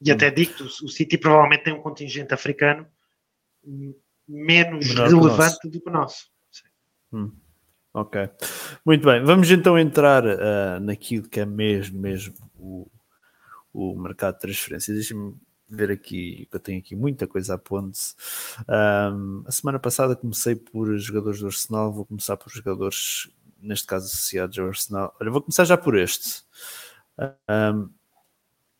E 0.00 0.10
hum. 0.10 0.14
até 0.14 0.30
digo 0.30 0.64
o 0.64 0.88
City 0.88 1.18
provavelmente 1.18 1.64
tem 1.64 1.74
um 1.74 1.82
contingente 1.82 2.34
africano 2.34 2.86
menos 4.28 4.88
Menor 4.88 5.08
relevante 5.08 5.58
que 5.60 5.68
do 5.68 5.80
que 5.80 5.88
o 5.88 5.92
nosso. 5.92 6.28
Hum. 7.12 7.32
Ok. 7.92 8.28
Muito 8.84 9.04
bem. 9.06 9.22
Vamos 9.22 9.50
então 9.50 9.78
entrar 9.78 10.24
uh, 10.26 10.80
naquilo 10.80 11.28
que 11.28 11.38
é 11.38 11.46
mesmo, 11.46 12.00
mesmo 12.00 12.34
o, 12.56 12.90
o 13.72 13.96
mercado 13.96 14.34
de 14.34 14.40
transferências. 14.40 14.96
Deixa-me 14.96 15.36
ver 15.68 15.92
aqui, 15.92 16.46
que 16.50 16.56
eu 16.56 16.60
tenho 16.60 16.80
aqui 16.80 16.96
muita 16.96 17.26
coisa 17.26 17.54
a 17.54 17.58
ponte. 17.58 18.00
Um, 18.68 19.44
a 19.46 19.52
semana 19.52 19.78
passada 19.78 20.16
comecei 20.16 20.56
por 20.56 20.96
jogadores 20.98 21.38
do 21.38 21.46
Arsenal, 21.46 21.92
vou 21.92 22.04
começar 22.04 22.36
por 22.36 22.50
jogadores, 22.50 23.30
neste 23.60 23.86
caso 23.86 24.06
associados 24.06 24.58
ao 24.58 24.66
Arsenal. 24.66 25.14
Olha, 25.20 25.30
vou 25.30 25.40
começar 25.40 25.64
já 25.64 25.76
por 25.76 25.96
este. 25.96 26.42
Um, 27.18 27.90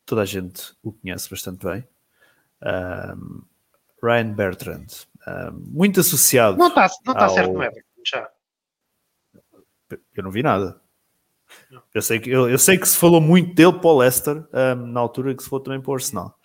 toda 0.05 0.22
a 0.22 0.24
gente 0.24 0.74
o 0.82 0.93
conhece 0.93 1.30
bastante 1.30 1.64
bem. 1.64 1.87
Um, 2.62 3.43
Ryan 4.03 4.35
Bertrand, 4.35 4.87
muito 5.53 6.01
associado. 6.01 6.59
Não 6.59 6.68
está 6.68 6.91
não 7.07 7.14
tá 7.14 7.24
ao... 7.24 7.30
certo 7.30 7.53
no 7.53 7.62
Everton, 7.62 8.03
já. 8.07 8.28
Eu 10.14 10.22
não 10.22 10.30
vi 10.30 10.43
nada. 10.43 10.80
Eu 11.95 12.03
sei, 12.03 12.18
que, 12.18 12.30
eu, 12.30 12.51
eu, 12.51 12.59
sei 12.59 12.76
que 12.76 12.89
se 12.89 12.99
falou 12.99 13.20
muito 13.20 13.55
dele 13.55 13.72
para 13.72 13.89
o 13.89 13.99
Leicester 13.99 14.45
na 14.89 15.01
altura 15.01 15.35
que 15.35 15.43
se 15.43 15.49
falou 15.49 15.62
também 15.62 15.80
para 15.80 15.91
o 15.91 15.95
Arsenal. 15.95 16.39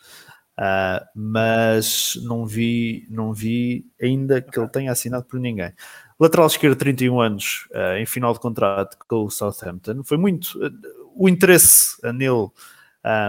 Uh, 0.59 0.99
mas 1.15 2.19
não 2.21 2.45
vi, 2.45 3.07
não 3.09 3.31
vi 3.31 3.89
ainda 4.01 4.41
que 4.41 4.59
ele 4.59 4.67
tenha 4.67 4.91
assinado 4.91 5.23
por 5.23 5.39
ninguém. 5.39 5.73
Lateral 6.19 6.47
esquerdo, 6.47 6.77
31 6.77 7.21
anos, 7.21 7.65
uh, 7.71 7.95
em 7.97 8.05
final 8.05 8.33
de 8.33 8.41
contrato 8.41 8.97
com 9.07 9.23
o 9.23 9.29
Southampton. 9.29 10.03
Foi 10.03 10.17
muito. 10.17 10.59
Uh, 10.59 10.98
o 11.20 11.28
interesse 11.28 11.97
nele 12.13 12.49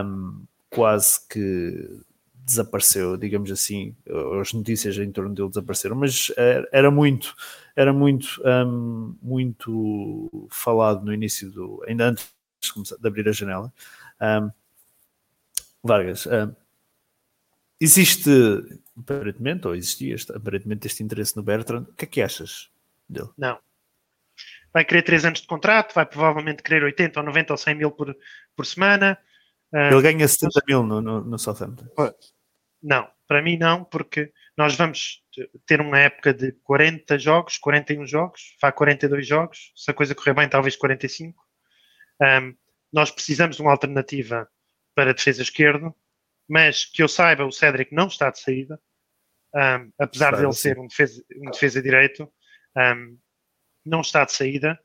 um, 0.05 0.45
quase 0.70 1.26
que 1.28 2.03
desapareceu, 2.34 3.16
digamos 3.16 3.51
assim. 3.51 3.95
As 4.41 4.53
notícias 4.53 4.97
em 4.99 5.11
torno 5.11 5.34
dele 5.34 5.49
desapareceram, 5.49 5.97
mas 5.97 6.32
era 6.72 6.91
muito, 6.91 7.34
era 7.74 7.93
muito, 7.93 8.41
um, 8.45 9.16
muito 9.20 10.49
falado 10.51 11.05
no 11.05 11.12
início 11.12 11.51
do. 11.51 11.82
ainda 11.86 12.09
antes 12.09 12.28
de, 12.61 12.72
começar, 12.72 12.97
de 12.97 13.07
abrir 13.09 13.28
a 13.28 13.32
janela. 13.32 13.72
Um, 14.20 14.51
Vargas, 15.82 16.28
existe 17.80 18.30
aparentemente, 18.97 19.66
ou 19.66 19.74
existia 19.74 20.14
aparentemente 20.34 20.86
este 20.86 21.03
interesse 21.03 21.36
no 21.36 21.43
Bertrand. 21.43 21.84
O 21.84 21.95
que 21.95 22.05
é 22.05 22.09
que 22.09 22.20
achas? 22.22 22.70
dele. 23.11 23.28
Não. 23.36 23.59
Vai 24.72 24.84
querer 24.84 25.02
3 25.02 25.24
anos 25.24 25.40
de 25.40 25.46
contrato, 25.46 25.94
vai 25.94 26.06
provavelmente 26.06 26.62
querer 26.62 26.84
80 26.84 27.20
ou 27.20 27.26
90 27.26 27.52
ou 27.52 27.56
100 27.56 27.74
mil 27.74 27.90
por, 27.90 28.16
por 28.56 28.64
semana. 28.66 29.18
Ele 29.72 30.02
ganha 30.02 30.26
70 30.26 30.60
mil 30.66 30.82
no, 30.82 31.00
no, 31.00 31.20
no 31.22 31.38
Southampton. 31.38 31.86
Não, 32.82 33.08
para 33.26 33.42
mim 33.42 33.56
não, 33.56 33.84
porque 33.84 34.32
nós 34.56 34.74
vamos 34.74 35.22
ter 35.66 35.80
uma 35.80 35.98
época 35.98 36.34
de 36.34 36.52
40 36.64 37.18
jogos, 37.18 37.58
41 37.58 38.06
jogos, 38.06 38.56
vá 38.60 38.72
42 38.72 39.26
jogos, 39.26 39.72
se 39.76 39.90
a 39.90 39.94
coisa 39.94 40.14
correr 40.14 40.34
bem, 40.34 40.48
talvez 40.48 40.76
45. 40.76 41.42
Um, 42.20 42.54
nós 42.92 43.10
precisamos 43.10 43.56
de 43.56 43.62
uma 43.62 43.70
alternativa 43.70 44.48
para 44.94 45.10
a 45.10 45.14
defesa 45.14 45.42
esquerda, 45.42 45.94
mas 46.48 46.84
que 46.84 47.02
eu 47.02 47.08
saiba, 47.08 47.44
o 47.44 47.52
Cédric 47.52 47.94
não 47.94 48.08
está 48.08 48.30
de 48.30 48.40
saída, 48.40 48.80
um, 49.54 49.92
apesar 49.98 50.36
de 50.36 50.42
ele 50.42 50.52
ser 50.52 50.78
um 50.78 50.86
defesa, 50.86 51.24
um 51.36 51.50
defesa 51.50 51.82
direito, 51.82 52.30
um, 52.76 53.18
não 53.91 54.01
está 54.01 54.24
de 54.24 54.32
saída 54.32 54.78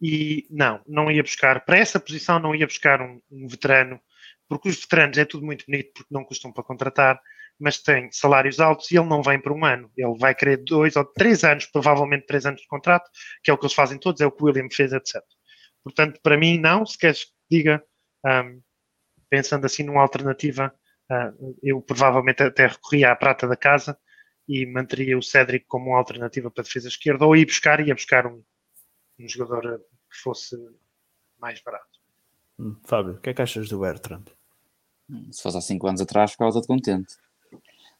e 0.00 0.46
não, 0.50 0.80
não 0.86 1.10
ia 1.10 1.22
buscar, 1.22 1.64
para 1.64 1.78
essa 1.78 1.98
posição 1.98 2.38
não 2.38 2.54
ia 2.54 2.66
buscar 2.66 3.00
um, 3.00 3.20
um 3.30 3.48
veterano, 3.48 4.00
porque 4.48 4.68
os 4.68 4.80
veteranos 4.80 5.18
é 5.18 5.24
tudo 5.24 5.44
muito 5.44 5.64
bonito 5.66 5.92
porque 5.94 6.14
não 6.14 6.24
custam 6.24 6.52
para 6.52 6.64
contratar, 6.64 7.20
mas 7.58 7.78
tem 7.78 8.10
salários 8.10 8.58
altos 8.58 8.90
e 8.90 8.96
ele 8.96 9.06
não 9.06 9.22
vem 9.22 9.38
por 9.38 9.52
um 9.52 9.64
ano. 9.64 9.90
Ele 9.96 10.16
vai 10.18 10.34
querer 10.34 10.56
dois 10.64 10.96
ou 10.96 11.04
três 11.04 11.44
anos, 11.44 11.66
provavelmente 11.66 12.26
três 12.26 12.46
anos 12.46 12.62
de 12.62 12.66
contrato, 12.66 13.08
que 13.44 13.50
é 13.50 13.54
o 13.54 13.58
que 13.58 13.66
eles 13.66 13.74
fazem 13.74 13.98
todos, 13.98 14.20
é 14.22 14.26
o 14.26 14.32
que 14.32 14.42
o 14.42 14.46
William 14.46 14.68
fez, 14.72 14.92
etc. 14.92 15.22
Portanto, 15.84 16.18
para 16.22 16.38
mim, 16.38 16.58
não. 16.58 16.86
Se 16.86 16.96
queres 16.96 17.24
que 17.24 17.32
diga, 17.50 17.84
um, 18.24 18.62
pensando 19.28 19.66
assim 19.66 19.82
numa 19.82 20.00
alternativa, 20.00 20.74
uh, 21.10 21.58
eu 21.62 21.82
provavelmente 21.82 22.42
até 22.42 22.66
recorria 22.66 23.12
à 23.12 23.16
prata 23.16 23.46
da 23.46 23.56
casa 23.56 23.96
e 24.48 24.66
manteria 24.66 25.16
o 25.16 25.22
Cédric 25.22 25.66
como 25.68 25.90
uma 25.90 25.98
alternativa 25.98 26.50
para 26.50 26.62
a 26.62 26.64
defesa 26.64 26.88
esquerda, 26.88 27.24
ou 27.26 27.36
ia 27.36 27.46
buscar, 27.46 27.86
ia 27.86 27.94
buscar 27.94 28.26
um, 28.26 28.42
um 29.20 29.28
jogador 29.28 29.78
que 29.78 30.16
fosse 30.22 30.56
mais 31.38 31.62
barato. 31.62 32.00
Hum, 32.58 32.76
Fábio, 32.84 33.14
o 33.14 33.20
que 33.20 33.30
é 33.30 33.34
que 33.34 33.42
achas 33.42 33.68
do 33.68 33.80
Bertrand? 33.80 34.24
Se 35.30 35.42
fosse 35.42 35.58
há 35.58 35.60
5 35.60 35.86
anos 35.86 36.00
atrás, 36.00 36.32
ficava 36.32 36.52
todo 36.52 36.66
contente. 36.66 37.16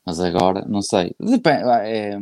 Mas 0.04 0.20
agora, 0.20 0.64
não 0.66 0.80
sei. 0.80 1.14
Depende, 1.18 1.64
é, 1.82 2.14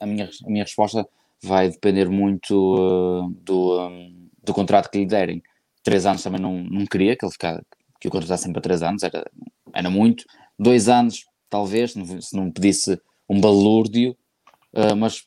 a, 0.00 0.06
minha, 0.06 0.30
a 0.44 0.50
minha 0.50 0.64
resposta 0.64 1.06
vai 1.42 1.70
depender 1.70 2.08
muito 2.08 2.54
uh, 2.54 3.30
do, 3.42 3.88
um, 3.88 4.28
do 4.42 4.54
contrato 4.54 4.90
que 4.90 4.98
lhe 4.98 5.06
derem. 5.06 5.42
Três 5.82 6.06
anos 6.06 6.22
também 6.22 6.40
não, 6.40 6.62
não 6.64 6.86
queria 6.86 7.16
que 7.16 7.24
ele 7.24 7.32
ficasse, 7.32 7.62
que 8.00 8.08
o 8.08 8.10
contratassem 8.10 8.52
para 8.52 8.62
três 8.62 8.82
anos, 8.82 9.02
era, 9.02 9.30
era 9.74 9.90
muito. 9.90 10.24
Dois 10.58 10.88
anos, 10.88 11.26
talvez, 11.50 11.92
se 11.92 12.36
não 12.36 12.50
pedisse 12.50 13.00
um 13.28 13.40
balúrdio, 13.40 14.16
uh, 14.72 14.96
mas 14.96 15.26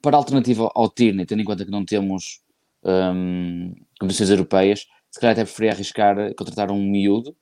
para 0.00 0.16
alternativa 0.16 0.70
ao 0.74 0.88
Tierney, 0.88 1.26
tendo 1.26 1.42
em 1.42 1.44
conta 1.44 1.64
que 1.64 1.70
não 1.70 1.84
temos 1.84 2.43
um, 2.84 3.74
competições 3.98 4.30
europeias, 4.30 4.86
se 5.10 5.20
calhar 5.20 5.32
até 5.32 5.44
preferia 5.44 5.72
arriscar 5.72 6.16
contratar 6.34 6.70
um 6.70 6.82
miúdo 6.82 7.36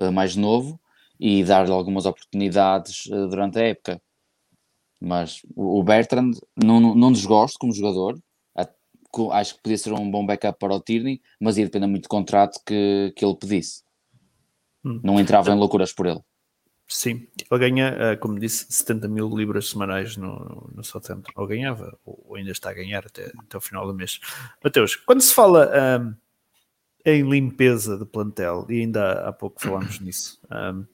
uh, 0.00 0.12
mais 0.12 0.36
novo 0.36 0.80
e 1.18 1.42
dar-lhe 1.44 1.72
algumas 1.72 2.06
oportunidades 2.06 3.06
uh, 3.06 3.28
durante 3.28 3.58
a 3.58 3.62
época. 3.62 4.00
Mas 5.00 5.42
o 5.54 5.82
Bertrand 5.82 6.32
não, 6.56 6.94
não 6.94 7.12
desgosto 7.12 7.58
como 7.58 7.74
jogador, 7.74 8.18
acho 9.32 9.56
que 9.56 9.62
podia 9.62 9.78
ser 9.78 9.92
um 9.92 10.10
bom 10.10 10.24
backup 10.24 10.58
para 10.58 10.74
o 10.74 10.80
Tierney, 10.80 11.20
mas 11.40 11.56
ia 11.56 11.64
depender 11.64 11.86
muito 11.86 12.04
do 12.04 12.08
contrato 12.08 12.60
que, 12.66 13.12
que 13.16 13.24
ele 13.24 13.36
pedisse. 13.36 13.82
Hum. 14.84 15.00
Não 15.02 15.20
entrava 15.20 15.50
em 15.50 15.54
loucuras 15.56 15.92
por 15.92 16.06
ele. 16.06 16.20
Sim, 16.88 17.26
ele 17.50 17.60
ganha, 17.60 17.88
eh, 17.98 18.16
como 18.16 18.38
disse, 18.38 18.66
70 18.70 19.08
mil 19.08 19.28
libras 19.28 19.70
semanais 19.70 20.16
no, 20.16 20.70
no 20.72 20.84
Southampton. 20.84 21.32
Ou 21.34 21.46
ganhava, 21.46 21.98
ou 22.04 22.36
ainda 22.36 22.52
está 22.52 22.70
a 22.70 22.74
ganhar 22.74 23.04
até, 23.04 23.32
até 23.38 23.56
o 23.56 23.60
final 23.60 23.86
do 23.86 23.94
mês. 23.94 24.20
Mateus, 24.62 24.94
quando 24.94 25.20
se 25.20 25.34
fala 25.34 25.68
um, 26.00 26.14
em 27.04 27.28
limpeza 27.28 27.98
de 27.98 28.04
plantel, 28.04 28.66
e 28.68 28.80
ainda 28.80 29.28
há 29.28 29.32
pouco 29.32 29.60
falámos 29.60 29.98
nisso, 29.98 30.40
um, 30.50 30.84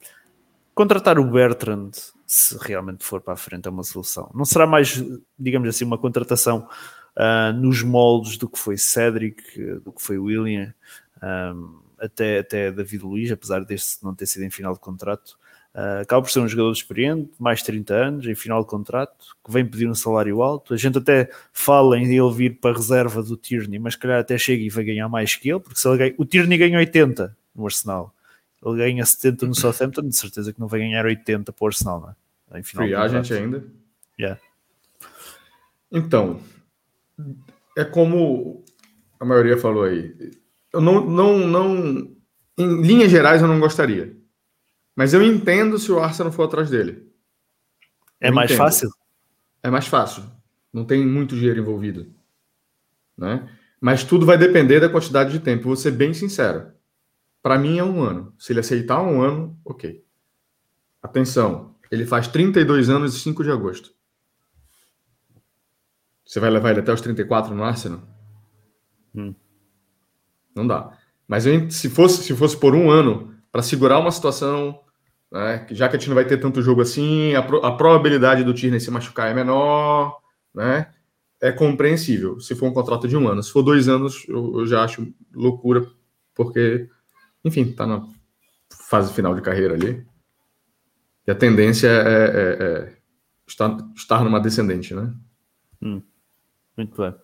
contratar 0.75 1.19
o 1.19 1.31
Bertrand, 1.31 1.91
se 2.27 2.57
realmente 2.59 3.05
for 3.05 3.21
para 3.21 3.35
a 3.35 3.37
frente, 3.37 3.69
é 3.69 3.71
uma 3.71 3.85
solução. 3.85 4.31
Não 4.35 4.47
será 4.47 4.67
mais, 4.67 5.03
digamos 5.39 5.69
assim, 5.69 5.85
uma 5.85 5.99
contratação 5.99 6.67
uh, 7.17 7.53
nos 7.53 7.83
moldes 7.83 8.39
do 8.39 8.49
que 8.49 8.59
foi 8.59 8.79
Cedric, 8.79 9.43
do 9.85 9.93
que 9.93 10.03
foi 10.03 10.19
William, 10.19 10.73
um, 11.23 11.83
até, 11.99 12.39
até 12.39 12.73
David 12.73 13.05
Luiz, 13.05 13.31
apesar 13.31 13.63
deste 13.65 14.03
não 14.03 14.15
ter 14.15 14.25
sido 14.25 14.45
em 14.45 14.51
final 14.51 14.73
de 14.73 14.81
contrato. 14.81 15.39
Uh, 15.75 16.03
acaba 16.03 16.21
por 16.21 16.31
ser 16.31 16.41
um 16.41 16.49
jogador 16.49 16.71
experiente, 16.71 17.31
mais 17.39 17.61
de 17.61 17.67
30 17.67 17.95
anos, 17.95 18.27
em 18.27 18.35
final 18.35 18.63
de 18.63 18.69
contrato, 18.69 19.35
que 19.43 19.51
vem 19.51 19.65
pedir 19.65 19.89
um 19.89 19.95
salário 19.95 20.43
alto. 20.43 20.75
A 20.75 20.77
gente 20.77 20.99
até 20.99 21.31
fala 21.51 21.99
em 21.99 22.05
ele 22.15 22.35
vir 22.35 22.61
para 22.61 22.73
a 22.73 22.77
reserva 22.77 23.23
do 23.23 23.39
Tierney, 23.39 23.79
mas 23.79 23.97
calhar 23.97 24.21
até 24.21 24.37
chega 24.37 24.63
e 24.63 24.69
vai 24.69 24.85
ganhar 24.85 25.09
mais 25.09 25.35
que 25.35 25.49
ele, 25.49 25.61
porque 25.61 25.79
se 25.79 25.89
ele 25.89 25.97
ganha, 25.97 26.15
o 26.19 26.27
Tierney 26.27 26.59
ganha 26.59 26.79
80 26.79 27.35
no 27.55 27.65
Arsenal, 27.65 28.15
ele 28.63 28.77
ganha 28.77 29.05
70 29.05 29.47
no 29.47 29.55
Southampton, 29.55 30.03
de 30.03 30.17
certeza 30.17 30.53
que 30.53 30.61
não 30.61 30.69
vai 30.69 30.81
ganhar 30.81 31.07
80 31.07 31.53
para 31.53 31.65
o 31.65 31.67
Arsenal, 31.67 32.01
não 32.01 32.11
é? 32.11 32.61
Em 32.61 32.63
final 32.63 32.87
Free 32.87 32.95
agent 32.95 33.31
ainda. 33.31 33.65
Yeah. 34.21 34.39
Então, 35.91 36.39
é 37.77 37.85
como 37.85 38.63
a 39.19 39.25
maioria 39.25 39.57
falou 39.57 39.85
aí. 39.85 40.15
Eu 40.71 40.81
não, 40.81 41.05
não, 41.05 41.39
não, 41.39 42.11
em 42.59 42.83
linhas 42.83 43.11
gerais, 43.11 43.41
eu 43.41 43.49
não 43.49 43.59
gostaria. 43.59 44.15
Mas 44.95 45.15
eu 45.15 45.23
entendo 45.23 45.79
se 45.79 45.91
o 45.91 45.99
Arsenal 45.99 46.33
for 46.33 46.45
atrás 46.45 46.71
dele. 46.71 47.11
É 48.21 48.29
eu 48.29 48.35
mais 48.35 48.51
entendo. 48.51 48.59
fácil? 48.59 48.91
É 49.63 49.71
mais 49.71 49.87
fácil. 49.87 50.25
Não 50.73 50.85
tem 50.85 51.07
muito 51.07 51.35
dinheiro 51.35 51.61
envolvido. 51.61 52.13
Né? 53.17 53.49
Mas 53.81 54.05
tudo 54.05 54.27
vai 54.27 54.39
depender 54.39 54.81
da 54.81 54.89
quantidade 54.89 55.33
de 55.33 55.41
tempo. 55.41 55.65
Vou 55.65 55.77
ser 55.77 55.93
bem 55.93 56.15
sincero. 56.15 56.73
Para 57.43 57.59
mim 57.59 57.79
é 57.79 57.85
um 57.85 58.03
ano. 58.03 58.35
Se 58.39 58.53
ele 58.53 58.61
aceitar 58.61 59.03
um 59.03 59.21
ano, 59.21 59.59
ok. 59.65 60.05
Atenção, 61.03 61.75
ele 61.91 62.07
faz 62.07 62.29
32 62.29 62.89
anos 62.89 63.17
e 63.17 63.19
5 63.21 63.43
de 63.43 63.51
agosto. 63.51 63.93
Você 66.25 66.39
vai 66.39 66.49
levar 66.49 66.71
ele 66.71 66.81
até 66.81 66.93
os 66.93 67.01
34 67.01 67.55
no 67.55 67.65
Arsenal? 67.65 68.01
Hum. 69.15 69.35
Não 70.55 70.67
dá. 70.67 70.97
Mas 71.27 71.45
se, 71.75 71.91
fosse, 71.91 72.23
se 72.23 72.35
fosse 72.37 72.57
por 72.57 72.75
um 72.75 72.91
ano, 72.91 73.35
para 73.53 73.63
segurar 73.63 73.99
uma 73.99 74.11
situação, 74.11 74.81
né, 75.31 75.67
já 75.71 75.89
que 75.89 75.97
a 75.97 75.99
gente 75.99 76.09
não 76.09 76.15
vai 76.17 76.25
ter 76.25 76.39
tanto 76.39 76.63
jogo 76.63 76.81
assim, 76.81 77.35
a, 77.35 77.43
pro, 77.43 77.65
a 77.65 77.77
probabilidade 77.77 78.43
do 78.43 78.55
Tierney 78.55 78.81
se 78.81 78.91
machucar 78.91 79.31
é 79.31 79.35
menor, 79.35 80.19
né? 80.55 80.91
É 81.41 81.53
compreensível 81.53 82.41
se 82.41 82.55
for 82.55 82.67
um 82.67 82.73
contrato 82.73 83.07
de 83.07 83.17
um 83.17 83.29
ano. 83.29 83.43
Se 83.43 83.53
for 83.53 83.63
dois 83.63 83.89
anos, 83.89 84.25
eu, 84.29 84.61
eu 84.61 84.67
já 84.67 84.83
acho 84.83 85.13
loucura, 85.35 85.87
porque, 86.35 86.89
enfim, 87.45 87.63
está 87.63 87.87
na 87.87 88.07
fase 88.89 89.13
final 89.13 89.35
de 89.35 89.43
carreira 89.43 89.75
ali. 89.75 90.07
E 91.27 91.31
a 91.31 91.35
tendência 91.35 91.89
é, 91.89 92.25
é, 92.25 92.65
é 92.65 92.97
estar, 93.47 93.77
estar 93.95 94.25
numa 94.25 94.41
descendente, 94.41 94.95
né? 94.95 95.13
Hum. 95.83 96.03
Muito 96.77 96.97
bem. 96.97 97.15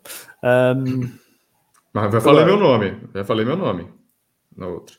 Um... 0.45 1.11
Mas 1.93 2.13
já 2.13 2.21
falei 2.21 2.45
meu 2.45 2.59
nome. 2.59 3.01
Já 3.15 3.25
falei 3.25 3.45
meu 3.45 3.57
nome 3.57 3.89
na 4.57 4.67
outra. 4.67 4.97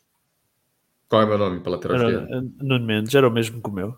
Qual 1.09 1.23
é 1.23 1.25
o 1.25 1.27
meu 1.27 1.37
nome 1.39 1.59
para 1.59 1.71
lateral 1.71 1.97
esquerda? 1.97 2.41
Nuno 2.61 2.85
Mendes, 2.85 3.15
era 3.15 3.27
o 3.27 3.31
mesmo 3.31 3.61
que 3.61 3.69
o 3.69 3.73
meu. 3.73 3.97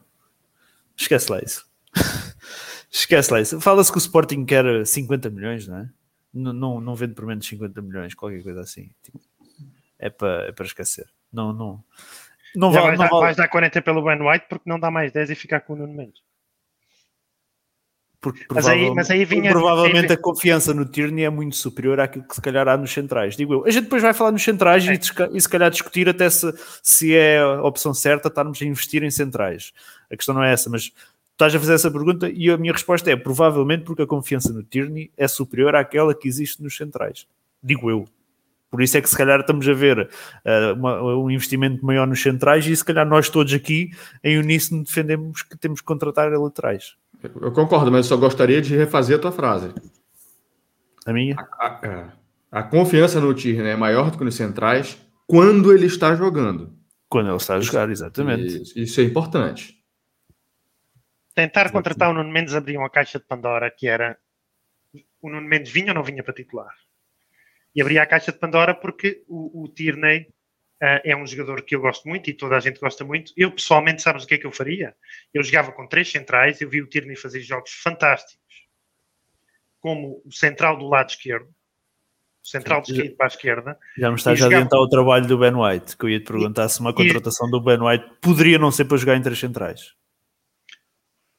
Esquece 0.98 1.30
lá 1.30 1.40
isso. 1.40 1.70
Esquece 2.90 3.34
lá 3.34 3.42
isso. 3.42 3.60
Fala-se 3.60 3.92
que 3.92 3.98
o 3.98 4.00
Sporting 4.00 4.46
quer 4.46 4.86
50 4.86 5.30
milhões, 5.30 5.68
não 5.68 5.78
é? 5.78 5.90
Não, 6.34 6.54
não, 6.54 6.82
não 6.82 6.96
vende 6.96 7.14
por 7.14 7.26
menos 7.26 7.46
50 7.46 7.82
milhões, 7.82 8.16
qualquer 8.16 8.42
coisa 8.42 8.62
assim. 8.62 8.90
Tipo, 9.04 9.20
é 10.00 10.10
para 10.10 10.48
é 10.48 10.52
para 10.54 10.66
esquecer. 10.66 11.06
Não, 11.32 11.52
não. 11.52 11.84
Não 12.56 12.72
vai, 12.72 12.92
não 12.92 12.98
dar, 12.98 13.10
vale... 13.10 13.22
vais 13.22 13.38
dar 13.38 13.48
40 13.48 13.82
pelo 13.82 14.04
Ben 14.04 14.22
White 14.22 14.46
porque 14.48 14.70
não 14.70 14.80
dá 14.80 14.90
mais 14.90 15.12
10 15.12 15.32
e 15.32 15.36
ficar 15.36 15.62
com 15.62 15.74
o 15.74 15.76
Nuno 15.76 15.94
Mendes. 15.94 16.22
Porque 18.22 18.46
mas 18.54 18.68
aí, 18.68 18.94
mas 18.94 19.10
aí 19.10 19.26
vinha, 19.26 19.52
provavelmente 19.52 20.12
aí... 20.12 20.14
a 20.14 20.18
confiança 20.18 20.76
no 20.76 20.86
Tierney 20.86 21.26
é 21.26 21.30
muito 21.30 21.56
superior 21.56 22.00
àquilo 22.00 22.24
que 22.24 22.36
se 22.36 22.42
calhar 22.42 22.68
há 22.68 22.78
nos 22.78 22.94
centrais, 22.94 23.36
digo 23.36 23.56
eu. 23.56 23.66
A 23.66 23.72
gente 23.72 23.86
depois 23.86 24.04
vai 24.04 24.14
falar 24.14 24.32
nos 24.32 24.44
centrais 24.44 24.88
é. 24.88 24.94
e, 24.94 25.00
e, 25.38 25.42
se 25.42 25.50
calhar 25.50 25.72
discutir 25.72 26.08
até 26.08 26.30
se, 26.30 26.54
se 26.84 27.16
é 27.16 27.40
a 27.40 27.64
opção 27.64 27.96
certa 27.96 28.28
estarmos 28.28 28.62
a 28.62 28.66
investir 28.66 29.02
em 29.02 29.10
centrais. 29.10 29.74
A 30.12 30.16
questão 30.16 30.36
não 30.36 30.44
é 30.44 30.54
essa, 30.54 30.70
mas 30.70 30.92
estás 31.32 31.56
a 31.56 31.60
fazer 31.60 31.74
essa 31.74 31.90
pergunta 31.90 32.30
e 32.30 32.52
a 32.52 32.58
minha 32.58 32.72
resposta 32.72 33.10
é 33.10 33.16
provavelmente 33.16 33.86
porque 33.86 34.04
a 34.04 34.08
confiança 34.08 34.54
no 34.54 34.62
Tierney 34.62 35.12
é 35.18 35.28
superior 35.28 35.76
àquela 35.76 36.14
que 36.14 36.28
existe 36.28 36.62
nos 36.62 36.78
centrais. 36.78 37.26
Digo 37.64 37.90
eu. 37.90 38.06
Por 38.70 38.84
isso 38.84 38.98
é 38.98 39.02
que 39.02 39.10
se 39.10 39.18
calhar 39.18 39.40
estamos 39.40 39.68
a 39.68 39.74
ver 39.74 40.00
uh, 40.46 40.74
uma, 40.78 41.02
um 41.02 41.32
investimento 41.32 41.84
maior 41.84 42.06
nos 42.06 42.22
centrais 42.22 42.68
e 42.68 42.76
se 42.76 42.86
calhar 42.86 43.06
nós 43.06 43.30
todos 43.30 43.52
aqui 43.52 43.90
em 44.24 44.38
uníssono 44.38 44.84
defendemos 44.84 45.42
que 45.42 45.58
temos 45.58 45.82
que 45.82 45.88
contratar 45.88 46.32
laterais. 46.32 46.96
Eu 47.24 47.52
concordo, 47.52 47.92
mas 47.92 48.06
eu 48.06 48.16
só 48.16 48.18
gostaria 48.18 48.62
de 48.62 48.76
refazer 48.76 49.18
a 49.18 49.22
tua 49.22 49.32
frase. 49.32 49.74
A 51.06 51.14
minha? 51.14 51.36
A, 51.38 51.68
a, 51.68 51.88
é. 51.88 52.12
a 52.52 52.64
confiança 52.64 53.20
no 53.20 53.34
Tierney 53.34 53.72
é 53.72 53.76
maior 53.76 54.12
do 54.12 54.18
que 54.18 54.24
nos 54.24 54.36
centrais 54.36 54.98
quando 55.28 55.74
ele 55.74 55.86
está 55.86 56.16
jogando. 56.16 56.76
Quando 57.08 57.28
ele 57.28 57.38
está 57.38 57.56
a 57.56 57.60
jogar, 57.60 57.90
exatamente. 57.90 58.62
Isso, 58.62 58.80
isso 58.80 59.02
é 59.02 59.04
importante. 59.04 59.82
Tentar 61.34 61.72
contratar 61.72 62.10
o 62.10 62.14
Nuno 62.14 62.32
Mendes 62.32 62.54
abria 62.54 62.80
uma 62.80 62.90
caixa 62.90 63.20
de 63.20 63.26
Pandora 63.26 63.72
que 63.72 63.88
era 63.88 64.18
o 65.22 65.30
Nuno 65.30 65.48
Mendes 65.48 65.72
vinha 65.72 65.90
ou 65.90 65.96
não 65.96 66.04
vinha 66.04 66.24
para 66.24 66.34
titular? 66.34 66.74
E 67.76 67.82
abria 67.82 68.04
a 68.04 68.06
caixa 68.06 68.32
de 68.32 68.38
Pandora 68.40 68.74
porque 68.74 69.24
o, 69.28 69.64
o 69.64 69.68
Tierney 69.70 70.28
é 70.82 71.16
um 71.16 71.28
jogador 71.28 71.62
que 71.62 71.76
eu 71.76 71.82
gosto 71.82 72.08
muito 72.08 72.30
e 72.30 72.34
toda 72.34 72.58
a 72.58 72.60
gente 72.60 72.80
gosta 72.80 73.06
muito. 73.06 73.32
Eu, 73.38 73.52
pessoalmente, 73.52 74.02
sabes 74.02 74.24
o 74.24 74.28
que 74.28 74.34
é 74.34 74.38
que 74.40 74.48
eu 74.48 74.52
faria? 74.52 74.96
Eu 75.32 75.44
jogava 75.44 75.72
com 75.72 75.88
três 75.88 76.10
centrais, 76.10 76.60
eu 76.60 76.68
vi 76.68 76.82
o 76.82 76.88
Tierney 76.88 77.16
fazer 77.16 77.40
jogos 77.42 77.72
fantásticos, 77.72 78.40
como 79.80 80.24
o 80.26 80.32
central 80.32 80.78
do 80.78 80.88
lado 80.88 81.10
esquerdo, 81.10 81.48
o 82.44 82.48
central 82.48 82.82
de 82.82 82.94
esquerda 82.94 83.16
para 83.16 83.26
a 83.26 83.28
esquerda. 83.28 83.80
Já 83.96 84.10
me 84.10 84.16
estás 84.16 84.40
a 84.40 84.44
jogava... 84.44 84.62
adiantar 84.62 84.80
o 84.80 84.90
trabalho 84.90 85.28
do 85.28 85.38
Ben 85.38 85.54
White, 85.54 85.96
que 85.96 86.06
eu 86.06 86.10
ia 86.10 86.20
te 86.20 86.26
perguntar 86.26 86.66
e, 86.66 86.70
se 86.70 86.80
uma 86.80 86.96
contratação 86.96 87.48
e... 87.48 87.52
do 87.52 87.62
Ben 87.62 87.80
White 87.80 88.16
poderia 88.20 88.58
não 88.58 88.72
ser 88.72 88.86
para 88.86 88.98
jogar 88.98 89.16
em 89.16 89.22
três 89.22 89.38
centrais. 89.38 89.94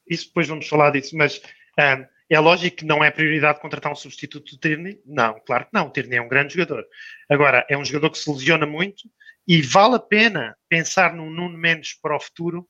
Isso 0.08 0.28
depois 0.28 0.46
vamos 0.46 0.68
falar 0.68 0.90
disso, 0.90 1.16
mas 1.16 1.42
um, 1.78 2.06
é 2.30 2.38
lógico 2.38 2.76
que 2.76 2.84
não 2.84 3.02
é 3.02 3.10
prioridade 3.10 3.60
contratar 3.60 3.90
um 3.90 3.96
substituto 3.96 4.52
do 4.52 4.60
Tierney? 4.60 5.00
Não, 5.04 5.40
claro 5.44 5.64
que 5.64 5.70
não. 5.72 5.88
O 5.88 5.90
Tierney 5.90 6.18
é 6.18 6.22
um 6.22 6.28
grande 6.28 6.54
jogador. 6.54 6.86
Agora, 7.28 7.66
é 7.68 7.76
um 7.76 7.84
jogador 7.84 8.10
que 8.10 8.18
se 8.18 8.30
lesiona 8.30 8.66
muito 8.66 9.02
e 9.46 9.60
vale 9.62 9.96
a 9.96 10.00
pena 10.00 10.56
pensar 10.68 11.14
num 11.14 11.30
Nuno 11.30 11.58
Mendes 11.58 11.94
para 11.94 12.16
o 12.16 12.20
futuro. 12.20 12.68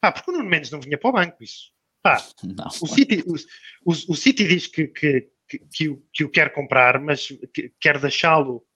Pá, 0.00 0.12
porque 0.12 0.30
o 0.30 0.34
Nuno 0.34 0.48
Mendes 0.48 0.70
não 0.70 0.80
vinha 0.80 0.98
para 0.98 1.10
o 1.10 1.12
banco, 1.12 1.42
isso. 1.42 1.72
Pá, 2.02 2.16
o, 2.82 2.86
City, 2.86 3.24
o, 3.26 3.34
o, 3.90 4.12
o, 4.12 4.14
City 4.14 4.46
diz 4.46 4.66
que, 4.66 4.88
que, 4.88 5.30
que, 5.48 5.58
que, 5.58 5.88
o, 5.88 6.04
que 6.12 6.24
o 6.24 6.30
quer 6.30 6.52
comprar, 6.52 7.00
mas 7.00 7.28
que, 7.52 7.72
quer 7.80 7.98
deixá-lo 7.98 8.66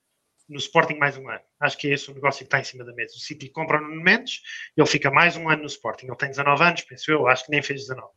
no 0.48 0.56
Sporting 0.56 0.94
mais 0.94 1.16
um 1.18 1.28
ano. 1.28 1.42
Acho 1.60 1.76
que 1.76 1.88
é 1.88 1.92
esse 1.92 2.10
o 2.10 2.14
negócio 2.14 2.38
que 2.38 2.44
está 2.44 2.58
em 2.58 2.64
cima 2.64 2.84
da 2.84 2.94
mesa. 2.94 3.14
O 3.16 3.20
City 3.20 3.50
compra 3.50 3.80
no 3.80 4.02
Mendes, 4.02 4.40
ele 4.76 4.86
fica 4.86 5.10
mais 5.10 5.36
um 5.36 5.48
ano 5.48 5.62
no 5.62 5.68
Sporting. 5.68 6.06
Ele 6.06 6.16
tem 6.16 6.30
19 6.30 6.62
anos, 6.62 6.82
penso 6.82 7.10
eu, 7.10 7.26
acho 7.26 7.44
que 7.44 7.50
nem 7.50 7.62
fez 7.62 7.80
19. 7.82 8.08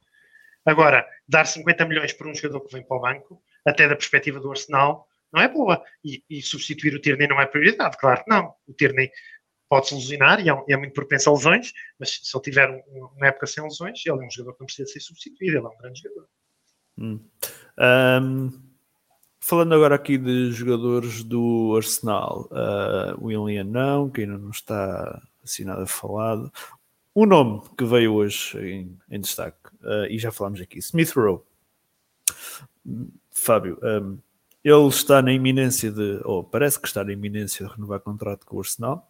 Agora, 0.65 1.07
dar 1.27 1.45
50 1.45 1.85
milhões 1.85 2.13
por 2.13 2.27
um 2.27 2.35
jogador 2.35 2.61
que 2.61 2.73
vem 2.73 2.83
para 2.83 2.97
o 2.97 3.01
banco, 3.01 3.43
até 3.65 3.87
da 3.87 3.95
perspectiva 3.95 4.39
do 4.39 4.49
Arsenal, 4.49 5.07
não 5.33 5.41
é 5.41 5.47
boa. 5.47 5.81
E, 6.03 6.23
e 6.29 6.41
substituir 6.41 6.93
o 6.95 6.99
Tierney 6.99 7.27
não 7.27 7.39
é 7.39 7.45
prioridade, 7.45 7.97
claro 7.97 8.23
que 8.23 8.29
não. 8.29 8.53
O 8.67 8.73
Tierney 8.73 9.11
pode-se 9.71 9.95
lesionar 9.95 10.45
e 10.45 10.49
é, 10.49 10.63
é, 10.69 10.75
muito 10.75 10.93
propenso 10.93 11.29
a 11.29 11.33
lesões, 11.33 11.71
mas 11.97 12.19
se 12.21 12.35
ele 12.35 12.43
tiver 12.43 12.69
um, 12.69 13.05
uma 13.15 13.27
época 13.27 13.47
sem 13.47 13.63
lesões, 13.63 14.01
ele 14.05 14.21
é 14.21 14.27
um 14.27 14.29
jogador 14.29 14.53
que 14.53 14.59
não 14.59 14.65
precisa 14.65 14.91
ser 14.91 14.99
substituído, 14.99 15.57
ele 15.57 15.65
é 15.65 15.69
um 15.69 15.77
grande 15.77 16.01
jogador. 16.01 16.27
Hum. 16.97 17.19
Um, 18.21 18.61
falando 19.39 19.73
agora 19.73 19.95
aqui 19.95 20.17
de 20.17 20.51
jogadores 20.51 21.23
do 21.23 21.73
Arsenal, 21.77 22.49
uh, 22.51 23.25
William 23.25 23.63
não, 23.63 24.09
que 24.09 24.21
ainda 24.21 24.37
não 24.37 24.49
está 24.49 25.21
assim 25.41 25.63
nada 25.63 25.85
falado. 25.85 26.51
O 27.15 27.25
nome 27.25 27.61
que 27.77 27.85
veio 27.85 28.13
hoje 28.13 28.57
em, 28.59 28.99
em 29.09 29.21
destaque, 29.21 29.69
uh, 29.83 30.05
e 30.09 30.19
já 30.19 30.33
falámos 30.33 30.59
aqui, 30.59 30.79
Smith 30.79 31.13
Rowe. 31.13 31.41
Fábio, 33.31 33.79
um, 33.81 34.17
ele 34.63 34.87
está 34.87 35.21
na 35.21 35.33
iminência 35.33 35.91
de, 35.91 36.21
ou 36.23 36.43
parece 36.43 36.79
que 36.79 36.87
está 36.87 37.03
na 37.03 37.11
iminência 37.11 37.65
de 37.65 37.71
renovar 37.71 37.99
contrato 37.99 38.45
com 38.45 38.57
o 38.57 38.59
Arsenal, 38.59 39.09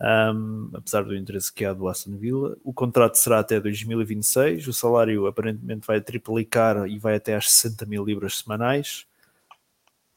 um, 0.00 0.70
apesar 0.74 1.04
do 1.04 1.14
interesse 1.16 1.52
que 1.52 1.64
há 1.64 1.72
do 1.72 1.88
Aston 1.88 2.16
Villa. 2.16 2.56
O 2.64 2.72
contrato 2.72 3.16
será 3.16 3.40
até 3.40 3.60
2026, 3.60 4.66
o 4.66 4.72
salário 4.72 5.26
aparentemente 5.26 5.86
vai 5.86 6.00
triplicar 6.00 6.86
e 6.88 6.98
vai 6.98 7.16
até 7.16 7.36
às 7.36 7.50
60 7.50 7.86
mil 7.86 8.04
libras 8.04 8.38
semanais. 8.38 9.06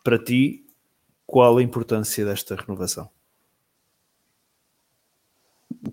Para 0.04 0.18
ti, 0.18 0.66
qual 1.26 1.58
a 1.58 1.64
importância 1.64 2.26
desta 2.26 2.56
renovação? 2.56 3.10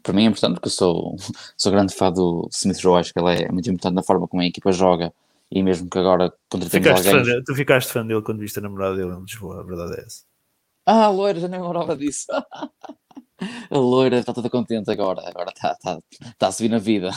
para 0.02 0.12
mim 0.12 0.24
é 0.24 0.26
importante 0.26 0.54
porque 0.54 0.68
eu 0.68 0.72
sou, 0.72 1.16
sou 1.56 1.72
grande 1.72 1.94
fã 1.94 2.12
do 2.12 2.48
Smith 2.52 2.80
Rowe, 2.84 3.00
acho 3.00 3.12
que 3.12 3.20
ele 3.20 3.42
é 3.42 3.50
muito 3.50 3.68
importante 3.68 3.94
na 3.94 4.02
forma 4.02 4.28
como 4.28 4.42
a 4.42 4.46
equipa 4.46 4.72
joga 4.72 5.12
e 5.50 5.62
mesmo 5.62 5.88
que 5.88 5.98
agora 5.98 6.32
contratemos 6.48 7.06
alguém... 7.06 7.24
Fã, 7.24 7.42
tu 7.44 7.54
ficaste 7.54 7.92
fã 7.92 8.06
dele 8.06 8.22
quando 8.22 8.38
viste 8.38 8.58
a 8.58 8.62
namorada 8.62 8.96
dele 8.96 9.12
em 9.12 9.20
Lisboa, 9.20 9.60
a 9.60 9.62
verdade 9.62 10.00
é 10.00 10.04
essa. 10.04 10.22
Ah, 10.86 11.04
a 11.04 11.10
loira, 11.10 11.40
já 11.40 11.48
nem 11.48 11.60
lembrava 11.60 11.96
disso. 11.96 12.26
a 13.70 13.78
loira 13.78 14.18
está 14.18 14.32
toda 14.32 14.50
contente 14.50 14.90
agora, 14.90 15.28
agora 15.28 15.50
está, 15.50 15.72
está, 15.72 15.98
está 16.22 16.46
a 16.48 16.52
subir 16.52 16.68
na 16.68 16.78
vida. 16.78 17.10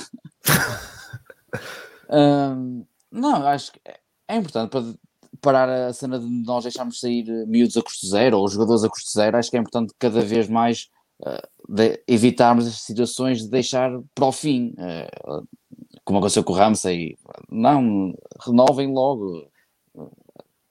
um, 2.09 2.85
não, 3.11 3.47
acho 3.47 3.71
que 3.71 3.79
é 4.27 4.35
importante 4.35 4.69
para 4.69 4.83
parar 5.41 5.69
a 5.69 5.93
cena 5.93 6.19
de 6.19 6.25
nós 6.25 6.63
deixarmos 6.63 6.99
sair 6.99 7.25
miúdos 7.47 7.77
a 7.77 7.81
custo 7.81 8.07
zero 8.07 8.39
ou 8.39 8.47
jogadores 8.47 8.83
a 8.83 8.89
custo 8.89 9.11
zero, 9.11 9.37
acho 9.37 9.49
que 9.49 9.57
é 9.57 9.59
importante 9.59 9.93
cada 9.99 10.21
vez 10.21 10.47
mais 10.47 10.89
de 11.67 12.03
evitarmos 12.07 12.67
as 12.67 12.81
situações 12.81 13.43
de 13.43 13.49
deixar 13.49 13.91
para 14.13 14.25
o 14.25 14.31
fim, 14.31 14.73
uh, 14.77 15.47
como 16.03 16.19
aconteceu 16.19 16.43
com 16.43 16.53
o 16.53 16.55
Ramsey. 16.55 17.17
Não, 17.49 18.13
renovem 18.45 18.91
logo. 18.91 19.47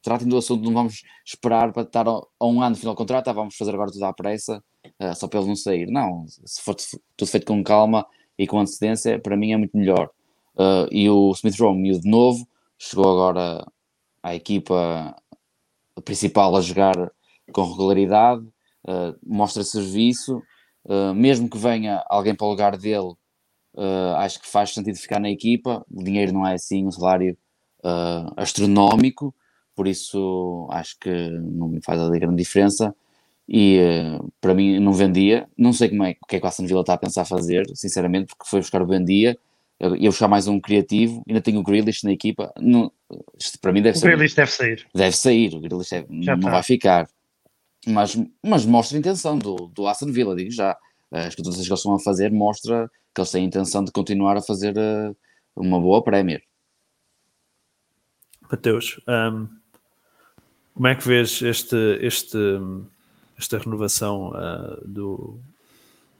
Tratem 0.02 0.26
do 0.26 0.36
assunto, 0.36 0.64
não 0.64 0.72
vamos 0.72 1.02
esperar 1.24 1.72
para 1.72 1.82
estar 1.82 2.06
a 2.08 2.44
um 2.44 2.60
ano 2.60 2.74
de 2.74 2.80
final 2.80 2.94
de 2.94 2.98
contrato, 2.98 3.28
ah, 3.28 3.32
vamos 3.32 3.54
fazer 3.54 3.72
agora 3.72 3.92
tudo 3.92 4.04
à 4.04 4.12
pressa, 4.12 4.62
uh, 5.00 5.14
só 5.14 5.28
para 5.28 5.38
ele 5.38 5.48
não 5.48 5.54
sair. 5.54 5.86
Não, 5.86 6.26
se 6.26 6.60
for 6.60 6.74
tudo 7.16 7.30
feito 7.30 7.46
com 7.46 7.62
calma 7.62 8.04
e 8.36 8.44
com 8.44 8.58
antecedência, 8.58 9.20
para 9.20 9.36
mim 9.36 9.52
é 9.52 9.56
muito 9.56 9.76
melhor. 9.76 10.10
Uh, 10.56 10.90
e 10.90 11.08
o 11.08 11.30
Smith 11.30 11.56
Rowe, 11.56 12.00
de 12.00 12.10
novo, 12.10 12.44
chegou 12.76 13.04
agora 13.04 13.64
à 14.20 14.34
equipa 14.34 15.14
principal 16.04 16.56
a 16.56 16.60
jogar 16.60 17.12
com 17.52 17.70
regularidade, 17.70 18.42
uh, 18.88 19.16
mostra 19.24 19.62
serviço, 19.62 20.42
mesmo 21.14 21.48
que 21.48 21.56
venha 21.56 22.02
alguém 22.08 22.34
para 22.34 22.44
o 22.44 22.50
lugar 22.50 22.76
dele, 22.76 23.14
uh, 23.74 24.16
acho 24.16 24.40
que 24.40 24.48
faz 24.48 24.74
sentido 24.74 24.96
ficar 24.96 25.20
na 25.20 25.30
equipa. 25.30 25.84
O 25.90 26.02
dinheiro 26.02 26.32
não 26.32 26.46
é 26.46 26.54
assim 26.54 26.86
um 26.86 26.90
salário 26.90 27.36
astronómico, 28.36 29.34
por 29.74 29.88
isso 29.88 30.68
acho 30.70 30.96
que 31.00 31.10
não 31.10 31.66
me 31.66 31.80
faz 31.82 32.00
ali 32.00 32.20
grande 32.20 32.36
diferença. 32.36 32.94
E 33.48 33.80
para 34.40 34.54
mim 34.54 34.78
não 34.78 34.92
vendia, 34.92 35.48
não 35.58 35.72
sei 35.72 35.88
como 35.88 36.04
é, 36.04 36.16
o 36.22 36.26
que 36.26 36.36
é 36.36 36.38
que 36.38 36.46
o 36.46 36.48
Aston 36.48 36.64
Villa 36.64 36.82
está 36.82 36.94
a 36.94 36.98
pensar 36.98 37.24
fazer, 37.24 37.68
sinceramente, 37.74 38.26
porque 38.26 38.48
foi 38.48 38.60
buscar 38.60 38.80
o 38.80 38.86
Vendia 38.86 39.36
ia 39.98 40.10
buscar 40.10 40.28
mais 40.28 40.46
um 40.46 40.60
criativo, 40.60 41.24
ainda 41.28 41.40
tenho 41.40 41.58
o 41.58 41.62
Grealish 41.64 42.04
na 42.04 42.12
equipa. 42.12 42.52
Não, 42.56 42.92
isto 43.36 43.58
para 43.58 43.72
mim 43.72 43.82
deve 43.82 43.98
o 43.98 44.00
ser. 44.00 44.06
O 44.06 44.10
Grealish 44.10 44.36
deve 44.36 44.52
sair. 44.52 44.86
Deve 44.94 45.16
sair, 45.16 45.54
o 45.56 45.60
Grealish 45.60 45.90
deve, 45.90 46.06
não 46.08 46.38
tá. 46.38 46.50
vai 46.50 46.62
ficar 46.62 47.08
mas, 47.86 48.16
mas 48.42 48.64
mostra 48.64 48.96
a 48.96 49.00
intenção 49.00 49.38
do, 49.38 49.70
do 49.74 49.86
Aston 49.86 50.12
Villa, 50.12 50.36
digo 50.36 50.50
já. 50.50 50.76
As 51.10 51.34
contratações 51.34 51.66
que 51.66 51.72
eles 51.72 51.80
estão 51.80 51.94
a 51.94 52.00
fazer 52.00 52.30
mostra 52.30 52.90
que 53.14 53.20
eles 53.20 53.30
têm 53.30 53.44
a 53.44 53.46
intenção 53.46 53.84
de 53.84 53.92
continuar 53.92 54.36
a 54.36 54.42
fazer 54.42 54.74
uh, 54.76 55.16
uma 55.54 55.80
boa 55.80 56.02
Premier. 56.02 56.42
Mateus, 58.50 59.00
um, 59.08 59.48
como 60.74 60.86
é 60.86 60.94
que 60.94 61.06
vês 61.06 61.40
este, 61.42 61.76
este, 62.00 62.38
esta 63.38 63.58
renovação 63.58 64.30
uh, 64.30 64.86
do, 64.86 65.38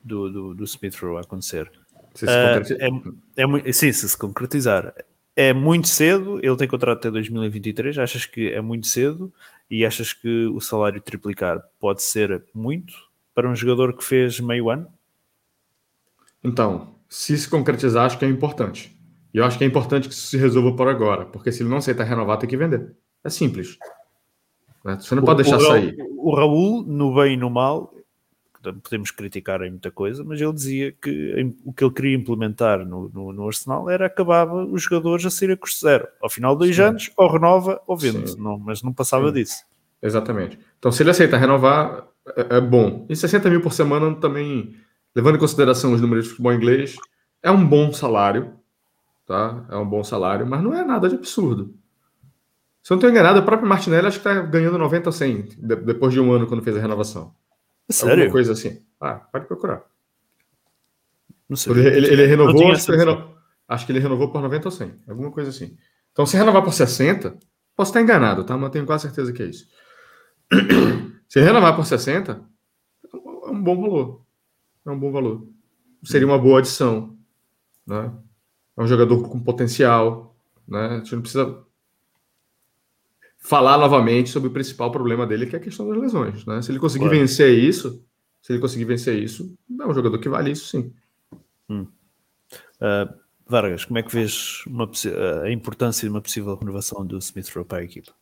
do, 0.03 0.31
do, 0.31 0.55
do 0.55 0.65
Smith 0.65 0.97
Rowe 0.97 1.21
acontecer? 1.21 1.71
Se 2.15 2.27
se 2.27 2.33
uh, 2.33 3.17
é, 3.37 3.69
é, 3.69 3.73
sim, 3.73 3.93
se 3.93 4.09
se 4.09 4.17
concretizar. 4.17 4.95
É 5.35 5.55
muito 5.55 5.89
cedo, 5.89 6.39
ele 6.43 6.57
tem 6.57 6.69
contrato 6.69 6.99
até 6.99 7.11
2023, 7.11 7.99
achas 7.99 8.27
que 8.27 8.53
é 8.53 8.61
muito 8.61 8.87
cedo? 8.87 9.33
E 9.71 9.87
achas 9.87 10.13
que 10.13 10.47
o 10.47 10.61
salário 10.61 11.01
triplicar 11.01 11.63
pode 11.81 12.03
ser 12.03 12.45
muito 12.55 12.93
para 13.35 13.49
um 13.49 13.57
jogador 13.57 13.97
que 13.97 14.05
fez 14.05 14.39
meio 14.41 14.69
ano? 14.69 14.87
Então, 16.43 16.97
se 17.09 17.37
se 17.37 17.49
concretizar, 17.49 18.07
acho 18.07 18.19
que 18.19 18.25
é 18.25 18.29
importante. 18.29 18.97
E 19.33 19.39
eu 19.39 19.45
acho 19.45 19.57
que 19.57 19.65
é 19.65 19.67
importante 19.67 20.09
que 20.09 20.15
isso 20.15 20.27
se 20.27 20.37
resolva 20.37 20.77
por 20.77 20.89
agora, 20.89 21.25
porque 21.27 21.51
se 21.51 21.63
ele 21.63 21.71
não 21.71 21.79
aceitar 21.79 22.05
renovar, 22.05 22.39
tem 22.39 22.49
que 22.49 22.57
vender. 22.57 22.95
É 23.25 23.31
simples. 23.31 23.79
Né? 24.85 24.99
Você 25.01 25.15
não 25.15 25.23
o, 25.23 25.27
pode 25.27 25.43
deixar 25.43 25.59
o, 25.59 25.61
sair. 25.61 25.97
O 26.17 26.35
Raul, 26.35 26.83
no 26.83 27.15
bem 27.15 27.35
e 27.35 27.37
no 27.37 27.49
mal, 27.49 27.95
podemos 28.83 29.11
criticar 29.11 29.63
em 29.63 29.71
muita 29.71 29.91
coisa, 29.91 30.23
mas 30.23 30.41
ele 30.41 30.53
dizia 30.53 30.93
que 30.93 31.55
o 31.65 31.73
que 31.73 31.85
ele 31.85 31.93
queria 31.93 32.17
implementar 32.17 32.85
no, 32.85 33.09
no, 33.09 33.33
no 33.33 33.47
Arsenal 33.47 33.91
era 33.91 34.07
acabava 34.07 34.65
os 34.65 34.83
jogadores 34.83 35.25
a 35.27 35.31
sair 35.31 35.53
a 35.53 35.57
custo 35.57 35.81
zero. 35.81 36.07
Ao 36.21 36.31
final 36.31 36.55
de 36.55 36.61
dois 36.61 36.77
Sim. 36.77 36.83
anos, 36.83 37.11
ou 37.17 37.31
renova 37.31 37.81
ou 37.87 37.97
vende, 37.97 38.37
não, 38.39 38.59
mas 38.59 38.83
não 38.83 38.93
passava 38.93 39.29
Sim. 39.29 39.35
disso. 39.35 39.65
Exatamente. 40.01 40.59
Então, 40.79 40.91
se 40.93 41.03
ele 41.03 41.11
aceita 41.11 41.37
renovar, 41.37 42.09
é, 42.37 42.57
é, 42.57 42.61
bom. 42.61 43.07
E 43.09 43.17
60 43.17 43.49
mil 43.51 43.61
por 43.61 43.73
semana 43.73 44.15
também, 44.17 44.75
levando 45.15 45.37
em 45.37 45.41
consideração 45.41 45.93
os 45.93 46.01
números 46.01 46.25
de 46.25 46.31
futebol 46.31 46.53
inglês, 46.53 46.97
é 47.43 47.51
um 47.51 47.67
bom 47.67 47.93
salário, 47.93 48.55
tá? 49.27 49.67
É 49.71 49.77
um 49.77 49.89
bom 49.89 50.03
salário, 50.03 50.47
mas 50.47 50.63
não 50.63 50.75
é 50.75 50.85
nada 50.85 51.09
de 51.09 51.17
absurdo. 51.17 51.75
Se 52.83 52.93
eu 52.93 52.97
não 52.97 52.99
estou 52.99 53.11
enganado, 53.11 53.39
o 53.39 53.45
próprio 53.45 53.69
Martinelli 53.69 54.07
acho 54.07 54.21
que 54.21 54.29
está 54.29 54.43
ganhando 54.43 54.77
90 54.77 55.09
ou 55.09 55.13
100 55.13 55.43
depois 55.85 56.13
de 56.13 56.21
um 56.21 56.33
ano 56.33 56.47
quando 56.47 56.63
fez 56.63 56.77
a 56.77 56.81
renovação. 56.81 57.35
Sério? 57.89 58.15
Alguma 58.15 58.33
coisa 58.33 58.53
assim. 58.53 58.83
Ah, 59.01 59.15
pode 59.15 59.47
procurar. 59.47 59.85
Não 61.49 61.57
sei. 61.57 61.73
Ele, 61.73 61.87
ele, 61.89 62.07
ele 62.09 62.27
renovou, 62.27 62.73
acho 62.73 62.87
que, 62.87 62.97
reno... 62.97 63.35
acho 63.69 63.87
que 63.87 63.93
ele 63.93 63.99
renovou 64.01 64.31
por 64.31 64.41
90 64.41 64.69
ou 64.69 64.73
100. 64.73 64.95
Alguma 65.09 65.31
coisa 65.31 65.51
assim. 65.51 65.77
Então, 66.11 66.27
se 66.27 66.37
renovar 66.37 66.63
por 66.63 66.73
60, 66.73 67.37
posso 67.77 67.91
estar 67.91 68.01
enganado, 68.01 68.45
tá? 68.45 68.57
Mas 68.57 68.71
tenho 68.71 68.87
quase 68.87 69.03
certeza 69.03 69.33
que 69.33 69.43
é 69.43 69.47
isso. 69.47 69.67
Se 71.29 71.41
renovar 71.41 71.75
por 71.75 71.87
60, 71.87 72.45
é 73.11 73.51
um 73.51 73.63
bom 73.63 73.81
valor. 73.81 74.22
É 74.85 74.91
um 74.91 74.99
bom 74.99 75.11
valor. 75.11 75.47
Seria 76.03 76.27
uma 76.27 76.39
boa 76.39 76.59
adição. 76.59 77.17
Né? 77.87 78.13
É 78.77 78.83
um 78.83 78.87
jogador 78.87 79.29
com 79.29 79.41
potencial. 79.41 80.37
Né? 80.67 80.87
A 80.87 80.99
gente 80.99 81.15
não 81.15 81.23
precisa 81.23 81.65
falar 83.39 83.77
novamente 83.79 84.31
sobre 84.31 84.49
o 84.49 84.53
principal 84.53 84.91
problema 84.91 85.27
dele, 85.27 85.47
que 85.47 85.57
é 85.57 85.59
a 85.59 85.63
questão 85.63 85.89
das 85.89 85.99
lesões. 85.99 86.45
Né? 86.47 86.63
Se 86.63 86.71
ele 86.71 86.79
conseguir 86.79 87.07
claro. 87.07 87.19
vencer 87.19 87.57
isso, 87.57 88.05
Se 88.41 88.53
ele 88.53 88.61
conseguir 88.61 88.85
vencer 88.85 89.23
isso, 89.23 89.57
é 89.81 89.87
um 89.87 89.95
jogador 89.95 90.19
que 90.19 90.29
vale 90.29 90.51
isso, 90.51 90.67
sim. 90.67 90.93
Hum. 91.69 91.87
Uh, 92.81 93.23
Vargas, 93.47 93.85
como 93.85 93.99
é 93.99 94.03
que 94.03 94.13
vês 94.13 94.65
uma, 94.67 94.91
a 95.45 95.51
importância 95.51 96.07
de 96.07 96.11
uma 96.11 96.21
possível 96.21 96.57
renovação 96.57 97.07
do 97.07 97.19
Smith 97.19 97.49
Rowe 97.55 97.65
para 97.65 97.79
a 97.79 97.85
equipa? 97.85 98.13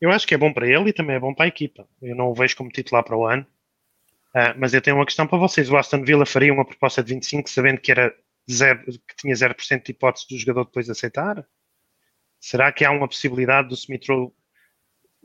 Eu 0.00 0.10
acho 0.10 0.26
que 0.26 0.34
é 0.34 0.38
bom 0.38 0.52
para 0.52 0.68
ele 0.68 0.90
e 0.90 0.92
também 0.92 1.16
é 1.16 1.20
bom 1.20 1.34
para 1.34 1.46
a 1.46 1.48
equipa. 1.48 1.88
Eu 2.02 2.14
não 2.14 2.26
o 2.28 2.34
vejo 2.34 2.56
como 2.56 2.70
titular 2.70 3.02
para 3.02 3.16
o 3.16 3.26
ano. 3.26 3.46
Uh, 4.36 4.52
mas 4.58 4.74
eu 4.74 4.82
tenho 4.82 4.96
uma 4.96 5.06
questão 5.06 5.26
para 5.26 5.38
vocês. 5.38 5.70
O 5.70 5.78
Aston 5.78 6.04
Villa 6.04 6.26
faria 6.26 6.52
uma 6.52 6.64
proposta 6.64 7.02
de 7.02 7.14
25 7.14 7.48
sabendo 7.48 7.80
que, 7.80 7.90
era 7.90 8.14
zero, 8.50 8.84
que 8.84 9.16
tinha 9.16 9.34
0% 9.34 9.82
de 9.82 9.92
hipótese 9.92 10.26
do 10.28 10.36
jogador 10.36 10.66
depois 10.66 10.90
aceitar? 10.90 11.42
Será 12.38 12.70
que 12.70 12.84
há 12.84 12.90
uma 12.90 13.08
possibilidade 13.08 13.68
do 13.68 13.74
Smith 13.74 14.06
Rowe 14.06 14.30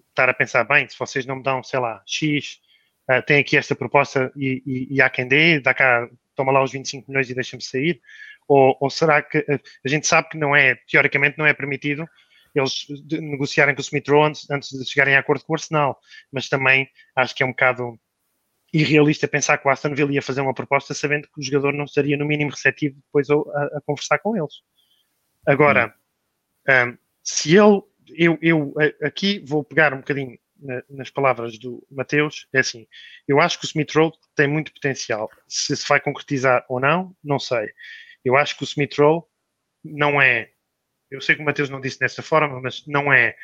estar 0.10 0.30
a 0.30 0.34
pensar, 0.34 0.64
bem, 0.64 0.88
se 0.88 0.98
vocês 0.98 1.26
não 1.26 1.36
me 1.36 1.44
dão, 1.44 1.62
sei 1.62 1.80
lá, 1.80 2.02
X, 2.06 2.62
uh, 3.10 3.22
tem 3.26 3.40
aqui 3.40 3.58
esta 3.58 3.76
proposta 3.76 4.32
e, 4.34 4.64
e, 4.66 4.96
e 4.96 5.02
há 5.02 5.10
quem 5.10 5.28
dê, 5.28 5.60
dá 5.60 5.74
cá, 5.74 6.10
toma 6.34 6.54
lá 6.54 6.64
os 6.64 6.72
25 6.72 7.12
milhões 7.12 7.30
e 7.30 7.36
deixa-me 7.36 7.62
sair? 7.62 8.02
Ou, 8.48 8.78
ou, 8.80 8.90
será 8.90 9.22
que 9.22 9.46
a 9.86 9.90
gente 9.90 10.08
sabe 10.08 10.30
que 10.30 10.38
não 10.38 10.56
é, 10.56 10.76
teoricamente 10.90 11.38
não 11.38 11.46
é 11.46 11.54
permitido 11.54 12.08
eles 12.56 12.86
negociarem 13.12 13.76
com 13.76 13.82
o 13.82 13.84
Smith 13.84 14.08
Rowe 14.08 14.30
antes, 14.30 14.50
antes 14.50 14.70
de 14.70 14.90
chegarem 14.90 15.16
a 15.16 15.20
acordo 15.20 15.44
com 15.44 15.54
o 15.54 15.56
Arsenal, 15.56 16.00
mas 16.32 16.48
também 16.48 16.90
acho 17.16 17.36
que 17.36 17.44
é 17.44 17.46
um 17.46 17.52
bocado 17.52 18.00
irrealista 18.74 19.28
pensar 19.28 19.58
que 19.58 19.68
o 19.68 19.72
Aston 19.72 19.94
Villa 19.94 20.14
ia 20.14 20.22
fazer 20.22 20.42
uma 20.42 20.54
proposta 20.54 20.94
sabendo 20.94 21.28
que 21.28 21.40
o 21.40 21.44
jogador 21.44 21.74
não 21.74 21.86
estaria 21.86 22.18
no 22.18 22.26
mínimo 22.26 22.52
receptivo 22.52 22.96
depois 22.96 23.30
a, 23.30 23.34
a 23.36 23.82
conversar 23.86 24.20
com 24.20 24.36
eles. 24.38 24.62
Agora, 25.46 25.94
hum. 26.68 26.90
um, 26.90 26.98
se 27.24 27.58
ele, 27.58 27.82
eu, 28.10 28.38
eu 28.42 28.74
aqui 29.04 29.44
vou 29.46 29.64
pegar 29.64 29.94
um 29.94 29.98
bocadinho 29.98 30.38
na, 30.62 30.84
nas 30.90 31.10
palavras 31.10 31.58
do 31.58 31.86
Mateus, 31.92 32.48
é 32.54 32.60
assim, 32.60 32.88
eu 33.28 33.42
acho 33.42 33.60
que 33.60 33.66
o 33.66 33.68
Smith 33.68 33.92
Rowe 33.94 34.14
tem 34.36 34.48
muito 34.48 34.74
potencial. 34.74 35.30
Se 35.48 35.76
se 35.76 35.88
vai 35.88 36.00
concretizar 36.00 36.66
ou 36.70 36.80
não, 36.80 37.16
não 37.24 37.40
sei. 37.40 37.72
Eu 38.24 38.38
acho 38.38 38.56
que 38.56 38.64
o 38.64 38.66
Smith 38.66 38.96
Rowe 38.98 39.24
não 39.84 40.22
é, 40.22 40.52
eu 41.10 41.20
sei 41.20 41.36
que 41.36 41.42
o 41.42 41.46
Mateus 41.46 41.70
não 41.70 41.82
disse 41.82 42.00
dessa 42.00 42.22
forma, 42.22 42.62
mas 42.62 42.86
não 42.88 43.12
é 43.12 43.36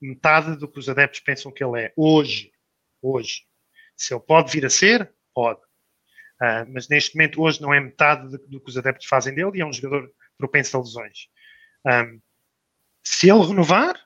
metade 0.00 0.56
do 0.56 0.68
que 0.68 0.78
os 0.78 0.88
adeptos 0.88 1.20
pensam 1.20 1.52
que 1.52 1.64
ele 1.64 1.80
é 1.80 1.92
hoje. 1.96 2.52
Hoje. 3.00 3.42
Se 3.96 4.14
ele 4.14 4.22
pode 4.22 4.52
vir 4.52 4.66
a 4.66 4.70
ser, 4.70 5.12
pode. 5.34 5.60
Uh, 6.40 6.66
mas 6.68 6.88
neste 6.88 7.16
momento, 7.16 7.40
hoje, 7.40 7.62
não 7.62 7.72
é 7.72 7.80
metade 7.80 8.28
do, 8.28 8.38
do 8.48 8.60
que 8.60 8.70
os 8.70 8.76
adeptos 8.76 9.06
fazem 9.06 9.34
dele 9.34 9.52
e 9.54 9.60
é 9.60 9.66
um 9.66 9.72
jogador 9.72 10.10
propenso 10.36 10.76
a 10.76 10.80
lesões. 10.80 11.28
Um, 11.86 12.20
se 13.02 13.30
ele 13.30 13.46
renovar, 13.46 13.98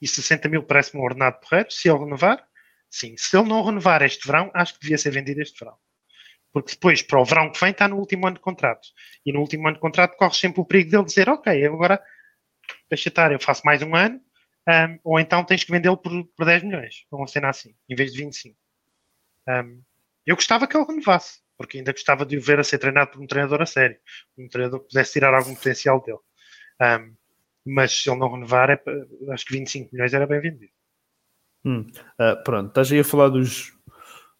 e 0.00 0.06
60 0.06 0.48
mil 0.48 0.62
parece-me 0.62 1.00
um 1.00 1.04
ordenado 1.04 1.40
porreiro, 1.40 1.70
se 1.70 1.88
ele 1.88 1.98
renovar, 1.98 2.46
sim. 2.90 3.16
Se 3.16 3.36
ele 3.36 3.48
não 3.48 3.64
renovar 3.64 4.02
este 4.02 4.26
verão, 4.26 4.50
acho 4.54 4.74
que 4.74 4.80
devia 4.80 4.98
ser 4.98 5.10
vendido 5.10 5.40
este 5.40 5.58
verão. 5.58 5.76
Porque 6.52 6.72
depois, 6.72 7.02
para 7.02 7.20
o 7.20 7.24
verão 7.24 7.50
que 7.50 7.60
vem, 7.60 7.70
está 7.70 7.86
no 7.86 7.96
último 7.96 8.26
ano 8.26 8.36
de 8.36 8.42
contrato. 8.42 8.88
E 9.24 9.32
no 9.32 9.40
último 9.40 9.66
ano 9.66 9.76
de 9.76 9.80
contrato 9.80 10.16
corre 10.16 10.34
sempre 10.34 10.60
o 10.60 10.64
perigo 10.64 10.90
dele 10.90 11.04
dizer, 11.04 11.28
ok, 11.28 11.66
agora 11.66 12.02
deixa 12.88 13.08
estar, 13.08 13.32
eu 13.32 13.40
faço 13.40 13.62
mais 13.64 13.82
um 13.82 13.94
ano, 13.94 14.20
um, 14.68 14.98
ou 15.02 15.18
então 15.18 15.42
tens 15.44 15.64
que 15.64 15.72
vendê-lo 15.72 15.96
por, 15.96 16.12
por 16.36 16.44
10 16.44 16.62
milhões, 16.62 17.06
uma 17.10 17.26
cena 17.26 17.48
assim, 17.48 17.74
em 17.88 17.94
vez 17.94 18.12
de 18.12 18.18
25. 18.22 18.54
Um, 19.48 19.80
eu 20.26 20.36
gostava 20.36 20.66
que 20.66 20.76
ele 20.76 20.84
renovasse, 20.84 21.40
porque 21.56 21.78
ainda 21.78 21.92
gostava 21.92 22.26
de 22.26 22.36
o 22.36 22.42
ver 22.42 22.60
a 22.60 22.64
ser 22.64 22.78
treinado 22.78 23.12
por 23.12 23.22
um 23.22 23.26
treinador 23.26 23.62
a 23.62 23.66
sério, 23.66 23.96
um 24.36 24.46
treinador 24.46 24.80
que 24.80 24.88
pudesse 24.88 25.12
tirar 25.14 25.32
algum 25.32 25.54
potencial 25.54 26.02
dele. 26.02 26.18
Um, 26.82 27.14
mas 27.64 27.92
se 27.92 28.10
ele 28.10 28.18
não 28.18 28.30
renovar, 28.30 28.68
é, 28.68 28.82
acho 29.32 29.46
que 29.46 29.54
25 29.54 29.88
milhões 29.90 30.12
era 30.12 30.26
bem 30.26 30.40
vendido. 30.40 30.72
Hum, 31.64 31.86
uh, 32.20 32.42
pronto, 32.44 32.68
estás 32.68 32.92
aí 32.92 33.00
a 33.00 33.04
falar 33.04 33.30
dos, 33.30 33.72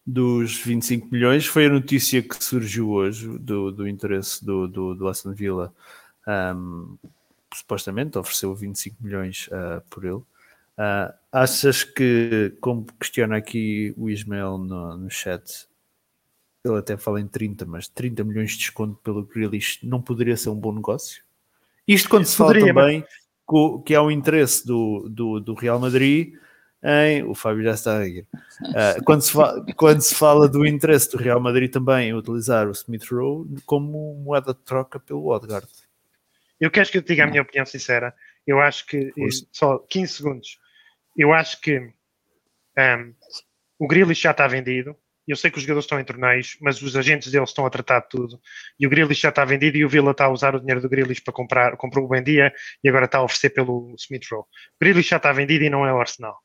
dos 0.07 0.59
25 0.59 1.09
milhões. 1.11 1.47
Foi 1.47 1.66
a 1.66 1.70
notícia 1.70 2.22
que 2.22 2.45
surgiu 2.45 2.91
hoje 2.91 3.26
do, 3.39 3.72
do 3.72 3.89
interesse 3.89 4.45
do, 4.45 4.68
do, 4.68 4.95
do 4.95 5.09
Aston 5.09 5.33
Villa 5.33 5.74
um, 6.26 6.99
supostamente 7.55 8.19
ofereceu 8.19 8.55
25 8.55 8.97
milhões 9.03 9.49
uh, 9.49 9.83
por 9.91 10.05
ele. 10.05 10.15
Uh, 10.79 11.13
achas 11.33 11.83
que, 11.83 12.57
como 12.61 12.87
questiona 13.01 13.37
aqui 13.37 13.93
o 13.97 14.09
Ismael 14.09 14.59
no, 14.59 14.97
no 14.97 15.11
chat, 15.11 15.67
ele 16.65 16.79
até 16.79 16.97
fala 16.97 17.21
em 17.21 17.27
30, 17.27 17.67
mas 17.67 17.89
30 17.89 18.23
milhões 18.25 18.53
de 18.53 18.59
desconto 18.59 18.97
pelo 19.03 19.25
Grealish 19.25 19.81
não 19.83 20.01
poderia 20.01 20.37
ser 20.37 20.51
um 20.51 20.57
bom 20.57 20.73
negócio? 20.73 21.23
Isto 21.87 22.09
quando 22.09 22.27
se 22.27 22.37
fala 22.37 22.53
Poderia, 22.53 22.75
também 22.75 23.01
mas... 23.01 23.83
que 23.85 23.95
há 23.95 24.03
um 24.03 24.11
interesse 24.11 24.67
do, 24.67 25.09
do, 25.09 25.41
do, 25.41 25.55
Real 25.55 25.79
Madrid 25.79 26.35
em. 26.83 27.25
O 27.25 27.35
Fábio 27.35 27.65
já 27.65 27.73
está 27.73 27.99
aí. 27.99 28.21
Uh, 28.21 29.03
quando, 29.05 29.23
se 29.23 29.33
fala, 29.33 29.67
quando 29.75 30.01
se 30.01 30.15
fala 30.15 30.47
do 30.47 30.67
interesse 30.67 31.11
do 31.11 31.17
Real 31.17 31.41
Madrid 31.41 31.71
também 31.73 32.11
em 32.11 32.15
utilizar 32.15 32.69
o 32.69 32.73
Smith 32.73 33.07
Rowe 33.11 33.47
como 33.65 34.15
moeda 34.23 34.53
de 34.53 34.61
troca 34.61 35.01
pelo 35.01 35.27
Odegaard. 35.29 35.67
Eu 36.61 36.71
quero 36.71 36.91
que 36.91 36.99
eu 36.99 37.03
te 37.03 37.09
diga 37.09 37.25
a 37.25 37.27
minha 37.27 37.43
opinião 37.43 37.65
sincera. 37.65 38.15
Eu 38.47 38.61
acho 38.61 38.87
que, 38.87 39.13
só 39.53 39.79
15 39.79 40.13
segundos, 40.13 40.59
eu 41.17 41.33
acho 41.33 41.61
que 41.61 41.79
um, 41.79 43.15
o 43.79 43.87
Grealish 43.87 44.23
já 44.23 44.31
está 44.31 44.47
vendido. 44.47 44.97
Eu 45.27 45.37
sei 45.37 45.51
que 45.51 45.59
os 45.59 45.63
jogadores 45.63 45.85
estão 45.85 46.01
em 46.01 46.05
torneios, 46.05 46.57
mas 46.61 46.81
os 46.81 46.97
agentes 46.97 47.31
deles 47.31 47.51
estão 47.51 47.67
a 47.67 47.71
tratar 47.71 48.01
de 48.01 48.09
tudo. 48.09 48.41
E 48.81 48.87
o 48.87 48.91
Grealish 48.91 49.21
já 49.21 49.29
está 49.29 49.45
vendido 49.45 49.77
e 49.77 49.85
o 49.85 49.89
Villa 49.89 50.13
está 50.13 50.25
a 50.25 50.31
usar 50.31 50.55
o 50.55 50.61
dinheiro 50.61 50.81
do 50.81 50.89
Grealish 50.89 51.21
para 51.21 51.35
comprar, 51.35 51.77
comprou 51.77 52.07
o 52.07 52.09
Bendia 52.09 52.53
e 52.83 52.89
agora 52.89 53.05
está 53.05 53.19
a 53.19 53.23
oferecer 53.23 53.51
pelo 53.51 53.95
Smith 53.99 54.25
Rowe. 54.31 54.45
O 54.45 54.47
Grealish 54.81 55.11
já 55.11 55.19
está 55.19 55.31
vendido 55.33 55.65
e 55.65 55.71
não 55.71 55.85
é 55.85 55.93
o 55.93 56.01
Arsenal. 56.01 56.39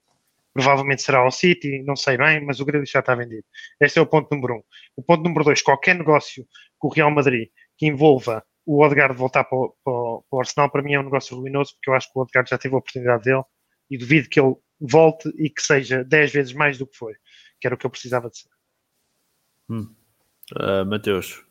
Provavelmente 0.53 1.01
será 1.01 1.19
ao 1.19 1.31
City, 1.31 1.81
não 1.83 1.95
sei 1.95 2.17
bem, 2.17 2.45
mas 2.45 2.59
o 2.59 2.65
Grealish 2.65 2.91
já 2.91 2.99
está 2.99 3.15
vendido. 3.15 3.45
Este 3.79 3.99
é 3.99 4.01
o 4.01 4.05
ponto 4.05 4.29
número 4.35 4.55
um. 4.55 4.63
O 4.97 5.01
ponto 5.01 5.23
número 5.23 5.45
dois, 5.45 5.61
qualquer 5.61 5.95
negócio 5.95 6.45
com 6.77 6.89
o 6.89 6.91
Real 6.91 7.09
Madrid 7.09 7.49
que 7.77 7.87
envolva 7.87 8.43
o 8.65 8.83
Odegaard 8.83 9.17
voltar 9.17 9.43
para 9.43 9.57
o, 9.57 9.75
para, 9.83 9.93
o, 9.93 10.23
para 10.29 10.37
o, 10.37 10.39
Arsenal 10.39 10.69
para 10.69 10.81
mim 10.81 10.93
é 10.93 10.99
um 10.99 11.03
negócio 11.03 11.37
ruinoso 11.37 11.73
porque 11.73 11.89
eu 11.89 11.93
acho 11.93 12.11
que 12.11 12.17
o 12.17 12.21
Odegaard 12.21 12.49
já 12.49 12.57
teve 12.57 12.75
a 12.75 12.77
oportunidade 12.77 13.23
dele 13.23 13.43
e 13.89 13.97
duvido 13.97 14.29
que 14.29 14.39
ele 14.39 14.55
volte 14.79 15.29
e 15.37 15.49
que 15.49 15.61
seja 15.61 16.03
10 16.03 16.31
vezes 16.31 16.53
mais 16.53 16.77
do 16.77 16.87
que 16.87 16.97
foi, 16.97 17.13
que 17.59 17.67
era 17.67 17.75
o 17.75 17.77
que 17.77 17.85
eu 17.85 17.89
precisava 17.89 18.29
de 18.29 18.37
ser. 18.39 18.49
Hum. 19.69 19.93
Uh, 20.53 20.85
Mateus, 20.85 21.43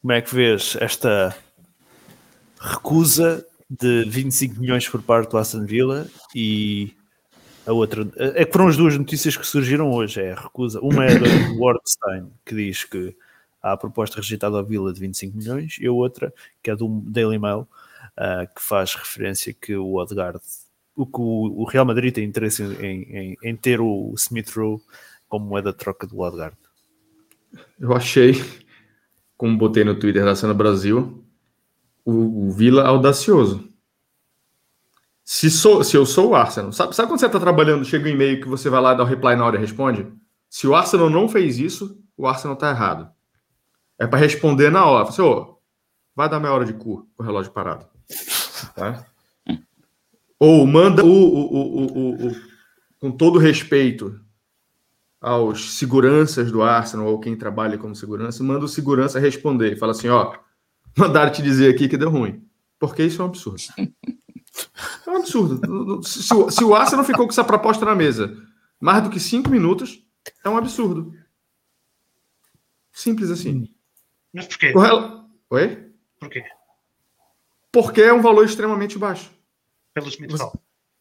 como 0.00 0.12
é 0.12 0.20
que 0.20 0.34
vês 0.34 0.76
esta 0.80 1.36
recusa 2.60 3.46
de 3.68 4.04
25 4.04 4.60
milhões 4.60 4.88
por 4.88 5.02
parte 5.02 5.30
do 5.30 5.38
Aston 5.38 5.64
Villa 5.64 6.08
e 6.34 6.94
a 7.66 7.72
outra 7.72 8.08
é 8.16 8.44
que 8.44 8.52
foram 8.52 8.68
as 8.68 8.76
duas 8.76 8.96
notícias 8.96 9.36
que 9.36 9.46
surgiram 9.46 9.92
hoje, 9.92 10.22
é 10.22 10.32
a 10.32 10.40
recusa, 10.40 10.80
uma 10.80 11.04
é 11.04 11.18
do 11.18 11.60
Wardstein 11.60 12.32
que 12.44 12.54
diz 12.54 12.84
que 12.84 13.14
há 13.62 13.72
a 13.72 13.76
proposta 13.76 14.16
rejeitada 14.16 14.56
ao 14.56 14.64
Vila 14.64 14.92
de 14.92 15.00
25 15.00 15.36
milhões 15.36 15.78
e 15.80 15.86
a 15.86 15.92
outra, 15.92 16.32
que 16.62 16.70
é 16.70 16.76
do 16.76 16.88
Daily 17.06 17.38
Mail, 17.38 17.60
uh, 17.60 18.54
que 18.54 18.62
faz 18.62 18.94
referência 18.94 19.52
que 19.52 19.74
o 19.74 19.94
Odegaard, 19.94 20.40
o 20.96 21.06
que 21.06 21.20
o, 21.20 21.64
Real 21.64 21.84
Madrid 21.84 22.12
tem 22.12 22.24
interesse 22.24 22.62
em, 22.62 23.02
em, 23.02 23.36
em 23.42 23.56
ter 23.56 23.80
o 23.80 24.12
Smith 24.16 24.50
Rowe 24.50 24.80
como 25.28 25.46
moeda 25.46 25.72
de 25.72 25.78
troca 25.78 26.06
do 26.06 26.18
Odegaard. 26.18 26.56
Eu 27.78 27.94
achei, 27.94 28.32
como 29.36 29.56
botei 29.56 29.84
no 29.84 29.98
Twitter 29.98 30.24
da 30.24 30.34
Cena 30.34 30.54
Brasil, 30.54 31.24
o, 32.04 32.48
o 32.48 32.50
Vila 32.50 32.86
audacioso. 32.86 33.68
Se, 35.24 35.50
sou, 35.50 35.84
se 35.84 35.94
eu 35.94 36.06
sou 36.06 36.30
o 36.30 36.34
Arsenal, 36.34 36.72
sabe, 36.72 36.96
sabe 36.96 37.08
quando 37.08 37.20
você 37.20 37.26
está 37.26 37.38
trabalhando, 37.38 37.84
chega 37.84 38.08
um 38.08 38.12
e-mail 38.12 38.40
que 38.40 38.48
você 38.48 38.70
vai 38.70 38.80
lá 38.80 38.94
dar 38.94 39.02
o 39.04 39.06
reply 39.06 39.36
na 39.36 39.44
hora 39.44 39.56
e 39.56 39.60
responde? 39.60 40.10
Se 40.48 40.66
o 40.66 40.74
Arsenal 40.74 41.10
não 41.10 41.28
fez 41.28 41.58
isso, 41.58 42.02
o 42.16 42.26
Arsenal 42.26 42.54
está 42.54 42.70
errado. 42.70 43.12
É 43.98 44.06
para 44.06 44.18
responder 44.18 44.70
na 44.70 44.86
hora. 44.86 45.06
Você, 45.06 45.20
ô, 45.20 45.58
vai 46.14 46.28
dar 46.28 46.40
meia 46.40 46.54
hora 46.54 46.64
de 46.64 46.72
cu 46.72 47.08
com 47.16 47.22
o 47.22 47.26
relógio 47.26 47.52
parado. 47.52 47.86
Tá? 48.74 49.04
Ou 50.38 50.66
manda 50.66 51.04
o, 51.04 51.08
o, 51.08 51.84
o, 51.84 52.28
o, 52.28 52.36
com 53.00 53.10
todo 53.10 53.38
respeito 53.38 54.20
aos 55.20 55.74
seguranças 55.74 56.52
do 56.52 56.62
Arsenal 56.62 57.06
ou 57.06 57.18
quem 57.18 57.36
trabalha 57.36 57.76
como 57.76 57.94
segurança, 57.94 58.42
manda 58.44 58.64
o 58.64 58.68
segurança 58.68 59.18
responder. 59.18 59.76
Fala 59.76 59.92
assim, 59.92 60.08
ó, 60.08 60.36
mandaram 60.96 61.32
te 61.32 61.42
dizer 61.42 61.74
aqui 61.74 61.88
que 61.88 61.96
deu 61.96 62.10
ruim. 62.10 62.46
Porque 62.78 63.02
isso 63.02 63.20
é 63.20 63.24
um 63.24 63.28
absurdo. 63.28 63.62
É 65.06 65.10
um 65.10 65.16
absurdo. 65.16 66.02
Se, 66.02 66.22
se 66.22 66.64
o 66.64 66.74
Arsenal 66.74 67.04
ficou 67.04 67.26
com 67.26 67.32
essa 67.32 67.44
proposta 67.44 67.84
na 67.84 67.94
mesa 67.94 68.36
mais 68.80 69.02
do 69.02 69.10
que 69.10 69.18
cinco 69.18 69.50
minutos, 69.50 70.04
é 70.44 70.48
um 70.48 70.56
absurdo. 70.56 71.12
Simples 72.92 73.30
assim. 73.30 73.68
Mas 74.32 74.46
porquê? 74.46 74.72
Oi? 75.50 75.92
Porquê? 76.20 76.44
Porque 77.72 78.02
é 78.02 78.12
um 78.12 78.20
valor 78.20 78.44
extremamente 78.44 78.98
baixo. 78.98 79.30
Pelo 79.94 80.08
Smith 80.08 80.32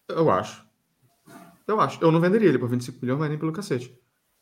Eu 0.08 0.30
acho. 0.30 0.66
Eu 1.68 1.80
acho. 1.82 2.02
Eu 2.02 2.12
não 2.12 2.22
venderia 2.22 2.50
ele 2.50 2.60
por 2.60 2.70
25 2.70 3.00
milhões, 3.02 3.20
mas 3.20 3.30
nem 3.30 3.38
pelo 3.38 3.52
cacete. 3.52 3.94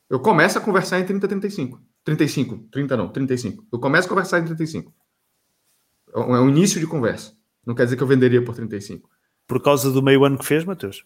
Eu 0.10 0.20
começo 0.20 0.58
a 0.58 0.62
conversar 0.62 1.00
em 1.00 1.06
30, 1.06 1.28
35. 1.28 1.82
35. 2.04 2.58
30 2.72 2.98
não, 2.98 3.10
35. 3.10 3.66
Eu 3.72 3.80
começo 3.80 4.06
a 4.06 4.10
conversar 4.10 4.40
em 4.40 4.46
35. 4.46 4.94
É 6.14 6.20
um 6.20 6.50
início 6.50 6.80
de 6.80 6.86
conversa. 6.86 7.36
Não 7.66 7.74
quer 7.74 7.86
dizer 7.86 7.98
que 7.98 8.04
eu 8.04 8.08
venderia 8.08 8.44
por 8.44 8.56
35. 8.56 9.10
Por 9.48 9.62
causa 9.62 9.92
do 9.92 10.02
meio 10.02 10.24
ano 10.24 10.38
que 10.38 10.46
fez, 10.46 10.64
Matheus? 10.64 11.04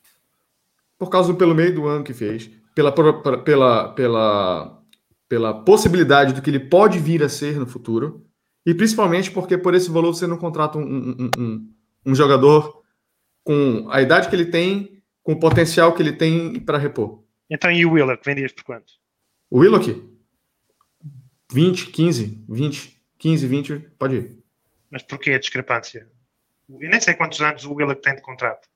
Por 0.98 1.10
causa 1.10 1.32
do 1.32 1.38
pelo 1.38 1.56
meio 1.56 1.74
do 1.74 1.88
ano 1.88 2.04
que 2.04 2.14
fez. 2.14 2.52
Pela, 2.76 2.92
pela, 3.44 3.94
pela 3.94 4.79
pela 5.30 5.64
possibilidade 5.64 6.34
do 6.34 6.42
que 6.42 6.50
ele 6.50 6.60
pode 6.60 6.98
vir 6.98 7.24
a 7.24 7.30
ser 7.30 7.58
no 7.58 7.68
futuro, 7.68 8.26
e 8.66 8.74
principalmente 8.74 9.30
porque 9.30 9.58
por 9.58 9.76
esse 9.76 9.90
valor 9.90 10.14
você 10.14 10.26
não 10.26 10.38
contrata 10.38 10.80
um, 10.80 10.82
um, 10.82 11.32
um, 11.38 11.74
um 12.08 12.16
jogador 12.16 12.84
com 13.44 13.88
a 13.90 14.02
idade 14.02 14.28
que 14.28 14.36
ele 14.36 14.48
tem, 14.48 15.02
com 15.24 15.34
o 15.34 15.40
potencial 15.40 15.94
que 15.94 16.02
ele 16.02 16.14
tem 16.14 16.60
para 16.60 16.80
repor. 16.80 17.24
Então, 17.50 17.72
e 17.72 17.86
o 17.86 17.92
Willock, 17.94 18.24
vendias 18.26 18.52
por 18.52 18.64
quanto? 18.64 18.94
O 19.50 19.60
Willock? 19.60 20.04
20, 21.52 21.88
15, 21.88 22.46
20, 22.50 23.02
15, 23.18 23.48
20, 23.48 23.80
pode 23.98 24.16
ir. 24.16 24.40
Mas 24.90 25.04
porquê 25.04 25.32
a 25.32 25.40
discrepância? 25.40 26.08
Eu 26.70 26.90
nem 26.90 27.00
sei 27.00 27.14
quantos 27.14 27.40
anos 27.42 27.66
o 27.66 27.74
Willock 27.74 28.02
tem 28.02 28.16
de 28.16 28.22
contrato. 28.22 28.68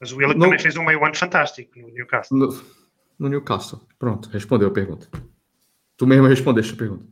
Mas 0.00 0.12
o 0.12 0.16
Willock 0.16 0.38
também 0.38 0.58
fez 0.58 0.76
um 0.76 0.84
meio 0.84 1.04
ano 1.04 1.14
fantástico 1.14 1.78
no 1.78 1.88
Newcastle. 1.88 2.36
No, 2.36 2.62
no 3.18 3.28
Newcastle. 3.28 3.80
Pronto, 3.98 4.28
respondeu 4.28 4.68
a 4.68 4.72
pergunta. 4.72 5.08
Tu 5.96 6.06
mesmo 6.06 6.26
respondeste 6.26 6.72
a 6.74 6.76
pergunta. 6.76 7.06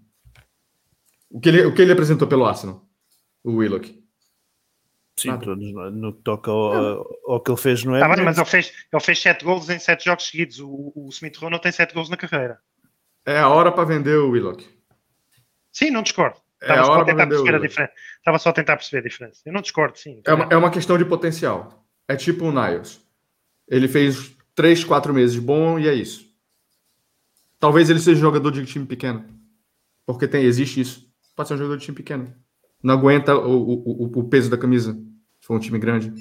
O 1.30 1.41
que 1.41 1.49
ele, 1.49 1.64
o 1.64 1.74
que 1.74 1.83
ele 1.83 1.93
apresentou 1.93 2.28
pelo 2.28 2.45
Arsenal? 2.45 2.85
O 3.43 3.53
Willock. 3.57 4.01
Sim, 5.18 5.28
Nada. 5.28 5.45
todos 5.45 5.72
no, 5.72 5.91
no 5.91 6.12
que 6.14 6.22
toca 6.22 6.51
ao, 6.51 7.07
ao 7.26 7.41
que 7.41 7.51
ele 7.51 7.59
fez 7.61 7.85
no 7.85 7.93
Tá 7.93 7.99
bem, 7.99 8.05
Everton. 8.07 8.24
mas 8.24 8.39
ele 8.39 8.47
fez, 8.47 8.72
ele 8.93 9.03
fez 9.03 9.20
7 9.20 9.45
golos 9.45 9.68
em 9.70 9.78
7 9.78 10.05
jogos 10.05 10.26
seguidos. 10.26 10.59
O, 10.61 10.93
o 10.95 11.09
Smith 11.11 11.37
Rowe 11.37 11.51
não 11.53 11.59
tem 11.59 11.70
7 11.70 11.93
golos 11.95 12.09
na 12.09 12.16
carreira. 12.16 12.59
É 13.24 13.39
a 13.39 13.49
hora 13.49 13.70
para 13.70 13.85
vender 13.85 14.16
o 14.16 14.30
Willock. 14.30 14.66
Sim, 15.70 15.91
não 15.91 16.03
discordo. 16.03 16.37
É 16.61 16.64
Estava 16.66 16.80
a 16.80 16.85
só 16.85 16.93
hora 16.93 17.03
a 17.03 17.05
para 17.05 17.12
tentar 17.14 17.24
vender 17.24 17.35
o 17.37 17.39
perceber 17.45 17.57
a 17.57 17.68
diferença. 17.68 17.93
Estava 18.18 18.39
só 18.39 18.49
a 18.49 18.53
tentar 18.53 18.76
perceber 18.76 18.99
a 19.07 19.09
diferença. 19.09 19.43
Eu 19.47 19.53
não 19.53 19.61
discordo, 19.61 19.99
sim. 19.99 20.22
É 20.26 20.35
uma, 20.35 20.45
é 20.51 20.57
uma 20.57 20.70
questão 20.70 20.99
de 20.99 21.05
potencial. 21.05 21.87
É 22.09 22.16
tipo 22.16 22.47
o 22.47 22.53
Niles. 22.53 23.01
Ele 23.68 23.87
fez 23.89 24.35
3, 24.55 24.83
4 24.85 25.14
meses 25.14 25.39
bom 25.39 25.78
e 25.78 25.89
é 25.89 25.95
isso. 25.95 26.32
Talvez 27.62 27.88
ele 27.88 28.00
seja 28.00 28.20
jogador 28.20 28.50
de 28.50 28.66
time 28.66 28.84
pequeno. 28.84 29.24
Porque 30.04 30.26
tem, 30.26 30.42
existe 30.44 30.80
isso. 30.80 31.08
Pode 31.36 31.46
ser 31.46 31.54
um 31.54 31.58
jogador 31.58 31.76
de 31.78 31.84
time 31.84 31.94
pequeno. 31.96 32.34
Não 32.82 32.94
aguenta 32.94 33.36
o, 33.36 33.52
o, 33.56 34.04
o- 34.06 34.18
o 34.18 34.24
peso 34.24 34.50
da 34.50 34.58
camisa. 34.58 34.94
Se 35.40 35.46
for 35.46 35.54
um 35.54 35.60
time 35.60 35.78
grande. 35.78 36.12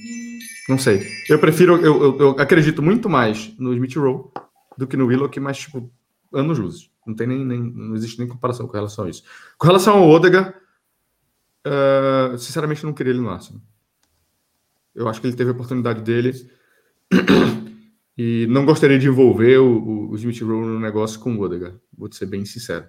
Não 0.70 0.78
sei. 0.78 1.02
Eu 1.28 1.40
prefiro. 1.40 1.78
Eu, 1.78 2.04
eu, 2.04 2.20
eu 2.20 2.30
acredito 2.38 2.84
muito 2.84 3.10
mais 3.10 3.58
no 3.58 3.74
Smith 3.74 3.96
Rowe 3.96 4.30
do 4.78 4.86
que 4.86 4.96
no 4.96 5.08
Willock, 5.08 5.40
mas, 5.40 5.58
tipo, 5.58 5.92
anos 6.32 6.60
luzes. 6.60 6.92
Não 7.08 7.16
tem 7.16 7.26
nem, 7.26 7.44
nem. 7.44 7.60
Não 7.60 7.96
existe 7.96 8.20
nem 8.20 8.28
comparação 8.28 8.68
com 8.68 8.74
relação 8.74 9.06
a 9.06 9.10
isso. 9.10 9.24
Com 9.58 9.66
relação 9.66 9.96
ao 9.98 10.08
Odegaard, 10.12 10.54
eh, 11.66 12.36
sinceramente, 12.38 12.84
eu 12.84 12.88
não 12.88 12.94
queria 12.94 13.14
ele 13.14 13.20
no 13.22 13.32
Arsenal. 13.32 13.64
Eu 14.94 15.08
acho 15.10 15.20
que 15.20 15.26
ele 15.26 15.36
teve 15.36 15.50
a 15.50 15.54
oportunidade 15.54 16.04
dele. 16.04 16.34
E 18.18 18.46
não 18.48 18.66
gostaria 18.66 19.00
de 19.00 19.08
envolver 19.08 19.58
o, 19.58 19.80
o, 19.80 20.10
o 20.12 20.16
Smith 20.16 20.42
Rowe 20.42 20.66
no 20.66 20.80
negócio 20.80 21.20
com 21.20 21.34
o 21.36 21.42
Odegaard. 21.42 21.78
Vou 21.98 22.10
te 22.10 22.16
ser 22.18 22.26
bem 22.26 22.44
sincero. 22.46 22.86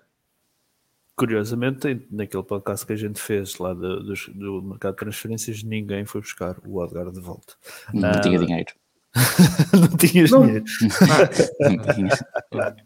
Curiosamente, 1.15 2.07
naquele 2.11 2.43
podcast 2.43 2.85
que 2.87 2.93
a 2.93 2.97
gente 2.97 3.21
fez 3.21 3.57
lá 3.59 3.73
do, 3.75 4.03
dos- 4.03 4.29
do 4.35 4.61
mercado 4.63 4.93
de 4.95 4.99
transferências, 4.99 5.63
ninguém 5.63 6.05
foi 6.05 6.21
buscar 6.21 6.57
o 6.67 6.79
Odegaard 6.81 7.13
de 7.13 7.21
volta. 7.21 7.55
Não 7.95 8.09
Ah. 8.11 8.21
tinha 8.21 8.39
dinheiro. 8.45 8.73
não 9.73 9.97
tinhas 9.97 10.31
Não. 10.31 10.43
dinheiro. 10.47 10.65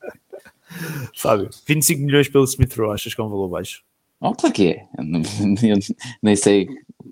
Fábio, 1.17 1.49
25 1.67 2.03
milhões 2.03 2.29
pelo 2.29 2.45
Smith 2.45 2.75
Rowe, 2.77 2.93
achas 2.95 3.15
que 3.15 3.21
é 3.21 3.25
um 3.25 3.29
valor 3.31 3.49
baixo? 3.49 3.83
Oh, 4.21 4.33
claro 4.35 4.55
que 4.55 4.69
é. 4.69 4.87
Eu 4.99 5.05
não- 5.05 5.23
eu 5.63 5.79
nem 6.23 6.37
sei 6.37 6.67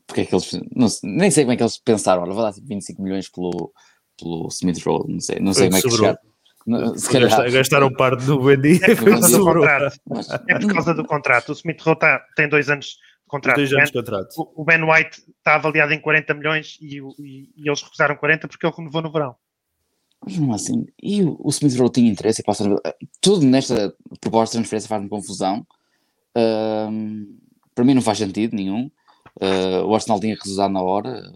porque 0.07 0.23
é 0.23 0.25
que 0.27 0.35
eles. 0.35 0.53
não 0.75 0.89
nem 1.03 1.31
sei 1.31 1.45
como 1.45 1.53
é 1.53 1.57
que 1.57 1.63
eles 1.63 1.79
pensaram. 1.79 2.23
Olha, 2.23 2.33
vou 2.33 2.43
dar 2.43 2.53
25 2.61 3.01
milhões 3.03 3.29
pelo, 3.29 3.73
pelo 4.19 4.49
Smith 4.49 4.83
Rowe. 4.85 5.13
Não 5.13 5.21
sei, 5.21 5.41
não 5.41 5.53
sei 5.55 5.67
como 5.71 5.77
é 5.79 5.83
que 5.83 6.99
Se 7.01 7.11
calhar. 7.11 7.29
Gasta- 7.31 7.51
Gastaram 7.51 7.93
parte 7.93 8.25
do 8.25 8.41
Wendy 8.41 8.81
É 8.83 8.95
por 8.95 9.11
causa 9.11 9.39
do 9.39 9.45
contrato. 9.45 10.01
É 10.49 10.59
por 10.59 10.73
causa 10.73 10.95
do 10.95 11.05
contrato. 11.05 11.49
O 11.51 11.53
Smith 11.53 11.81
Rowe 11.83 11.99
tá- 11.99 12.25
tem 12.37 12.49
2 12.49 12.71
anos 12.71 12.87
de 12.87 12.97
contrato. 13.29 13.57
Dois 13.57 13.73
anos 13.73 13.91
de 13.91 13.99
contrato. 13.99 14.53
O 14.57 14.65
Ben 14.65 14.83
White 14.83 15.23
está 15.39 15.57
avaliado 15.57 15.93
em 15.93 16.01
40 16.01 16.33
milhões 16.35 16.79
e, 16.81 16.99
e- 17.19 17.51
e 17.57 17.69
eles 17.69 17.83
recusaram 17.83 18.17
40 18.17 18.49
porque 18.49 18.65
ele 18.67 18.75
renovou 18.77 19.03
no 19.03 19.13
verão. 19.13 19.35
Mas 20.25 20.39
não 20.39 20.55
assim. 20.55 20.87
E 21.03 21.23
o, 21.23 21.37
o 21.39 21.51
Smith 21.51 21.77
Rowe 21.77 21.91
tinha 21.93 22.11
interesse 22.11 22.41
e 22.41 22.45
passa 22.45 22.65
Tudo 23.21 23.45
nesta 23.45 23.95
proposta 24.21 24.53
de 24.57 24.61
transferência 24.63 24.89
faz-me 24.89 25.09
confusão. 25.09 25.67
Ahm, 26.35 27.27
para 27.75 27.85
mim 27.85 27.93
não 27.95 28.01
faz 28.03 28.19
sentido 28.19 28.57
nenhum. 28.57 28.91
Ah, 29.41 29.85
o 29.85 29.95
Arsenal 29.95 30.19
tinha 30.21 30.35
que 30.35 30.43
recusar 30.43 30.71
na 30.71 30.81
hora. 30.81 31.31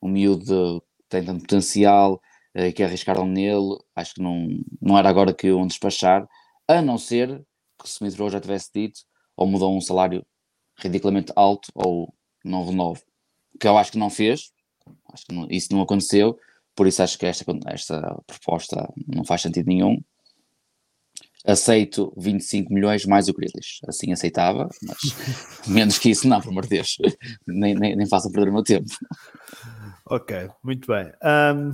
O 0.00 0.06
miúdo 0.06 0.82
tem 1.14 1.24
tanto 1.24 1.42
potencial 1.42 2.20
eh, 2.54 2.72
que 2.72 2.82
arriscaram 2.82 3.26
nele. 3.26 3.76
Acho 3.94 4.14
que 4.14 4.22
não, 4.22 4.46
não 4.80 4.98
era 4.98 5.08
agora 5.08 5.34
que 5.34 5.48
iam 5.48 5.66
despachar. 5.66 6.26
A 6.68 6.80
não 6.82 6.98
ser 6.98 7.42
que 7.80 7.88
Smith 7.88 8.16
Rowe 8.16 8.30
já 8.30 8.40
tivesse 8.40 8.70
dito 8.74 9.00
ou 9.36 9.46
mudou 9.46 9.76
um 9.76 9.80
salário 9.80 10.24
ridiculamente 10.78 11.32
alto 11.36 11.68
ou 11.74 12.12
não 12.44 12.64
renove. 12.66 13.02
Que 13.60 13.68
eu 13.68 13.76
acho 13.78 13.92
que 13.92 13.98
não 13.98 14.10
fez. 14.10 14.50
Acho 15.12 15.26
que 15.26 15.34
não- 15.34 15.46
isso 15.50 15.72
não 15.72 15.82
aconteceu. 15.82 16.38
Por 16.76 16.86
isso 16.86 17.02
acho 17.02 17.18
que 17.18 17.26
esta, 17.26 17.44
esta 17.68 18.22
proposta 18.26 18.88
não 19.06 19.24
faz 19.24 19.42
sentido 19.42 19.66
nenhum. 19.68 20.00
Aceito 21.46 22.12
25 22.16 22.72
milhões 22.72 23.04
mais 23.04 23.28
o 23.28 23.34
Grealish. 23.34 23.80
Assim 23.86 24.12
aceitava, 24.12 24.68
mas 24.82 24.98
menos 25.68 25.98
que 25.98 26.10
isso 26.10 26.26
não, 26.26 26.40
por 26.40 26.48
amor 26.48 26.62
de 26.62 26.70
Deus. 26.70 26.96
Nem, 27.46 27.74
nem, 27.74 27.94
nem 27.94 28.08
perder 28.08 28.48
o 28.48 28.52
meu 28.52 28.62
tempo. 28.62 28.88
Ok, 30.06 30.50
muito 30.62 30.86
bem. 30.86 31.12
Ahm, 31.22 31.72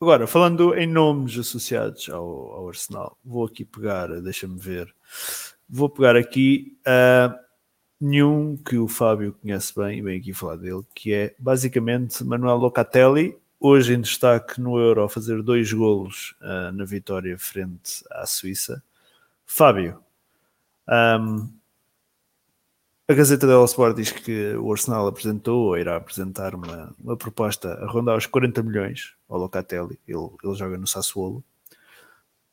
agora, 0.00 0.26
falando 0.26 0.74
em 0.74 0.86
nomes 0.86 1.38
associados 1.38 2.08
ao, 2.08 2.24
ao 2.24 2.68
Arsenal, 2.68 3.18
vou 3.24 3.44
aqui 3.46 3.64
pegar, 3.64 4.08
deixa-me 4.20 4.58
ver, 4.58 4.92
vou 5.68 5.88
pegar 5.88 6.16
aqui 6.16 6.76
ah, 6.86 7.36
nenhum 8.00 8.56
que 8.56 8.76
o 8.76 8.88
Fábio 8.88 9.36
conhece 9.40 9.72
bem, 9.76 9.98
e 9.98 10.02
vem 10.02 10.18
aqui 10.18 10.32
falar 10.32 10.56
dele, 10.56 10.82
que 10.94 11.12
é 11.12 11.34
basicamente 11.38 12.24
Manuel 12.24 12.56
Locatelli, 12.56 13.36
hoje 13.62 13.94
em 13.94 14.00
destaque 14.00 14.60
no 14.60 14.78
Euro, 14.78 15.04
a 15.04 15.08
fazer 15.08 15.40
dois 15.42 15.72
golos 15.72 16.34
ah, 16.40 16.72
na 16.72 16.84
vitória 16.84 17.38
frente 17.38 18.04
à 18.10 18.26
Suíça. 18.26 18.82
Fábio, 19.46 20.02
ahm, 20.86 21.48
a 23.08 23.14
Gazeta 23.14 23.46
dello 23.46 23.64
Sport 23.64 23.96
diz 23.96 24.10
que 24.10 24.54
o 24.54 24.72
Arsenal 24.72 25.06
apresentou 25.06 25.66
ou 25.66 25.78
irá 25.78 25.96
apresentar 25.96 26.54
uma, 26.54 26.94
uma 26.98 27.16
proposta 27.16 27.74
a 27.74 27.86
rondar 27.86 28.16
os 28.16 28.26
40 28.26 28.62
milhões 28.62 29.14
ao 29.28 29.38
Locatelli. 29.38 29.98
Ele, 30.08 30.30
ele 30.42 30.54
joga 30.54 30.78
no 30.78 30.86
Sassuolo. 30.86 31.44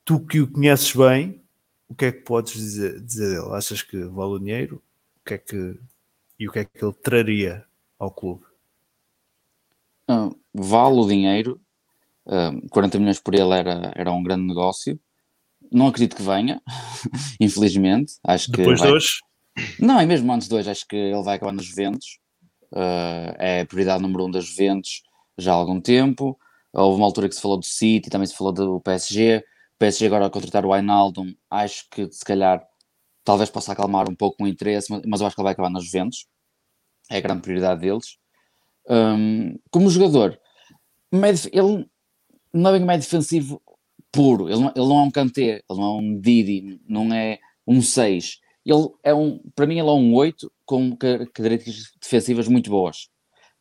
Tu 0.03 0.19
que 0.19 0.41
o 0.41 0.51
conheces 0.51 0.93
bem, 0.95 1.41
o 1.87 1.95
que 1.95 2.05
é 2.05 2.11
que 2.11 2.21
podes 2.21 2.53
dizer, 2.53 2.99
dizer 2.99 3.35
dele? 3.35 3.55
Achas 3.55 3.81
que 3.81 4.03
vale 4.03 4.33
o 4.33 4.39
dinheiro? 4.39 4.83
O 5.21 5.25
que 5.25 5.33
é 5.35 5.37
que, 5.37 5.79
e 6.37 6.47
o 6.47 6.51
que 6.51 6.59
é 6.59 6.65
que 6.65 6.83
ele 6.83 6.93
traria 6.93 7.65
ao 7.97 8.11
clube? 8.11 8.43
Ah, 10.07 10.29
vale 10.53 10.99
o 10.99 11.07
dinheiro. 11.07 11.59
Ah, 12.27 12.51
40 12.69 12.99
milhões 12.99 13.19
por 13.19 13.33
ele 13.35 13.53
era, 13.53 13.91
era 13.95 14.11
um 14.11 14.21
grande 14.23 14.43
negócio. 14.47 14.99
Não 15.71 15.87
acredito 15.87 16.15
que 16.15 16.23
venha, 16.23 16.61
infelizmente. 17.39 18.13
Acho 18.23 18.47
que 18.51 18.57
Depois 18.57 18.79
de 18.79 18.85
vai- 18.87 18.93
hoje, 18.95 19.19
Não, 19.79 20.01
e 20.01 20.05
mesmo 20.05 20.31
antes 20.31 20.47
de 20.47 20.55
hoje, 20.55 20.69
acho 20.69 20.85
que 20.87 20.95
ele 20.95 21.23
vai 21.23 21.35
acabar 21.35 21.51
nos 21.51 21.65
Juventus. 21.65 22.19
Uh, 22.71 23.33
é 23.39 23.61
a 23.61 23.65
prioridade 23.65 24.01
número 24.01 24.25
um 24.25 24.31
das 24.31 24.45
Juventus 24.45 25.01
já 25.37 25.51
há 25.51 25.55
algum 25.55 25.81
tempo. 25.81 26.37
Houve 26.73 26.97
uma 26.99 27.05
altura 27.05 27.27
que 27.27 27.35
se 27.35 27.41
falou 27.41 27.57
do 27.57 27.65
City, 27.65 28.09
também 28.09 28.27
se 28.27 28.35
falou 28.35 28.53
do 28.53 28.79
PSG. 28.81 29.37
O 29.75 29.79
PSG 29.79 30.05
agora 30.07 30.27
a 30.27 30.29
contratar 30.29 30.65
o 30.65 30.69
Wijnaldum, 30.71 31.33
acho 31.49 31.85
que 31.89 32.11
se 32.11 32.23
calhar 32.23 32.63
talvez 33.23 33.49
possa 33.49 33.71
acalmar 33.73 34.09
um 34.09 34.15
pouco 34.15 34.43
o 34.43 34.47
interesse, 34.47 34.91
mas, 34.91 35.01
mas 35.05 35.21
eu 35.21 35.27
acho 35.27 35.35
que 35.35 35.41
ele 35.41 35.45
vai 35.45 35.53
acabar 35.53 35.69
nas 35.69 35.85
Juventus. 35.85 36.27
É 37.09 37.17
a 37.17 37.21
grande 37.21 37.41
prioridade 37.41 37.81
deles. 37.81 38.17
Um, 38.89 39.57
como 39.69 39.89
jogador, 39.89 40.39
ele 41.11 41.87
não 42.53 42.75
é 42.75 42.79
bem 42.79 42.99
defensivo 42.99 43.61
puro. 44.11 44.49
Ele 44.49 44.59
não, 44.59 44.73
ele 44.75 44.87
não 44.87 44.99
é 44.99 45.03
um 45.03 45.11
Kanté, 45.11 45.63
ele 45.69 45.79
não 45.79 45.83
é 45.83 46.01
um 46.01 46.19
Didi, 46.19 46.81
não 46.87 47.13
é 47.13 47.39
um 47.67 47.81
6 47.81 48.39
ele 48.65 48.87
é 49.03 49.13
um, 49.13 49.39
para 49.55 49.65
mim, 49.65 49.79
ele 49.79 49.89
é 49.89 49.91
um 49.91 50.13
8 50.13 50.51
com 50.65 50.95
ca- 50.95 51.25
características 51.33 51.91
defensivas 52.01 52.47
muito 52.47 52.69
boas. 52.69 53.09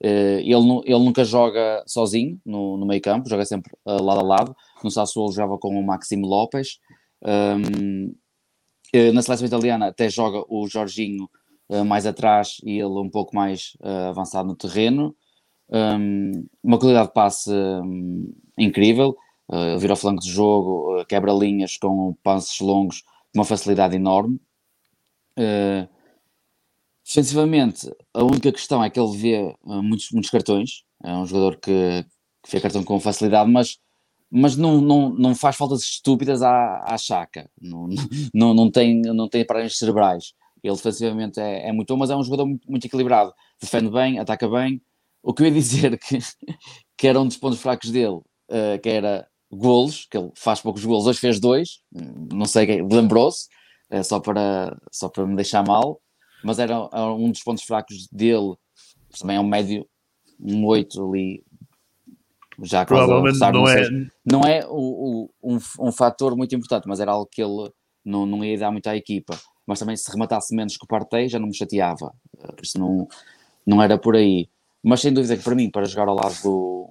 Eh, 0.03 0.41
ele, 0.43 0.83
ele 0.85 1.05
nunca 1.05 1.24
joga 1.24 1.83
sozinho 1.87 2.41
no, 2.45 2.76
no 2.76 2.87
meio 2.87 3.01
campo, 3.01 3.29
joga 3.29 3.45
sempre 3.45 3.72
eh, 3.87 4.01
lado 4.01 4.20
a 4.20 4.22
lado. 4.22 4.57
No 4.83 4.91
Sassuolo 4.91 5.33
jogava 5.33 5.59
com 5.59 5.68
o 5.68 5.85
Maximo 5.85 6.26
Lopes. 6.26 6.79
Um, 7.22 8.14
eh, 8.93 9.12
na 9.12 9.22
seleção 9.22 9.47
italiana 9.47 9.89
até 9.89 10.09
joga 10.09 10.45
o 10.49 10.68
Jorginho 10.68 11.29
eh, 11.70 11.82
mais 11.82 12.06
atrás 12.06 12.58
e 12.64 12.78
ele 12.78 12.98
um 12.98 13.10
pouco 13.10 13.34
mais 13.34 13.76
eh, 13.82 14.08
avançado 14.08 14.48
no 14.48 14.56
terreno. 14.56 15.14
Um, 15.70 16.46
uma 16.62 16.78
qualidade 16.78 17.08
de 17.08 17.14
passe 17.14 17.50
um, 17.50 18.32
incrível. 18.56 19.16
Uh, 19.50 19.78
vira 19.78 19.92
ao 19.94 19.96
flanco 19.96 20.22
de 20.22 20.30
jogo, 20.30 21.00
uh, 21.00 21.06
quebra 21.06 21.32
linhas 21.32 21.78
com 21.78 22.14
passes 22.22 22.60
longos, 22.60 23.02
uma 23.34 23.44
facilidade 23.44 23.96
enorme. 23.96 24.38
Uh, 25.38 25.88
defensivamente, 27.04 27.90
a 28.12 28.24
única 28.24 28.52
questão 28.52 28.84
é 28.84 28.90
que 28.90 29.00
ele 29.00 29.16
vê 29.16 29.56
uh, 29.64 29.82
muitos, 29.82 30.10
muitos 30.12 30.30
cartões. 30.30 30.84
É 31.02 31.12
um 31.14 31.24
jogador 31.26 31.56
que, 31.56 32.04
que 32.42 32.50
vê 32.50 32.60
cartão 32.60 32.84
com 32.84 33.00
facilidade, 33.00 33.50
mas 33.50 33.78
mas 34.30 34.56
não, 34.56 34.80
não, 34.80 35.10
não 35.10 35.34
faz 35.34 35.56
faltas 35.56 35.80
estúpidas 35.82 36.42
à, 36.42 36.84
à 36.86 36.98
chaca, 36.98 37.50
não, 37.60 37.88
não, 38.34 38.52
não, 38.54 38.70
tem, 38.70 39.00
não 39.00 39.28
tem 39.28 39.44
paragens 39.44 39.78
cerebrais. 39.78 40.34
Ele 40.62 40.74
defensivamente 40.74 41.40
é, 41.40 41.68
é 41.68 41.72
muito 41.72 41.88
bom, 41.88 41.98
mas 41.98 42.11
é 42.11 42.16
um 42.16 42.22
jogador 42.22 42.46
muito, 42.46 42.70
muito, 42.70 42.86
equilibrado. 42.86 43.32
Defende 43.61 43.90
bem, 43.90 44.18
ataca 44.18 44.48
bem. 44.48 44.82
O 45.22 45.32
que 45.32 45.42
eu 45.42 45.46
ia 45.46 45.52
dizer 45.52 45.98
que, 46.00 46.18
que 46.96 47.06
era 47.06 47.20
um 47.20 47.26
dos 47.26 47.36
pontos 47.36 47.61
fracos 47.61 47.90
dele, 47.90 48.16
uh, 48.16 48.78
que 48.82 48.88
era 48.88 49.26
golos, 49.50 50.06
que 50.11 50.16
ele 50.16 50.30
faz 50.34 50.61
poucos 50.61 50.84
golos, 50.84 51.06
hoje 51.06 51.18
fez 51.18 51.40
dois, 51.40 51.80
não 51.92 52.44
sei, 52.44 52.82
lembrou-se, 52.82 53.48
uh, 53.90 54.04
só, 54.04 54.20
para, 54.20 54.76
só 54.92 55.09
para 55.09 55.26
me 55.26 55.36
deixar 55.36 55.64
mal, 55.64 56.00
mas 56.44 56.59
era, 56.59 56.74
era 56.92 57.12
um 57.12 57.30
dos 57.30 57.42
pontos 57.42 57.64
fracos 57.64 58.09
dele, 58.12 58.54
também 59.18 59.36
é 59.36 59.40
um 59.40 59.46
médio, 59.46 59.86
um 60.38 60.66
8 60.66 61.02
ali, 61.02 61.42
já 62.62 62.84
Provavelmente 62.84 63.38
não, 63.38 63.52
não, 63.52 63.68
é... 63.68 63.88
não 64.24 64.40
é 64.42 64.66
o, 64.66 65.30
o, 65.40 65.54
um, 65.54 65.59
um 65.80 65.92
fator 65.92 66.36
muito 66.36 66.54
importante, 66.54 66.88
mas 66.88 67.00
era 67.00 67.12
algo 67.12 67.28
que 67.30 67.42
ele 67.42 67.70
não, 68.04 68.26
não 68.26 68.44
ia 68.44 68.59
dar 68.59 68.70
muito 68.70 68.88
à 68.88 68.96
equipa. 68.96 69.38
Mas 69.68 69.78
também 69.78 69.94
se 69.96 70.10
rematasse 70.10 70.54
menos 70.54 70.78
que 70.78 70.84
o 70.84 70.88
Partey 70.88 71.28
já 71.28 71.38
não 71.38 71.48
me 71.48 71.54
chateava, 71.54 72.14
por 72.40 72.64
isso 72.64 72.78
não, 72.78 73.06
não 73.66 73.82
era 73.82 73.98
por 73.98 74.16
aí. 74.16 74.48
Mas 74.82 75.02
sem 75.02 75.12
dúvida 75.12 75.36
que 75.36 75.44
para 75.44 75.54
mim, 75.54 75.70
para 75.70 75.84
jogar 75.84 76.08
ao 76.08 76.14
lado 76.14 76.34
do, 76.42 76.90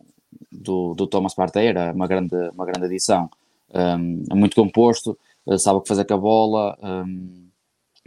do, 0.51 0.93
do 0.93 1.07
Thomas 1.07 1.33
Partey 1.33 1.65
era 1.65 1.91
uma 1.91 2.05
grande, 2.05 2.35
uma 2.53 2.65
grande 2.65 2.85
adição. 2.85 3.29
Um, 3.73 4.23
é 4.31 4.35
muito 4.35 4.55
composto, 4.55 5.17
uh, 5.47 5.57
sabe 5.57 5.77
o 5.77 5.81
que 5.81 5.87
fazer 5.87 6.05
com 6.05 6.13
a 6.13 6.17
bola, 6.17 6.77
um, 6.81 7.49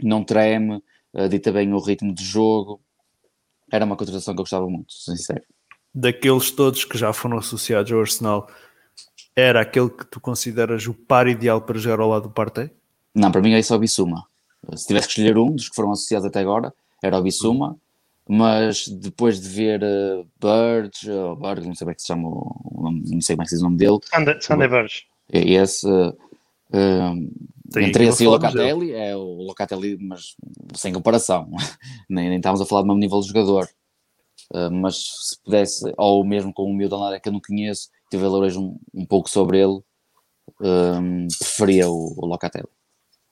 não 0.01 0.23
treme, 0.23 0.81
uh, 1.13 1.27
dita 1.27 1.51
bem 1.51 1.73
o 1.73 1.79
ritmo 1.79 2.13
de 2.13 2.23
jogo. 2.23 2.79
Era 3.69 3.83
uma 3.83 3.97
contratação 3.97 4.33
que 4.33 4.39
eu 4.39 4.43
gostava 4.43 4.69
muito, 4.69 4.93
sincero 4.93 5.43
daqueles 5.93 6.51
todos 6.51 6.85
que 6.85 6.97
já 6.97 7.11
foram 7.11 7.37
associados 7.37 7.91
ao 7.91 7.99
Arsenal, 7.99 8.47
era 9.35 9.61
aquele 9.61 9.89
que 9.89 10.05
tu 10.05 10.19
consideras 10.19 10.87
o 10.87 10.93
par 10.93 11.27
ideal 11.27 11.61
para 11.61 11.77
jogar 11.77 12.01
ao 12.01 12.09
lado 12.09 12.23
do 12.23 12.29
Partey? 12.29 12.71
Não, 13.13 13.31
para 13.31 13.41
mim 13.41 13.53
é 13.53 13.61
só 13.61 13.75
o 13.75 13.79
Bissuma. 13.79 14.25
Se 14.75 14.87
tivesse 14.87 15.07
que 15.07 15.13
escolher 15.13 15.37
um 15.37 15.51
dos 15.51 15.69
que 15.69 15.75
foram 15.75 15.91
associados 15.91 16.25
até 16.25 16.39
agora, 16.39 16.73
era 17.01 17.17
o 17.17 17.23
Bissuma, 17.23 17.77
mas 18.27 18.87
depois 18.87 19.41
de 19.41 19.49
ver 19.49 19.81
uh, 19.83 20.25
Bird, 20.39 21.11
ou 21.11 21.35
Bird, 21.35 21.67
não 21.67 21.75
sei 21.75 21.85
como 21.85 21.91
é 21.91 21.95
que 21.95 22.01
se 22.01 22.07
chama, 22.07 22.29
não 22.29 23.21
sei 23.21 23.35
como 23.35 23.43
é 23.43 23.45
que 23.45 23.49
se 23.49 23.55
diz 23.55 23.61
o 23.61 23.65
nome 23.65 23.77
dele. 23.77 23.99
Sunday, 24.39 24.67
Bird. 24.67 25.07
Esse, 25.29 25.87
uh, 25.87 26.21
entre 27.79 28.05
esse 28.05 28.23
e 28.23 28.27
o 28.27 28.31
Locatelli, 28.31 28.93
é 28.93 29.15
o 29.15 29.41
Locatelli, 29.43 29.97
mas 29.99 30.35
sem 30.75 30.93
comparação. 30.93 31.49
nem, 32.09 32.29
nem 32.29 32.37
estávamos 32.37 32.61
a 32.61 32.65
falar 32.65 32.81
do 32.81 32.87
mesmo 32.87 32.99
nível 32.99 33.19
de 33.19 33.27
jogador. 33.27 33.67
Uh, 34.53 34.69
mas 34.71 34.97
se 34.97 35.41
pudesse, 35.43 35.93
ou 35.97 36.23
mesmo 36.23 36.53
com 36.53 36.63
o 36.63 36.73
meu 36.73 36.89
Danada 36.89 37.19
que 37.19 37.29
eu 37.29 37.33
não 37.33 37.41
conheço, 37.41 37.89
tive 38.09 38.25
a 38.25 38.29
ler 38.29 38.39
hoje 38.39 38.59
um, 38.59 38.77
um 38.93 39.05
pouco 39.05 39.29
sobre 39.29 39.59
ele, 39.59 39.81
um, 40.59 41.27
preferia 41.39 41.89
o, 41.89 42.13
o 42.17 42.25
Locatelli. 42.25 42.67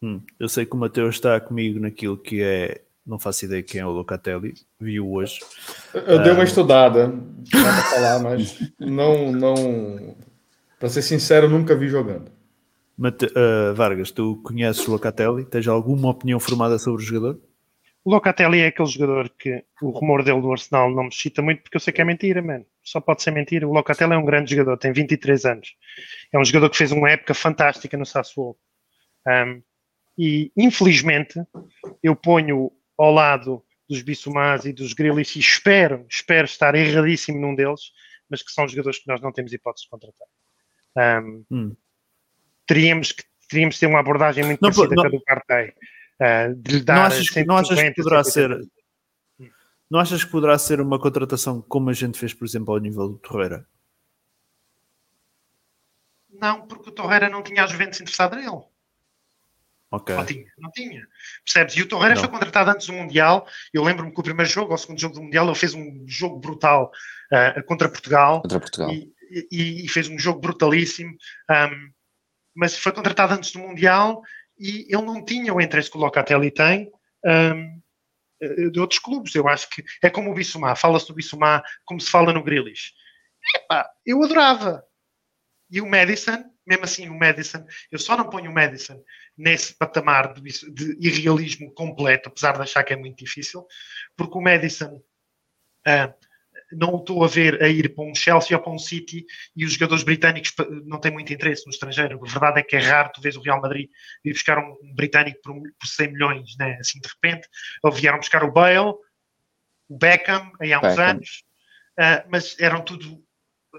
Hum, 0.02 0.22
eu 0.40 0.48
sei 0.48 0.66
que 0.66 0.76
o 0.76 0.80
Mateus 0.80 1.16
está 1.16 1.40
comigo 1.40 1.80
naquilo 1.80 2.18
que 2.18 2.42
é, 2.42 2.82
não 3.06 3.20
faço 3.20 3.46
ideia 3.46 3.62
quem 3.62 3.82
é 3.82 3.86
o 3.86 3.92
Locatelli, 3.92 4.54
vi-o 4.80 5.12
hoje. 5.14 5.40
Eu 5.94 6.22
dei 6.24 6.32
uma 6.32 6.42
uh, 6.42 6.46
estudada, 6.46 7.14
para 7.52 7.74
falar, 7.84 8.20
mas 8.20 8.72
não, 8.80 9.32
não, 9.32 10.16
para 10.80 10.90
ser 10.90 11.02
sincero, 11.02 11.50
nunca 11.50 11.76
vi 11.76 11.90
jogando. 11.90 12.32
Mate, 12.98 13.26
uh, 13.26 13.74
Vargas, 13.76 14.12
tu 14.12 14.42
conheces 14.44 14.88
o 14.88 14.92
Locatelli? 14.92 15.46
Tens 15.46 15.68
alguma 15.68 16.10
opinião 16.10 16.40
formada 16.40 16.78
sobre 16.78 17.02
o 17.02 17.06
jogador? 17.06 17.42
O 18.04 18.12
Locatelli 18.12 18.60
é 18.60 18.68
aquele 18.68 18.88
jogador 18.88 19.30
que 19.38 19.64
o 19.82 19.90
rumor 19.90 20.24
dele 20.24 20.42
do 20.42 20.52
Arsenal 20.52 20.90
não 20.90 21.04
me 21.04 21.10
excita 21.10 21.42
muito 21.42 21.62
porque 21.62 21.78
eu 21.78 21.82
sei 21.82 21.94
que 21.94 22.02
é 22.02 22.06
mentira, 22.06 22.42
mano. 22.42 22.66
Só 22.82 23.02
pode 23.02 23.22
ser 23.22 23.32
mentira. 23.32 23.68
O 23.68 23.74
Locatelli 23.74 24.14
é 24.14 24.18
um 24.18 24.26
grande 24.26 24.56
jogador, 24.56 24.78
tem 24.78 24.92
23 24.92 25.46
anos. 25.46 25.76
É 26.32 26.40
um 26.40 26.46
jogador 26.46 26.70
que 26.70 26.78
fez 26.78 26.92
uma 26.92 27.10
época 27.12 27.34
fantástica 27.34 27.98
no 27.98 28.06
Sassuolo. 28.06 28.58
Um, 29.28 29.62
e, 30.22 30.52
infelizmente, 30.58 31.42
eu 32.04 32.14
ponho 32.14 32.70
ao 32.98 33.10
lado 33.10 33.64
dos 33.88 34.02
Bissumás 34.02 34.66
e 34.66 34.74
dos 34.74 34.92
Grilis 34.92 35.34
e 35.38 35.40
espero, 35.40 36.06
espero 36.10 36.44
estar 36.44 36.76
erradíssimo 36.76 37.40
num 37.40 37.56
deles, 37.56 37.94
mas 38.30 38.44
que 38.44 38.52
são 38.52 38.68
jogadores 38.68 39.00
que 39.00 39.08
nós 39.08 39.22
não 39.22 39.32
temos 39.32 39.54
hipótese 39.54 39.86
de 39.86 39.90
contratar. 39.90 40.28
Um, 41.24 41.46
hum. 41.50 41.76
teríamos, 42.68 43.14
que, 43.14 43.24
teríamos 43.48 43.76
que 43.76 43.80
ter 43.80 43.86
uma 43.86 44.02
abordagem 44.02 44.44
muito 44.44 44.60
não, 44.62 44.70
parecida 44.70 44.94
não, 44.94 45.04
com 45.04 45.08
a 45.08 45.12
do 45.12 45.24
Partey 45.24 45.70
uh, 45.70 46.56
de 46.56 46.72
lhe 46.74 46.84
dar 46.84 46.96
não 46.96 47.04
achas, 47.04 47.30
que, 47.30 47.46
não 47.46 47.58
achas 47.58 47.82
que 47.82 47.94
poderá 47.94 48.24
ser 48.26 48.70
não 49.90 50.00
achas 50.00 50.24
que 50.24 50.32
poderá 50.32 50.60
ser 50.60 50.82
uma 50.82 51.00
contratação 51.00 51.62
como 51.62 51.90
a 51.90 51.94
gente 51.94 52.20
fez, 52.20 52.34
por 52.34 52.46
exemplo, 52.46 52.74
ao 52.74 52.80
nível 52.80 53.08
do 53.08 53.18
Torreira? 53.18 53.66
Não, 56.30 56.68
porque 56.68 56.90
o 56.90 56.92
Torreira 56.92 57.30
não 57.30 57.42
tinha 57.42 57.64
a 57.64 57.68
Juventus 57.68 58.02
interessada 58.02 58.36
nele. 58.36 58.64
Okay. 59.92 60.16
Não 60.16 60.26
tinha, 60.26 60.52
não 60.58 60.72
tinha. 60.72 61.08
Percebes? 61.44 61.76
E 61.76 61.82
o 61.82 61.88
Torreira 61.88 62.14
não. 62.14 62.22
foi 62.22 62.30
contratado 62.30 62.70
antes 62.70 62.86
do 62.86 62.94
Mundial. 62.94 63.48
Eu 63.74 63.84
lembro-me 63.84 64.14
que 64.14 64.20
o 64.20 64.24
primeiro 64.24 64.50
jogo, 64.50 64.70
ou 64.70 64.76
o 64.76 64.78
segundo 64.78 65.00
jogo 65.00 65.16
do 65.16 65.24
Mundial, 65.24 65.48
ele 65.48 65.56
fez 65.56 65.74
um 65.74 66.06
jogo 66.08 66.40
brutal 66.40 66.92
uh, 67.34 67.64
contra 67.64 67.90
Portugal. 67.90 68.42
Contra 68.42 68.60
Portugal. 68.60 68.92
E, 68.92 69.12
e, 69.52 69.86
e, 69.86 69.88
fez 69.90 70.08
um 70.08 70.20
jogo 70.20 70.40
brutalíssimo. 70.40 71.12
Um, 71.50 71.92
mas 72.56 72.78
foi 72.78 72.92
contratado 72.92 73.34
antes 73.34 73.52
do 73.52 73.60
Mundial 73.60 74.22
e 74.60 74.86
ele 74.94 75.04
não 75.04 75.24
tinha 75.24 75.54
o 75.54 75.62
interesse 75.62 75.90
que 75.90 75.98
o 75.98 76.02
Locatelli 76.02 76.52
tem 76.52 76.92
um, 77.26 77.82
eh, 78.42 78.70
de 78.70 78.80
outros 78.80 79.00
clubes. 79.00 79.34
Eu 79.34 79.48
acho 79.48 79.70
que 79.70 79.84
é 80.04 80.10
como 80.10 80.30
o 80.30 80.34
Bissumá, 80.34 80.76
fala-se 80.76 81.08
do 81.08 81.14
Bissumá 81.14 81.64
como 81.86 82.02
se 82.02 82.10
fala 82.10 82.34
no 82.34 82.44
Grilis. 82.44 82.92
eu 84.06 84.22
adorava. 84.22 84.84
E 85.72 85.80
o 85.80 85.90
Madison, 85.90 86.44
mesmo 86.68 86.84
assim, 86.84 87.08
o 87.08 87.18
Madison, 87.18 87.66
eu 87.92 88.00
só 88.00 88.18
não 88.18 88.30
ponho 88.30 88.52
o 88.52 88.54
Madison 88.54 89.02
nesse 89.40 89.74
patamar 89.74 90.34
de, 90.34 90.72
de 90.72 91.08
irrealismo 91.08 91.74
completo, 91.74 92.28
apesar 92.30 92.54
de 92.54 92.62
achar 92.62 92.84
que 92.84 92.94
é 92.94 92.98
muito 92.98 93.18
difícil, 93.18 93.66
porque 94.16 94.38
o 94.38 94.42
Madison. 94.42 95.02
Uh, 95.88 96.14
não 96.72 96.94
o 96.94 97.00
estou 97.00 97.24
a 97.24 97.28
ver 97.28 97.64
a 97.64 97.68
ir 97.68 97.96
para 97.96 98.04
um 98.04 98.14
Chelsea 98.14 98.56
ou 98.56 98.62
para 98.62 98.72
um 98.72 98.78
City 98.78 99.26
e 99.56 99.66
os 99.66 99.74
jogadores 99.74 100.04
britânicos 100.04 100.54
não 100.86 101.00
têm 101.00 101.12
muito 101.12 101.34
interesse 101.34 101.66
no 101.66 101.72
estrangeiro. 101.72 102.20
A 102.24 102.30
verdade 102.30 102.60
é 102.60 102.64
que 102.64 102.76
é 102.76 102.80
raro 102.80 103.12
tu 103.12 103.22
vês 103.22 103.36
o 103.36 103.42
Real 103.42 103.60
Madrid 103.60 103.90
ir 104.24 104.34
buscar 104.34 104.60
um, 104.60 104.78
britânico 104.94 105.40
por, 105.42 105.56
por 105.56 105.88
100 105.88 106.12
milhões, 106.12 106.56
né? 106.60 106.78
assim 106.80 107.00
de 107.00 107.08
repente. 107.08 107.48
Ou 107.84 107.92
vieram 107.92 108.20
buscar 108.20 108.44
o 108.44 108.52
Bale, 108.52 108.94
o 109.88 109.98
Beckham, 109.98 110.52
aí 110.60 110.72
há 110.72 110.78
uns 110.78 110.96
Beckham. 110.96 111.10
anos, 111.10 111.44
uh, 112.00 112.30
mas 112.30 112.60
eram 112.60 112.84
tudo 112.84 113.24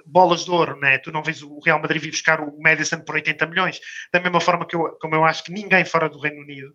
bolas 0.06 0.44
de 0.44 0.50
ouro, 0.50 0.78
né? 0.78 0.98
Tu 0.98 1.10
não 1.10 1.22
vês 1.22 1.42
o 1.42 1.58
Real 1.60 1.80
Madrid 1.80 2.02
vir 2.02 2.10
buscar 2.10 2.40
o 2.40 2.60
Madison 2.60 3.00
por 3.00 3.14
80 3.14 3.46
milhões, 3.46 3.80
da 4.12 4.20
mesma 4.20 4.40
forma 4.40 4.66
que 4.66 4.76
eu, 4.76 4.96
como 5.00 5.14
eu 5.14 5.24
acho 5.24 5.44
que 5.44 5.52
ninguém 5.52 5.84
fora 5.84 6.08
do 6.08 6.20
Reino 6.20 6.42
Unido 6.42 6.74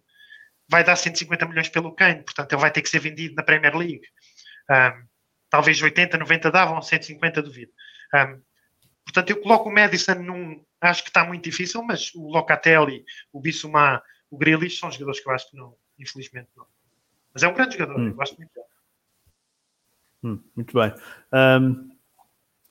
vai 0.69 0.83
dar 0.83 0.95
150 0.95 1.45
milhões 1.45 1.69
pelo 1.69 1.93
Kane, 1.93 2.23
portanto 2.23 2.51
ele 2.51 2.61
vai 2.61 2.71
ter 2.71 2.81
que 2.81 2.89
ser 2.89 2.99
vendido 2.99 3.35
na 3.35 3.43
Premier 3.43 3.75
League. 3.75 4.01
Um, 4.69 5.05
talvez 5.49 5.81
80, 5.81 6.17
90 6.17 6.51
davam, 6.51 6.81
150 6.81 7.41
duvido. 7.41 7.71
Um, 8.13 8.41
portanto, 9.05 9.29
eu 9.29 9.41
coloco 9.41 9.69
o 9.69 9.73
Madison 9.73 10.15
num. 10.15 10.65
Acho 10.81 11.03
que 11.03 11.09
está 11.09 11.23
muito 11.23 11.43
difícil, 11.43 11.81
mas 11.83 12.13
o 12.13 12.27
Locatelli, 12.27 13.03
o 13.31 13.39
Bissumá, 13.39 14.01
o 14.29 14.37
Grealish 14.37 14.79
são 14.79 14.91
jogadores 14.91 15.19
que 15.19 15.29
eu 15.29 15.33
acho 15.33 15.49
que 15.49 15.57
não, 15.57 15.75
infelizmente 15.97 16.49
não. 16.55 16.65
Mas 17.33 17.43
é 17.43 17.47
um 17.47 17.53
grande 17.53 17.77
jogador, 17.77 17.99
hum. 17.99 18.07
eu 18.07 18.13
gosto 18.13 18.37
muito 18.37 18.51
dele. 18.53 18.65
Hum, 20.23 20.43
muito 20.55 20.73
bem. 20.73 20.93
Um, 21.31 21.94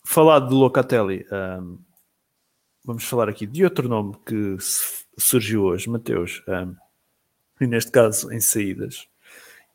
falado 0.05 0.49
de 0.49 0.55
Locatelli, 0.55 1.27
um, 1.61 1.79
vamos 2.85 3.05
falar 3.05 3.29
aqui 3.29 3.47
de 3.47 3.65
outro 3.65 3.89
nome 3.89 4.15
que 4.25 4.57
surgiu 5.17 5.65
hoje, 5.65 5.89
Mateus, 5.89 6.43
um, 6.47 6.77
e 7.61 7.67
neste 7.67 7.91
caso 7.91 8.33
em 8.33 8.41
saídas 8.41 9.09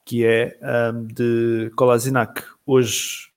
que 0.05 0.25
é 0.25 0.57
um, 0.91 1.05
de 1.05 1.71
Kolasinac. 1.75 2.43
Hoje, 2.65 3.29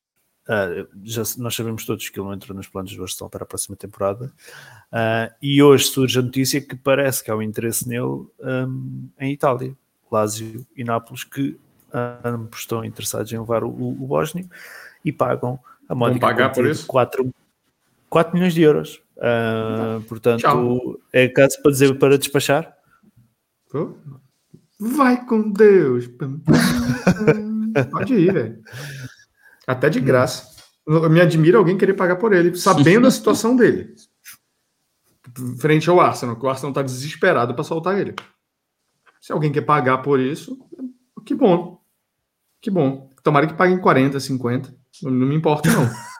uh, 0.49 0.88
já, 1.03 1.22
nós 1.36 1.55
sabemos 1.55 1.84
todos 1.84 2.09
que 2.09 2.18
ele 2.18 2.26
não 2.26 2.34
entrou 2.34 2.57
nos 2.57 2.66
planos 2.66 2.97
do 2.97 3.03
Arsenal 3.03 3.28
para 3.28 3.45
a 3.45 3.47
próxima 3.47 3.76
temporada, 3.76 4.32
uh, 4.90 5.34
e 5.43 5.62
hoje 5.62 5.84
surge 5.84 6.18
a 6.18 6.22
notícia 6.22 6.62
que 6.62 6.74
parece 6.74 7.22
que 7.22 7.30
há 7.30 7.36
um 7.36 7.43
interesse 7.43 7.86
nele 7.86 8.26
em 9.18 9.32
Itália, 9.32 9.76
Lazio 10.11 10.66
e 10.74 10.82
Nápoles, 10.82 11.24
que 11.24 11.59
estão 12.55 12.82
interessados 12.84 13.30
em 13.32 13.38
levar 13.38 13.64
o, 13.64 13.68
o, 13.68 14.07
Bósnio 14.07 14.49
e 15.05 15.12
pagam 15.12 15.61
a 15.93 15.95
módica 15.95 16.26
pagar 16.26 16.53
por 16.53 16.66
isso? 16.66 16.86
4, 16.86 17.30
4 18.09 18.34
milhões 18.34 18.55
de 18.55 18.62
euros. 18.62 19.03
Uh, 19.18 20.01
portanto, 20.09 20.40
Tchau. 20.40 20.99
é 21.12 21.28
caso 21.28 21.61
para 21.61 21.70
dizer 21.70 21.99
para 21.99 22.16
despachar? 22.16 22.74
Vai 24.80 25.24
com 25.26 25.51
Deus. 25.51 26.09
Pode 27.90 28.14
ir, 28.14 28.32
velho. 28.32 28.62
Até 29.66 29.90
de 29.90 30.01
graça. 30.01 30.51
Me 31.11 31.20
admira 31.20 31.59
alguém 31.59 31.76
querer 31.76 31.95
pagar 31.95 32.16
por 32.16 32.32
ele, 32.32 32.57
sabendo 32.57 33.07
a 33.07 33.11
situação 33.11 33.55
dele. 33.55 33.95
Frente 35.61 35.88
ao 35.90 36.01
Arsenal, 36.01 36.36
que 36.36 36.45
o 36.45 36.49
Arsenal 36.49 36.70
está 36.70 36.82
desesperado 36.82 37.55
para 37.55 37.64
soltar 37.64 37.99
ele. 37.99 38.14
Se 39.20 39.30
alguém 39.30 39.53
quer 39.53 39.61
pagar 39.62 39.99
por 39.99 40.18
isso, 40.18 40.59
que 41.24 41.34
bom. 41.34 41.80
Que 42.62 42.70
bom. 42.70 43.11
Tomara 43.22 43.47
que 43.47 43.55
paguem 43.55 43.78
40, 43.78 44.18
50. 44.18 44.82
Não 45.03 45.11
me 45.11 45.34
importa, 45.34 45.68
não. 45.70 45.88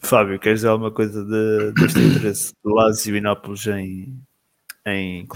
Fábio, 0.00 0.38
queres 0.38 0.60
dizer 0.60 0.68
alguma 0.68 0.92
coisa 0.92 1.24
de, 1.24 1.72
deste 1.72 1.98
interesse 1.98 2.54
do 2.62 2.74
Lazio 2.74 3.16
e 3.16 3.20
Nápoles 3.20 3.66
em, 3.66 4.16
em? 4.86 5.26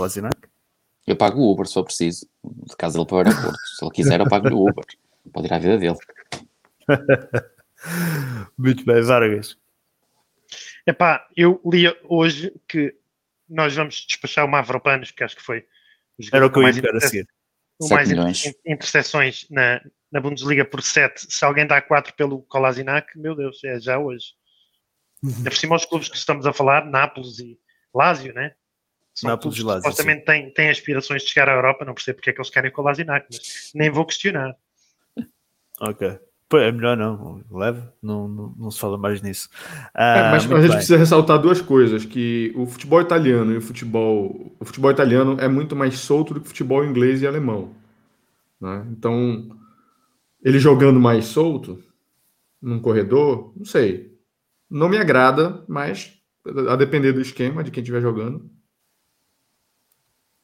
Eu 1.07 1.17
pago 1.17 1.41
o 1.41 1.53
Uber 1.53 1.67
se 1.67 1.75
for 1.75 1.85
preciso. 1.85 2.29
De 2.45 2.77
caso 2.77 2.99
ele 2.99 3.07
para 3.07 3.17
o 3.17 3.19
aeroporto. 3.19 3.59
Se 3.77 3.85
ele 3.85 3.93
quiser, 3.93 4.21
eu 4.21 4.29
pago-lhe 4.29 4.55
o 4.55 4.69
Uber. 4.69 4.85
Pode 5.33 5.47
ir 5.47 5.53
à 5.53 5.59
vida 5.59 5.79
dele. 5.79 5.97
Muito 8.57 8.85
bem, 8.85 9.03
Vargas. 9.03 9.57
Epá, 10.87 11.27
eu 11.37 11.61
li 11.65 11.85
hoje 12.05 12.53
que 12.67 12.95
nós 13.49 13.75
vamos 13.75 14.07
despachar 14.07 14.45
o 14.45 14.49
Mavropanos, 14.49 15.11
que 15.11 15.25
acho 15.25 15.37
que 15.37 15.43
foi 15.43 15.67
Era 16.33 16.47
o 16.47 16.51
que 16.51 16.59
eu 16.59 16.63
ia 16.63 16.67
mais 16.67 16.81
pegar 16.81 16.97
a 16.97 17.01
seguir. 17.01 17.29
o 17.81 17.89
mais 17.89 18.09
milhões. 18.09 18.45
interseções 18.67 19.47
na, 19.51 19.81
na 20.11 20.21
Bundesliga 20.21 20.65
por 20.65 20.83
7. 20.83 21.27
Se 21.33 21.45
alguém 21.45 21.67
dá 21.67 21.81
4 21.81 22.15
pelo 22.15 22.43
Kolasinac, 22.43 23.07
meu 23.19 23.35
Deus, 23.35 23.63
é 23.65 23.79
já 23.79 23.99
hoje. 23.99 24.33
Uhum. 25.23 25.33
Ainda 25.37 25.51
por 25.51 25.57
cima 25.57 25.77
os 25.77 25.85
clubes 25.85 26.09
que 26.09 26.17
estamos 26.17 26.47
a 26.47 26.53
falar, 26.53 26.87
Nápoles 26.87 27.39
e 27.39 27.59
Lazio, 27.95 28.33
né? 28.33 28.53
São 29.15 29.31
Nápoles 29.31 29.59
e 29.59 29.63
Lazio, 29.63 29.83
supostamente 29.83 30.25
têm, 30.25 30.53
têm 30.53 30.71
aspirações 30.71 31.23
de 31.23 31.29
chegar 31.29 31.49
à 31.49 31.53
Europa, 31.53 31.85
não 31.85 31.95
percebo 31.95 32.17
porque 32.17 32.31
é 32.31 32.33
que 32.33 32.41
eles 32.41 32.51
querem 32.51 32.71
Kolasinac, 32.71 33.27
mas 33.31 33.73
nem 33.75 33.91
vou 33.91 34.07
questionar. 34.07 34.55
Ok. 35.81 36.19
Pô, 36.49 36.59
é 36.59 36.73
melhor 36.73 36.97
não, 36.97 37.45
leve, 37.51 37.83
não, 38.03 38.27
não, 38.27 38.55
não 38.59 38.71
se 38.71 38.81
fala 38.81 38.97
mais 38.97 39.21
nisso. 39.21 39.49
É, 39.95 40.03
Ah, 40.03 40.31
mas 40.33 40.47
muito 40.47 40.57
a 40.57 40.61
gente 40.63 40.71
bem. 40.71 40.77
precisa 40.79 40.97
ressaltar 40.97 41.39
duas 41.39 41.61
coisas, 41.61 42.05
que 42.07 42.53
o 42.57 42.67
futebol 42.67 43.01
italiano 43.03 43.53
e 43.53 43.59
o 43.59 43.61
futebol, 43.61 44.57
o 44.59 44.65
futebol 44.65 44.91
italiano 44.91 45.37
é 45.39 45.47
muito 45.47 45.77
mais 45.77 45.99
solto 45.99 46.35
do 46.35 46.41
que 46.41 46.47
o 46.47 46.49
futebol 46.49 46.85
inglês 46.85 47.21
e 47.21 47.27
alemão, 47.27 47.75
né? 48.61 48.85
Então, 48.91 49.57
ele 50.43 50.59
jogando 50.59 51.01
mais 51.01 51.27
solto 51.27 51.83
num 52.61 52.81
corredor, 52.81 53.53
não 53.57 53.65
sei, 53.65 54.19
não 54.69 54.89
me 54.89 54.99
agrada, 54.99 55.65
mas 55.69 56.19
a 56.69 56.77
depender 56.77 57.13
do 57.13 57.21
esquema 57.21 57.63
de 57.63 57.71
quem 57.71 57.83
estiver 57.83 58.01
jogando. 58.01 58.51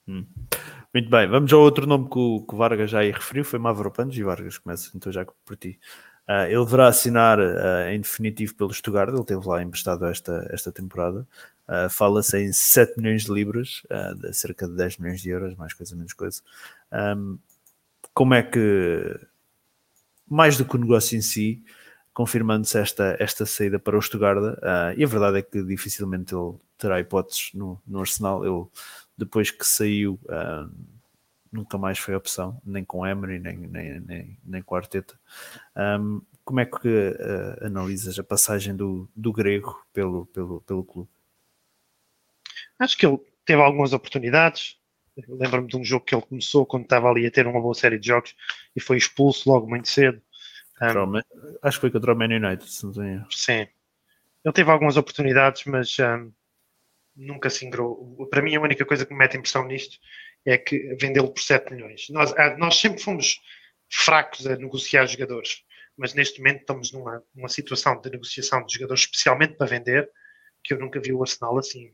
Muito 0.07 1.11
bem, 1.11 1.29
vamos 1.29 1.53
ao 1.53 1.61
outro 1.61 1.87
nome 1.87 2.09
que 2.09 2.19
o, 2.19 2.47
que 2.47 2.55
o 2.55 2.59
Vargas 2.59 2.91
já 2.91 3.01
aí 3.01 3.11
referiu, 3.11 3.45
foi 3.45 3.59
Mavropanos, 3.59 4.17
e 4.17 4.23
Vargas 4.23 4.59
começa 4.59 4.91
então 4.95 5.11
já 5.11 5.25
por 5.45 5.57
ti. 5.57 5.79
Ah, 6.27 6.49
ele 6.49 6.65
deverá 6.65 6.89
assinar 6.89 7.39
ah, 7.41 7.93
em 7.93 8.01
definitivo 8.01 8.55
pelo 8.55 8.73
Stuttgart, 8.73 9.13
ele 9.13 9.25
teve 9.25 9.47
lá 9.47 9.63
emprestado 9.63 10.07
esta, 10.07 10.47
esta 10.51 10.71
temporada. 10.71 11.27
Ah, 11.67 11.89
Fala-se 11.89 12.39
em 12.39 12.53
7 12.53 12.99
milhões 12.99 13.25
de 13.25 13.33
libras, 13.33 13.83
de 14.21 14.33
cerca 14.33 14.69
de 14.69 14.75
10 14.77 14.99
milhões 14.99 15.21
de 15.21 15.31
euros, 15.31 15.57
mais 15.57 15.73
coisa 15.75 15.97
menos 15.97 16.13
coisa. 16.13 16.41
Ahm, 16.91 17.39
como 18.15 18.35
é 18.35 18.43
que, 18.43 19.19
mais 20.29 20.57
do 20.57 20.65
que 20.65 20.77
o 20.77 20.79
negócio 20.79 21.17
em 21.17 21.23
si, 21.23 21.63
confirmando-se 22.13 22.79
esta, 22.79 23.17
esta 23.19 23.45
saída 23.45 23.79
para 23.79 23.99
o 23.99 24.03
Stuttgart, 24.03 24.59
ah, 24.63 24.95
e 24.97 25.05
a 25.05 25.07
verdade 25.07 25.39
é 25.39 25.43
que 25.43 25.63
dificilmente 25.63 26.35
ele 26.35 26.55
terá 26.79 27.01
hipóteses 27.01 27.51
no, 27.55 27.81
no 27.87 28.01
Arsenal. 28.01 28.45
Ele, 28.45 28.67
depois 29.19 29.51
que 29.51 29.67
saiu, 29.67 30.19
ah, 30.29 30.69
nunca 31.53 31.77
mais 31.77 31.99
foi 31.99 32.15
opção, 32.15 32.61
nem 32.65 32.85
com 32.85 33.07
Emery, 33.07 33.39
nem, 33.39 33.57
nem, 33.57 34.01
nem, 34.01 34.39
nem 34.45 34.63
com 34.63 34.77
Arteta. 34.77 35.19
Ahm, 35.75 36.21
como 36.45 36.61
é 36.61 36.67
que 36.67 37.17
ah, 37.21 37.67
analisas 37.67 38.19
a 38.19 38.25
passagem 38.25 38.77
do, 38.77 39.09
do 39.15 39.33
grego 39.33 39.85
pelo, 39.93 40.27
pelo, 40.27 40.61
pelo 40.63 40.85
clube? 40.85 41.09
Acho 42.79 42.97
que 42.97 43.07
ele 43.07 43.19
teve 43.45 43.61
algumas 43.63 43.93
oportunidades. 43.93 44.79
Lembro-me 45.29 45.69
de 45.69 45.77
um 45.77 45.85
jogo 45.85 46.05
que 46.05 46.15
ele 46.15 46.23
começou 46.23 46.67
quando 46.67 46.85
estava 46.85 47.09
ali 47.09 47.27
a 47.27 47.31
ter 47.31 47.47
uma 47.47 47.61
boa 47.61 47.75
série 47.75 47.99
de 47.99 48.09
jogos 48.09 48.35
e 48.75 48.81
foi 48.81 48.97
expulso 48.97 49.49
logo 49.49 49.69
muito 49.69 49.89
cedo. 49.89 50.21
Um, 50.83 51.19
Acho 51.63 51.79
que 51.79 51.83
foi 51.83 51.91
contra 51.91 52.13
o 52.13 52.17
Man 52.17 52.35
United, 52.35 52.69
se 52.69 52.85
não 52.85 52.93
tenho 52.93 53.27
sim. 53.31 53.67
Ele 54.45 54.53
teve 54.53 54.71
algumas 54.71 54.97
oportunidades, 54.97 55.65
mas 55.65 55.97
um, 56.01 56.33
nunca 57.17 57.49
se 57.49 57.65
ingrou. 57.65 58.27
Para 58.29 58.43
mim, 58.43 58.57
a 58.57 58.61
única 58.61 58.85
coisa 58.85 59.07
que 59.07 59.13
me 59.13 59.19
mete 59.19 59.37
impressão 59.37 59.67
nisto 59.67 59.99
é 60.45 60.59
que 60.59 60.95
vendê-lo 61.01 61.33
por 61.33 61.41
7 61.41 61.73
milhões. 61.73 62.09
Nós, 62.11 62.33
ah, 62.37 62.57
nós 62.59 62.77
sempre 62.77 63.01
fomos 63.01 63.41
fracos 63.91 64.47
a 64.47 64.57
negociar 64.57 65.07
jogadores, 65.07 65.63
mas 65.97 66.13
neste 66.13 66.39
momento 66.41 66.61
estamos 66.61 66.93
numa, 66.93 67.23
numa 67.35 67.49
situação 67.49 68.01
de 68.01 68.11
negociação 68.11 68.65
de 68.67 68.75
jogadores 68.75 69.05
especialmente 69.05 69.55
para 69.55 69.67
vender 69.67 70.11
que 70.63 70.75
eu 70.75 70.79
nunca 70.79 71.01
vi 71.01 71.13
o 71.13 71.23
Arsenal 71.23 71.57
assim. 71.59 71.91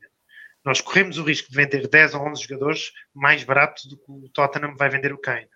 Nós 0.63 0.79
corremos 0.79 1.17
o 1.17 1.23
risco 1.23 1.49
de 1.49 1.55
vender 1.55 1.87
10 1.87 2.13
ou 2.13 2.27
11 2.27 2.43
jogadores 2.43 2.91
mais 3.13 3.43
baratos 3.43 3.85
do 3.85 3.97
que 3.97 4.11
o 4.11 4.29
Tottenham 4.29 4.75
vai 4.75 4.89
vender 4.89 5.11
o 5.11 5.17
Kane. 5.17 5.49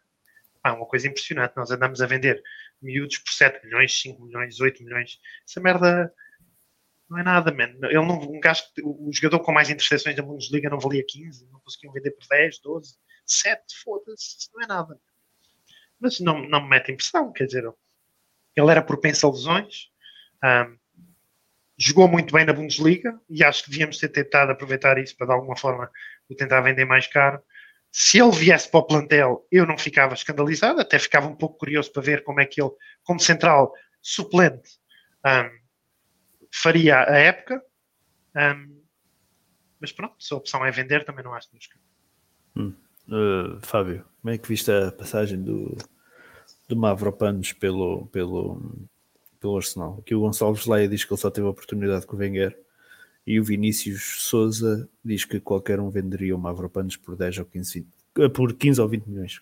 É 0.66 0.72
uma 0.72 0.86
coisa 0.86 1.08
impressionante. 1.08 1.56
Nós 1.56 1.70
andamos 1.70 2.01
a 2.01 2.08
vender 2.08 2.41
miúdos 2.82 3.20
por 3.20 3.32
7 3.32 3.64
milhões, 3.66 4.01
5 4.01 4.24
milhões, 4.24 4.60
8 4.60 4.84
milhões. 4.84 5.20
Essa 5.47 5.62
merda 5.62 6.12
não 7.08 7.20
é 7.20 7.24
nada, 7.24 7.51
man. 7.51 7.76
Ele 7.84 7.93
não, 7.93 8.20
um 8.20 8.39
gajo, 8.39 8.64
o 8.84 9.12
jogador 9.14 9.39
com 9.41 9.51
mais 9.51 9.70
interseções 9.70 10.16
da 10.16 10.24
Bundesliga 10.24 10.70
não 10.70 10.80
valia 10.80 11.06
15, 11.08 11.47
não 11.51 11.60
conseguiam 11.60 11.93
vender 11.93 12.12
por 12.12 12.28
10, 12.28 12.60
12, 12.60 12.97
7, 13.26 13.62
foda-se, 13.84 14.49
não 14.53 14.64
é 14.64 14.68
nada. 14.68 14.99
Mas 15.99 16.20
não, 16.20 16.47
não 16.47 16.64
me 16.64 16.70
mete 16.70 16.91
impressão, 16.91 17.32
quer 17.32 17.45
dizer, 17.45 17.64
ele 18.56 18.72
era 18.72 18.82
propenso 18.82 19.28
a 19.28 19.32
lesões, 19.32 19.91
ahm, 20.43 20.78
jogou 21.78 22.07
muito 22.07 22.34
bem 22.34 22.45
na 22.45 22.53
Bundesliga 22.53 23.19
e 23.30 23.43
acho 23.43 23.63
que 23.63 23.69
devíamos 23.69 23.97
ter 23.97 24.09
tentado 24.09 24.51
aproveitar 24.51 24.97
isso 24.97 25.15
para 25.17 25.28
de 25.28 25.34
alguma 25.34 25.57
forma 25.57 25.89
o 26.30 26.36
tentar 26.36 26.61
vender 26.61 26.86
mais 26.86 27.07
caro. 27.07 27.41
Se 27.91 28.19
ele 28.19 28.32
viesse 28.32 28.69
para 28.69 28.80
o 28.80 28.88
plantel, 28.88 29.47
eu 29.51 29.65
não 29.65 29.78
ficava 29.78 30.13
escandalizado, 30.13 30.82
até 30.82 30.99
ficava 30.99 31.28
um 31.28 31.36
pouco 31.36 31.57
curioso 31.57 31.91
para 31.91 32.01
ver 32.01 32.23
como 32.23 32.41
é 32.41 32.45
que 32.45 32.61
ele, 32.61 32.71
como 33.03 33.19
central 33.19 33.73
suplente, 34.01 34.69
ahm, 35.23 35.49
faria 36.51 36.99
a 37.09 37.17
época. 37.17 37.61
Ahm, 38.36 38.82
mas 39.80 39.91
pronto, 39.91 40.15
se 40.19 40.34
a 40.34 40.38
opção 40.38 40.65
é 40.65 40.71
vender, 40.71 41.05
também 41.05 41.23
não 41.23 41.34
acho 41.34 41.49
que 41.49 41.55
nos 41.55 41.67
Uh, 43.07 43.59
Fábio, 43.61 44.03
como 44.21 44.34
é 44.34 44.38
que 44.38 44.47
viste 44.47 44.71
a 44.71 44.91
passagem 44.91 45.41
do, 45.41 45.78
do 46.67 46.76
Mavropanos 46.76 47.53
pelo, 47.53 48.07
pelo, 48.07 48.89
pelo 49.40 49.58
Arsenal? 49.58 49.98
Aqui 50.00 50.16
o 50.16 50.22
Gonçalves 50.22 50.66
Leia 50.66 50.88
diz 50.88 51.04
que 51.04 51.14
ele 51.14 51.22
só 51.22 51.30
teve 51.30 51.48
a 51.48 51.50
oportunidade 51.50 52.06
com 52.06 52.16
o 52.16 52.20
Wenger 52.20 52.58
e 53.26 53.40
o 53.40 53.44
Vinícius 53.44 54.24
Souza 54.24 54.88
diz 55.04 55.26
que 55.26 55.40
qualquer 55.40 55.80
um 55.80 55.90
venderia 55.90 56.36
o 56.36 56.40
Mavropanos 56.40 56.96
por 56.96 57.16
10 57.16 57.40
ou 57.40 57.46
15, 57.46 57.80
20, 57.80 57.88
eh, 58.20 58.30
por 58.30 58.54
15 58.54 58.82
ou 58.82 58.88
20 58.88 59.06
milhões. 59.08 59.42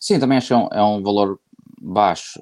Sim, 0.00 0.18
também 0.18 0.38
acho 0.38 0.48
que 0.48 0.52
é 0.52 0.56
um, 0.56 0.68
é 0.72 0.82
um 0.82 1.02
valor 1.02 1.38
baixo. 1.80 2.40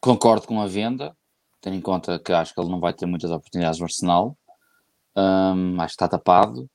Concordo 0.00 0.46
com 0.46 0.60
a 0.60 0.66
venda, 0.66 1.16
tendo 1.60 1.76
em 1.76 1.80
conta 1.80 2.18
que 2.18 2.32
acho 2.32 2.52
que 2.52 2.60
ele 2.60 2.70
não 2.70 2.80
vai 2.80 2.92
ter 2.92 3.06
muitas 3.06 3.30
oportunidades 3.30 3.78
no 3.78 3.86
Arsenal. 3.86 4.36
Hum, 5.16 5.80
acho 5.80 5.92
que 5.92 5.94
está 5.94 6.08
tapado, 6.08 6.68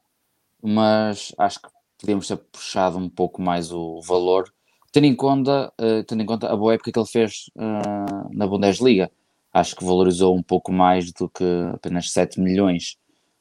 mas 0.62 1.34
acho 1.38 1.62
que 1.62 1.70
podíamos 2.00 2.28
ter 2.28 2.38
puxado 2.38 2.98
um 2.98 3.10
pouco 3.10 3.42
mais 3.42 3.72
o 3.72 4.02
valor, 4.02 4.54
tendo 4.92 5.06
em 5.06 5.16
conta, 5.16 5.72
eh, 5.78 6.04
tendo 6.04 6.22
em 6.22 6.26
conta 6.26 6.48
a 6.52 6.56
boa 6.56 6.74
época 6.74 6.92
que 6.92 7.00
ele 7.00 7.08
fez 7.08 7.50
ah, 7.58 8.28
na 8.32 8.48
Bundesliga. 8.48 9.12
Acho 9.54 9.76
que 9.76 9.84
valorizou 9.84 10.36
um 10.38 10.44
pouco 10.44 10.72
mais 10.72 11.12
do 11.12 11.28
que 11.30 11.44
apenas 11.74 12.12
7 12.12 12.40
milhões. 12.40 12.98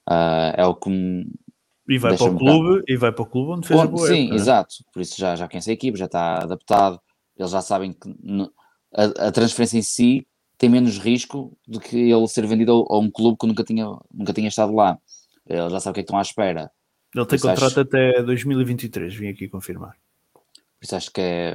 Ah, 0.06 0.54
é 0.56 0.64
o 0.66 0.74
que 0.74 0.88
me, 0.88 1.26
E 1.88 1.98
vai 1.98 2.16
para 2.16 2.30
o 2.32 2.36
clube, 2.38 2.82
e 2.88 2.96
vai 2.96 3.12
para 3.12 3.22
o 3.22 3.26
clube 3.26 3.52
onde 3.52 3.68
fez 3.68 3.78
a 3.78 3.82
Onde- 3.82 3.92
boa 3.92 4.06
sim, 4.06 4.20
época, 4.20 4.30
né? 4.30 4.36
exato. 4.36 4.74
Por 4.92 5.02
isso 5.02 5.14
já, 5.18 5.36
já 5.36 5.46
conhece 5.48 5.70
a 5.70 5.74
equipe, 5.74 5.98
já 5.98 6.06
está 6.06 6.42
adaptado. 6.42 7.00
Eles 7.36 7.50
já 7.50 7.60
sabem 7.60 7.92
que 7.92 8.08
no- 8.22 8.50
a, 8.94 9.28
a 9.28 9.32
transferência 9.32 9.76
em 9.78 9.82
si 9.82 10.26
tem 10.56 10.68
menos 10.70 10.98
risco 10.98 11.56
do 11.66 11.78
que 11.78 11.96
ele 12.10 12.26
ser 12.26 12.46
vendido 12.46 12.86
a, 12.90 12.94
a 12.94 12.98
um 12.98 13.10
clube 13.10 13.36
que 13.38 13.46
nunca 13.46 13.62
tinha, 13.62 13.86
nunca 14.12 14.32
tinha 14.32 14.48
estado 14.48 14.74
lá. 14.74 14.98
Ele 15.46 15.68
já 15.70 15.78
sabe 15.80 15.92
o 15.92 15.94
que 15.94 16.00
é 16.00 16.02
que 16.02 16.06
estão 16.06 16.18
à 16.18 16.22
espera. 16.22 16.70
Ele 17.14 17.26
tem 17.26 17.38
contrato 17.38 17.64
acho- 17.64 17.80
até 17.80 18.22
2023, 18.22 19.14
vim 19.14 19.28
aqui 19.28 19.46
confirmar. 19.48 19.94
Por 20.78 20.84
isso 20.84 20.96
acho 20.96 21.10
que 21.12 21.20
é. 21.20 21.54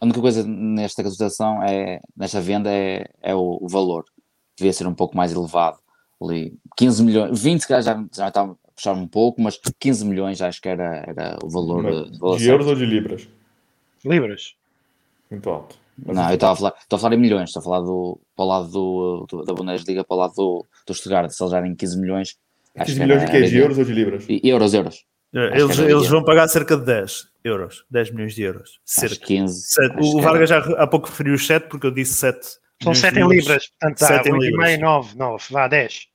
A 0.00 0.04
única 0.04 0.20
coisa 0.20 0.44
nesta 0.46 1.08
situação 1.10 1.62
é, 1.62 2.00
nesta 2.16 2.40
venda, 2.40 2.70
é, 2.72 3.04
é 3.20 3.34
o, 3.34 3.58
o 3.60 3.68
valor. 3.68 4.04
Devia 4.56 4.72
ser 4.72 4.86
um 4.86 4.94
pouco 4.94 5.16
mais 5.16 5.32
elevado. 5.32 5.78
Ali, 6.22 6.58
15 6.76 7.02
milhões, 7.02 7.40
20 7.42 7.60
se 7.62 7.68
calhar 7.68 7.82
já, 7.82 8.04
já 8.14 8.28
está 8.28 8.42
a 8.42 8.54
puxar 8.74 8.92
um 8.92 9.08
pouco, 9.08 9.40
mas 9.40 9.58
15 9.78 10.04
milhões 10.06 10.40
acho 10.42 10.60
que 10.60 10.68
era, 10.68 11.04
era 11.06 11.38
o 11.42 11.48
valor. 11.48 11.82
Mas 11.82 12.10
de, 12.12 12.18
valor 12.18 12.36
de 12.36 12.44
certo. 12.44 12.52
euros 12.52 12.66
ou 12.66 12.74
de 12.76 12.84
libras? 12.86 13.28
Libras. 14.04 14.54
Muito 15.30 15.48
alto. 15.50 15.76
Mas 16.02 16.16
Não, 16.16 16.28
eu 16.28 16.34
estava 16.34 16.52
a 16.52 16.56
falar, 16.56 16.74
estou 16.80 16.96
a 16.96 17.00
falar 17.00 17.14
em 17.14 17.18
milhões, 17.18 17.50
estou 17.50 17.60
a 17.60 17.64
falar 17.64 17.80
do, 17.80 18.18
para 18.34 18.44
o 18.44 18.48
lado 18.48 18.68
do, 18.70 19.26
do- 19.28 19.44
da 19.44 19.52
Bundesliga, 19.52 20.02
para 20.04 20.14
o 20.14 20.18
lado 20.18 20.34
do, 20.34 20.66
do 20.86 20.94
Stuttgart, 20.94 21.30
se 21.30 21.42
eles 21.42 21.52
darem 21.52 21.74
15 21.74 22.00
milhões. 22.00 22.36
acho 22.76 22.86
15 22.86 22.94
que 22.94 23.00
milhões 23.04 23.22
era- 23.22 23.32
de 23.32 23.38
quê? 23.38 23.48
De 23.50 23.56
euros 23.58 23.78
ou 23.78 23.84
de 23.84 23.92
libras? 23.92 24.24
E- 24.28 24.40
Euros, 24.44 24.72
euros. 24.74 25.04
Acho 25.34 25.54
Eles, 25.64 25.78
era 25.78 25.90
eles 25.90 26.08
vão 26.08 26.24
pagar 26.24 26.48
cerca 26.48 26.76
de 26.76 26.84
10 26.84 27.28
euros, 27.44 27.84
10 27.90 28.10
milhões 28.10 28.34
de 28.34 28.42
euros. 28.42 28.80
Acho 28.86 29.00
Cerca. 29.08 29.14
que 29.16 29.26
15. 29.36 29.62
Sete. 29.72 29.96
acho 29.96 30.16
O 30.16 30.20
Vargas 30.20 30.48
já 30.48 30.58
há 30.58 30.86
pouco 30.86 31.08
referiu 31.08 31.34
os 31.34 31.46
7 31.46 31.68
porque 31.68 31.86
eu 31.86 31.90
disse 31.90 32.14
7. 32.14 32.58
São 32.82 32.94
7 32.94 33.18
em 33.18 33.28
libras, 33.28 33.68
portanto 33.68 34.00
dá 34.00 34.06
Sete 34.06 34.28
em 34.28 34.32
8,5, 34.32 34.40
libras. 34.40 34.80
9, 34.80 35.16
9, 35.16 35.44
vá 35.50 35.68
10. 35.68 36.06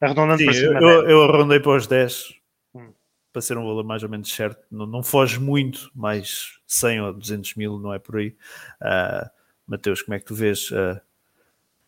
Arredondando 0.00 0.38
Sim, 0.38 0.46
para 0.46 0.54
eu, 0.56 0.68
cima. 0.68 0.80
eu, 0.80 1.08
eu 1.10 1.22
arrondei 1.24 1.60
para 1.60 1.76
os 1.76 1.86
10 1.86 2.34
Hum. 2.74 2.92
para 3.32 3.42
ser 3.42 3.56
um 3.56 3.64
valor 3.64 3.84
mais 3.84 4.02
ou 4.02 4.08
menos 4.08 4.32
certo. 4.34 4.60
Não, 4.70 4.86
não 4.86 5.02
foge 5.02 5.38
muito, 5.38 5.90
mais 5.94 6.58
100 6.66 7.00
ou 7.02 7.12
200 7.12 7.54
mil, 7.54 7.78
não 7.78 7.94
é 7.94 7.98
por 8.00 8.16
aí. 8.16 8.34
Ah, 8.82 9.30
Mateus, 9.66 10.02
como 10.02 10.14
é 10.14 10.18
que 10.18 10.24
tu 10.24 10.34
vês 10.34 10.70
ah, 10.72 11.00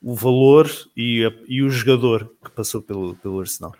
o 0.00 0.14
valor 0.14 0.70
e, 0.96 1.24
a, 1.26 1.32
e 1.48 1.62
o 1.62 1.68
jogador 1.68 2.32
que 2.44 2.50
passou 2.52 2.80
pelo, 2.80 3.16
pelo 3.16 3.40
Arsenal. 3.40 3.74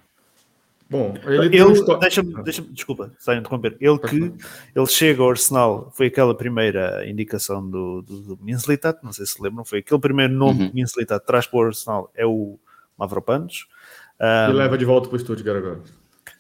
Bom, 0.89 1.15
ele, 1.25 1.57
ele 1.57 1.99
deixa-me, 2.01 2.43
deixa 2.45 2.63
desculpa, 2.63 3.13
está 3.19 3.33
a 3.33 3.37
interromper. 3.37 3.77
Ele 3.81 3.99
que 3.99 4.33
ele 4.75 4.87
chega 4.87 5.21
ao 5.21 5.31
Arsenal, 5.31 5.93
foi 5.93 6.07
aquela 6.07 6.35
primeira 6.35 7.09
indicação 7.09 7.69
do, 7.69 8.03
do, 8.03 8.21
do 8.21 8.39
Minslitat, 8.41 9.01
não 9.03 9.13
sei 9.13 9.27
se 9.27 9.43
lembram, 9.43 9.65
foi 9.65 9.81
aquele 9.81 10.01
primeiro 10.01 10.33
nome 10.33 10.63
uhum. 10.63 10.69
que 10.69 10.75
Minslitat 10.77 11.27
traz 11.27 11.47
para 11.47 11.59
o 11.59 11.63
Arsenal 11.63 12.11
é 12.15 12.25
o 12.25 12.57
Mavropanos. 12.97 13.67
Um, 14.21 14.51
e 14.51 14.55
leva 14.55 14.79
de 14.79 14.85
volta 14.85 15.09
para 15.09 15.17
o 15.17 15.19
Stuttgart 15.19 15.59
agora. 15.59 15.81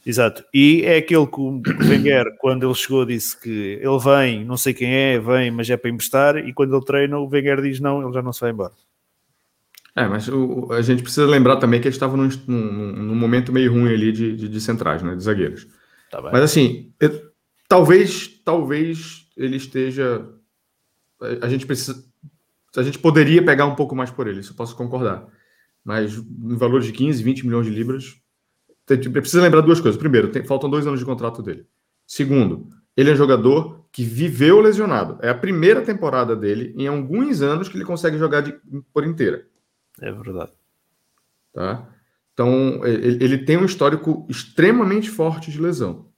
Exato, 0.04 0.44
e 0.54 0.82
é 0.84 0.98
aquele 0.98 1.26
que 1.26 1.40
o 1.40 1.60
Wenger, 1.80 2.36
quando 2.38 2.64
ele 2.64 2.74
chegou, 2.74 3.04
disse 3.04 3.38
que 3.40 3.80
ele 3.82 3.98
vem, 3.98 4.44
não 4.44 4.56
sei 4.56 4.72
quem 4.72 4.94
é, 4.94 5.18
vem, 5.18 5.50
mas 5.50 5.68
é 5.68 5.76
para 5.76 5.90
emprestar, 5.90 6.36
e 6.36 6.52
quando 6.52 6.76
ele 6.76 6.84
treina, 6.84 7.18
o 7.18 7.28
Wenger 7.28 7.60
diz 7.60 7.80
não, 7.80 8.00
ele 8.00 8.12
já 8.12 8.22
não 8.22 8.32
se 8.32 8.40
vai 8.40 8.50
embora. 8.50 8.72
É, 9.96 10.06
mas 10.06 10.28
o, 10.28 10.70
a 10.72 10.82
gente 10.82 11.02
precisa 11.02 11.26
lembrar 11.26 11.56
também 11.56 11.80
que 11.80 11.88
eles 11.88 11.94
estavam 11.96 12.18
num, 12.18 12.28
num, 12.46 12.92
num, 12.92 13.14
momento 13.14 13.50
meio 13.50 13.72
ruim 13.72 13.94
ali 13.94 14.12
de, 14.12 14.36
de, 14.36 14.46
de 14.46 14.60
centrais, 14.60 15.02
né, 15.02 15.16
de 15.16 15.22
zagueiros. 15.24 15.66
Tá 16.10 16.20
mas 16.20 16.42
assim, 16.42 16.92
eu, 17.00 17.32
talvez, 17.66 18.28
talvez 18.44 19.26
ele 19.34 19.56
esteja. 19.56 20.28
A, 21.18 21.46
a 21.46 21.48
gente 21.48 21.64
precisa. 21.64 22.04
A 22.76 22.82
gente 22.82 22.98
poderia 22.98 23.42
pegar 23.42 23.64
um 23.64 23.74
pouco 23.74 23.96
mais 23.96 24.10
por 24.10 24.26
ele, 24.26 24.40
isso 24.40 24.52
eu 24.52 24.56
posso 24.56 24.76
concordar. 24.76 25.26
Mas 25.82 26.14
no 26.16 26.58
valor 26.58 26.82
de 26.82 26.92
15, 26.92 27.22
20 27.22 27.46
milhões 27.46 27.64
de 27.64 27.72
libras, 27.72 28.16
precisa 28.84 29.40
lembrar 29.40 29.62
duas 29.62 29.80
coisas. 29.80 29.98
Primeiro, 29.98 30.28
tem, 30.28 30.44
faltam 30.44 30.68
dois 30.68 30.86
anos 30.86 31.00
de 31.00 31.06
contrato 31.06 31.42
dele. 31.42 31.64
Segundo, 32.06 32.68
ele 32.94 33.08
é 33.08 33.12
um 33.14 33.16
jogador 33.16 33.86
que 33.90 34.04
viveu 34.04 34.60
lesionado. 34.60 35.18
É 35.22 35.30
a 35.30 35.34
primeira 35.34 35.80
temporada 35.80 36.36
dele 36.36 36.74
em 36.76 36.86
alguns 36.86 37.40
anos 37.40 37.66
que 37.66 37.78
ele 37.78 37.84
consegue 37.84 38.18
jogar 38.18 38.42
de, 38.42 38.54
por 38.92 39.06
inteira. 39.06 39.46
É 40.00 40.12
verdade. 40.12 40.52
Tá? 41.52 41.88
Então, 42.32 42.84
ele, 42.86 43.24
ele 43.24 43.38
tem 43.38 43.56
um 43.56 43.64
histórico 43.64 44.26
extremamente 44.28 45.08
forte 45.08 45.50
de 45.50 45.60
lesão. 45.60 46.10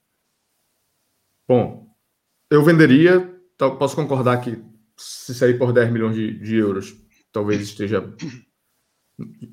Bom, 1.47 1.95
eu 2.51 2.65
venderia, 2.65 3.21
posso 3.79 3.95
concordar 3.95 4.41
que 4.41 4.63
se 4.97 5.35
sair 5.35 5.59
por 5.59 5.73
10 5.73 5.93
milhões 5.93 6.15
de, 6.15 6.39
de 6.39 6.57
euros, 6.57 6.97
talvez 7.33 7.61
esteja 7.61 8.03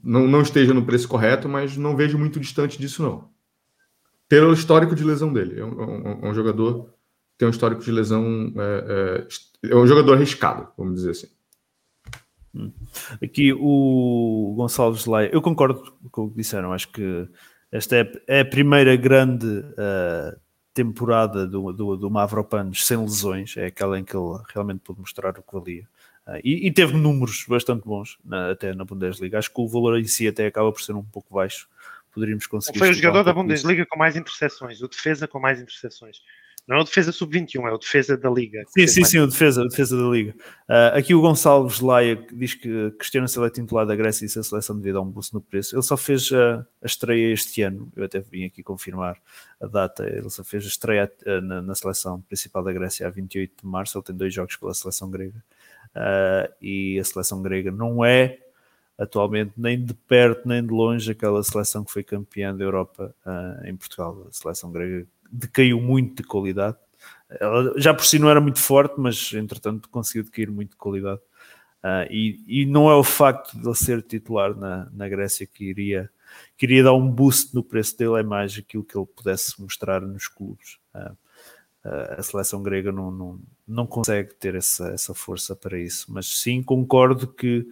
não, 0.03 0.27
não 0.27 0.41
esteja 0.41 0.73
no 0.73 0.85
preço 0.85 1.07
correto, 1.07 1.49
mas 1.49 1.75
não 1.75 1.95
vejo 1.95 2.17
muito 2.17 2.39
distante 2.39 2.77
disso, 2.77 3.01
não. 3.01 3.29
Pelo 4.29 4.53
histórico 4.53 4.95
de 4.95 5.03
lesão 5.03 5.33
dele. 5.33 5.59
É 5.59 5.65
um, 5.65 5.81
um, 5.81 6.29
um 6.29 6.33
jogador 6.33 6.85
que 6.85 7.37
tem 7.39 7.47
um 7.47 7.51
histórico 7.51 7.81
de 7.81 7.91
lesão. 7.91 8.53
É, 8.57 9.27
é, 9.63 9.71
é 9.71 9.75
um 9.75 9.87
jogador 9.87 10.13
arriscado, 10.13 10.67
vamos 10.77 10.95
dizer 10.95 11.11
assim. 11.11 11.27
Aqui 13.21 13.53
o 13.53 14.53
Gonçalves 14.55 15.05
Laia, 15.05 15.29
eu 15.31 15.41
concordo 15.41 15.93
com 16.11 16.25
o 16.25 16.29
que 16.29 16.37
disseram, 16.37 16.71
acho 16.73 16.89
que 16.89 17.27
esta 17.71 17.97
é, 17.97 18.11
é 18.27 18.39
a 18.41 18.45
primeira 18.45 18.95
grande 18.95 19.45
uh, 19.45 20.39
temporada 20.73 21.47
do, 21.47 21.71
do, 21.73 21.97
do 21.97 22.09
Mavropanos 22.09 22.85
sem 22.85 22.97
lesões, 22.97 23.55
é 23.57 23.65
aquela 23.67 23.99
em 23.99 24.03
que 24.03 24.15
ele 24.15 24.39
realmente 24.53 24.79
pôde 24.79 24.99
mostrar 24.99 25.31
o 25.31 25.43
que 25.43 25.53
valia. 25.53 25.87
Uh, 26.25 26.39
e, 26.43 26.67
e, 26.67 26.71
teve 26.71 26.93
números 26.93 27.45
bastante 27.47 27.83
bons 27.85 28.17
na, 28.23 28.51
até 28.51 28.73
na 28.73 28.83
Bundesliga. 28.83 29.37
Acho 29.37 29.53
que 29.53 29.61
o 29.61 29.67
valor 29.67 29.99
em 29.99 30.05
si 30.05 30.27
até 30.27 30.47
acaba 30.47 30.71
por 30.71 30.81
ser 30.81 30.93
um 30.93 31.03
pouco 31.03 31.33
baixo. 31.33 31.67
Poderíamos 32.11 32.47
conseguir. 32.47 32.79
Foi 32.79 32.89
o 32.89 32.93
jogador 32.93 33.21
um 33.21 33.23
da 33.23 33.33
Bundesliga 33.33 33.81
isso. 33.81 33.89
com 33.89 33.99
mais 33.99 34.15
interseções, 34.15 34.81
o 34.81 34.87
defesa 34.87 35.27
com 35.27 35.39
mais 35.39 35.61
interseções. 35.61 36.21
Não 36.67 36.77
é 36.77 36.79
o 36.81 36.83
defesa 36.83 37.11
sub-21, 37.11 37.67
é 37.67 37.71
o 37.71 37.77
defesa 37.77 38.17
da 38.17 38.27
Liga. 38.27 38.63
Sim, 38.67 38.87
sim, 38.87 39.01
mais... 39.01 39.11
sim, 39.11 39.19
o 39.19 39.27
defesa, 39.27 39.61
o 39.61 39.67
defesa 39.67 39.95
da 39.95 40.09
Liga. 40.09 40.33
Uh, 40.67 40.97
aqui 40.97 41.13
o 41.13 41.21
Gonçalves 41.21 41.79
Laia 41.79 42.15
diz 42.33 42.55
que 42.55 42.89
questiona 42.91 43.27
se 43.27 43.37
ele 43.37 43.45
é 43.45 43.49
titular 43.51 43.85
da 43.85 43.95
Grécia 43.95 44.25
e 44.25 44.29
se 44.29 44.39
a 44.39 44.43
seleção 44.43 44.75
devido 44.75 44.97
a 44.97 45.01
um 45.01 45.05
bolso 45.05 45.35
no 45.35 45.41
preço. 45.41 45.75
Ele 45.75 45.83
só 45.83 45.95
fez 45.95 46.31
a, 46.31 46.65
a, 46.81 46.85
estreia 46.85 47.31
este 47.31 47.61
ano, 47.61 47.91
eu 47.95 48.03
até 48.03 48.19
vim 48.19 48.45
aqui 48.45 48.63
confirmar 48.63 49.15
a 49.61 49.67
data. 49.67 50.07
Ele 50.07 50.29
só 50.31 50.43
fez 50.43 50.63
a 50.65 50.67
estreia 50.67 51.11
uh, 51.27 51.41
na, 51.41 51.61
na, 51.61 51.75
seleção 51.75 52.19
principal 52.21 52.63
da 52.63 52.73
Grécia 52.73 53.05
a 53.05 53.11
28 53.11 53.61
de 53.61 53.67
março. 53.67 53.95
Ele 53.95 54.05
tem 54.05 54.15
dois 54.15 54.33
jogos 54.33 54.55
pela 54.55 54.73
seleção 54.73 55.11
grega. 55.11 55.43
Uh, 55.95 56.51
e 56.59 56.97
a 56.99 57.03
seleção 57.03 57.43
grega 57.43 57.69
não 57.69 58.03
é 58.03 58.39
atualmente 58.97 59.51
nem 59.55 59.83
de 59.83 59.93
perto 59.93 60.47
nem 60.47 60.65
de 60.65 60.71
longe 60.71 61.11
aquela 61.11 61.43
seleção 61.43 61.83
que 61.83 61.91
foi 61.91 62.01
campeã 62.01 62.55
da 62.55 62.63
Europa 62.63 63.13
em 63.65 63.75
Portugal. 63.75 64.25
A 64.29 64.31
seleção 64.31 64.71
grega 64.71 65.05
decaiu 65.37 65.81
muito 65.81 66.21
de 66.21 66.27
qualidade. 66.27 66.77
Ela 67.39 67.73
já 67.77 67.93
por 67.93 68.05
si 68.05 68.19
não 68.19 68.29
era 68.29 68.39
muito 68.39 68.59
forte, 68.59 68.95
mas 68.97 69.33
entretanto 69.33 69.89
conseguiu 69.89 70.23
decair 70.23 70.51
muito 70.51 70.71
de 70.71 70.77
qualidade. 70.77 71.21
Uh, 71.83 72.09
e, 72.09 72.43
e, 72.47 72.65
não 72.65 72.89
é 72.89 72.95
o 72.95 73.03
facto 73.03 73.59
de 73.59 73.67
ele 73.67 73.75
ser 73.75 74.01
titular 74.01 74.55
na, 74.55 74.89
na 74.91 75.07
Grécia 75.07 75.45
que 75.45 75.65
iria, 75.65 76.09
que 76.57 76.65
iria 76.65 76.83
dar 76.83 76.93
um 76.93 77.07
boost 77.07 77.53
no 77.53 77.63
preço 77.63 77.95
dele, 77.95 78.19
é 78.19 78.23
mais 78.23 78.57
aquilo 78.57 78.83
que 78.83 78.97
ele 78.97 79.05
pudesse 79.05 79.61
mostrar 79.61 80.01
nos 80.01 80.27
clubes. 80.27 80.79
Uh, 80.95 81.15
a 82.17 82.23
seleção 82.23 82.63
grega 82.63 82.91
não, 82.91 83.11
não, 83.11 83.39
não 83.67 83.85
consegue 83.85 84.33
ter 84.33 84.55
essa, 84.55 84.87
essa 84.87 85.13
força 85.13 85.55
para 85.55 85.77
isso, 85.77 86.11
mas 86.11 86.25
sim 86.25 86.63
concordo 86.63 87.27
que 87.27 87.67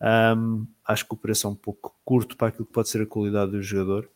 um, 0.00 0.66
acho 0.86 1.06
que 1.06 1.14
o 1.14 1.16
preço 1.16 1.46
é 1.46 1.50
um 1.50 1.54
pouco 1.54 1.94
curto 2.04 2.36
para 2.36 2.48
aquilo 2.48 2.66
que 2.66 2.72
pode 2.72 2.88
ser 2.88 3.02
a 3.02 3.06
qualidade 3.06 3.50
do 3.52 3.62
jogador. 3.62 4.08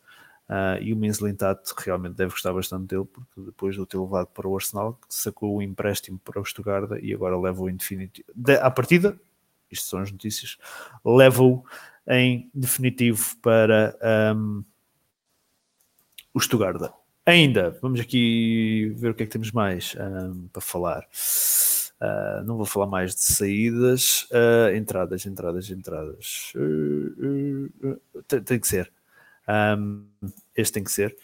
Uh, 0.49 0.81
e 0.81 0.93
o 0.93 0.97
Minslintat 0.97 1.73
realmente 1.77 2.15
deve 2.15 2.31
gostar 2.31 2.53
bastante 2.53 2.87
dele, 2.87 3.05
porque 3.05 3.41
depois 3.41 3.75
de 3.75 3.81
o 3.81 3.85
ter 3.85 3.97
levado 3.97 4.27
para 4.27 4.47
o 4.47 4.55
Arsenal, 4.55 4.99
sacou 5.07 5.55
o 5.55 5.61
empréstimo 5.61 6.19
para 6.19 6.39
o 6.39 6.45
Stuttgart 6.45 6.91
e 7.01 7.13
agora 7.13 7.39
leva-o 7.39 7.69
em 7.69 7.75
definitivo. 7.75 8.27
De, 8.35 8.55
à 8.57 8.69
partida, 8.69 9.17
isto 9.71 9.87
são 9.87 9.99
as 9.99 10.11
notícias, 10.11 10.57
leva-o 11.03 11.63
em 12.07 12.49
definitivo 12.53 13.37
para 13.41 13.97
um, 14.35 14.63
o 16.33 16.39
Stuttgart. 16.39 16.93
Ainda, 17.25 17.77
vamos 17.81 18.01
aqui 18.01 18.93
ver 18.97 19.11
o 19.11 19.13
que 19.13 19.23
é 19.23 19.25
que 19.25 19.31
temos 19.31 19.51
mais 19.51 19.95
um, 19.95 20.47
para 20.49 20.61
falar. 20.61 21.07
Uh, 22.01 22.43
não 22.43 22.57
vou 22.57 22.65
falar 22.65 22.87
mais 22.87 23.15
de 23.15 23.21
saídas, 23.21 24.23
uh, 24.23 24.75
entradas, 24.75 25.25
entradas, 25.25 25.69
entradas. 25.69 26.51
Tem, 28.27 28.43
tem 28.43 28.59
que 28.59 28.67
ser. 28.67 28.91
Um, 29.47 30.05
este 30.55 30.73
tem 30.73 30.83
que 30.83 30.91
ser. 30.91 31.15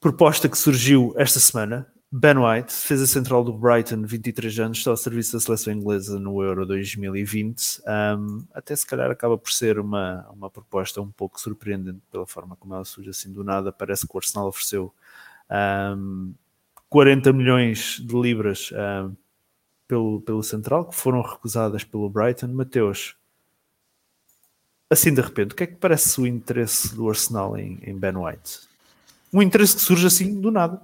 Proposta 0.00 0.48
que 0.48 0.56
surgiu 0.56 1.14
esta 1.16 1.38
semana. 1.38 1.86
Ben 2.12 2.36
White, 2.38 2.72
defesa 2.74 3.06
central 3.06 3.44
do 3.44 3.52
Brighton, 3.52 4.02
23 4.02 4.58
anos, 4.58 4.78
está 4.78 4.90
ao 4.90 4.96
serviço 4.96 5.34
da 5.34 5.38
seleção 5.38 5.72
inglesa 5.72 6.18
no 6.18 6.42
Euro 6.42 6.66
2020. 6.66 7.82
Um, 7.86 8.44
até 8.52 8.74
se 8.74 8.84
calhar 8.84 9.08
acaba 9.12 9.38
por 9.38 9.52
ser 9.52 9.78
uma, 9.78 10.28
uma 10.30 10.50
proposta 10.50 11.00
um 11.00 11.10
pouco 11.10 11.40
surpreendente 11.40 12.00
pela 12.10 12.26
forma 12.26 12.56
como 12.56 12.74
ela 12.74 12.84
surge 12.84 13.10
assim 13.10 13.32
do 13.32 13.44
nada. 13.44 13.70
Parece 13.70 14.08
que 14.08 14.16
o 14.16 14.18
Arsenal 14.18 14.48
ofereceu 14.48 14.92
um, 15.96 16.34
40 16.88 17.32
milhões 17.32 18.00
de 18.00 18.20
libras 18.20 18.72
um, 18.72 19.14
pelo, 19.86 20.20
pelo 20.22 20.42
central, 20.42 20.86
que 20.86 20.96
foram 20.96 21.22
recusadas 21.22 21.84
pelo 21.84 22.10
Brighton. 22.10 22.48
Mateus, 22.48 23.14
assim 24.90 25.14
de 25.14 25.20
repente, 25.20 25.52
o 25.52 25.54
que 25.54 25.64
é 25.64 25.66
que 25.66 25.76
parece 25.76 26.20
o 26.20 26.26
interesse 26.26 26.94
do 26.94 27.08
Arsenal 27.08 27.56
em, 27.56 27.78
em 27.82 27.96
Ben 27.96 28.16
White? 28.16 28.60
Um 29.32 29.40
interesse 29.40 29.76
que 29.76 29.82
surge 29.82 30.06
assim 30.06 30.40
do 30.40 30.50
nada. 30.50 30.82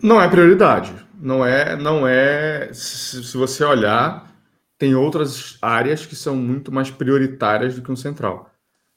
Não 0.00 0.20
é 0.20 0.28
prioridade. 0.28 0.94
Não 1.20 1.44
é, 1.44 1.76
não 1.76 2.06
é. 2.06 2.72
Se, 2.72 3.22
se, 3.24 3.36
você 3.36 3.64
olhar, 3.64 4.32
tem 4.78 4.94
outras 4.94 5.58
áreas 5.60 6.06
que 6.06 6.16
são 6.16 6.36
muito 6.36 6.72
mais 6.72 6.90
prioritárias 6.90 7.74
do 7.74 7.82
que 7.82 7.92
um 7.92 7.96
central. 7.96 8.50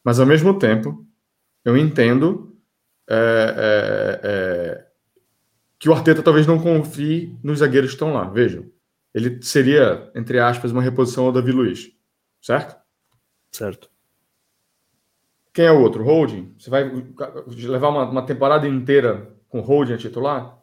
Mas 0.04 0.20
ao 0.20 0.26
mesmo 0.26 0.58
tempo, 0.58 1.06
eu 1.64 1.76
entendo 1.76 2.56
é, 3.08 3.56
é, 3.58 4.20
é, 4.24 4.86
que 5.80 5.90
o 5.90 5.94
Arteta 5.94 6.24
talvez 6.24 6.48
não 6.48 6.60
confie 6.60 7.38
nos 7.44 7.60
zagueiros 7.60 7.92
que 7.92 7.96
estão 7.96 8.14
lá. 8.14 8.30
Vejam, 8.30 8.66
ele 9.14 9.42
seria, 9.42 10.12
entre 10.16 10.40
aspas, 10.40 10.72
uma 10.72 10.82
reposição 10.82 11.26
ao 11.26 11.32
Davi 11.32 11.52
Luiz, 11.52 11.92
certo? 12.42 12.76
Certo. 13.56 13.90
Quem 15.54 15.64
é 15.64 15.72
o 15.72 15.80
outro? 15.80 16.04
Holding? 16.04 16.54
Você 16.60 16.70
vai 16.70 16.84
levar 17.48 17.88
uma, 17.88 18.04
uma 18.10 18.26
temporada 18.26 18.68
inteira 18.68 19.34
com 19.48 19.62
Holding 19.62 19.94
a 19.94 19.98
titular? 19.98 20.62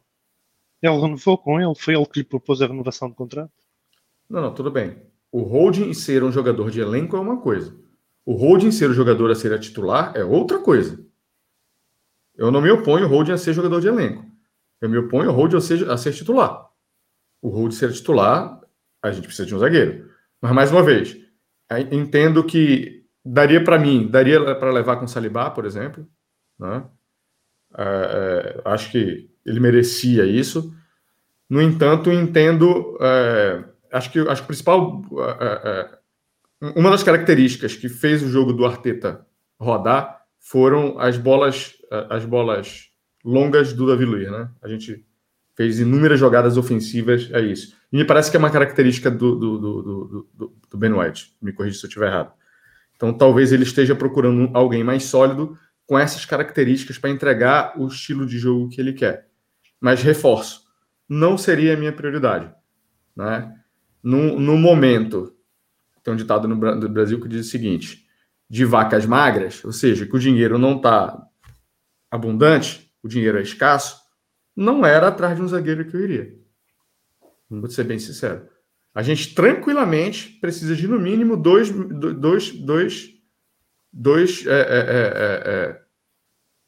Ele 0.83 1.01
renovou 1.01 1.39
com 1.39 1.59
ele, 1.59 1.75
foi 1.75 1.95
ele 1.95 2.05
que 2.05 2.21
lhe 2.21 2.25
propôs 2.27 2.61
a 2.61 2.67
renovação 2.67 3.09
de 3.09 3.15
contrato. 3.15 3.51
Não, 4.29 4.43
não, 4.43 4.53
tudo 4.53 4.71
bem. 4.71 4.99
O 5.31 5.41
Holding 5.41 5.95
ser 5.95 6.23
um 6.23 6.31
jogador 6.31 6.71
de 6.71 6.81
elenco 6.81 7.17
é 7.17 7.21
uma 7.21 7.41
coisa. 7.41 7.75
O 8.27 8.35
Holding 8.35 8.71
ser 8.71 8.91
o 8.91 8.95
jogador 8.95 9.31
a 9.31 9.35
ser 9.35 9.55
a 9.55 9.59
titular 9.59 10.13
é 10.15 10.23
outra 10.23 10.59
coisa. 10.59 11.03
Eu 12.37 12.51
não 12.51 12.61
me 12.61 12.71
oponho 12.71 13.07
ao 13.07 13.11
Holding 13.11 13.33
a 13.33 13.39
ser 13.39 13.55
jogador 13.55 13.81
de 13.81 13.89
elenco. 13.89 14.23
Eu 14.83 14.91
me 14.91 14.99
oponho 14.99 15.31
ao 15.31 15.35
Holding 15.35 15.57
a 15.57 15.61
ser, 15.63 15.91
a 15.91 15.97
ser 15.97 16.13
titular. 16.13 16.69
O 17.41 17.49
Holding 17.49 17.75
ser 17.75 17.91
titular, 17.91 18.61
a 19.01 19.11
gente 19.11 19.27
precisa 19.27 19.47
de 19.47 19.55
um 19.55 19.59
zagueiro. 19.59 20.11
Mas, 20.43 20.53
mais 20.53 20.71
uma 20.71 20.83
vez, 20.83 21.22
Entendo 21.81 22.45
que 22.45 23.05
daria 23.25 23.63
para 23.63 23.79
mim, 23.79 24.09
daria 24.09 24.55
para 24.57 24.73
levar 24.73 24.97
com 24.97 25.07
Salibá, 25.07 25.51
por 25.51 25.65
exemplo. 25.65 26.07
Né? 26.59 26.85
É, 27.77 27.83
é, 27.85 28.63
acho 28.65 28.91
que 28.91 29.31
ele 29.45 29.61
merecia 29.61 30.25
isso. 30.25 30.75
No 31.49 31.61
entanto, 31.61 32.11
entendo. 32.11 32.97
É, 33.01 33.65
acho, 33.93 34.11
que, 34.11 34.19
acho 34.21 34.43
que 34.43 34.45
o 34.45 34.49
principal 34.49 35.03
é, 35.41 35.69
é, 35.69 35.99
uma 36.77 36.91
das 36.91 37.03
características 37.03 37.77
que 37.77 37.89
fez 37.89 38.23
o 38.23 38.29
jogo 38.29 38.53
do 38.53 38.65
Arteta 38.65 39.27
rodar 39.59 40.23
foram 40.39 40.99
as 40.99 41.17
bolas, 41.17 41.75
as 42.11 42.25
bolas 42.25 42.89
longas 43.25 43.73
do 43.73 43.87
Davi 43.87 44.05
Luiz, 44.05 44.31
né? 44.31 44.49
A 44.63 44.69
gente 44.69 45.05
fez 45.55 45.79
inúmeras 45.79 46.19
jogadas 46.19 46.57
ofensivas, 46.57 47.29
é 47.33 47.41
isso. 47.41 47.77
E 47.93 47.97
me 47.97 48.05
parece 48.05 48.31
que 48.31 48.37
é 48.37 48.41
uma 48.41 48.51
característica 48.51 49.11
do, 49.11 49.37
do, 49.37 49.59
do, 49.59 50.29
do, 50.35 50.57
do 50.71 50.79
Ben 50.79 50.93
White, 50.93 51.37
me 51.43 51.53
corrija 51.53 51.79
se 51.79 51.85
eu 51.85 51.89
estiver 51.89 52.07
errado. 52.07 52.33
Então 52.97 53.13
talvez 53.13 53.53
ele 53.53 53.65
esteja 53.65 53.95
procurando 53.95 54.51
alguém 54.57 54.83
mais 54.83 55.05
sólido 55.05 55.59
com 55.87 55.99
essas 55.99 56.25
características 56.25 56.97
para 56.97 57.11
entregar 57.11 57.79
o 57.79 57.87
estilo 57.87 58.25
de 58.25 58.39
jogo 58.39 58.69
que 58.71 58.81
ele 58.81 58.93
quer. 58.93 59.29
Mas 59.81 60.03
reforço, 60.03 60.63
não 61.09 61.37
seria 61.37 61.75
a 61.75 61.77
minha 61.77 61.93
prioridade. 61.93 62.51
Né? 63.15 63.55
No, 64.03 64.39
no 64.39 64.57
momento, 64.57 65.37
tem 66.03 66.15
um 66.15 66.17
ditado 66.17 66.49
no 66.49 66.57
Brasil 66.89 67.21
que 67.21 67.29
diz 67.29 67.47
o 67.47 67.51
seguinte: 67.51 68.07
de 68.49 68.65
vacas 68.65 69.05
magras, 69.05 69.65
ou 69.65 69.73
seja, 69.73 70.07
que 70.07 70.17
o 70.17 70.19
dinheiro 70.19 70.59
não 70.59 70.77
está 70.77 71.21
abundante, 72.11 72.91
o 73.03 73.09
dinheiro 73.09 73.39
é 73.39 73.43
escasso, 73.43 74.01
não 74.57 74.87
era 74.87 75.09
atrás 75.09 75.37
de 75.37 75.43
um 75.43 75.49
zagueiro 75.49 75.85
que 75.85 75.97
eu 75.97 76.01
iria. 76.01 76.42
Vou 77.61 77.71
ser 77.71 77.85
bem 77.85 77.99
sincero. 77.99 78.49
A 78.95 79.03
gente 79.03 79.35
tranquilamente 79.35 80.39
precisa 80.41 80.77
de 80.77 80.87
no 80.87 80.99
mínimo 80.99 81.37
dois, 81.37 81.71
dois, 81.71 82.51
dois, 82.53 83.11
dois 83.93 84.47
é, 84.47 84.51
é, 84.51 84.57
é, 84.57 85.43
é, 85.47 85.83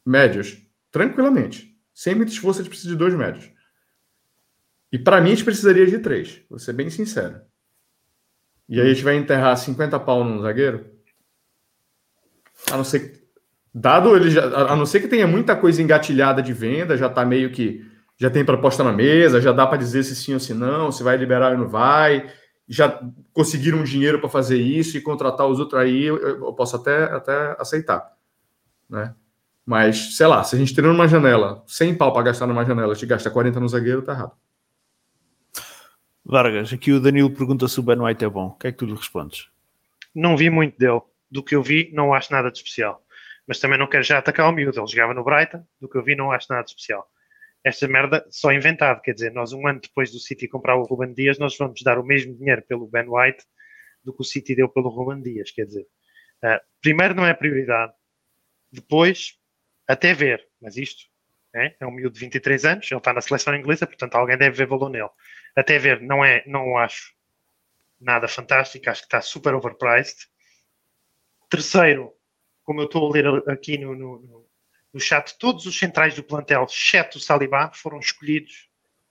médios. 0.05 0.57
Tranquilamente. 0.91 1.75
Sem 1.93 2.15
muito 2.15 2.29
esforço, 2.29 2.59
a 2.59 2.63
gente 2.63 2.71
precisa 2.71 2.89
de 2.89 2.97
dois 2.97 3.13
médios. 3.13 3.51
E 4.91 4.97
para 4.97 5.21
mim, 5.21 5.31
a 5.31 5.35
gente 5.35 5.45
precisaria 5.45 5.85
de 5.85 5.99
três. 5.99 6.41
Vou 6.49 6.57
ser 6.59 6.73
bem 6.73 6.89
sincero. 6.89 7.41
E 8.67 8.79
aí 8.79 8.89
a 8.89 8.93
gente 8.93 9.03
vai 9.03 9.15
enterrar 9.15 9.55
50 9.55 9.99
pau 9.99 10.23
num 10.23 10.41
zagueiro? 10.41 10.85
A 12.71 12.77
não 12.77 12.83
ser 12.83 13.25
Dado 13.77 14.15
ele 14.15 14.29
já, 14.29 14.45
a 14.45 14.73
não 14.73 14.85
ser 14.85 15.01
que 15.01 15.07
tenha 15.09 15.27
muita 15.27 15.53
coisa 15.53 15.81
engatilhada 15.81 16.41
de 16.41 16.53
venda, 16.53 16.95
já 16.95 17.07
está 17.07 17.25
meio 17.25 17.51
que 17.51 17.85
já 18.17 18.29
tem 18.29 18.45
proposta 18.45 18.83
na 18.83 18.91
mesa, 18.91 19.41
já 19.41 19.51
dá 19.51 19.67
para 19.67 19.77
dizer 19.77 20.03
se 20.03 20.15
sim 20.15 20.33
ou 20.33 20.39
se 20.39 20.53
não, 20.53 20.91
se 20.91 21.03
vai 21.03 21.17
liberar 21.17 21.51
ou 21.51 21.57
não 21.57 21.67
vai, 21.67 22.31
já 22.67 23.01
conseguiram 23.33 23.83
dinheiro 23.83 24.19
para 24.19 24.29
fazer 24.29 24.57
isso 24.57 24.97
e 24.97 25.01
contratar 25.01 25.47
os 25.47 25.59
outros 25.59 25.79
aí, 25.79 26.05
eu, 26.05 26.53
posso 26.53 26.75
até, 26.75 27.03
até 27.05 27.55
aceitar, 27.59 28.13
né? 28.89 29.13
Mas, 29.65 30.15
sei 30.15 30.27
lá, 30.27 30.43
se 30.43 30.55
a 30.55 30.59
gente 30.59 30.75
tem 30.75 30.83
numa 30.83 31.07
janela 31.07 31.63
100 31.65 31.95
pau 31.95 32.13
para 32.13 32.23
gastar 32.23 32.45
numa 32.45 32.63
janela, 32.63 32.91
a 32.91 32.95
gente 32.95 33.07
gasta 33.07 33.31
40 33.31 33.59
no 33.59 33.67
zagueiro, 33.67 34.03
tá 34.03 34.13
errado. 34.13 34.33
Vargas, 36.23 36.71
aqui 36.71 36.91
o 36.91 36.99
Danilo 36.99 37.31
pergunta 37.31 37.67
se 37.67 37.79
o 37.79 37.83
Ben 37.83 37.99
White 37.99 38.23
é 38.23 38.29
bom. 38.29 38.47
O 38.47 38.53
que 38.53 38.67
é 38.67 38.71
que 38.71 38.77
tu 38.77 38.85
lhe 38.85 38.93
respondes? 38.93 39.47
Não 40.13 40.37
vi 40.37 40.51
muito 40.51 40.77
dele. 40.77 41.01
Do 41.31 41.43
que 41.43 41.55
eu 41.55 41.63
vi, 41.63 41.91
não 41.93 42.13
acho 42.13 42.31
nada 42.31 42.51
de 42.51 42.59
especial 42.59 43.03
mas 43.47 43.59
também 43.59 43.77
não 43.77 43.87
quero 43.87 44.03
já 44.03 44.17
atacar 44.17 44.49
o 44.49 44.51
miúdo. 44.51 44.79
Ele 44.79 44.87
jogava 44.87 45.13
no 45.13 45.23
Brighton, 45.23 45.65
do 45.79 45.87
que 45.87 45.97
eu 45.97 46.03
vi, 46.03 46.15
não 46.15 46.31
acho 46.31 46.47
nada 46.49 46.63
de 46.63 46.71
especial. 46.71 47.07
Esta 47.65 47.87
merda 47.87 48.23
só 48.29 48.51
inventado, 48.51 49.01
quer 49.01 49.13
dizer, 49.13 49.33
nós 49.33 49.51
um 49.51 49.67
ano 49.67 49.79
depois 49.81 50.11
do 50.11 50.19
City 50.19 50.47
comprar 50.47 50.75
o 50.75 50.83
Ruben 50.83 51.15
Dias, 51.15 51.39
nós 51.39 51.57
vamos 51.57 51.81
dar 51.81 51.97
o 51.97 52.05
mesmo 52.05 52.35
dinheiro 52.35 52.61
pelo 52.61 52.85
Ben 52.85 53.07
White 53.09 53.43
do 54.03 54.13
que 54.13 54.21
o 54.21 54.23
City 54.23 54.55
deu 54.55 54.69
pelo 54.69 54.89
Ruben 54.89 55.19
Dias, 55.23 55.49
quer 55.49 55.65
dizer. 55.65 55.87
Uh, 56.43 56.61
primeiro 56.79 57.15
não 57.15 57.25
é 57.25 57.33
prioridade, 57.33 57.91
depois 58.71 59.39
até 59.87 60.13
ver, 60.13 60.47
mas 60.61 60.77
isto 60.77 61.05
é, 61.55 61.75
é 61.79 61.87
um 61.87 61.91
miúdo 61.91 62.13
de 62.13 62.19
23 62.19 62.65
anos, 62.65 62.91
ele 62.91 62.99
está 62.99 63.11
na 63.11 63.21
seleção 63.21 63.55
inglesa, 63.55 63.87
portanto 63.87 64.13
alguém 64.13 64.37
deve 64.37 64.57
ver 64.57 64.67
valor 64.67 64.89
nele. 64.89 65.09
Até 65.55 65.79
ver, 65.79 66.01
não 66.01 66.23
é, 66.23 66.43
não 66.45 66.77
acho 66.77 67.15
nada 67.99 68.27
fantástico, 68.27 68.87
acho 68.87 69.01
que 69.01 69.07
está 69.07 69.21
super 69.21 69.55
overpriced. 69.55 70.27
Terceiro, 71.49 72.13
como 72.63 72.81
eu 72.81 72.85
estou 72.85 73.09
a 73.09 73.11
ler 73.11 73.49
aqui 73.49 73.75
no, 73.79 73.95
no, 73.95 74.19
no 74.19 74.44
chat, 74.99 75.37
todos 75.37 75.65
os 75.65 75.77
centrais 75.77 76.15
do 76.15 76.23
plantel, 76.23 76.63
exceto 76.63 77.17
o 77.17 77.21
Salibá, 77.21 77.71
foram 77.73 77.99
escolhidos 77.99 78.69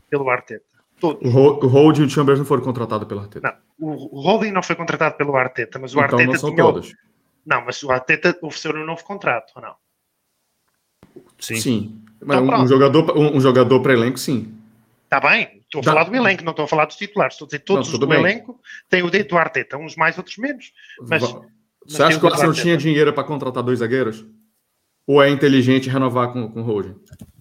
pelo 0.09 0.29
Arteta. 0.31 0.65
Todos. 1.01 1.23
O 1.23 1.67
Holding 1.67 2.03
e 2.03 2.07
o 2.07 2.11
Chambers 2.11 2.39
não 2.39 2.47
foram 2.47 2.63
contratados 2.63 3.07
pelo 3.07 3.21
Arteta. 3.21 3.59
Não, 3.79 3.89
o, 3.89 4.21
Holding 4.21 4.53
não 4.53 4.63
foi 4.63 4.77
contratado 4.77 5.17
pelo 5.17 5.37
Arteta, 5.37 5.79
mas 5.79 5.95
o 5.95 5.99
então 5.99 6.05
Arteta 6.05 6.33
não 6.33 6.39
são 6.39 6.51
tinha... 6.51 6.63
todos. 6.63 6.95
Não, 7.45 7.65
mas 7.65 7.83
o 7.83 7.91
Arteta 7.91 8.39
ofereceu 8.41 8.75
um 8.75 8.87
novo 8.87 9.05
contrato, 9.05 9.53
ou 9.57 9.63
não? 9.63 9.75
Sim. 11.39 11.57
sim. 11.57 12.03
Mas 12.25 12.41
então, 12.41 12.59
um, 12.59 12.63
um, 12.63 12.67
jogador, 12.67 13.19
um, 13.19 13.37
um 13.37 13.41
jogador 13.41 13.81
para 13.81 13.93
elenco, 13.93 14.19
sim. 14.19 14.55
Está 15.05 15.21
bem, 15.21 15.61
estou 15.61 15.81
a 15.81 15.85
falar 15.85 16.05
do 16.05 16.17
elenco, 16.17 16.43
não 16.43 16.53
estou 16.53 16.65
a 16.65 16.69
falar 16.69 16.87
dos 16.87 16.97
titulares. 16.97 17.35
Estou 17.35 17.47
a 17.47 17.49
dizer 17.49 17.59
todos 17.61 17.89
não, 17.89 17.95
os 17.95 18.01
do 18.01 18.07
bem. 18.07 18.19
elenco 18.19 18.59
têm 18.89 19.03
o 19.03 19.11
dedo 19.11 19.29
do 19.29 19.39
Arteta, 19.39 19.77
uns 19.77 19.95
mais, 19.95 20.17
outros 20.17 20.39
menos. 20.39 20.73
Mas 21.03 21.23
você 21.87 22.03
acha 22.03 22.19
que 22.19 22.25
o 22.25 22.29
Arsenal 22.29 22.55
tinha 22.55 22.77
dinheiro 22.77 23.13
para 23.13 23.25
contratar 23.25 23.63
dois 23.63 23.81
zagueiros? 23.81 24.25
Ou 25.07 25.23
é 25.23 25.31
inteligente 25.31 25.89
renovar 25.89 26.33
com, 26.33 26.51
com 26.51 26.61
o 26.61 26.65
Holding? 26.65 26.97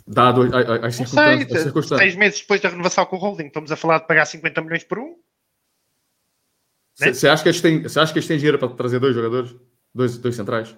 Dado 0.05 0.41
as, 0.53 0.95
circunstâncias, 0.95 1.49
sei, 1.49 1.61
circunstâncias. 1.61 1.99
Seis 1.99 2.15
meses 2.15 2.39
depois 2.41 2.59
da 2.59 2.69
renovação 2.69 3.05
com 3.05 3.15
o 3.15 3.19
Holding, 3.19 3.47
estamos 3.47 3.71
a 3.71 3.75
falar 3.75 3.99
de 3.99 4.07
pagar 4.07 4.25
50 4.25 4.61
milhões 4.61 4.83
por 4.83 4.99
um? 4.99 5.15
Você 6.95 7.25
né? 7.25 7.33
acha, 7.33 7.41
que 7.41 7.49
eles 7.49 7.61
têm, 7.61 7.83
acha 7.85 8.11
que 8.11 8.19
eles 8.19 8.27
têm 8.27 8.37
dinheiro 8.37 8.59
para 8.59 8.67
trazer 8.69 8.99
dois 8.99 9.15
jogadores? 9.15 9.55
Dois, 9.95 10.17
dois 10.17 10.35
centrais? 10.35 10.75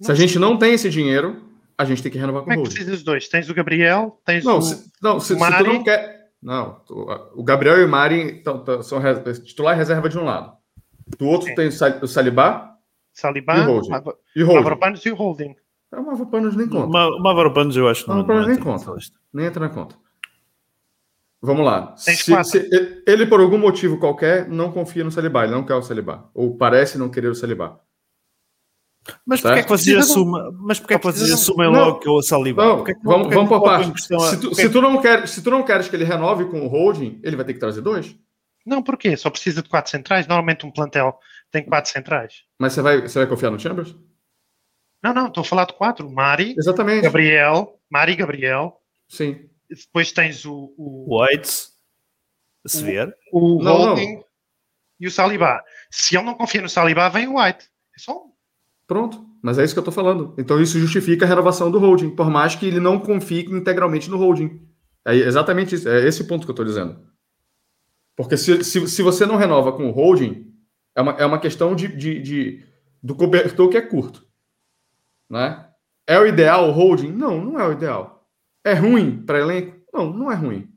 Não 0.00 0.06
Se 0.06 0.12
a 0.12 0.14
gente 0.14 0.38
não 0.38 0.56
tem 0.56 0.72
esse 0.74 0.88
dinheiro, 0.88 1.44
a 1.76 1.84
gente 1.84 2.02
tem 2.02 2.10
que 2.10 2.18
renovar 2.18 2.42
com 2.42 2.46
Como 2.46 2.60
o 2.60 2.62
Holding. 2.62 2.70
Como 2.70 2.82
é 2.82 2.84
que 2.84 2.84
precisa 2.84 2.96
dos 2.96 3.04
dois? 3.04 3.28
Tens 3.28 3.50
o 3.50 3.54
Gabriel, 3.54 4.20
tens 4.24 4.44
não, 4.44 4.58
o. 4.58 4.62
Se, 4.62 4.90
não, 5.02 5.20
se, 5.20 5.34
se, 5.34 5.58
tu 5.58 5.64
não 5.64 5.84
quer. 5.84 6.24
Não, 6.42 6.82
o 7.34 7.42
Gabriel 7.42 7.80
e 7.80 7.84
o 7.84 7.88
Mari 7.88 8.42
são 8.82 9.02
titular 9.44 9.74
e 9.74 9.78
reserva 9.78 10.08
de 10.08 10.18
um 10.18 10.24
lado. 10.24 10.54
Do 11.18 11.26
outro 11.26 11.48
Sim. 11.48 11.54
tem 11.54 11.68
o 11.68 12.06
Salibá, 12.06 12.74
Saliba, 13.12 13.56
e 13.56 13.60
Holding. 13.60 13.90
e 14.34 14.42
o 14.42 15.14
Holding. 15.14 15.56
É, 15.94 16.00
o 16.00 16.04
Mavropanos 16.04 16.56
nem 16.56 16.68
conta. 16.68 16.86
O 16.86 17.22
Mavropanos 17.22 17.76
eu 17.76 17.88
acho 17.88 18.02
que 18.02 18.08
não. 18.08 18.16
Mavropanos 18.16 18.48
nem 18.48 18.58
conta. 18.58 18.96
Nem 19.32 19.46
entra 19.46 19.60
na 19.60 19.68
conta. 19.68 19.96
Vamos 21.40 21.64
lá. 21.64 21.94
Se, 21.96 22.16
se, 22.16 23.02
ele, 23.06 23.26
por 23.26 23.38
algum 23.38 23.58
motivo 23.58 23.98
qualquer, 23.98 24.48
não 24.48 24.72
confia 24.72 25.04
no 25.04 25.10
Saliba, 25.10 25.44
ele 25.44 25.52
não 25.52 25.64
quer 25.64 25.74
o 25.74 25.82
Saliba. 25.82 26.30
Ou 26.34 26.56
parece 26.56 26.96
não 26.96 27.10
querer 27.10 27.28
o 27.28 27.34
Saliba. 27.34 27.80
Mas 29.26 29.42
porquê 29.42 29.58
é 29.58 29.62
que 29.62 29.68
vocês 29.68 29.98
assumem, 29.98 30.42
mas 30.60 30.80
porquê 30.80 30.94
é 30.94 30.98
que 30.98 31.04
vocês 31.04 31.30
assumem 31.30 31.68
logo 31.68 31.98
que 31.98 32.08
é 32.08 32.10
o 32.10 32.22
Saliba? 32.22 32.64
Não, 32.64 32.82
que 32.82 32.94
vamos, 33.04 33.28
vamos 33.28 33.50
por 33.50 33.62
parte. 33.62 34.00
Se 34.00 34.40
tu, 34.40 34.54
se, 34.54 34.70
tu 34.70 34.80
não 34.80 34.98
quer, 34.98 35.28
se 35.28 35.42
tu 35.42 35.50
não 35.50 35.62
queres 35.62 35.86
que 35.88 35.94
ele 35.94 36.04
renove 36.04 36.46
com 36.46 36.62
o 36.62 36.66
holding, 36.66 37.20
ele 37.22 37.36
vai 37.36 37.44
ter 37.44 37.52
que 37.52 37.60
trazer 37.60 37.82
dois? 37.82 38.16
Não, 38.64 38.82
porquê? 38.82 39.14
Só 39.14 39.28
precisa 39.28 39.62
de 39.62 39.68
quatro 39.68 39.90
centrais. 39.90 40.26
Normalmente 40.26 40.64
um 40.64 40.70
plantel 40.70 41.18
tem 41.50 41.62
quatro 41.62 41.90
centrais. 41.90 42.44
Mas 42.58 42.72
você 42.72 42.80
vai, 42.80 43.02
você 43.02 43.18
vai 43.18 43.28
confiar 43.28 43.50
no 43.50 43.60
Chambers? 43.60 43.94
Não, 45.04 45.12
não, 45.12 45.26
estou 45.26 45.42
a 45.42 45.44
falar 45.44 45.66
de 45.66 45.74
quatro. 45.74 46.10
Mari, 46.10 46.54
Exatamente. 46.56 47.02
Gabriel, 47.02 47.78
Mari 47.90 48.16
Gabriel. 48.16 48.80
Sim. 49.06 49.50
Depois 49.68 50.10
tens 50.10 50.46
o. 50.46 50.72
o 50.78 51.20
White, 51.20 51.46
se 52.66 52.82
ver. 52.82 53.14
O, 53.30 53.58
o 53.58 53.62
não, 53.62 53.76
Holding 53.76 54.14
não. 54.14 54.24
e 54.98 55.06
o 55.06 55.10
Saliba. 55.10 55.62
Se 55.90 56.16
ele 56.16 56.24
não 56.24 56.34
confia 56.34 56.62
no 56.62 56.70
Saliba, 56.70 57.10
vem 57.10 57.28
o 57.28 57.38
White. 57.38 57.66
É 57.94 58.00
só 58.00 58.16
um. 58.16 58.32
Pronto, 58.86 59.26
mas 59.42 59.58
é 59.58 59.64
isso 59.64 59.74
que 59.74 59.78
eu 59.78 59.82
estou 59.82 59.92
falando. 59.92 60.34
Então 60.38 60.58
isso 60.58 60.78
justifica 60.78 61.26
a 61.26 61.28
renovação 61.28 61.70
do 61.70 61.78
holding, 61.78 62.16
por 62.16 62.30
mais 62.30 62.54
que 62.54 62.66
ele 62.66 62.80
não 62.80 62.98
confie 62.98 63.44
integralmente 63.44 64.08
no 64.08 64.16
holding. 64.16 64.66
É 65.06 65.14
exatamente 65.14 65.74
isso, 65.74 65.86
é 65.86 66.06
esse 66.06 66.22
o 66.22 66.26
ponto 66.26 66.46
que 66.46 66.50
eu 66.50 66.54
estou 66.54 66.64
dizendo. 66.64 66.98
Porque 68.16 68.38
se, 68.38 68.64
se, 68.64 68.88
se 68.88 69.02
você 69.02 69.26
não 69.26 69.36
renova 69.36 69.72
com 69.72 69.86
o 69.88 69.92
holding, 69.92 70.50
é 70.96 71.02
uma, 71.02 71.12
é 71.12 71.26
uma 71.26 71.38
questão 71.38 71.74
de, 71.74 71.88
de, 71.88 72.22
de 72.22 72.66
do 73.02 73.14
cobertor 73.14 73.68
que 73.68 73.76
é 73.76 73.82
curto. 73.82 74.26
Né? 75.34 75.66
É 76.06 76.16
o 76.16 76.24
ideal 76.24 76.68
o 76.68 76.70
holding? 76.70 77.10
Não, 77.10 77.44
não 77.44 77.58
é 77.58 77.66
o 77.66 77.72
ideal. 77.72 78.24
É 78.64 78.72
ruim 78.72 79.20
para 79.26 79.40
elenco? 79.40 79.76
Não, 79.92 80.12
não 80.12 80.30
é 80.30 80.36
ruim. 80.36 80.68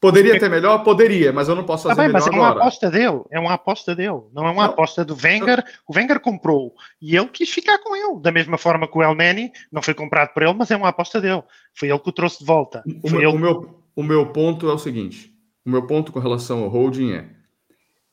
Poderia 0.00 0.40
ter 0.40 0.50
melhor? 0.50 0.82
Poderia, 0.82 1.32
mas 1.32 1.48
eu 1.48 1.54
não 1.54 1.62
posso 1.62 1.84
fazer 1.84 1.94
tá 1.94 2.02
bem, 2.02 2.08
melhor 2.08 2.26
mas 2.26 2.26
é 2.26 2.36
uma 2.36 2.48
aposta 2.48 2.90
dele, 2.90 3.22
é 3.30 3.38
uma 3.38 3.52
aposta 3.52 3.94
dele, 3.94 4.20
não 4.34 4.48
é 4.48 4.50
uma 4.50 4.64
não. 4.64 4.72
aposta 4.72 5.04
do 5.04 5.14
Wenger. 5.14 5.64
O 5.86 5.96
Wenger 5.96 6.18
comprou 6.18 6.74
e 7.00 7.16
ele 7.16 7.28
quis 7.28 7.48
ficar 7.48 7.78
com 7.78 7.94
ele, 7.94 8.20
da 8.20 8.32
mesma 8.32 8.58
forma 8.58 8.88
que 8.88 8.98
o 8.98 9.02
El 9.02 9.14
Neni 9.14 9.52
não 9.70 9.80
foi 9.80 9.94
comprado 9.94 10.30
por 10.34 10.42
ele, 10.42 10.54
mas 10.54 10.72
é 10.72 10.76
uma 10.76 10.88
aposta 10.88 11.20
dele. 11.20 11.44
Foi 11.72 11.88
ele 11.88 12.00
que 12.00 12.08
o 12.08 12.12
trouxe 12.12 12.40
de 12.40 12.44
volta. 12.44 12.82
O, 13.04 13.10
meu, 13.10 13.20
ele... 13.20 13.26
o, 13.28 13.38
meu, 13.38 13.84
o 13.94 14.02
meu 14.02 14.26
ponto 14.32 14.68
é 14.68 14.72
o 14.72 14.78
seguinte: 14.78 15.32
o 15.64 15.70
meu 15.70 15.86
ponto 15.86 16.10
com 16.10 16.18
relação 16.18 16.64
ao 16.64 16.68
holding 16.68 17.12
é 17.12 17.26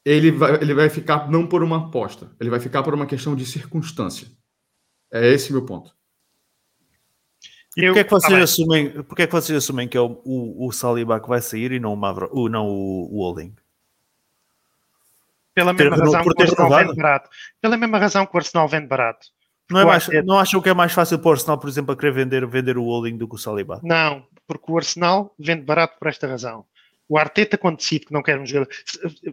ele 0.06 0.30
vai, 0.30 0.62
ele 0.62 0.76
vai 0.76 0.90
ficar 0.90 1.28
não 1.32 1.48
por 1.48 1.64
uma 1.64 1.78
aposta, 1.78 2.30
ele 2.40 2.52
vai 2.52 2.60
ficar 2.60 2.84
por 2.84 2.94
uma 2.94 3.08
questão 3.08 3.36
de 3.36 3.48
circunstância. 3.48 4.28
É 5.12 5.28
esse 5.34 5.52
meu 5.52 5.66
ponto. 5.66 5.94
E 7.78 7.86
por 7.86 7.94
que 7.94 8.00
é 8.00 8.04
que 8.04 8.12
vocês, 8.12 8.34
ah, 8.34 8.44
assumem, 8.44 8.90
por 9.04 9.16
que 9.16 9.22
é 9.22 9.28
que 9.28 9.32
vocês 9.32 9.58
assumem 9.58 9.88
que 9.88 9.98
é 9.98 10.02
o, 10.02 10.22
o, 10.26 10.68
o 10.68 10.72
Saliba 10.72 11.20
que 11.20 11.30
vai 11.30 11.42
sair 11.42 11.72
e 11.72 11.80
não 11.80 11.94
o, 11.94 11.98
Mavro, 11.98 12.30
o, 12.34 12.50
não 12.50 12.68
o, 12.68 13.16
o 13.16 13.24
Holding? 13.24 13.56
Pela 15.54 15.74
mesma 15.74 15.96
ter, 15.96 16.02
razão 16.02 16.24
que 16.24 16.30
o 16.30 16.42
Arsenal 16.42 16.70
vende 16.70 16.96
barato. 16.96 17.30
Pela 17.62 17.78
mesma 17.78 17.98
razão 17.98 18.26
que 18.26 18.36
o 18.36 18.38
Arsenal 18.38 18.68
vende 18.68 18.88
barato. 18.88 19.28
Não, 19.70 19.82
é 19.82 19.86
mais, 19.86 20.08
não 20.26 20.40
acham 20.40 20.62
que 20.62 20.70
é 20.70 20.74
mais 20.74 20.92
fácil 20.92 21.20
para 21.20 21.30
o 21.30 21.32
Arsenal, 21.32 21.60
por 21.60 21.70
exemplo, 21.70 21.94
a 21.94 21.98
querer 21.98 22.12
vender, 22.12 22.48
vender 22.48 22.78
o 22.78 22.86
Holding 22.86 23.18
do 23.18 23.28
que 23.28 23.36
o 23.36 23.38
Saliba? 23.38 23.80
Não, 23.84 24.26
porque 24.48 24.72
o 24.72 24.78
Arsenal 24.78 25.34
vende 25.38 25.62
barato 25.62 25.98
por 26.00 26.08
esta 26.08 26.28
razão. 26.28 26.66
O 27.08 27.18
Arteta, 27.18 27.58
quando 27.58 27.78
decide 27.78 28.06
que 28.06 28.14
não 28.14 28.24
quer 28.24 28.40
um 28.40 28.46
jogador. 28.46 28.72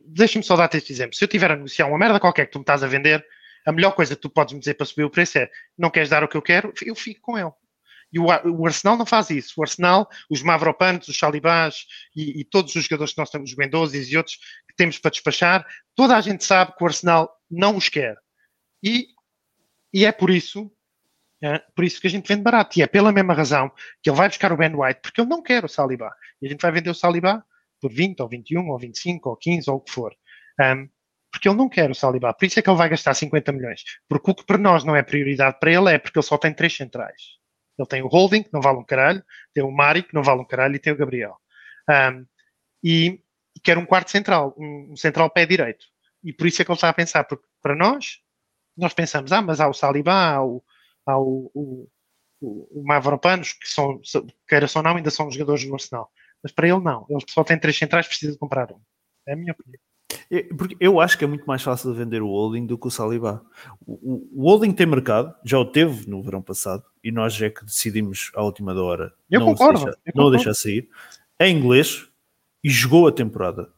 Deixa-me 0.04 0.44
só 0.44 0.56
dar-te 0.56 0.76
este 0.76 0.92
exemplo. 0.92 1.16
Se 1.16 1.24
eu 1.24 1.28
tiver 1.28 1.50
a 1.50 1.56
negociar 1.56 1.86
uma 1.86 1.98
merda 1.98 2.20
qualquer 2.20 2.46
que 2.46 2.52
tu 2.52 2.58
me 2.58 2.62
estás 2.62 2.82
a 2.82 2.86
vender, 2.86 3.24
a 3.66 3.72
melhor 3.72 3.92
coisa 3.92 4.14
que 4.14 4.22
tu 4.22 4.30
podes 4.30 4.54
me 4.54 4.60
dizer 4.60 4.74
para 4.74 4.86
subir 4.86 5.04
o 5.04 5.10
preço 5.10 5.38
é 5.38 5.50
não 5.76 5.90
queres 5.90 6.08
dar 6.08 6.22
o 6.22 6.28
que 6.28 6.36
eu 6.36 6.42
quero, 6.42 6.72
eu 6.82 6.94
fico 6.94 7.20
com 7.20 7.36
ele. 7.36 7.50
E 8.12 8.18
o, 8.18 8.26
o 8.26 8.66
Arsenal 8.66 8.96
não 8.96 9.04
faz 9.04 9.30
isso. 9.30 9.54
O 9.56 9.62
Arsenal, 9.62 10.08
os 10.30 10.40
Mavropanos, 10.40 11.08
os 11.08 11.18
Salibás 11.18 11.86
e, 12.14 12.40
e, 12.40 12.44
todos 12.44 12.74
os 12.76 12.84
jogadores 12.84 13.12
que 13.12 13.18
nós 13.18 13.30
temos, 13.30 13.50
os 13.50 13.56
Mendozes 13.56 14.08
e 14.08 14.16
outros 14.16 14.36
que 14.36 14.76
temos 14.76 14.98
para 14.98 15.10
despachar, 15.10 15.66
toda 15.94 16.16
a 16.16 16.20
gente 16.20 16.44
sabe 16.44 16.74
que 16.76 16.84
o 16.84 16.86
Arsenal 16.86 17.28
não 17.50 17.76
os 17.76 17.88
quer. 17.88 18.16
E, 18.82 19.08
e 19.92 20.04
é 20.04 20.12
por 20.12 20.30
isso 20.30 20.70
é, 21.42 21.58
por 21.74 21.84
isso 21.84 22.00
que 22.00 22.06
a 22.06 22.10
gente 22.10 22.26
vende 22.26 22.42
barato. 22.42 22.78
E 22.78 22.82
é 22.82 22.86
pela 22.86 23.12
mesma 23.12 23.34
razão 23.34 23.70
que 24.02 24.08
ele 24.08 24.16
vai 24.16 24.28
buscar 24.28 24.52
o 24.52 24.56
Ben 24.56 24.74
White, 24.74 25.00
porque 25.02 25.20
ele 25.20 25.28
não 25.28 25.42
quer 25.42 25.64
o 25.64 25.68
Salibá. 25.68 26.14
E 26.40 26.46
a 26.46 26.50
gente 26.50 26.60
vai 26.60 26.72
vender 26.72 26.90
o 26.90 26.94
Salibá 26.94 27.44
por 27.80 27.92
20, 27.92 28.20
ou 28.20 28.28
21, 28.28 28.68
ou 28.68 28.78
25, 28.78 29.28
ou 29.28 29.36
15, 29.36 29.70
ou 29.70 29.76
o 29.76 29.80
que 29.80 29.92
for. 29.92 30.14
Um, 30.60 30.88
porque 31.36 31.50
ele 31.50 31.58
não 31.58 31.68
quer 31.68 31.90
o 31.90 31.94
Salibá. 31.94 32.32
Por 32.32 32.46
isso 32.46 32.58
é 32.58 32.62
que 32.62 32.70
ele 32.70 32.78
vai 32.78 32.88
gastar 32.88 33.12
50 33.12 33.52
milhões. 33.52 33.84
Porque 34.08 34.30
o 34.30 34.34
que 34.34 34.46
para 34.46 34.56
nós 34.56 34.84
não 34.84 34.96
é 34.96 35.02
prioridade 35.02 35.58
para 35.60 35.70
ele 35.70 35.92
é 35.92 35.98
porque 35.98 36.18
ele 36.18 36.26
só 36.26 36.38
tem 36.38 36.50
três 36.50 36.74
centrais. 36.74 37.36
Ele 37.78 37.86
tem 37.86 38.00
o 38.00 38.06
Holding, 38.06 38.42
que 38.42 38.52
não 38.54 38.62
vale 38.62 38.78
um 38.78 38.84
caralho, 38.84 39.22
tem 39.52 39.62
o 39.62 39.70
Mari, 39.70 40.02
que 40.02 40.14
não 40.14 40.22
vale 40.22 40.40
um 40.40 40.46
caralho, 40.46 40.74
e 40.74 40.78
tem 40.78 40.94
o 40.94 40.96
Gabriel. 40.96 41.36
Um, 41.90 42.26
e, 42.82 43.20
e 43.54 43.60
quer 43.62 43.76
um 43.76 43.84
quarto 43.84 44.10
central, 44.10 44.54
um, 44.56 44.92
um, 44.92 44.96
central 44.96 45.28
pé 45.28 45.44
direito. 45.44 45.84
E 46.24 46.32
por 46.32 46.46
isso 46.46 46.62
é 46.62 46.64
que 46.64 46.70
ele 46.70 46.76
está 46.76 46.88
a 46.88 46.94
pensar, 46.94 47.24
porque 47.24 47.46
para 47.60 47.76
nós, 47.76 48.18
nós 48.74 48.94
pensamos, 48.94 49.30
ah, 49.30 49.42
mas 49.42 49.60
há 49.60 49.68
o 49.68 49.74
Salibá, 49.74 50.36
há 50.36 50.42
o, 50.42 50.64
há 51.04 51.18
o, 51.18 51.50
o, 51.54 51.88
o, 52.40 52.80
o 52.80 52.82
Mavropanos, 52.82 53.52
que 53.52 53.68
são, 53.68 54.00
queira 54.48 54.66
ou 54.74 54.82
não, 54.82 54.96
ainda 54.96 55.10
são 55.10 55.30
jogadores 55.30 55.66
do 55.66 55.74
Arsenal. 55.74 56.10
Mas 56.42 56.52
para 56.52 56.66
ele 56.68 56.80
não, 56.80 57.06
ele 57.10 57.20
só 57.28 57.44
tem 57.44 57.58
três 57.58 57.76
centrais, 57.76 58.06
precisa 58.06 58.32
de 58.32 58.38
comprar 58.38 58.72
um. 58.72 58.80
É 59.28 59.34
a 59.34 59.36
minha 59.36 59.52
opinião. 59.52 59.85
Porque 60.56 60.76
eu 60.80 61.00
acho 61.00 61.16
que 61.16 61.24
é 61.24 61.26
muito 61.26 61.44
mais 61.44 61.62
fácil 61.62 61.92
de 61.92 61.98
vender 61.98 62.22
o 62.22 62.28
holding 62.28 62.66
do 62.66 62.76
que 62.76 62.86
o 62.86 62.90
Saliba. 62.90 63.44
O, 63.86 64.26
o, 64.34 64.50
holding 64.50 64.72
tem 64.72 64.86
mercado, 64.86 65.34
já 65.44 65.58
o 65.58 65.64
teve 65.64 66.08
no 66.08 66.22
verão 66.22 66.42
passado, 66.42 66.82
e 67.02 67.12
nós 67.12 67.40
é 67.40 67.50
que 67.50 67.64
decidimos 67.64 68.32
à 68.34 68.42
última 68.42 68.74
da 68.74 68.82
hora 68.82 69.12
eu 69.30 69.40
não, 69.40 69.46
concordo, 69.46 69.84
deixar, 69.84 69.98
eu 70.04 70.12
não 70.16 70.30
deixar 70.30 70.54
sair. 70.54 70.88
É 71.38 71.48
inglês 71.48 72.08
e 72.62 72.68
jogou 72.68 73.06
a 73.06 73.12
temporada. 73.12 73.70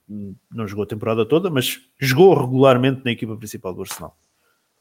Não 0.50 0.66
jogou 0.66 0.84
a 0.84 0.86
temporada 0.86 1.26
toda, 1.26 1.50
mas 1.50 1.80
jogou 1.98 2.34
regularmente 2.34 3.02
na 3.04 3.10
equipa 3.10 3.36
principal 3.36 3.74
do 3.74 3.82
Arsenal. 3.82 4.16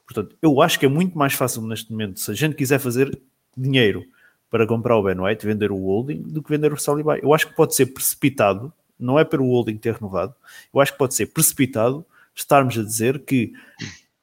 Portanto, 0.06 0.38
eu 0.42 0.62
acho 0.62 0.80
que 0.80 0.86
é 0.86 0.90
muito 0.90 1.18
mais 1.18 1.34
fácil 1.34 1.62
neste 1.64 1.92
momento, 1.92 2.20
se 2.20 2.32
a 2.32 2.34
gente 2.34 2.56
quiser 2.56 2.80
fazer 2.80 3.20
dinheiro 3.58 4.06
para 4.50 4.66
comprar 4.66 4.96
o 4.96 5.04
Ben 5.04 5.20
White, 5.20 5.46
vender 5.46 5.72
o 5.72 5.76
holding, 5.76 6.22
do 6.22 6.42
que 6.42 6.50
vender 6.50 6.72
o 6.72 6.78
Saliba. 6.78 7.18
Eu 7.18 7.34
acho 7.34 7.48
que 7.48 7.56
pode 7.56 7.76
ser 7.76 7.88
precipitado 7.88 8.72
não 9.00 9.20
é 9.20 9.24
pelo 9.24 9.48
holding 9.48 9.78
ter 9.78 9.96
renovado, 9.96 10.34
eu 10.74 10.80
acho 10.80 10.92
que 10.92 10.98
pode 10.98 11.16
ser 11.16 11.28
precipitado 11.28 12.06
estarmos 12.34 12.78
a 12.78 12.84
dizer 12.84 13.20
que 13.20 13.54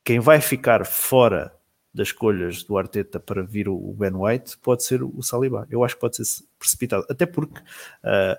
quem 0.05 0.21
vai 0.21 0.41
ficar 0.41 0.87
fora 0.87 1.53
das 1.93 2.09
escolhas 2.09 2.65
do 2.65 2.77
Arteta 2.77 3.21
para 3.21 3.43
vir 3.43 3.69
o 3.69 3.95
Ben 3.97 4.13
White 4.13 4.59
pode 4.59 4.83
ser 4.83 5.03
o 5.03 5.23
Saliba. 5.23 5.67
Eu 5.71 5.85
acho 5.85 5.95
que 5.95 6.01
pode 6.01 6.17
ser 6.17 6.45
precipitado, 6.59 7.07
até 7.09 7.25
porque 7.25 7.61
uh, 7.61 8.37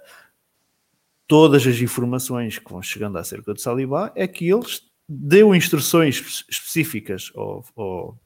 todas 1.26 1.66
as 1.66 1.80
informações 1.80 2.60
que 2.60 2.70
vão 2.70 2.82
chegando 2.82 3.18
acerca 3.18 3.54
do 3.54 3.60
Saliba 3.60 4.12
é 4.16 4.28
que 4.28 4.50
eles 4.50 4.82
deu 5.08 5.56
instruções 5.56 6.46
específicas 6.50 7.32
ao, 7.36 7.64
ao, 7.76 8.20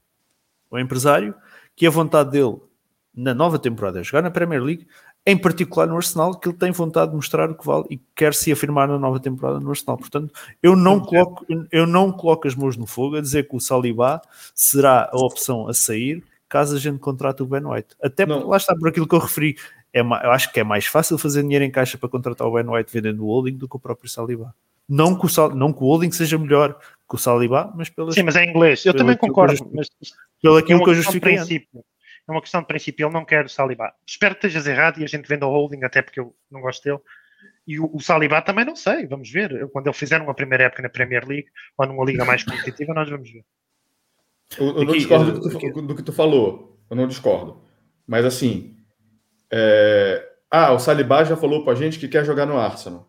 ao 0.70 0.78
empresário 0.80 1.34
que 1.76 1.86
a 1.86 1.90
vontade 1.90 2.32
dele 2.32 2.58
na 3.14 3.34
nova 3.34 3.58
temporada 3.58 4.00
é 4.00 4.04
jogar 4.04 4.22
na 4.22 4.30
Premier 4.30 4.62
League, 4.62 4.86
em 5.26 5.36
particular 5.36 5.86
no 5.86 5.96
Arsenal, 5.96 6.34
que 6.38 6.48
ele 6.48 6.56
tem 6.56 6.72
vontade 6.72 7.10
de 7.10 7.16
mostrar 7.16 7.50
o 7.50 7.54
que 7.54 7.66
vale 7.66 7.84
e 7.90 8.00
quer 8.16 8.34
se 8.34 8.50
afirmar 8.50 8.88
na 8.88 8.98
nova 8.98 9.20
temporada 9.20 9.60
no 9.60 9.70
Arsenal. 9.70 9.98
Portanto, 9.98 10.32
eu 10.62 10.74
não, 10.74 11.00
coloco, 11.00 11.46
eu 11.70 11.86
não 11.86 12.10
coloco 12.10 12.48
as 12.48 12.54
mãos 12.54 12.76
no 12.76 12.86
fogo 12.86 13.16
a 13.16 13.20
dizer 13.20 13.48
que 13.48 13.54
o 13.54 13.60
Saliba 13.60 14.20
será 14.54 15.10
a 15.12 15.16
opção 15.16 15.68
a 15.68 15.74
sair 15.74 16.24
caso 16.50 16.76
a 16.76 16.78
gente 16.78 16.98
contrate 16.98 17.42
o 17.42 17.46
Ben 17.46 17.64
White. 17.64 17.94
Até 18.02 18.26
porque, 18.26 18.44
lá 18.44 18.56
está 18.56 18.74
por 18.74 18.88
aquilo 18.88 19.06
que 19.06 19.14
eu 19.14 19.20
referi. 19.20 19.56
É, 19.92 20.00
eu 20.00 20.30
acho 20.32 20.52
que 20.52 20.60
é 20.60 20.64
mais 20.64 20.84
fácil 20.84 21.16
fazer 21.16 21.42
dinheiro 21.42 21.64
em 21.64 21.70
caixa 21.70 21.96
para 21.96 22.08
contratar 22.08 22.46
o 22.46 22.52
Ben 22.52 22.68
White 22.68 22.92
vendendo 22.92 23.24
o 23.24 23.28
holding 23.28 23.56
do 23.56 23.68
que 23.68 23.76
o 23.76 23.78
próprio 23.78 24.10
Saliba. 24.10 24.54
Não 24.88 25.16
que 25.16 25.24
o, 25.24 25.28
Sal, 25.28 25.54
não 25.54 25.72
que 25.72 25.82
o 25.82 25.86
holding 25.86 26.10
seja 26.10 26.36
melhor 26.36 26.76
que 27.08 27.14
o 27.14 27.18
Saliba, 27.18 27.72
mas 27.76 27.88
pelo 27.88 28.12
Sim, 28.12 28.24
mas 28.24 28.34
é 28.34 28.44
inglês. 28.44 28.84
Eu 28.84 28.92
também 28.92 29.16
concordo. 29.16 29.64
Pelo 30.42 30.56
aquilo 30.56 30.80
é 30.80 30.84
que 30.84 30.90
eu 30.90 30.94
justifiquei 30.94 31.38
é 32.32 32.34
uma 32.36 32.40
questão 32.40 32.60
de 32.60 32.66
princípio. 32.66 33.06
Ele 33.06 33.14
não 33.14 33.24
quer 33.24 33.44
o 33.44 33.48
Saliba. 33.48 33.92
Espero 34.06 34.34
que 34.34 34.46
estejas 34.46 34.66
errado 34.66 35.00
e 35.00 35.04
a 35.04 35.06
gente 35.06 35.28
venda 35.28 35.46
o 35.46 35.50
holding, 35.50 35.84
até 35.84 36.02
porque 36.02 36.20
eu 36.20 36.34
não 36.50 36.60
gosto 36.60 36.82
dele. 36.82 37.00
E 37.66 37.78
o, 37.78 37.90
o 37.94 38.00
Saliba 38.00 38.42
também 38.42 38.64
não 38.64 38.76
sei, 38.76 39.06
vamos 39.06 39.30
ver. 39.30 39.68
Quando 39.70 39.86
ele 39.86 39.94
fizer 39.94 40.20
uma 40.20 40.34
primeira 40.34 40.64
época 40.64 40.82
na 40.82 40.88
Premier 40.88 41.26
League 41.26 41.48
ou 41.76 41.86
numa 41.86 42.04
liga 42.04 42.24
mais 42.24 42.42
competitiva, 42.42 42.94
nós 42.94 43.08
vamos 43.08 43.30
ver. 43.30 43.44
Eu, 44.58 44.66
eu 44.78 44.84
não 44.84 44.92
discordo 44.92 45.32
do 45.32 45.40
que, 45.40 45.72
tu, 45.72 45.82
do 45.82 45.94
que, 45.94 46.02
tu, 46.02 46.12
falou. 46.12 46.80
Eu 46.90 46.96
não 46.96 47.06
discordo. 47.06 47.62
Mas 48.06 48.24
assim. 48.24 48.76
É... 49.52 50.26
Ah, 50.50 50.72
o 50.72 50.78
Saliba 50.78 51.24
já 51.24 51.36
falou 51.36 51.64
pra 51.64 51.74
gente 51.74 51.98
que 51.98 52.08
quer 52.08 52.24
jogar 52.24 52.46
no 52.46 52.58
Arsenal. 52.58 53.08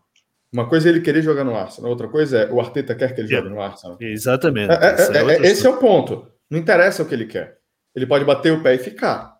Uma 0.52 0.68
coisa 0.68 0.88
é 0.88 0.92
ele 0.92 1.00
querer 1.00 1.22
jogar 1.22 1.44
no 1.44 1.56
Arsenal, 1.56 1.90
outra 1.90 2.06
coisa 2.08 2.40
é 2.40 2.52
o 2.52 2.60
Arteta 2.60 2.94
quer 2.94 3.14
que 3.14 3.20
ele 3.22 3.28
jogue 3.28 3.48
no 3.48 3.60
Arsenal. 3.60 3.96
Exatamente. 3.98 4.70
É, 4.70 4.76
é, 4.76 5.32
é, 5.32 5.46
é 5.46 5.50
esse 5.50 5.66
é 5.66 5.70
o 5.70 5.78
ponto. 5.78 6.30
Não 6.50 6.58
interessa 6.58 7.02
o 7.02 7.06
que 7.06 7.14
ele 7.14 7.24
quer. 7.24 7.61
Ele 7.94 8.06
pode 8.06 8.24
bater 8.24 8.52
o 8.52 8.62
pé 8.62 8.74
e 8.74 8.78
ficar. 8.78 9.36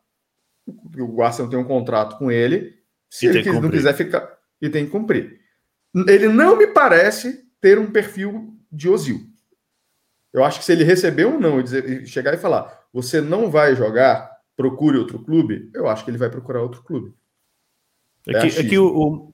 O 0.99 1.23
Arsenal 1.23 1.51
tem 1.51 1.59
um 1.59 1.65
contrato 1.65 2.19
com 2.19 2.31
ele. 2.31 2.83
Se 3.11 3.27
e 3.27 3.29
ele 3.29 3.61
não 3.61 3.71
quiser 3.71 3.95
ficar, 3.95 4.39
e 4.61 4.71
tem 4.71 4.87
que 4.87 4.91
cumprir. 4.91 5.41
Ele 6.09 6.29
não 6.29 6.57
me 6.57 6.67
parece 6.67 7.45
ter 7.61 7.79
um 7.79 7.91
perfil 7.91 8.57
de 8.71 8.89
Ozil. 8.89 9.21
Eu 10.33 10.43
acho 10.43 10.59
que 10.59 10.65
se 10.65 10.73
ele 10.73 10.85
receber 10.85 11.27
um 11.27 11.39
não 11.39 11.61
e 11.61 11.63
dizer, 11.63 12.07
chegar 12.07 12.33
e 12.33 12.39
falar, 12.39 12.87
você 12.93 13.21
não 13.21 13.51
vai 13.51 13.77
jogar, 13.77 14.31
procure 14.57 14.97
outro 14.97 15.23
clube, 15.23 15.71
eu 15.75 15.87
acho 15.89 16.05
que 16.05 16.11
ele 16.11 16.17
vai 16.17 16.31
procurar 16.31 16.63
outro 16.63 16.83
clube. 16.83 17.15
Aqui, 18.27 18.57
é 18.57 18.61
aqui 18.61 18.79
o, 18.79 18.87
o, 18.87 19.32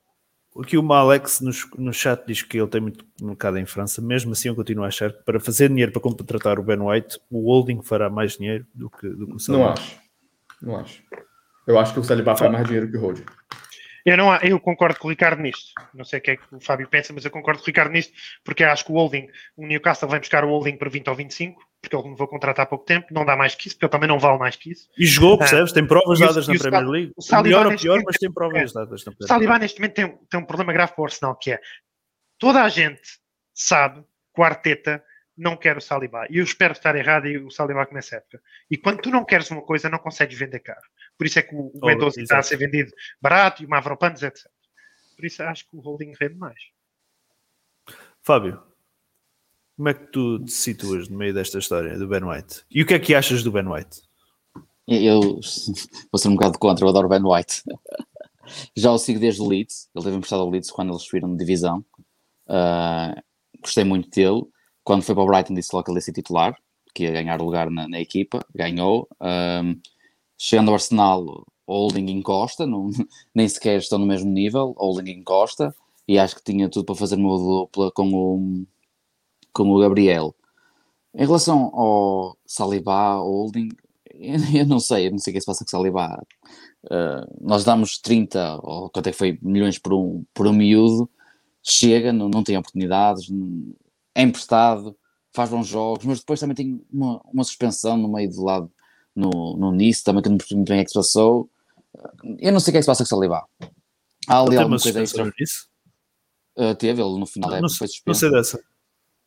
aqui 0.61 0.77
o 0.77 0.83
Malex 0.83 1.41
no, 1.41 1.51
no 1.79 1.93
chat 1.93 2.25
diz 2.27 2.43
que 2.43 2.59
ele 2.59 2.67
tem 2.69 2.81
muito 2.81 3.05
mercado 3.21 3.59
em 3.59 3.67
França, 3.67 4.01
mesmo 4.01 4.33
assim 4.33 4.49
eu 4.49 4.55
continuo 4.55 4.85
a 4.85 4.89
achar 4.89 5.13
que 5.13 5.23
para 5.23 5.41
fazer 5.41 5.69
dinheiro 5.69 5.93
para 5.93 6.01
contratar 6.01 6.59
o 6.59 6.63
Ben 6.63 6.81
White, 6.81 7.21
o 7.31 7.51
Holding 7.51 7.83
fará 7.83 8.11
mais 8.11 8.37
dinheiro 8.37 8.67
do 8.75 8.91
que, 8.91 9.09
do 9.09 9.27
que 9.27 9.35
o 9.35 9.39
Saliba. 9.39 9.65
Não 9.65 9.73
acho. 9.73 10.01
Não 10.61 10.77
acho. 10.77 11.03
Eu 11.67 11.79
acho 11.79 11.93
que 11.93 12.01
o 12.01 12.05
Saliba 12.05 12.37
faz 12.37 12.51
mais 12.51 12.67
dinheiro 12.67 12.91
que 12.91 12.97
o 12.97 13.01
Holding. 13.01 13.25
Eu, 14.09 14.17
não, 14.17 14.37
eu 14.37 14.61
concordo 14.61 14.99
com 14.99 15.09
o 15.09 15.11
Ricardo 15.11 15.41
nisto. 15.41 15.73
Não 15.95 16.05
sei 16.05 16.19
o 16.19 16.23
que 16.23 16.31
é 16.33 16.37
que 16.37 16.55
o 16.55 16.61
Fábio 16.61 16.89
pensa, 16.89 17.13
mas 17.13 17.25
eu 17.25 17.31
concordo 17.31 17.61
com 17.61 17.65
o 17.65 17.67
Ricardo 17.67 17.93
nisto, 17.93 18.13
porque 18.45 18.65
acho 18.65 18.85
que 18.85 18.93
o 18.93 18.95
Holding, 18.95 19.29
o 19.57 19.67
Newcastle 19.67 20.09
vai 20.09 20.19
buscar 20.19 20.45
o 20.45 20.49
Holding 20.49 20.77
para 20.77 20.89
20 20.89 21.09
ou 21.09 21.15
25, 21.15 21.63
porque 21.81 21.95
ele 21.95 22.09
não 22.09 22.17
vou 22.17 22.27
contratar 22.27 22.65
há 22.65 22.67
pouco 22.67 22.85
tempo, 22.85 23.07
não 23.11 23.25
dá 23.25 23.37
mais 23.37 23.55
que 23.55 23.69
isso, 23.69 23.77
porque 23.77 23.87
ele 23.87 23.93
também 23.93 24.09
não 24.09 24.19
vale 24.19 24.39
mais 24.39 24.57
que 24.57 24.73
isso. 24.73 24.89
E 24.99 25.07
jogou, 25.07 25.35
ah, 25.35 25.39
percebes? 25.39 25.73
Tem 25.73 25.87
provas 25.87 26.19
dadas 26.19 26.49
na 26.49 26.55
Premier 26.59 26.89
League. 26.89 27.13
O 27.17 27.23
Saliba, 27.23 27.59
melhor 27.59 27.73
ou 27.73 27.79
pior, 27.79 28.03
mas 28.05 28.17
tem 28.17 28.33
provas 28.33 28.71
é, 28.71 28.75
dadas 28.75 29.05
na 29.05 29.13
Premier 29.13 29.19
League. 29.21 29.25
O 29.25 29.27
Saliba 29.27 29.59
neste 29.59 29.81
momento 29.81 29.95
tem, 29.95 30.19
tem 30.31 30.41
um 30.41 30.45
problema 30.45 30.73
grave 30.73 30.93
para 30.93 31.03
o 31.03 31.05
Arsenal, 31.05 31.37
que 31.37 31.53
é 31.53 31.61
toda 32.39 32.63
a 32.63 32.69
gente 32.69 33.19
sabe 33.55 34.03
que 34.35 34.41
o 34.41 34.45
Arteta 34.45 35.03
não 35.39 35.57
quer 35.57 35.77
o 35.77 35.81
Saliba. 35.81 36.27
E 36.29 36.39
eu 36.39 36.45
espero 36.45 36.73
estar 36.73 36.95
errado 36.97 37.27
e 37.29 37.39
o 37.39 37.51
Saliba 37.51 37.87
começa 37.87 38.17
a 38.17 38.19
época. 38.19 38.43
E 38.71 38.77
quando 38.77 39.01
tu 39.01 39.11
não 39.11 39.25
queres 39.25 39.51
uma 39.51 39.63
coisa, 39.63 39.89
não 39.89 39.99
consegues 39.99 40.39
vender 40.39 40.59
caro. 40.59 40.83
Por 41.17 41.27
isso 41.27 41.39
é 41.39 41.43
que 41.43 41.55
o, 41.55 41.71
o 41.75 41.87
Mendoza 41.87 42.21
está 42.21 42.39
a 42.39 42.43
ser 42.43 42.57
vendido 42.57 42.91
barato 43.21 43.63
e 43.63 43.67
o 43.67 43.69
Mavropanos, 43.69 44.23
etc. 44.23 44.51
Por 45.17 45.25
isso 45.25 45.43
acho 45.43 45.69
que 45.69 45.77
o 45.77 45.81
holding 45.81 46.13
rende 46.21 46.35
mais. 46.35 46.59
Fábio, 48.21 48.63
como 49.77 49.89
é 49.89 49.95
que 49.95 50.07
tu 50.07 50.45
te 50.45 50.51
situas 50.51 51.09
no 51.09 51.17
meio 51.17 51.33
desta 51.33 51.59
história 51.59 51.97
do 51.97 52.09
Ben 52.09 52.25
White? 52.25 52.65
E 52.71 52.83
o 52.83 52.87
que 52.87 52.95
é 52.95 52.99
que 52.99 53.15
achas 53.15 53.43
do 53.45 53.53
Ben 53.53 53.67
White? 53.67 54.03
Eu 54.87 55.21
vou 56.11 56.19
ser 56.19 56.29
um 56.29 56.35
bocado 56.35 56.59
contra, 56.59 56.85
eu 56.85 56.89
adoro 56.89 57.09
Ben 57.09 57.23
White. 57.23 57.63
Já 58.75 58.91
o 58.91 58.99
sigo 58.99 59.21
desde 59.21 59.41
o 59.41 59.47
Leeds, 59.47 59.89
ele 59.95 60.05
teve 60.05 60.17
emprestado 60.17 60.41
ao 60.41 60.51
Leeds 60.51 60.71
quando 60.71 60.91
eles 60.91 61.03
subiram 61.03 61.31
de 61.31 61.39
divisão. 61.39 61.85
Uh, 62.49 63.23
gostei 63.61 63.85
muito 63.85 64.11
dele. 64.11 64.43
Quando 64.89 65.03
foi 65.03 65.15
para 65.15 65.23
o 65.23 65.27
Brighton 65.27 65.53
disse 65.53 65.69
logo 65.75 65.85
que 65.85 65.91
ele 65.91 65.99
ia 65.99 66.01
ser 66.01 66.15
titular, 66.15 66.59
que 66.95 67.03
ia 67.03 67.11
ganhar 67.11 67.39
lugar 67.43 67.71
na, 67.71 67.87
na 67.87 68.01
equipa, 68.01 68.43
ganhou. 68.55 69.07
Um, 69.21 69.79
chegando 70.39 70.69
ao 70.69 70.77
Arsenal, 70.77 71.47
Holding 71.69 72.11
encosta, 72.11 72.67
não, 72.67 72.89
nem 73.35 73.47
sequer 73.47 73.81
estão 73.81 73.99
no 73.99 74.07
mesmo 74.07 74.31
nível, 74.31 74.75
Holding 74.79 75.11
encosta, 75.11 75.77
e 76.09 76.19
acho 76.19 76.37
que 76.37 76.43
tinha 76.43 76.71
tudo 76.71 76.87
para 76.87 76.95
fazer 76.95 77.17
uma 77.17 77.37
dupla 77.37 77.93
com 77.93 78.15
o, 78.15 78.67
com 79.53 79.71
o 79.71 79.79
Gabriel. 79.79 80.35
Em 81.15 81.27
relação 81.27 81.71
ao 81.75 82.39
Saliba, 82.47 83.17
Holding, 83.17 83.69
eu 84.57 84.65
não 84.65 84.81
sei, 84.81 85.09
eu 85.09 85.11
não 85.11 85.19
sei 85.19 85.33
o 85.33 85.35
que 85.35 85.41
se 85.43 85.47
passa 85.47 85.67
com 85.67 85.71
Saliba. 85.71 86.27
Uh, 86.85 87.29
nós 87.43 87.63
damos 87.63 87.99
30, 87.99 88.59
ou 88.63 88.89
quanto 88.89 89.09
é 89.09 89.13
que 89.13 89.19
foi, 89.19 89.39
milhões 89.43 89.79
por 89.79 89.93
um, 89.93 90.25
por 90.33 90.47
um 90.47 90.53
miúdo, 90.55 91.11
chega, 91.63 92.11
não, 92.11 92.31
não 92.31 92.43
tem 92.43 92.57
oportunidades, 92.57 93.29
é 94.19 94.23
emprestado, 94.23 94.97
faz 95.33 95.51
bons 95.51 95.67
jogos, 95.67 96.05
mas 96.05 96.19
depois 96.19 96.41
também 96.41 96.57
tem 96.57 96.85
uma, 96.93 97.21
uma 97.33 97.45
suspensão 97.45 97.97
no 97.97 98.11
meio 98.13 98.29
do 98.31 98.43
lado 98.43 98.73
no, 99.15 99.57
no 99.57 99.71
Nice, 99.73 100.03
também 100.03 100.23
que 100.23 100.29
não 100.29 100.37
percebi 100.37 100.57
muito 100.57 100.69
bem 100.69 100.81
o 100.81 100.85
que 100.85 100.91
se 100.91 100.95
passou. 100.95 101.49
Eu 102.39 102.53
não 102.53 102.61
sei 102.61 102.71
o 102.71 102.73
que 102.73 102.79
é 102.79 102.81
que 102.81 102.83
se 102.83 102.87
passa 102.87 103.05
com 103.05 103.07
o 103.07 103.09
Saliba. 103.09 103.47
Há 104.29 104.41
ali 104.41 104.57
alguma 104.57 104.79
coisa 104.81 105.01
extra. 105.03 105.25
Nisso? 105.39 105.69
Uh, 106.57 106.75
teve, 106.75 107.01
ele 107.01 107.19
no 107.19 107.27
final 107.27 107.51
da 107.51 107.57
Não, 107.61 107.67
época 107.67 107.79
foi 107.79 107.87
não 107.87 107.93
suspenso. 107.93 108.21
sei 108.21 108.31
dessa. 108.31 108.61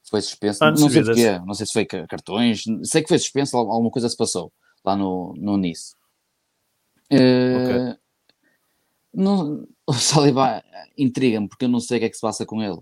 Foi 0.10 0.22
suspenso. 0.22 0.64
Ah, 0.64 0.72
não 0.72 0.80
não 0.82 0.90
sei 0.90 1.04
porquê, 1.04 1.40
não 1.40 1.54
sei 1.54 1.66
se 1.66 1.74
foi 1.74 1.86
ca- 1.86 2.08
cartões, 2.08 2.64
sei 2.84 3.02
que 3.02 3.08
foi 3.08 3.18
suspenso, 3.20 3.56
al- 3.56 3.72
alguma 3.72 3.90
coisa 3.92 4.10
se 4.10 4.18
passou 4.18 4.52
lá 4.84 4.96
no, 4.96 5.34
no 5.38 5.56
Nice. 5.58 5.94
Eh, 7.10 7.98
não- 9.14 9.68
o 9.88 9.94
Saliba 9.94 10.64
intriga-me 10.98 11.48
porque 11.48 11.66
eu 11.66 11.70
não 11.70 11.80
sei 11.80 11.98
o 11.98 12.00
que 12.02 12.06
é 12.06 12.10
que 12.10 12.16
se 12.16 12.22
passa 12.22 12.46
com 12.46 12.62
ele. 12.62 12.80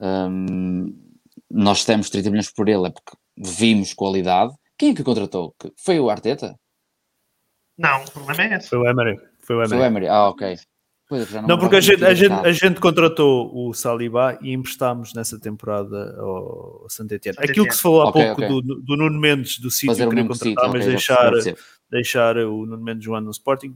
Ahm, 0.00 0.94
nós 1.50 1.84
temos 1.84 2.10
30 2.10 2.30
milhões 2.30 2.52
por 2.52 2.68
ele, 2.68 2.86
é 2.86 2.90
porque 2.90 3.16
vimos 3.36 3.92
qualidade. 3.94 4.52
Quem 4.78 4.90
é 4.90 4.94
que 4.94 5.02
o 5.02 5.04
contratou? 5.04 5.54
Que- 5.58 5.72
Foi 5.76 5.98
o 6.00 6.10
Arteta? 6.10 6.54
Não, 7.78 8.02
o 8.04 8.10
problema 8.10 8.44
é 8.54 8.56
esse. 8.58 8.68
Foi 8.68 8.78
o 8.78 8.86
Emery. 8.88 9.16
Foi 9.40 9.56
o 9.56 9.66
Foi 9.68 9.76
Emery. 9.76 9.80
o 9.80 9.84
Emery? 9.84 10.08
Ah, 10.08 10.28
ok. 10.28 10.56
Já 11.30 11.42
Não, 11.42 11.56
me 11.56 11.60
porque 11.60 11.76
a 11.76 11.80
gente, 11.80 12.02
a, 12.04 12.08
que 12.08 12.14
gente, 12.14 12.32
a 12.32 12.50
gente 12.52 12.80
contratou 12.80 13.50
o 13.54 13.72
Saliba 13.74 14.38
e 14.40 14.52
emprestámos 14.52 15.12
nessa 15.12 15.38
temporada 15.38 16.16
ao. 16.18 16.86
Saint-Étienne. 16.88 17.36
Aquilo 17.38 17.66
que 17.68 17.74
se 17.76 17.82
falou 17.82 18.02
há 18.02 18.08
Ok, 18.08 18.24
pouco 18.26 18.42
ok. 18.42 18.62
Do, 18.62 18.80
do 18.82 18.96
Nuno 18.96 19.20
Mendes 19.20 19.58
do 19.58 19.70
City, 19.70 19.86
fazer 19.88 20.06
o 20.06 20.08
queria 20.08 20.24
mesmo 20.24 20.34
sítio. 20.34 20.54
contratar, 20.54 20.72
mas 20.72 20.86
ok, 20.86 20.98
já 20.98 21.30
deixar. 21.30 21.56
Deixar 21.94 22.36
o 22.36 22.66
Nuno 22.66 22.82
Mendes 22.82 23.04
jogando 23.04 23.26
no 23.26 23.30
Sporting. 23.30 23.74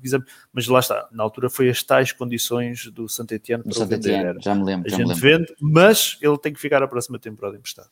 Mas 0.52 0.66
lá 0.66 0.80
está, 0.80 1.08
na 1.12 1.22
altura 1.22 1.48
foi 1.48 1.68
as 1.70 1.82
tais 1.82 2.12
condições 2.12 2.86
do 2.90 3.08
Saint-Etienne 3.08 3.62
Do 3.64 3.70
para 3.74 3.82
o 3.82 3.86
vender. 3.86 4.02
Saint-Étienne, 4.02 4.28
Era. 4.28 4.40
já 4.40 4.54
me 4.54 4.64
lembro, 4.64 4.86
A 4.86 4.90
gente 4.90 5.06
lembro. 5.06 5.20
vende, 5.20 5.54
mas 5.60 6.18
ele 6.20 6.38
tem 6.38 6.52
que 6.52 6.60
ficar 6.60 6.82
a 6.82 6.88
próxima 6.88 7.18
temporada 7.18 7.56
emprestado. 7.56 7.90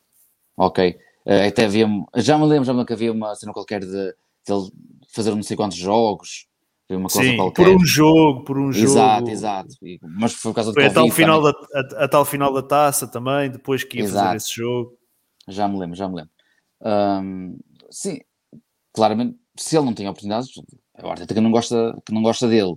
Ok. 0.57 0.99
Eh, 1.25 1.47
até 1.49 1.65
havia, 1.65 1.87
já 2.17 2.39
me 2.39 2.45
lembro, 2.47 2.65
já 2.65 2.73
me 2.73 2.79
lembro 2.79 2.87
que 2.87 2.93
havia 2.93 3.13
uma 3.13 3.35
cena 3.35 3.53
qualquer 3.53 3.81
de, 3.81 3.89
de 3.89 4.53
ele 4.53 4.71
fazer 5.09 5.35
não 5.35 5.43
sei 5.43 5.57
quantos 5.57 5.77
jogos, 5.77 6.47
uma 6.89 7.09
coisa 7.09 7.29
Sim, 7.31 7.37
qualquer. 7.37 7.65
por 7.65 7.69
um 7.77 7.85
jogo, 7.85 8.45
por 8.45 8.59
um 8.59 8.71
Exato, 8.71 9.19
jogo. 9.21 9.31
exato. 9.31 9.75
E- 9.83 9.99
Mas 10.03 10.33
foi 10.35 10.51
por 10.53 10.57
causa 10.57 10.71
do 10.71 10.75
Foi 10.75 10.85
a 10.87 10.93
tal, 10.93 11.03
Covid 11.05 11.17
final 11.17 11.43
da, 11.43 11.51
a, 11.51 12.05
a 12.05 12.09
tal 12.09 12.25
final 12.25 12.53
da 12.53 12.63
taça 12.63 13.07
também, 13.09 13.51
depois 13.51 13.83
que 13.83 13.99
ia 13.99 14.05
fazer 14.05 14.15
Exato. 14.17 14.37
esse 14.37 14.55
jogo. 14.55 14.97
Já 15.49 15.67
me 15.69 15.79
lembro, 15.79 15.97
já 15.97 16.09
me 16.09 16.15
lembro. 16.17 16.31
Ahm, 16.83 17.57
sim, 17.91 18.21
claramente, 18.93 19.37
se 19.59 19.77
ele 19.77 19.85
não 19.87 19.95
tem 19.95 20.09
oportunidades, 20.09 20.51
é 20.97 21.05
o 21.05 21.11
Arteta 21.11 21.35
que 21.35 21.41
não 21.41 21.51
gosta, 21.51 21.97
que 22.05 22.13
não 22.13 22.23
gosta 22.23 22.49
dele. 22.49 22.75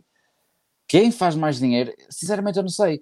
Quem 0.88 1.12
faz 1.12 1.36
mais 1.36 1.60
dinheiro, 1.60 1.94
sinceramente 2.10 2.58
eu 2.58 2.64
não 2.64 2.70
sei. 2.70 3.02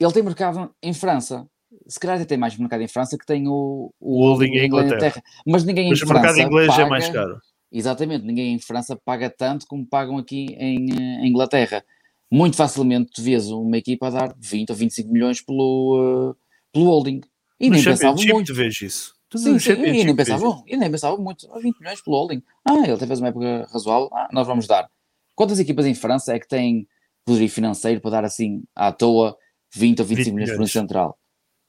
Ele 0.00 0.12
tem 0.12 0.22
mercado 0.22 0.74
em 0.82 0.92
França. 0.94 1.46
Se 1.86 1.98
calhar 2.00 2.16
até 2.16 2.24
tem 2.24 2.38
mais 2.38 2.56
mercado 2.56 2.82
em 2.82 2.88
França 2.88 3.18
que 3.18 3.26
tem 3.26 3.46
o, 3.48 3.92
O 4.00 4.18
holding 4.26 4.52
em 4.56 4.66
Inglaterra. 4.66 5.22
Mas 5.46 5.64
ninguém 5.64 5.90
Mas 5.90 6.00
em 6.00 6.04
o 6.04 6.08
mercado 6.08 6.34
França 6.34 6.42
inglês 6.42 6.68
paga, 6.68 6.82
é 6.82 6.86
mais 6.88 7.08
caro. 7.08 7.38
Exatamente, 7.70 8.24
ninguém 8.24 8.54
em 8.54 8.58
França 8.58 8.96
paga 9.04 9.28
tanto 9.28 9.66
como 9.66 9.86
pagam 9.86 10.16
aqui 10.16 10.46
em, 10.58 10.86
eh, 10.92 11.26
Inglaterra. 11.26 11.84
Muito 12.30 12.56
facilmente 12.56 13.10
tu 13.12 13.22
vês 13.22 13.50
uma 13.50 13.76
equipa 13.76 14.06
a 14.06 14.10
dar 14.10 14.34
20 14.38 14.70
ou 14.70 14.76
25 14.76 15.12
milhões 15.12 15.40
pelo, 15.40 16.32
eh, 16.32 16.40
pelo 16.72 16.86
holding. 16.86 17.20
E 17.60 17.68
No 17.68 17.74
nem 17.74 17.84
pensavam 17.84 18.14
muito. 18.24 18.52
tu 18.52 18.54
vês 18.54 18.80
isso. 18.80 19.13
Tu 19.34 19.38
Sim, 19.38 19.44
sim, 19.44 19.56
e 19.56 19.60
Championship 19.60 20.04
nem 20.04 20.14
pensavam, 20.14 20.62
e 20.64 20.76
nem 20.76 20.88
pensavam 20.88 21.18
muito. 21.18 21.52
Ah, 21.52 21.58
20 21.58 21.80
milhões 21.80 22.00
pelo 22.00 22.16
holding. 22.16 22.40
Ah, 22.64 22.84
ele 22.84 22.92
até 22.92 23.04
fez 23.04 23.18
uma 23.18 23.28
época 23.28 23.68
razoável. 23.72 24.08
Ah, 24.12 24.28
nós 24.30 24.46
vamos 24.46 24.68
dar. 24.68 24.88
Quantas 25.34 25.58
equipas 25.58 25.86
em 25.86 25.94
França 25.94 26.32
é 26.32 26.38
que 26.38 26.46
têm 26.46 26.86
poderio 27.24 27.48
financeiro 27.48 28.00
para 28.00 28.12
dar 28.12 28.24
assim 28.24 28.62
à 28.76 28.92
toa 28.92 29.36
20 29.74 29.98
ou 29.98 30.06
25 30.06 30.24
20 30.24 30.34
milhões 30.34 30.56
por 30.56 30.62
um 30.62 30.68
central? 30.68 31.18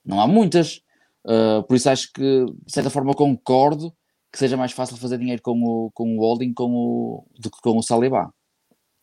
Não 0.05 0.21
há 0.21 0.27
muitas. 0.27 0.83
Uh, 1.25 1.63
por 1.63 1.75
isso 1.75 1.89
acho 1.89 2.13
que, 2.13 2.21
de 2.21 2.71
certa 2.71 2.91
forma, 2.91 3.15
concordo 3.15 3.91
que 4.31 4.37
seja 4.37 4.55
mais 4.55 4.71
fácil 4.71 4.95
fazer 4.97 5.17
dinheiro 5.17 5.41
com 5.41 5.59
o, 5.63 5.89
com 5.91 6.15
o 6.15 6.19
holding 6.19 6.53
com 6.53 6.69
o, 6.69 7.27
do 7.39 7.49
que 7.49 7.59
com 7.63 7.75
o 7.75 7.81
Saliba. 7.81 8.31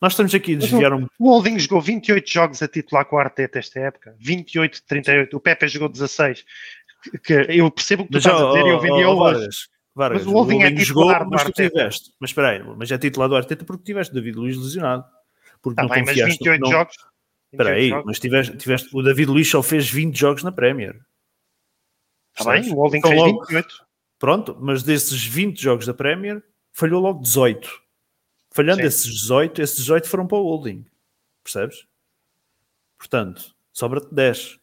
Nós 0.02 0.14
estamos 0.14 0.34
aqui 0.34 0.56
a 0.56 0.58
desviar 0.58 0.92
um 0.92 1.06
O 1.16 1.30
Holding 1.30 1.60
jogou 1.60 1.80
28 1.80 2.28
jogos 2.28 2.60
a 2.60 2.66
titular 2.66 3.04
com 3.04 3.14
o 3.14 3.18
Arteta 3.20 3.60
esta 3.60 3.78
época. 3.78 4.16
28 4.18 4.74
de 4.74 4.82
38. 4.82 5.36
O 5.36 5.38
Pepe 5.38 5.68
jogou 5.68 5.88
16. 5.88 6.44
Que- 7.24 7.46
eu 7.50 7.70
percebo 7.70 8.02
o 8.02 8.06
que 8.06 8.12
tu 8.12 8.14
Mas, 8.16 8.24
estás 8.26 8.40
a 8.40 8.46
ó, 8.46 8.52
dizer 8.52 8.66
e 8.66 8.70
eu 8.70 8.80
vendi 8.80 9.04
ó, 9.04 9.14
hoje. 9.14 9.56
Vargas, 9.94 10.24
Mas 10.24 10.26
o 10.26 10.32
Holding 10.36 10.62
é 10.62 10.70
jogou, 10.76 10.84
titular 11.04 11.24
do 11.24 11.30
mas 11.30 11.44
tu 11.44 11.52
tiveste. 11.52 12.14
Mas 12.18 12.30
espera 12.30 12.48
aí, 12.50 12.62
mas 12.76 12.90
é 12.90 12.96
titular 12.98 13.28
do 13.28 13.36
Arteta 13.36 13.64
porque 13.64 13.84
tiveste 13.84 14.14
David 14.14 14.36
Luiz 14.36 14.56
lesionado. 14.56 15.04
Porque 15.60 15.74
Está 15.80 15.82
não 15.82 15.88
Tá 15.88 15.94
bem, 15.96 16.04
mas 16.04 16.10
confiaste. 16.14 16.38
28 16.38 16.60
não, 16.62 16.70
jogos. 16.70 16.94
Espera 17.52 17.70
28 17.70 17.76
aí, 17.76 17.88
jogos. 17.90 18.04
mas 18.06 18.18
tiveste, 18.18 18.56
tiveste, 18.56 18.88
o 18.96 19.02
David 19.02 19.30
Luiz 19.30 19.48
só 19.50 19.62
fez 19.62 19.90
20 19.90 20.18
jogos 20.18 20.42
na 20.42 20.50
Premier. 20.50 20.94
Está 22.32 22.44
Tá 22.44 22.52
bem, 22.52 22.70
o 22.72 22.74
Holding 22.76 22.98
Então 22.98 23.10
fez 23.10 23.22
logo- 23.22 23.40
28. 23.44 23.86
Pronto, 24.18 24.56
mas 24.60 24.82
desses 24.82 25.22
20 25.24 25.60
jogos 25.60 25.84
da 25.84 25.92
Premier, 25.92 26.42
falhou 26.72 27.00
logo 27.02 27.20
18. 27.20 27.68
Falhando 28.50 28.80
Sim. 28.80 28.86
esses 28.86 29.04
18, 29.12 29.60
esses 29.60 29.76
18 29.76 30.08
foram 30.08 30.26
para 30.26 30.38
o 30.38 30.42
holding. 30.44 30.86
Percebes? 31.44 31.86
Portanto, 32.96 33.54
sobra-te 33.72 34.14
10 34.14 34.58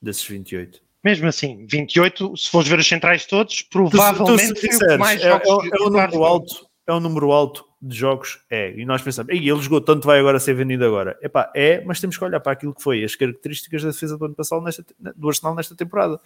desses 0.00 0.24
28. 0.24 0.80
Mesmo 1.04 1.26
assim, 1.26 1.66
28, 1.68 2.36
se 2.36 2.48
fores 2.50 2.68
ver 2.68 2.78
os 2.78 2.86
centrais 2.88 3.26
todos, 3.26 3.62
Tu- 3.64 3.68
tu, 3.84 3.90
provavelmente 3.90 4.54
que 4.60 4.68
disseres, 4.68 4.98
mais 4.98 5.20
é, 5.20 5.30
jogos 5.30 5.48
é- 5.48 5.68
é 5.76 5.82
um 5.82 5.90
número 5.90 6.24
alto, 6.24 6.66
é 6.86 6.92
um 6.92 7.00
número 7.00 7.32
alto 7.32 7.64
de 7.80 7.96
jogos, 7.96 8.38
é. 8.48 8.72
E 8.78 8.84
nós 8.84 9.02
pensamos, 9.02 9.32
"Ei, 9.32 9.38
ele 9.38 9.60
jogou 9.60 9.80
tanto, 9.80 10.06
vai 10.06 10.20
agora 10.20 10.38
ser 10.38 10.54
vendido 10.54 10.84
agora. 10.84 11.18
Epá, 11.20 11.50
é, 11.56 11.82
mas 11.84 12.00
temos 12.00 12.16
que 12.16 12.24
olhar 12.24 12.38
para 12.38 12.52
aquilo 12.52 12.72
que 12.72 12.82
foi 12.82 13.02
as 13.02 13.16
características 13.16 13.82
da 13.82 13.90
defesa 13.90 14.16
do 14.16 14.24
ano 14.24 14.34
passado 14.34 14.62
nesta, 14.62 14.84
do 15.16 15.28
Arsenal 15.28 15.54
nesta 15.56 15.74
temporada. 15.74 16.20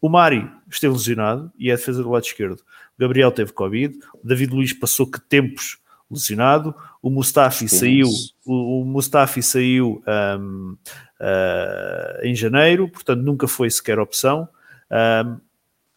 O 0.00 0.08
Mari 0.10 0.48
esteve 0.70 0.92
lesionado 0.92 1.50
e 1.58 1.70
é 1.70 1.72
a 1.72 1.76
defesa 1.76 2.02
do 2.02 2.10
lado 2.10 2.22
esquerdo. 2.24 2.60
O 2.60 3.00
Gabriel 3.00 3.32
teve 3.32 3.52
Covid, 3.52 3.98
o 4.22 4.26
David 4.26 4.52
Luiz 4.54 4.72
passou 4.74 5.10
que 5.10 5.20
tempos 5.20 5.78
lesionado, 6.10 6.74
o 7.02 7.10
Mustafi 7.10 7.68
Sim. 7.68 7.76
saiu, 7.76 8.08
o, 8.46 8.80
o 8.80 8.84
Mustafi 8.84 9.42
saiu 9.42 10.02
ahm, 10.06 10.74
ah, 11.20 12.20
em 12.22 12.34
janeiro, 12.34 12.88
portanto 12.88 13.20
nunca 13.20 13.46
foi 13.46 13.70
sequer 13.70 13.98
opção. 13.98 14.48
Ahm, 14.90 15.38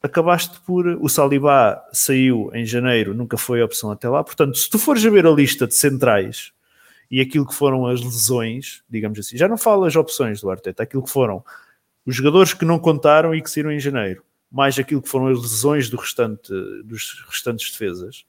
acabaste 0.02 0.60
por. 0.62 0.88
O 0.88 1.08
Saliba 1.08 1.82
saiu 1.94 2.50
em 2.54 2.66
janeiro, 2.66 3.14
nunca 3.14 3.38
foi 3.38 3.62
opção 3.62 3.92
até 3.92 4.10
lá. 4.10 4.24
Portanto, 4.24 4.58
se 4.58 4.70
tu 4.70 4.80
fores 4.80 5.06
a 5.06 5.10
ver 5.10 5.26
a 5.26 5.32
lista 5.32 5.68
de 5.68 5.76
centrais 5.76 6.52
e 7.10 7.22
aquilo 7.22 7.46
que 7.46 7.54
foram 7.54 7.86
as 7.86 8.02
lesões, 8.02 8.84
digamos 8.90 9.20
assim, 9.20 9.38
já 9.38 9.48
não 9.48 9.58
falo 9.58 9.86
as 9.86 9.96
opções 9.96 10.42
do 10.42 10.50
Arteta, 10.50 10.84
aquilo 10.84 11.04
que 11.04 11.10
foram 11.10 11.44
os 12.06 12.16
jogadores 12.16 12.54
que 12.54 12.66
não 12.66 12.80
contaram 12.80 13.36
e 13.36 13.42
que 13.42 13.52
saíram 13.52 13.72
em 13.72 13.80
janeiro, 13.80 14.24
mais 14.52 14.80
aquilo 14.80 15.02
que 15.02 15.10
foram 15.10 15.28
as 15.28 15.40
lesões 15.40 15.90
do 15.90 15.98
restante, 15.98 16.52
dos 16.84 17.24
restantes 17.30 17.72
defesas, 17.72 18.26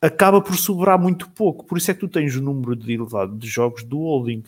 acaba 0.00 0.40
por 0.40 0.56
sobrar 0.56 0.98
muito 0.98 1.28
pouco. 1.30 1.64
Por 1.64 1.78
isso 1.78 1.90
é 1.90 1.94
que 1.94 2.00
tu 2.00 2.08
tens 2.08 2.34
o 2.36 2.42
número 2.42 2.76
de 2.76 2.92
elevado 2.92 3.36
de 3.36 3.48
jogos 3.48 3.82
do 3.82 3.98
holding. 3.98 4.42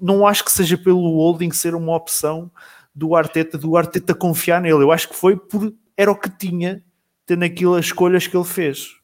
Não 0.00 0.26
acho 0.26 0.44
que 0.44 0.52
seja 0.52 0.76
pelo 0.76 1.16
holding 1.16 1.50
ser 1.50 1.74
uma 1.74 1.94
opção 1.94 2.50
do 2.94 3.14
Arteta, 3.14 3.58
do 3.58 3.76
Arteta 3.76 4.14
confiar 4.14 4.60
nele. 4.60 4.82
Eu 4.82 4.92
acho 4.92 5.08
que 5.08 5.16
foi 5.16 5.36
por 5.36 5.72
era 5.96 6.10
o 6.10 6.16
que 6.16 6.30
tinha, 6.30 6.84
tendo 7.24 7.44
aquilo 7.44 7.74
as 7.74 7.86
escolhas 7.86 8.26
que 8.26 8.36
ele 8.36 8.44
fez. 8.44 8.94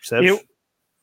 Percebes? 0.00 0.30
Eu, 0.30 0.40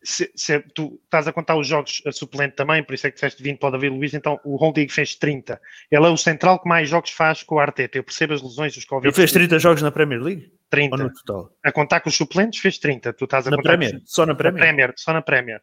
se, 0.04 0.32
se 0.36 0.60
tu 0.74 1.00
estás 1.04 1.28
a 1.28 1.34
contar 1.34 1.56
os 1.58 1.68
jogos 1.68 2.02
a 2.06 2.12
suplente 2.12 2.56
também, 2.56 2.84
por 2.84 2.94
isso 2.94 3.06
é 3.06 3.12
que 3.12 3.16
disseste 3.16 3.44
20 3.44 3.60
para 3.60 3.70
o 3.70 3.72
David 3.74 3.96
Luiz, 3.96 4.14
então 4.14 4.40
o 4.44 4.56
Holding 4.56 4.88
fez 4.88 5.16
30. 5.16 5.60
Ele 5.92 6.06
é 6.06 6.10
o 6.10 6.18
central 6.18 6.60
que 6.60 6.68
mais 6.68 6.90
jogos 6.90 7.12
faz 7.12 7.44
com 7.44 7.56
o 7.56 7.60
Arteta. 7.60 7.98
Eu 7.98 8.04
percebo 8.04 8.34
as 8.34 8.42
lesões 8.42 8.74
dos 8.74 8.86
Covid. 8.86 9.08
Ele 9.08 9.16
fez 9.16 9.32
30 9.32 9.60
jogos 9.60 9.82
na 9.82 9.92
Premier 9.92 10.22
League? 10.22 10.52
30. 10.72 10.96
Ou 10.96 11.04
no 11.04 11.14
total? 11.14 11.52
A 11.64 11.72
contar 11.72 12.00
com 12.00 12.10
os 12.10 12.16
suplentes 12.16 12.60
fez 12.60 12.80
30. 12.80 13.14
Tu 13.14 13.26
estás 13.26 13.46
a 13.46 13.52
Na 13.52 13.58
contar 13.58 13.78
Premier? 13.78 14.00
com- 14.00 14.06
Só 14.06 14.26
na 14.26 14.34
na 14.34 14.38
Premier? 14.38 14.60
Premier, 14.64 14.94
só 14.96 15.14
na 15.14 15.22
Premier. 15.22 15.62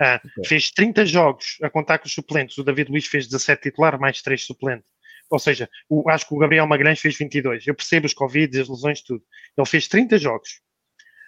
Ah, 0.00 0.20
Ok. 0.24 0.44
Fez 0.48 0.70
30 0.70 1.04
jogos 1.04 1.56
a 1.62 1.68
contar 1.68 1.98
com 1.98 2.06
os 2.06 2.12
suplentes. 2.14 2.56
O 2.58 2.62
David 2.64 2.90
Luiz 2.90 3.06
fez 3.06 3.26
17 3.26 3.62
titular, 3.62 3.98
mais 3.98 4.22
3 4.22 4.44
suplentes. 4.44 4.86
Ou 5.30 5.38
seja, 5.38 5.68
o- 5.88 6.08
acho 6.08 6.26
que 6.28 6.34
o 6.34 6.38
Gabriel 6.38 6.66
Magalhães 6.66 7.00
fez 7.00 7.16
22. 7.18 7.66
Eu 7.66 7.74
percebo 7.74 8.06
os 8.06 8.14
Covid, 8.14 8.60
as 8.60 8.68
lesões, 8.68 9.02
tudo. 9.02 9.22
Ele 9.56 9.66
fez 9.66 9.88
30 9.88 10.16
jogos. 10.18 10.60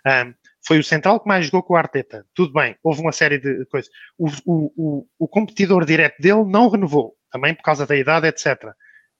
Ah, 0.06 0.32
foi 0.66 0.78
o 0.78 0.84
central 0.84 1.20
que 1.20 1.28
mais 1.28 1.46
jogou 1.46 1.62
com 1.62 1.74
o 1.74 1.76
Arteta. 1.76 2.24
Tudo 2.34 2.52
bem, 2.52 2.76
houve 2.82 3.00
uma 3.00 3.12
série 3.12 3.38
de 3.38 3.64
coisas. 3.66 3.90
O, 4.18 4.28
o, 4.46 4.72
o, 4.76 5.06
o 5.20 5.28
competidor 5.28 5.84
direto 5.84 6.20
dele 6.20 6.44
não 6.44 6.68
renovou, 6.68 7.14
também 7.30 7.54
por 7.54 7.62
causa 7.62 7.86
da 7.86 7.96
idade, 7.96 8.26
etc. 8.26 8.72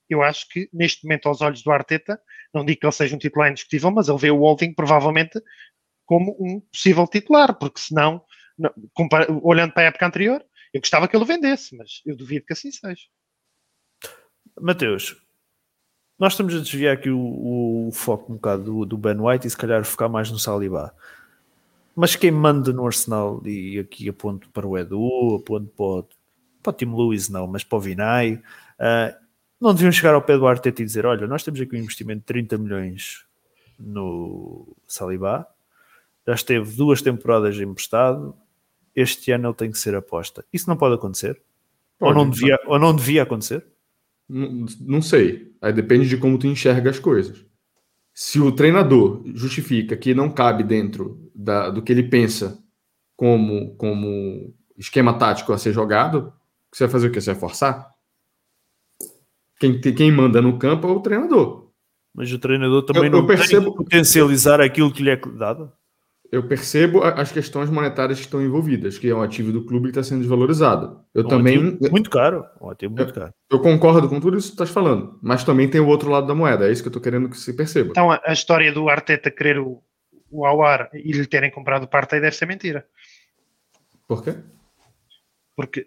Eu 0.09 0.23
acho 0.23 0.49
que, 0.49 0.69
neste 0.73 1.05
momento, 1.05 1.29
aos 1.29 1.41
olhos 1.41 1.63
do 1.63 1.71
Arteta, 1.71 2.19
não 2.53 2.65
digo 2.65 2.81
que 2.81 2.87
ele 2.87 2.93
seja 2.93 3.15
um 3.17 3.19
titular 3.19 3.51
indiscutível, 3.51 3.91
mas 3.91 4.09
ele 4.09 4.19
vê 4.19 4.31
o 4.31 4.39
Holding 4.39 4.75
provavelmente 4.75 5.41
como 6.05 6.37
um 6.39 6.61
possível 6.61 7.07
titular, 7.07 7.55
porque 7.59 7.81
senão, 7.81 8.23
não- 8.59 8.73
olhando 9.43 9.73
para 9.73 9.85
a 9.85 9.87
época 9.87 10.07
anterior, 10.07 10.45
eu 10.73 10.81
gostava 10.81 11.07
que 11.09 11.17
ele 11.17 11.25
o 11.25 11.27
vendesse, 11.27 11.77
mas 11.77 12.03
eu 12.05 12.17
duvido 12.17 12.47
que 12.47 12.53
assim 12.53 12.71
seja. 12.71 13.03
Mateus, 14.61 15.17
nós 16.19 16.35
estamos 16.35 16.55
a 16.55 16.59
desviar 16.59 16.95
aqui 16.95 17.11
o, 17.11 17.89
o 17.89 17.91
foco 17.93 18.33
um 18.33 18.37
bocado 18.37 18.65
do, 18.65 18.85
do 18.85 18.99
Ben 18.99 19.19
White 19.19 19.47
e 19.47 19.51
se 19.51 19.57
calhar 19.57 19.85
focar 19.85 20.11
mais 20.11 20.31
no 20.31 20.39
Saliba. 20.39 20.95
Mas 21.95 22.17
quem 22.17 22.31
manda 22.31 22.73
no 22.73 22.87
Arsenal, 22.87 23.43
e 23.47 23.79
aqui 23.79 24.09
aponto 24.09 24.49
para 24.51 24.67
o 24.67 24.79
Edu, 24.79 25.37
aponto 25.37 25.67
para 25.77 25.85
o, 25.85 26.07
para 26.63 26.71
o 26.71 26.73
Tim 26.73 26.95
Lewis, 26.95 27.29
não, 27.29 27.47
mas 27.47 27.65
para 27.65 27.77
o 27.77 27.81
Vinay, 27.81 28.43
ah, 28.79 29.15
não 29.63 29.73
deviam 29.73 29.93
chegar 29.93 30.15
ao 30.15 30.23
pé 30.23 30.37
do 30.37 30.47
Arteta 30.47 30.83
e 30.83 30.85
dizer: 30.85 31.07
Olha, 31.07 31.27
nós 31.27 31.45
temos 31.45 31.61
aqui 31.61 31.77
um 31.77 31.79
investimento 31.79 32.21
de 32.21 32.27
30 32.27 32.59
milhões 32.59 33.25
no 33.79 34.77
Saliba, 34.87 35.47
já 36.27 36.35
esteve 36.35 36.77
duas 36.77 37.01
temporadas 37.01 37.57
emprestado, 37.59 38.35
este 38.95 39.31
ano 39.31 39.49
ele 39.49 39.55
tem 39.55 39.71
que 39.71 39.79
ser 39.79 39.95
aposta. 39.95 40.45
Isso 40.53 40.69
não 40.69 40.77
pode 40.77 40.97
acontecer? 40.97 41.41
Ou 42.01 42.09
Pode, 42.09 42.19
não 42.19 42.29
devia, 42.29 42.59
ou 42.67 42.79
não 42.79 42.95
devia 42.95 43.23
acontecer? 43.23 43.65
Não, 44.29 44.67
não 44.81 45.01
sei. 45.01 45.55
Aí 45.61 45.73
depende 45.73 46.09
de 46.09 46.17
como 46.17 46.39
tu 46.39 46.47
enxerga 46.47 46.91
as 46.91 46.99
coisas. 46.99 47.45
Se 48.13 48.41
o 48.41 48.53
treinador 48.53 49.23
justifica 49.35 49.97
que 49.97 50.13
não 50.13 50.29
cabe 50.29 50.65
dentro 50.65 51.31
da, 51.35 51.71
do 51.71 51.81
que 51.83 51.93
ele 51.93 52.03
pensa 52.03 52.63
como, 53.17 53.75
como 53.77 54.53
esquema 54.77 55.17
tático 55.17 55.53
a 55.53 55.59
ser 55.59 55.73
jogado, 55.73 56.33
você 56.73 56.85
vai 56.85 56.93
fazer 56.93 57.07
o 57.09 57.13
quê? 57.13 57.21
Você 57.21 57.31
vai 57.31 57.41
forçar? 57.41 57.92
Quem, 59.63 59.81
quem 59.81 60.11
manda 60.11 60.43
no 60.43 60.59
campo 60.59 60.89
é 60.89 60.91
o 60.91 60.99
treinador. 61.01 61.71
Mas 62.13 62.33
o 62.33 62.39
treinador 62.39 62.83
também 62.83 63.05
Eu- 63.05 63.11
não 63.13 63.19
eu 63.21 63.27
percebo- 63.27 63.63
tem 63.67 63.71
que 63.71 63.77
potencializar 63.79 64.61
aquilo 64.61 64.93
que 64.93 65.03
lhe 65.05 65.11
é 65.11 65.17
dado. 65.17 65.73
Eu 66.33 66.49
percebo 66.49 67.03
as 67.05 67.31
questões 67.31 67.71
monetárias 67.71 68.19
que 68.19 68.25
estão 68.25 68.43
envolvidas, 68.43 68.99
que 68.99 69.09
é 69.09 69.15
um 69.15 69.23
ativo 69.23 69.53
do 69.53 69.65
clube 69.65 69.85
que 69.85 69.99
está 69.99 70.03
sendo 70.03 70.21
desvalorizado. 70.21 71.01
Eu 71.15 71.25
Um 71.25 71.29
também 71.29 71.59
ativo 71.59 71.91
Muito 71.93 72.11
caro. 72.11 72.45
Um 72.61 72.71
ativo 72.71 72.95
muito 72.95 73.15
caro. 73.15 73.33
eu 73.51 73.61
concordo 73.61 74.09
com 74.09 74.19
tudo 74.19 74.37
isso 74.37 74.49
que 74.49 74.55
estás 74.55 74.71
falando, 74.71 75.19
mas 75.23 75.45
também 75.45 75.69
tem 75.69 75.81
o 75.81 75.87
outro 75.87 76.11
lado 76.11 76.27
da 76.27 76.35
moeda. 76.35 76.67
É 76.69 76.73
isso 76.73 76.83
que 76.83 76.89
eu 76.89 76.91
estou 76.91 77.03
querendo 77.03 77.29
que 77.29 77.37
se 77.37 77.53
perceba. 77.55 77.91
Então 77.91 78.11
a, 78.11 78.21
a 78.25 78.33
história 78.33 78.73
do 78.73 78.89
Arteta 78.89 79.31
querer 79.31 79.59
o, 79.61 79.81
o 80.31 80.45
Awar 80.47 80.91
e 80.95 81.13
lhe 81.13 81.27
terem 81.27 81.51
comprado 81.51 81.85
o 81.85 81.89
Partey 81.89 82.19
deve 82.21 82.35
ser 82.35 82.47
mentira. 82.47 82.85
Por 84.09 84.25
quê? 84.25 84.35
Porque 85.55 85.87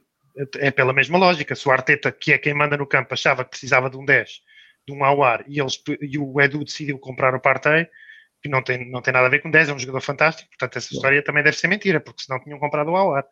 é 0.57 0.71
pela 0.71 0.93
mesma 0.93 1.17
lógica. 1.17 1.55
Se 1.55 1.67
o 1.67 1.71
Arteta, 1.71 2.11
que 2.11 2.33
é 2.33 2.37
quem 2.37 2.53
manda 2.53 2.75
no 2.77 2.85
campo, 2.87 3.13
achava 3.13 3.43
que 3.43 3.51
precisava 3.51 3.89
de 3.89 3.97
um 3.97 4.05
10, 4.05 4.29
de 4.87 4.93
um 4.93 5.03
Awar, 5.03 5.43
e, 5.47 5.59
eles, 5.59 5.81
e 6.01 6.17
o 6.17 6.39
Edu 6.41 6.63
decidiu 6.63 6.97
comprar 6.99 7.33
o 7.35 7.39
Partey, 7.39 7.87
que 8.41 8.49
não 8.49 8.61
tem, 8.61 8.89
não 8.91 9.01
tem 9.01 9.13
nada 9.13 9.27
a 9.27 9.29
ver 9.29 9.39
com 9.41 9.49
10, 9.49 9.69
é 9.69 9.73
um 9.73 9.79
jogador 9.79 10.01
fantástico, 10.01 10.49
portanto 10.49 10.77
essa 10.77 10.93
história 10.93 11.23
também 11.23 11.43
deve 11.43 11.57
ser 11.57 11.67
mentira, 11.67 11.99
porque 11.99 12.21
senão 12.23 12.39
tinham 12.43 12.59
comprado 12.59 12.91
o 12.91 12.95
Awar. 12.95 13.23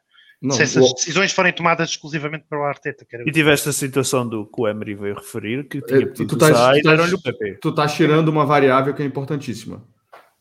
Não, 0.42 0.52
Se 0.56 0.64
essas 0.64 0.92
decisões 0.96 1.32
forem 1.32 1.54
tomadas 1.54 1.90
exclusivamente 1.92 2.46
para 2.50 2.60
o 2.60 2.64
Arteta, 2.64 3.06
quero 3.10 3.28
E 3.28 3.32
tiveste 3.32 3.70
a 3.70 3.72
situação 3.72 4.28
do 4.28 4.46
que 4.46 4.62
o 4.62 4.68
Emery 4.68 4.94
veio 4.96 5.16
referir, 5.16 5.68
que 5.70 5.78
É, 5.78 5.82
tinha 5.82 6.00
tu 6.08 6.08
pedido 6.14 6.34
estás- 6.34 6.82
tu 6.82 6.90
estás- 6.90 7.22
PP. 7.22 7.58
tu 7.62 7.70
estás 7.70 7.94
tirando 7.94 8.28
uma 8.30 8.46
variável 8.46 8.94
que 8.94 9.02
é 9.02 9.06
importantíssima. 9.06 9.88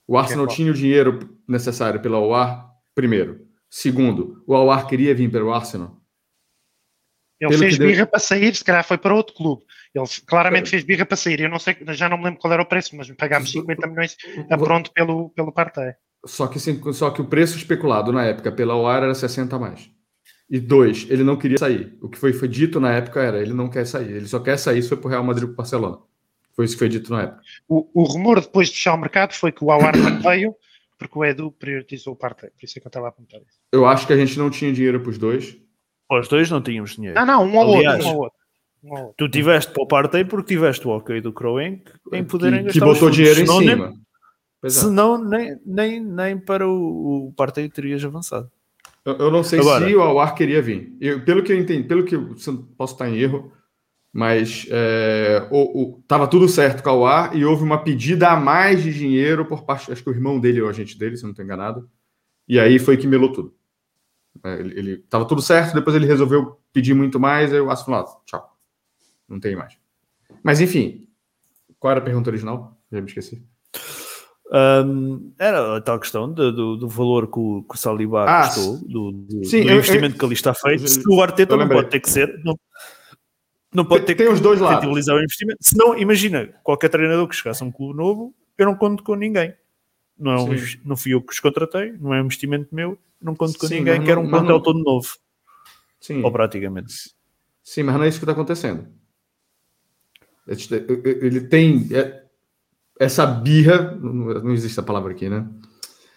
O 0.09 0.19
Arsenal 0.19 0.47
qual? 0.47 0.57
tinha 0.57 0.73
o 0.73 0.75
dinheiro 0.75 1.39
necessário 1.49 2.01
pela 2.01 2.19
OAR, 2.19 2.69
primeiro. 2.97 3.47
Segundo, 3.71 4.43
o 4.47 4.55
Awar 4.57 4.87
queria 4.89 5.15
vir 5.15 5.31
para 5.31 5.45
o 5.45 5.53
Arsenal. 5.53 5.97
Ele 7.51 7.59
fez 7.59 7.79
deu- 7.79 7.89
birra 7.89 8.07
para 8.07 8.19
sair, 8.21 8.55
se 8.55 8.65
calhar 8.65 8.85
foi 8.85 8.99
para 8.99 9.15
outro 9.15 9.35
clube. 9.35 9.63
Ele 9.95 10.05
claramente 10.27 10.71
fez 10.71 10.83
birra 10.85 11.05
para 11.05 11.17
sair. 11.17 11.41
Eu 11.41 11.49
não 11.51 11.59
sei, 11.59 11.77
já 11.91 12.09
não 12.09 12.17
me 12.19 12.25
lembro 12.25 12.41
qual 12.41 12.53
era 12.53 12.63
o 12.63 12.67
preço, 12.67 12.97
mas 12.97 13.11
pagámos 13.13 13.51
50 13.51 13.87
milhões 13.87 14.17
a 14.51 14.57
pronto 14.59 14.91
pelo, 14.93 15.31
pelo 15.31 15.53
Partey. 15.53 15.93
Só 16.25 16.47
que, 16.47 16.59
sim- 16.61 16.81
só 16.93 17.11
que 17.11 17.21
o 17.21 17.25
preço 17.27 17.57
especulado 17.59 18.13
na 18.13 18.25
época 18.25 18.53
pela 18.53 18.77
OAR 18.77 19.03
era 19.03 19.15
60 19.15 19.57
a 19.57 19.59
mais. 19.59 19.91
E 20.49 20.61
dois, 20.61 21.07
ele 21.11 21.25
não 21.25 21.37
queria 21.37 21.59
sair. 21.59 21.97
O 22.01 22.09
que 22.09 22.19
foi, 22.19 22.33
foi 22.33 22.47
dito 22.49 22.79
na 22.79 22.93
época 22.93 23.21
era 23.21 23.41
ele 23.41 23.53
não 23.55 23.69
quer 23.69 23.87
sair. 23.87 24.11
Ele 24.13 24.27
só 24.29 24.39
quer 24.39 24.59
sair 24.59 24.83
se 24.83 24.89
for 24.89 24.99
para 24.99 25.09
o 25.09 25.11
Real 25.11 25.25
Madrid 25.25 25.45
ou 25.45 25.49
para 25.49 25.55
o 25.55 25.57
Barcelona. 25.57 25.99
Foi 26.55 26.65
isso 26.67 26.75
que 26.75 26.79
foi 26.81 26.89
dito 26.91 27.11
na 27.11 27.23
época. 27.23 27.41
O, 27.69 27.89
o 27.95 28.05
rumor 28.05 28.41
depois 28.41 28.69
de 28.69 28.75
fechar 28.75 28.95
o 28.95 28.99
mercado 28.99 29.33
foi 29.33 29.51
que 29.51 29.65
o 29.65 29.71
Awar 29.71 29.97
não 29.97 30.21
veio 30.21 30.55
porque 30.99 31.19
o 31.19 31.25
Edu 31.25 31.51
priorizou 31.53 32.13
o 32.13 32.17
Partey. 32.17 32.51
Por 32.51 32.65
isso 32.65 32.79
é 32.79 32.81
que 32.81 32.87
eu 32.87 32.91
estava 32.91 33.07
a 33.07 33.09
apontar 33.09 33.41
isso. 33.41 33.59
Eu 33.73 33.87
acho 33.87 34.07
que 34.07 34.13
a 34.13 34.17
gente 34.17 34.39
não 34.39 34.51
tinha 34.51 34.73
dinheiro 34.73 35.01
para 35.01 35.11
os 35.11 35.19
dois. 35.19 35.57
Os 36.11 36.29
dois 36.29 36.51
não 36.51 36.61
tínhamos 36.61 36.93
dinheiro. 36.97 37.19
Ah, 37.19 37.25
não, 37.25 37.45
um 37.47 37.59
ao 37.59 37.67
outro, 37.67 37.89
Aliás, 37.89 38.05
um 38.05 38.09
ao 38.09 38.17
outro. 38.19 38.39
Um 38.85 38.97
ao 38.97 39.03
outro. 39.05 39.15
Tu 39.17 39.29
tiveste 39.29 39.73
para 39.73 39.83
o 39.83 39.87
Partey 39.87 40.25
porque 40.25 40.55
tiveste 40.55 40.87
o 40.87 40.91
ok 40.91 41.21
do 41.21 41.33
Croen 41.33 41.83
em 42.13 42.25
poderem 42.25 42.65
que, 42.67 42.73
que 42.73 42.79
gastar 42.81 42.89
os 42.93 42.99
botou 42.99 43.11
dinheiro 43.11 43.41
em 43.41 43.47
cima. 43.47 43.89
Nem, 43.89 44.03
Pois 44.61 44.77
é. 44.77 44.81
senão 44.81 45.23
nem, 45.25 45.57
nem, 45.67 46.01
nem 46.01 46.39
para 46.39 46.69
o, 46.69 47.29
o 47.29 47.33
Partey 47.35 47.69
terias 47.69 48.05
avançado. 48.05 48.51
Eu, 49.05 49.15
eu 49.17 49.31
não 49.31 49.43
sei 49.43 49.59
Agora- 49.59 49.87
se 49.89 49.95
o 49.97 50.03
Awar 50.03 50.35
queria 50.35 50.61
vir. 50.63 50.97
Eu, 51.01 51.25
pelo 51.25 51.43
que 51.43 51.53
eu 51.53 51.59
entendi, 51.59 51.83
pelo 51.89 52.05
que 52.05 52.15
eu 52.15 52.35
posso 52.77 52.95
estar 52.95 53.09
em 53.09 53.17
erro, 53.19 53.51
mas 54.13 54.67
é, 54.71 55.49
o, 55.51 55.83
o- 55.83 56.03
tava 56.07 56.29
tudo 56.29 56.47
certo 56.49 56.83
com 56.83 56.91
o 56.91 56.93
Awar 56.93 57.37
e 57.37 57.45
houve 57.45 57.65
uma 57.65 57.83
pedida 57.83 58.29
a 58.29 58.37
mais 58.37 58.83
de 58.83 58.93
dinheiro 58.93 59.45
por 59.47 59.65
parte, 59.65 59.91
acho 59.91 60.03
que 60.05 60.11
o 60.11 60.13
irmão 60.15 60.39
dele 60.39 60.61
ou 60.61 60.67
o 60.67 60.71
agente 60.71 60.97
dele, 60.99 61.17
se 61.17 61.23
eu 61.25 61.29
não 61.29 61.33
estou 61.33 61.45
enganado. 61.45 61.89
E 62.47 62.61
aí 62.61 62.79
foi 62.79 62.97
que 62.97 63.07
melou 63.07 63.33
tudo. 63.33 63.55
É, 64.45 64.55
ele, 64.59 64.79
ele 64.79 64.97
tava 65.09 65.25
tudo 65.25 65.41
certo, 65.41 65.75
depois 65.75 65.95
ele 65.95 66.07
resolveu 66.07 66.59
pedir 66.73 66.95
muito 66.95 67.21
mais, 67.21 67.53
aí 67.53 67.61
o 67.61 67.71
Arsenal 67.71 68.07
falou, 68.07 68.23
tchau. 68.25 68.57
Não 69.29 69.39
tem 69.39 69.55
mais. 69.57 69.77
Mas 70.43 70.61
enfim, 70.61 71.09
qual 71.79 71.93
era 71.93 72.01
a 72.01 72.05
pergunta 72.05 72.29
original? 72.31 72.77
Já 72.91 73.01
me 73.01 73.07
esqueci. 73.07 73.43
Hum, 74.55 75.33
era 75.39 75.79
a 75.79 75.81
tal 75.81 75.99
questão 75.99 76.31
do, 76.31 76.53
do, 76.53 76.77
do 76.77 76.89
valor 76.89 77.27
que 77.27 77.39
o, 77.39 77.63
que 77.63 77.75
o 77.75 77.79
Saliba 77.79 78.27
Ah, 78.29 78.49
custou, 78.49 78.79
do, 78.87 79.13
do- 79.13 79.45
sim, 79.47 79.63
do 79.63 79.71
eu- 79.71 79.75
investimento 79.77 80.19
que 80.19 80.25
ali 80.25 80.35
está 80.35 80.53
feito. 80.53 80.83
eu- 80.85 80.89
Se 80.89 81.03
o 81.09 81.23
Arteta 81.23 81.55
eu 81.55 81.59
não 81.59 81.69
pode 81.69 81.89
ter 81.89 82.01
que 82.01 82.11
ser, 82.11 82.39
não, 82.45 82.59
não 83.75 83.85
pode 83.87 84.05
ter 84.05 84.15
Tem- 84.15 84.27
que 84.27 84.33
os 84.33 84.41
dois 84.41 84.61
lados. 84.61 84.85
o 85.09 85.19
investimento. 85.19 85.59
Senão, 85.63 85.97
imagina, 85.97 86.49
qualquer 86.63 86.91
treinador 86.91 87.27
que 87.29 87.35
chegasse 87.37 87.63
a 87.63 87.67
um 87.67 87.73
clube 87.73 87.97
novo, 87.97 88.35
eu 88.59 88.67
não 88.67 88.75
conto 88.75 89.03
com 89.03 89.15
ninguém. 89.15 89.55
Não, 90.23 90.33
é 90.33 90.41
um, 90.41 90.57
não 90.85 90.97
fui 90.97 91.13
eu 91.15 91.21
que 91.21 91.33
os 91.33 91.41
contratei, 91.41 91.93
não 92.01 92.15
é 92.15 92.21
um 92.23 92.25
investimento 92.27 92.69
meu, 92.75 92.97
não 93.21 93.35
conto 93.35 93.59
com 93.59 93.67
Sim, 93.67 93.79
ninguém, 93.81 93.97
mas 93.97 94.05
que 94.05 94.11
era 94.11 94.21
um 94.21 94.25
não- 94.25 94.31
plantel 94.31 94.49
não- 94.57 94.63
todo 94.63 94.79
novo, 94.79 95.09
Sim. 96.01 96.23
ou 96.23 96.31
praticamente. 96.31 96.95
Sim, 97.63 97.83
mas 97.83 97.95
não 97.97 98.05
é 98.05 98.09
isso 98.09 98.19
que 98.19 98.25
está 98.25 98.33
acontecendo. 98.33 98.87
Ele 100.47 101.41
tem 101.43 101.89
é, 101.93 102.25
essa 102.99 103.25
birra, 103.27 103.97
não 104.01 104.13
não 104.43 104.51
existe 104.53 104.79
a 104.79 104.83
palavra 104.83 105.13
aqui, 105.13 105.29
né? 105.29 105.47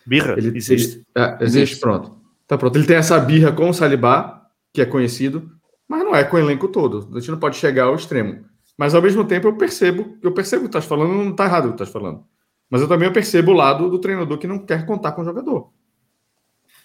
Birra, 0.05 0.33
Ele, 0.37 0.55
existe. 0.57 0.97
ele- 0.97 1.05
é, 1.15 1.37
existe, 1.43 1.79
pronto. 1.79 2.19
Tá 2.47 2.57
pronto. 2.57 2.77
Ele 2.77 2.85
tem 2.87 2.95
essa 2.97 3.19
birra 3.19 3.51
com 3.51 3.69
o 3.69 3.73
Salibá, 3.73 4.49
que 4.73 4.81
é 4.81 4.85
conhecido, 4.85 5.51
mas 5.87 6.03
não 6.03 6.15
é 6.15 6.23
com 6.23 6.37
o 6.37 6.39
elenco 6.39 6.67
todo. 6.67 7.09
A 7.15 7.19
gente 7.19 7.31
não 7.31 7.39
pode 7.39 7.57
chegar 7.57 7.85
ao 7.85 7.95
extremo. 7.95 8.45
Mas 8.77 8.93
ao 8.93 9.01
mesmo 9.01 9.23
tempo 9.25 9.47
eu 9.47 9.55
percebo, 9.55 10.17
eu 10.21 10.31
percebo 10.31 10.61
o 10.61 10.65
que 10.65 10.69
estás 10.69 10.85
falando, 10.85 11.13
não 11.13 11.31
está 11.31 11.45
errado 11.45 11.65
o 11.65 11.67
que 11.69 11.73
estás 11.75 11.89
falando. 11.89 12.23
Mas 12.69 12.81
eu 12.81 12.87
também 12.87 13.11
percebo 13.11 13.51
o 13.51 13.55
lado 13.55 13.89
do 13.89 13.99
treinador 13.99 14.37
que 14.37 14.47
não 14.47 14.65
quer 14.65 14.85
contar 14.85 15.11
com 15.11 15.21
o 15.21 15.25
jogador. 15.25 15.71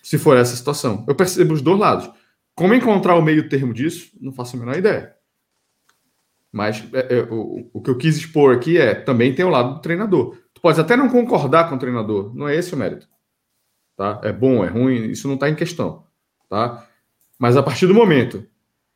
Se 0.02 0.18
for 0.18 0.36
essa 0.36 0.56
situação. 0.56 1.04
Eu 1.08 1.14
percebo 1.14 1.54
os 1.54 1.62
dois 1.62 1.78
lados. 1.78 2.10
Como 2.54 2.74
encontrar 2.74 3.16
o 3.16 3.22
meio 3.22 3.48
termo 3.48 3.72
disso, 3.72 4.10
não 4.20 4.32
faço 4.32 4.56
a 4.56 4.60
menor 4.60 4.76
ideia. 4.76 5.14
Mas 6.52 6.86
é, 6.92 7.18
é, 7.18 7.22
o, 7.30 7.70
o 7.72 7.80
que 7.80 7.90
eu 7.90 7.96
quis 7.96 8.16
expor 8.16 8.54
aqui 8.54 8.76
é 8.76 8.94
também 8.94 9.34
tem 9.34 9.44
o 9.44 9.50
lado 9.50 9.74
do 9.74 9.80
treinador. 9.80 10.36
Tu 10.52 10.60
pode 10.60 10.80
até 10.80 10.96
não 10.96 11.08
concordar 11.08 11.68
com 11.68 11.76
o 11.76 11.78
treinador, 11.78 12.34
não 12.34 12.48
é 12.48 12.56
esse 12.56 12.74
o 12.74 12.76
mérito. 12.76 13.08
Tá? 13.96 14.20
É 14.24 14.32
bom, 14.32 14.64
é 14.64 14.68
ruim, 14.68 15.10
isso 15.10 15.28
não 15.28 15.34
está 15.34 15.48
em 15.48 15.54
questão. 15.54 16.04
Tá? 16.48 16.86
Mas 17.38 17.56
a 17.56 17.62
partir 17.62 17.86
do 17.86 17.94
momento 17.94 18.44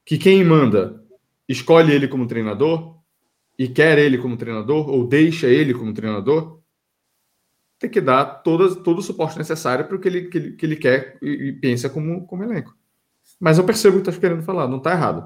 que 0.05 0.19
quem 0.19 0.45
manda 0.45 1.03
escolhe 1.49 1.93
ele 1.93 2.09
como 2.09 2.27
treinador 2.27 2.99
e 3.59 3.69
quer 3.69 3.99
ele 3.99 4.19
como 4.19 4.37
treinador 4.37 4.89
ou 4.91 5.07
deixa 5.07 5.47
ele 5.47 5.73
como 5.73 5.95
treinador, 5.95 6.61
tem 7.85 7.91
que 7.91 8.01
dar 8.01 8.25
todas, 8.43 8.77
todo 8.77 8.99
o 8.99 9.03
suporte 9.03 9.37
necessário 9.37 9.85
para 9.87 9.97
o 9.97 10.01
que 10.01 10.09
ele, 10.09 10.23
que 10.23 10.39
ele, 10.39 10.51
que 10.53 10.67
ele 10.67 10.77
quer 10.77 11.19
e, 11.21 11.49
e 11.49 11.53
pensa 11.53 11.91
como, 11.91 12.27
como 12.27 12.43
elenco. 12.43 12.75
Mas 13.39 13.59
eu 13.59 13.65
percebo 13.65 13.99
o 13.99 14.03
que 14.03 14.09
está 14.09 14.21
querendo 14.21 14.43
falar, 14.43 14.67
não 14.67 14.79
está 14.79 14.93
errado. 14.93 15.19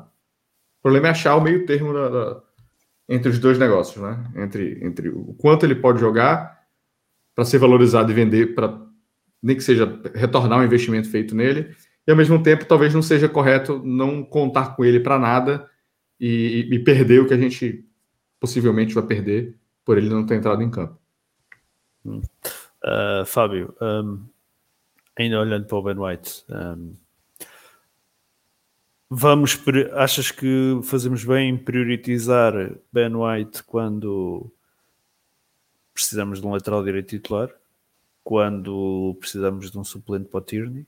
O 0.80 0.82
problema 0.82 1.06
é 1.08 1.10
achar 1.10 1.36
o 1.36 1.40
meio 1.40 1.64
termo 1.66 1.92
da- 1.92 2.08
da- 2.08 2.42
entre 3.08 3.30
os 3.30 3.38
dois 3.38 3.58
negócios, 3.58 4.02
né? 4.02 4.24
Entre, 4.36 4.84
entre 4.84 5.08
o 5.08 5.34
quanto 5.38 5.64
ele 5.64 5.76
pode 5.76 6.00
jogar 6.00 6.58
para 7.34 7.44
ser 7.44 7.58
valorizado 7.58 8.10
e 8.10 8.14
vender, 8.14 8.54
para 8.54 8.76
nem 9.40 9.56
que 9.56 9.62
seja 9.62 10.00
retornar 10.14 10.58
o 10.58 10.64
investimento 10.64 11.08
feito 11.08 11.34
nele, 11.34 11.74
e 12.06 12.10
ao 12.10 12.16
mesmo 12.16 12.42
tempo 12.42 12.64
talvez 12.64 12.92
não 12.92 13.02
seja 13.02 13.28
correto 13.28 13.80
não 13.84 14.24
contar 14.24 14.74
com 14.74 14.84
ele 14.84 14.98
para 14.98 15.18
nada 15.18 15.68
e, 16.18 16.68
e 16.72 16.78
perder 16.80 17.20
o 17.20 17.26
que 17.28 17.34
a 17.34 17.38
gente 17.38 17.84
possivelmente 18.40 18.94
vai 18.94 19.04
perder 19.06 19.54
por 19.84 19.96
ele 19.96 20.08
não 20.08 20.26
ter 20.26 20.34
entrado 20.34 20.60
em 20.62 20.70
campo. 20.70 20.98
Uh, 22.04 23.26
Fábio, 23.26 23.74
um, 23.80 24.24
ainda 25.16 25.40
olhando 25.40 25.66
para 25.66 25.76
o 25.76 25.82
Ben 25.82 25.98
White, 25.98 26.44
um, 26.48 26.94
vamos, 29.10 29.58
achas 29.94 30.30
que 30.30 30.80
fazemos 30.84 31.24
bem 31.24 31.50
em 31.50 31.56
prioritizar 31.56 32.54
Ben 32.92 33.14
White 33.14 33.64
quando 33.64 34.50
precisamos 35.92 36.40
de 36.40 36.46
um 36.46 36.52
lateral 36.52 36.84
direito 36.84 37.08
titular? 37.08 37.50
Quando 38.22 39.16
precisamos 39.18 39.70
de 39.70 39.78
um 39.78 39.84
suplente 39.84 40.28
para 40.28 40.38
o 40.38 40.42
Tierney? 40.42 40.86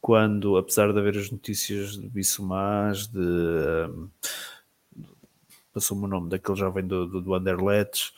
Quando, 0.00 0.56
apesar 0.56 0.92
de 0.92 0.98
haver 0.98 1.16
as 1.16 1.30
notícias 1.30 1.96
de 1.96 2.08
Bissumás, 2.08 3.06
de 3.06 3.18
um, 3.18 4.08
passou-me 5.72 6.04
o 6.04 6.08
nome 6.08 6.28
daquele 6.28 6.58
jovem 6.58 6.86
do, 6.86 7.06
do, 7.06 7.20
do 7.20 7.34
Anderlecht, 7.34 8.12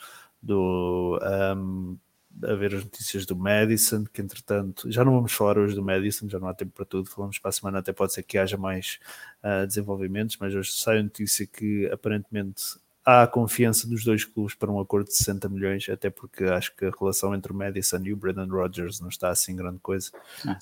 do 0.45 1.19
um, 1.57 1.97
haver 2.43 2.75
as 2.75 2.83
notícias 2.83 3.25
do 3.25 3.35
Madison, 3.35 4.05
que 4.05 4.21
entretanto, 4.21 4.91
já 4.91 5.03
não 5.03 5.13
vamos 5.13 5.31
falar 5.33 5.57
hoje 5.57 5.73
do 5.73 5.83
Madison, 5.83 6.29
já 6.29 6.37
não 6.37 6.47
há 6.47 6.53
tempo 6.53 6.71
para 6.71 6.85
tudo, 6.85 7.09
falamos 7.09 7.39
para 7.39 7.49
a 7.49 7.51
semana, 7.51 7.79
até 7.79 7.91
pode 7.91 8.13
ser 8.13 8.23
que 8.23 8.37
haja 8.37 8.57
mais 8.57 8.99
uh, 9.43 9.65
desenvolvimentos, 9.65 10.37
mas 10.39 10.53
hoje 10.53 10.71
sai 10.73 10.99
a 10.99 11.03
notícia 11.03 11.47
que 11.47 11.89
aparentemente 11.91 12.61
há 13.03 13.25
confiança 13.25 13.87
dos 13.87 14.03
dois 14.03 14.23
clubes 14.23 14.53
para 14.55 14.71
um 14.71 14.79
acordo 14.79 15.07
de 15.07 15.15
60 15.15 15.49
milhões, 15.49 15.89
até 15.89 16.09
porque 16.09 16.43
acho 16.43 16.75
que 16.75 16.85
a 16.85 16.91
relação 16.91 17.33
entre 17.33 17.51
o 17.51 17.55
Madison 17.55 18.01
e 18.03 18.13
o 18.13 18.17
Brendan 18.17 18.47
Rodgers 18.47 18.99
não 18.99 19.09
está 19.09 19.29
assim 19.29 19.55
grande 19.55 19.79
coisa. 19.79 20.11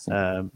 Ah. 0.09 0.43
Uh, 0.43 0.51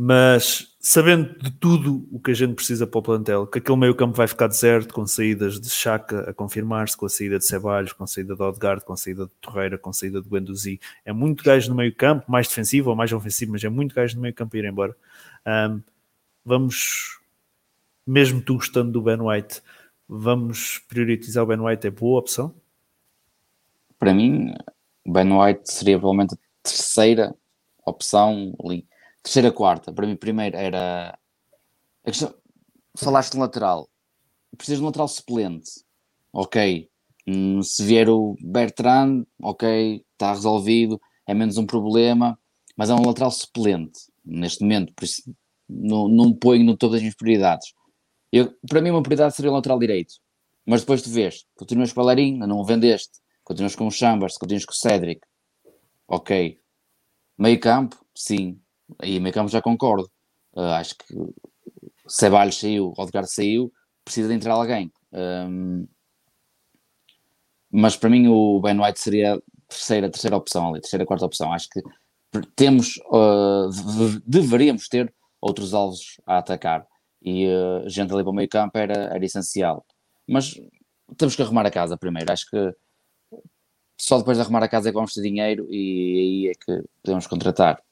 mas 0.00 0.76
sabendo 0.78 1.36
de 1.40 1.50
tudo 1.50 2.06
o 2.12 2.20
que 2.20 2.30
a 2.30 2.34
gente 2.34 2.54
precisa 2.54 2.86
para 2.86 3.00
o 3.00 3.02
plantel, 3.02 3.48
que 3.48 3.58
aquele 3.58 3.76
meio 3.76 3.96
campo 3.96 4.16
vai 4.16 4.28
ficar 4.28 4.46
deserto, 4.46 4.94
com 4.94 5.04
saídas 5.04 5.60
de 5.60 5.68
Chaka 5.68 6.30
a 6.30 6.32
confirmar-se, 6.32 6.96
com 6.96 7.04
a 7.04 7.08
saída 7.08 7.36
de 7.36 7.44
Ceballos, 7.44 7.92
com 7.92 8.04
a 8.04 8.06
saída 8.06 8.36
de 8.36 8.40
Odegaard, 8.40 8.84
com 8.84 8.92
a 8.92 8.96
saída 8.96 9.24
de 9.24 9.32
Torreira, 9.40 9.76
com 9.76 9.90
a 9.90 9.92
saída 9.92 10.22
de 10.22 10.28
Guendouzi, 10.28 10.78
é 11.04 11.12
muito 11.12 11.42
gajo 11.42 11.68
no 11.70 11.74
meio 11.74 11.92
campo, 11.92 12.30
mais 12.30 12.46
defensivo 12.46 12.90
ou 12.90 12.94
mais 12.94 13.12
ofensivo, 13.12 13.50
mas 13.50 13.64
é 13.64 13.68
muito 13.68 13.92
gajo 13.92 14.14
no 14.14 14.22
meio 14.22 14.32
campo 14.32 14.56
ir 14.56 14.66
embora. 14.66 14.96
Um, 15.44 15.82
vamos, 16.44 17.18
mesmo 18.06 18.40
tu 18.40 18.54
gostando 18.54 18.92
do 18.92 19.02
Ben 19.02 19.20
White, 19.20 19.60
vamos 20.08 20.78
priorizar 20.88 21.42
o 21.42 21.46
Ben 21.48 21.58
White, 21.58 21.88
é 21.88 21.90
boa 21.90 22.20
opção? 22.20 22.54
Para 23.98 24.14
mim, 24.14 24.54
Ben 25.04 25.32
White 25.32 25.72
seria 25.72 25.98
provavelmente 25.98 26.34
a 26.34 26.38
terceira 26.62 27.34
opção 27.84 28.54
ali. 28.64 28.86
Terceira, 29.28 29.52
quarta. 29.52 29.92
Para 29.92 30.06
mim, 30.06 30.16
primeiro 30.16 30.56
era. 30.56 31.10
A 32.02 32.10
questão... 32.10 32.34
Falaste 32.96 33.32
de 33.32 33.38
lateral. 33.38 33.86
Precisas 34.56 34.78
de 34.78 34.82
um 34.82 34.86
lateral 34.86 35.06
suplente. 35.06 35.70
Ok. 36.32 36.88
Hum, 37.26 37.62
se 37.62 37.84
vier 37.84 38.08
o 38.08 38.36
Bertrand, 38.40 39.26
ok, 39.42 40.02
está 40.12 40.32
resolvido, 40.32 40.98
é 41.26 41.34
menos 41.34 41.58
um 41.58 41.66
problema, 41.66 42.38
mas 42.74 42.88
é 42.88 42.94
um 42.94 43.06
lateral 43.06 43.30
suplente 43.30 44.00
neste 44.24 44.62
momento, 44.62 44.94
por 44.94 45.04
isso 45.04 45.22
não, 45.68 46.08
não 46.08 46.32
ponho 46.32 46.64
no 46.64 46.74
topo 46.74 46.92
das 46.92 47.02
minhas 47.02 47.14
prioridades. 47.14 47.74
Eu, 48.32 48.56
para 48.66 48.80
mim, 48.80 48.88
uma 48.88 49.02
prioridade 49.02 49.36
seria 49.36 49.50
o 49.50 49.54
lateral 49.54 49.78
direito, 49.78 50.14
mas 50.64 50.80
depois 50.80 51.02
tu 51.02 51.10
vês, 51.10 51.44
continuas 51.54 51.92
com 51.92 52.00
o 52.00 52.04
Balleirinho, 52.04 52.46
não 52.46 52.56
o 52.56 52.64
vendeste, 52.64 53.20
continuas 53.44 53.76
com 53.76 53.86
o 53.86 53.90
Chambers, 53.90 54.38
continuas 54.38 54.64
com 54.64 54.72
o 54.72 54.76
Cédric, 54.76 55.20
ok. 56.08 56.58
Meio 57.36 57.60
campo, 57.60 58.02
sim, 58.14 58.58
aí 58.98 59.20
meio 59.20 59.34
campo 59.34 59.50
já 59.50 59.60
concordo. 59.60 60.10
Uh, 60.54 60.60
acho 60.60 60.94
que 60.96 61.14
Ceballos 62.06 62.58
saiu, 62.58 62.92
Odegaard 62.96 63.30
saiu, 63.30 63.72
precisa 64.04 64.28
de 64.28 64.34
entrar 64.34 64.54
alguém. 64.54 64.90
Um, 65.12 65.86
mas 67.70 67.96
para 67.96 68.10
mim 68.10 68.28
o 68.28 68.60
Ben 68.60 68.80
White 68.80 68.98
seria 68.98 69.34
a 69.34 69.40
terceira, 69.68 70.10
terceira 70.10 70.36
opção 70.36 70.70
ali, 70.70 70.80
terceira, 70.80 71.04
quarta 71.04 71.26
opção. 71.26 71.52
Acho 71.52 71.68
que 71.68 71.82
temos, 72.56 72.96
uh, 73.10 73.68
deveríamos 74.26 74.88
ter 74.88 75.12
outros 75.40 75.74
alvos 75.74 76.20
a 76.26 76.38
atacar 76.38 76.86
e 77.22 77.46
uh, 77.46 77.88
gente 77.88 78.12
ali 78.12 78.22
para 78.22 78.30
o 78.30 78.34
meio 78.34 78.48
campo 78.48 78.78
era, 78.78 79.14
era 79.14 79.24
essencial. 79.24 79.84
Mas 80.26 80.58
temos 81.16 81.36
que 81.36 81.42
arrumar 81.42 81.66
a 81.66 81.70
casa 81.70 81.96
primeiro. 81.96 82.32
Acho 82.32 82.48
que 82.50 82.74
só 84.00 84.18
depois 84.18 84.36
de 84.36 84.42
arrumar 84.42 84.62
a 84.62 84.68
casa 84.68 84.88
é 84.88 84.92
que 84.92 84.96
vamos 84.96 85.12
ter 85.12 85.22
dinheiro 85.22 85.66
e 85.70 86.46
aí 86.46 86.48
é 86.48 86.52
que 86.54 86.84
podemos 87.02 87.26
contratar. 87.26 87.82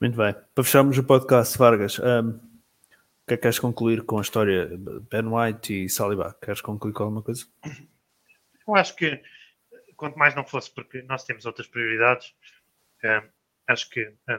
Muito 0.00 0.16
bem. 0.16 0.34
Para 0.54 0.64
fecharmos 0.64 0.98
o 0.98 1.04
podcast, 1.04 1.56
Vargas, 1.58 1.98
um, 1.98 2.30
o 2.30 3.26
que 3.26 3.34
é 3.34 3.36
que 3.36 3.42
queres 3.42 3.58
concluir 3.58 4.02
com 4.02 4.18
a 4.18 4.22
história 4.22 4.68
Ben 5.10 5.26
White 5.26 5.84
e 5.84 5.88
Saliba? 5.88 6.36
Queres 6.42 6.60
concluir 6.60 6.92
com 6.92 7.04
alguma 7.04 7.22
coisa? 7.22 7.46
Eu 8.66 8.76
acho 8.76 8.94
que 8.96 9.22
quanto 9.96 10.18
mais 10.18 10.34
não 10.34 10.44
fosse 10.44 10.68
porque 10.74 11.02
nós 11.02 11.24
temos 11.24 11.46
outras 11.46 11.68
prioridades, 11.68 12.34
um, 13.04 13.28
acho 13.68 13.88
que 13.88 14.12
um, 14.28 14.38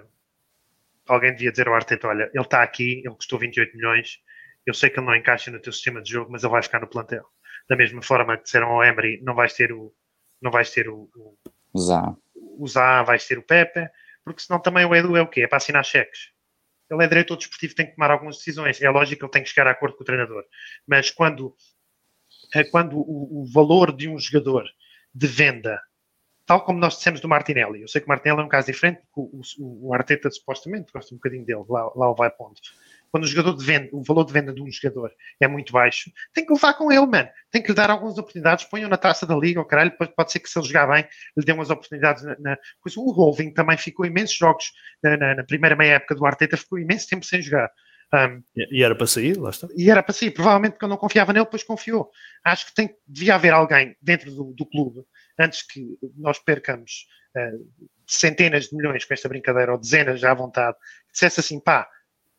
alguém 1.08 1.32
devia 1.32 1.52
dizer 1.52 1.68
ao 1.68 1.76
Arteta, 1.76 2.08
olha, 2.08 2.30
ele 2.34 2.44
está 2.44 2.62
aqui, 2.62 3.02
ele 3.06 3.16
custou 3.16 3.40
28 3.40 3.76
milhões, 3.76 4.22
eu 4.66 4.74
sei 4.74 4.90
que 4.90 5.00
ele 5.00 5.08
não 5.08 5.16
encaixa 5.16 5.52
no 5.52 5.60
teu 5.60 5.72
sistema 5.72 6.02
de 6.02 6.12
jogo, 6.12 6.32
mas 6.32 6.44
ele 6.44 6.52
vai 6.52 6.62
ficar 6.62 6.80
no 6.80 6.88
plantel. 6.88 7.26
Da 7.70 7.76
mesma 7.76 8.02
forma 8.02 8.38
que 8.38 8.44
disseram 8.44 8.68
ao 8.68 8.84
Emery, 8.84 9.22
não 9.24 9.34
vais 9.34 9.54
ter 9.54 9.72
o 9.72 9.94
não 10.42 10.52
vais 10.52 10.70
ter 10.72 10.90
o, 10.90 11.10
o 11.74 11.80
Zá. 11.80 12.14
O 12.36 12.68
Zá, 12.68 13.02
vais 13.04 13.26
ter 13.26 13.38
o 13.38 13.44
Pepe, 13.44 13.90
porque 14.24 14.42
senão 14.42 14.60
também 14.60 14.86
o 14.86 14.96
Edu 14.96 15.16
é 15.16 15.22
o 15.22 15.28
quê? 15.28 15.42
É 15.42 15.48
para 15.48 15.58
assinar 15.58 15.84
cheques. 15.84 16.32
Ele 16.90 17.04
é 17.04 17.08
diretor 17.08 17.38
desportivo, 17.38 17.76
tem 17.76 17.88
que 17.88 17.96
tomar 17.96 18.12
algumas 18.12 18.38
decisões. 18.38 18.82
É 18.82 18.90
lógico 18.90 19.20
que 19.20 19.26
ele 19.26 19.32
tem 19.32 19.44
que 19.44 19.50
chegar 19.50 19.68
a 19.68 19.72
acordo 19.72 19.96
com 19.96 20.04
o 20.04 20.06
treinador. 20.06 20.44
Mas 20.86 21.10
quando, 21.10 21.56
é 22.54 22.64
quando 22.64 22.98
o, 22.98 23.42
o 23.42 23.46
valor 23.46 23.96
de 23.96 24.08
um 24.08 24.20
jogador 24.20 24.66
de 25.14 25.28
venda, 25.28 25.82
tal 26.46 26.64
como 26.64 26.80
nós 26.80 26.98
dissemos 26.98 27.20
do 27.20 27.28
Martinelli, 27.28 27.82
eu 27.82 27.88
sei 27.88 28.02
que 28.02 28.06
o 28.06 28.10
Martinelli 28.10 28.42
é 28.42 28.44
um 28.44 28.50
caso 28.50 28.68
diferente, 28.68 29.02
porque 29.02 29.20
o, 29.20 29.42
o, 29.60 29.88
o 29.88 29.94
Arteta 29.94 30.30
supostamente 30.30 30.92
gosta 30.92 31.14
um 31.14 31.18
bocadinho 31.18 31.46
dele, 31.46 31.64
lá, 31.68 31.92
lá 31.96 32.12
o 32.12 32.16
vai 32.16 32.30
ponto 32.30 32.62
quando 33.14 33.26
o 33.26 33.28
jogador 33.28 33.56
de 33.56 33.64
venda, 33.64 33.90
o 33.94 34.02
valor 34.02 34.26
de 34.26 34.34
venda 34.34 34.52
de 34.52 34.60
um 34.60 34.72
jogador 34.72 35.12
é 35.40 35.48
muito 35.48 35.72
baixo, 35.72 36.12
tem 36.34 36.44
que 36.44 36.52
levar 36.52 36.74
com 36.74 36.92
ele, 36.92 37.06
mano. 37.06 37.30
Tem 37.52 37.62
que 37.62 37.68
lhe 37.68 37.76
dar 37.76 37.92
algumas 37.92 38.18
oportunidades, 38.18 38.66
ponham 38.66 38.90
na 38.90 38.98
taça 38.98 39.24
da 39.24 39.36
liga, 39.36 39.62
o 39.62 39.66
caralho, 39.66 39.96
pode, 39.96 40.16
pode 40.16 40.32
ser 40.32 40.40
que 40.40 40.50
se 40.50 40.58
ele 40.58 40.66
jogar 40.66 40.88
bem, 40.88 41.08
lhe 41.38 41.46
dê 41.46 41.52
umas 41.52 41.70
oportunidades. 41.70 42.24
Na, 42.24 42.36
na... 42.40 42.58
Pois 42.82 42.98
o 42.98 43.04
Holding 43.12 43.54
também 43.54 43.78
ficou 43.78 44.04
imensos 44.04 44.36
jogos 44.36 44.66
na, 45.04 45.16
na, 45.16 45.36
na, 45.36 45.44
primeira 45.44 45.76
meia 45.76 45.94
época 45.94 46.16
do 46.16 46.26
Arteta, 46.26 46.58
ficou 46.58 46.80
imenso 46.80 47.08
tempo 47.08 47.24
sem 47.24 47.40
jogar. 47.40 47.70
Um, 48.12 48.42
e 48.56 48.82
era 48.82 48.96
para 48.96 49.06
sair, 49.06 49.38
lá 49.38 49.52
está. 49.52 49.68
E 49.78 49.92
era 49.92 50.02
para 50.02 50.14
sair, 50.14 50.32
provavelmente 50.32 50.72
porque 50.72 50.86
eu 50.86 50.90
não 50.90 50.98
confiava 50.98 51.34
nele, 51.34 51.46
depois 51.46 51.64
confiou. 51.64 52.10
Acho 52.44 52.66
que 52.66 52.74
tem, 52.74 52.96
devia 53.08 53.36
haver 53.36 53.54
alguém 53.54 53.96
dentro 54.02 54.32
do, 54.32 54.56
do 54.58 54.66
clube, 54.66 55.04
antes 55.40 55.62
que 55.62 55.86
nós 56.18 56.40
percamos 56.40 57.06
uh, 57.38 57.64
centenas 58.08 58.70
de 58.70 58.76
milhões 58.76 59.06
com 59.06 59.14
esta 59.14 59.30
brincadeira, 59.30 59.72
ou 59.72 59.78
dezenas 59.78 60.20
já 60.20 60.32
à 60.32 60.34
vontade, 60.34 60.76
que 61.08 61.14
dissesse 61.14 61.40
assim, 61.40 61.60
pá, 61.60 61.88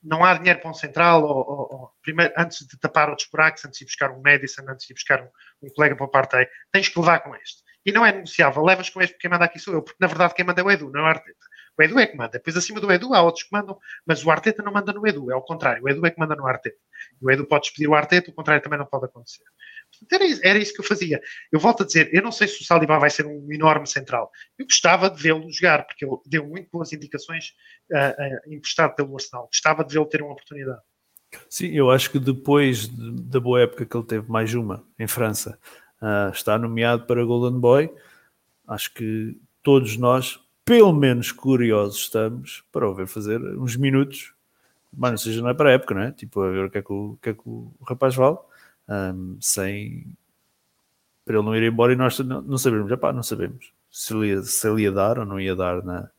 não 0.04 0.24
há 0.24 0.34
dinheiro 0.34 0.60
para 0.60 0.70
um 0.70 0.74
central, 0.74 1.22
ou, 1.24 1.36
ou, 1.36 1.58
ou, 1.72 1.90
primeiro, 2.02 2.32
antes 2.36 2.66
de 2.66 2.78
tapar 2.78 3.08
outros 3.08 3.28
buracos, 3.30 3.64
antes 3.64 3.78
de 3.78 3.84
buscar 3.86 4.10
um 4.10 4.20
Madison, 4.22 4.62
antes 4.68 4.86
de 4.86 4.94
buscar 4.94 5.22
um, 5.22 5.28
um 5.62 5.70
colega 5.70 5.96
para 5.96 6.04
o 6.04 6.10
partei, 6.10 6.46
tens 6.70 6.88
que 6.88 6.98
levar 6.98 7.20
com 7.20 7.34
este. 7.34 7.62
E 7.86 7.92
não 7.92 8.04
é 8.04 8.12
negociável, 8.12 8.62
levas 8.64 8.90
com 8.90 9.00
este 9.00 9.12
porque 9.12 9.22
quem 9.22 9.30
manda 9.30 9.44
aqui 9.44 9.58
sou 9.58 9.74
eu, 9.74 9.82
porque 9.82 9.98
na 10.00 10.06
verdade 10.06 10.34
quem 10.34 10.44
manda 10.44 10.60
é 10.60 10.64
o 10.64 10.70
Edu, 10.70 10.90
não 10.90 11.00
é 11.00 11.02
o 11.02 11.06
Arteta. 11.06 11.46
O 11.78 11.82
Edu 11.82 11.98
é 11.98 12.06
que 12.06 12.16
manda. 12.16 12.32
Depois 12.32 12.56
acima 12.56 12.80
do 12.80 12.90
Edu 12.90 13.14
há 13.14 13.22
outros 13.22 13.44
que 13.44 13.52
mandam, 13.52 13.78
mas 14.06 14.24
o 14.24 14.30
Arteta 14.30 14.62
não 14.62 14.72
manda 14.72 14.92
no 14.92 15.06
Edu, 15.06 15.30
é 15.30 15.36
o 15.36 15.42
contrário. 15.42 15.82
O 15.82 15.88
Edu 15.88 16.04
é 16.06 16.10
que 16.10 16.18
manda 16.18 16.36
no 16.36 16.46
Arteta. 16.46 16.78
O 17.20 17.30
Edu 17.30 17.44
pode 17.44 17.64
despedir 17.64 17.88
o 17.88 17.94
Arteta, 17.94 18.30
o 18.30 18.34
contrário 18.34 18.62
também 18.62 18.78
não 18.78 18.86
pode 18.86 19.06
acontecer. 19.06 19.42
Era 20.10 20.24
era 20.42 20.58
isso 20.58 20.74
que 20.74 20.80
eu 20.80 20.84
fazia. 20.84 21.20
Eu 21.52 21.60
volto 21.60 21.82
a 21.82 21.86
dizer, 21.86 22.12
eu 22.12 22.22
não 22.22 22.32
sei 22.32 22.48
se 22.48 22.60
o 22.62 22.64
Saliba 22.64 22.98
vai 22.98 23.10
ser 23.10 23.26
um 23.26 23.52
enorme 23.52 23.86
central. 23.86 24.30
Eu 24.58 24.66
gostava 24.66 25.08
de 25.10 25.22
vê-lo 25.22 25.50
jogar, 25.50 25.86
porque 25.86 26.04
ele 26.04 26.16
deu 26.26 26.46
muito 26.46 26.68
boas 26.70 26.92
indicações 26.92 27.52
uh, 27.90 28.50
uh, 28.50 28.54
emprestado 28.54 28.94
pelo 28.94 29.14
Arsenal. 29.14 29.46
Gostava 29.46 29.84
de 29.84 29.92
vê-lo 29.92 30.06
ter 30.06 30.22
uma 30.22 30.32
oportunidade. 30.32 30.80
Sim, 31.48 31.72
eu 31.72 31.90
acho 31.90 32.10
que 32.10 32.18
depois 32.18 32.88
de, 32.88 33.22
da 33.22 33.40
boa 33.40 33.60
época 33.60 33.84
que 33.84 33.96
ele 33.96 34.06
teve, 34.06 34.30
mais 34.30 34.54
uma, 34.54 34.86
em 34.98 35.06
França, 35.06 35.58
uh, 36.00 36.30
está 36.32 36.58
nomeado 36.58 37.06
para 37.06 37.24
Golden 37.24 37.58
Boy. 37.58 37.92
Acho 38.66 38.92
que 38.94 39.36
todos 39.62 39.96
nós, 39.96 40.38
pelo 40.64 40.92
menos 40.92 41.32
curiosos, 41.32 42.02
estamos 42.02 42.64
para 42.72 42.88
o 42.88 42.94
ver 42.94 43.06
fazer 43.06 43.40
uns 43.58 43.76
minutos, 43.76 44.32
mas 44.92 45.10
não 45.10 45.18
seja 45.18 45.42
não 45.42 45.48
é 45.50 45.54
para 45.54 45.70
a 45.70 45.72
época, 45.72 45.94
não 45.94 46.02
é? 46.02 46.12
Tipo, 46.12 46.40
a 46.42 46.50
ver 46.50 46.64
o 46.66 46.70
que 46.70 46.78
é 46.78 46.82
que 46.82 46.92
o, 46.92 47.18
que 47.20 47.30
é 47.30 47.34
que 47.34 47.42
o 47.46 47.72
rapaz 47.86 48.14
vale 48.14 48.38
um, 48.88 49.38
sem 49.40 50.06
para 51.24 51.36
ele 51.36 51.44
não 51.44 51.56
ir 51.56 51.62
embora 51.62 51.92
e 51.92 51.96
nós 51.96 52.18
não, 52.18 52.42
não 52.42 52.58
sabemos, 52.58 52.90
Epá, 52.90 53.12
não 53.12 53.22
sabemos 53.22 53.72
se 53.94 54.12
ele, 54.12 54.28
ia, 54.28 54.42
se 54.42 54.68
ele 54.68 54.82
ia 54.82 54.90
dar 54.92 55.20
ou 55.20 55.24
não 55.24 55.40
ia 55.40 55.54
dar 55.54 55.82
na, 55.84 56.10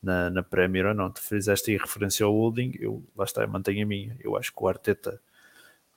na, 0.00 0.30
na 0.30 0.42
Premier 0.42 0.86
ou 0.86 0.94
não. 0.94 1.10
Tu 1.10 1.20
fizeste 1.20 1.72
aí 1.72 1.76
referência 1.76 2.24
ao 2.24 2.32
holding, 2.32 2.72
eu 2.78 3.04
lá 3.16 3.24
está, 3.24 3.42
eu 3.42 3.48
mantenho 3.48 3.84
a 3.84 3.88
minha. 3.88 4.16
Eu 4.20 4.36
acho 4.36 4.52
que 4.52 4.62
o 4.62 4.68
Arteta 4.68 5.20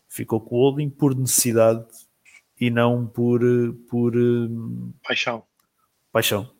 ficou 0.08 0.42
com 0.42 0.56
o 0.56 0.60
holding 0.60 0.90
por 0.90 1.16
necessidade 1.16 1.86
e 2.60 2.72
não 2.72 3.06
por, 3.06 3.42
por 3.88 4.14
paixão. 5.04 5.44
paixão. 6.12 6.52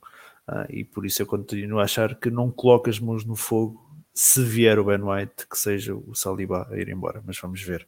Ah, 0.52 0.66
e 0.68 0.84
por 0.84 1.06
isso 1.06 1.22
eu 1.22 1.28
continuo 1.28 1.80
a 1.80 1.84
achar 1.84 2.16
que 2.16 2.32
não 2.32 2.50
coloca 2.50 2.90
as 2.90 3.00
mãos 3.00 3.24
no 3.24 3.36
fogo 3.36 3.88
se 4.12 4.44
vier 4.44 4.80
o 4.80 4.84
Ben 4.84 5.00
White, 5.00 5.48
que 5.48 5.56
seja 5.56 5.94
o 5.94 6.16
Saliba 6.16 6.68
a 6.72 6.76
ir 6.76 6.90
embora, 6.90 7.22
mas 7.24 7.38
vamos 7.40 7.62
ver. 7.62 7.88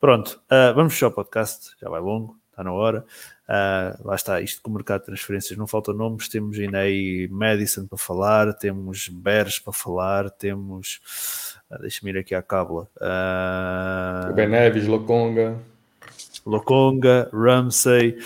Pronto, 0.00 0.40
uh, 0.50 0.74
vamos 0.74 0.94
fechar 0.94 1.06
o 1.06 1.12
podcast, 1.12 1.70
já 1.80 1.88
vai 1.88 2.00
longo, 2.00 2.36
está 2.50 2.64
na 2.64 2.72
hora. 2.72 3.04
Uh, 3.48 4.08
lá 4.08 4.16
está, 4.16 4.40
isto 4.40 4.60
com 4.60 4.70
o 4.70 4.74
mercado 4.74 5.02
de 5.02 5.06
transferências 5.06 5.56
não 5.56 5.68
faltam 5.68 5.94
nomes, 5.94 6.28
temos 6.28 6.58
ainda 6.58 6.78
aí 6.78 7.28
Madison 7.30 7.86
para 7.86 7.96
falar, 7.96 8.52
temos 8.54 9.08
Bears 9.08 9.60
para 9.60 9.72
falar, 9.72 10.30
temos. 10.30 11.00
Uh, 11.70 11.80
Deixa-me 11.80 12.10
ir 12.10 12.18
aqui 12.18 12.34
à 12.34 12.42
cábula. 12.42 12.88
Uh, 12.96 14.34
ben 14.34 14.48
Neves, 14.48 14.88
Lokonga. 14.88 15.56
Lokonga, 16.44 17.30
Ramsey, 17.32 18.18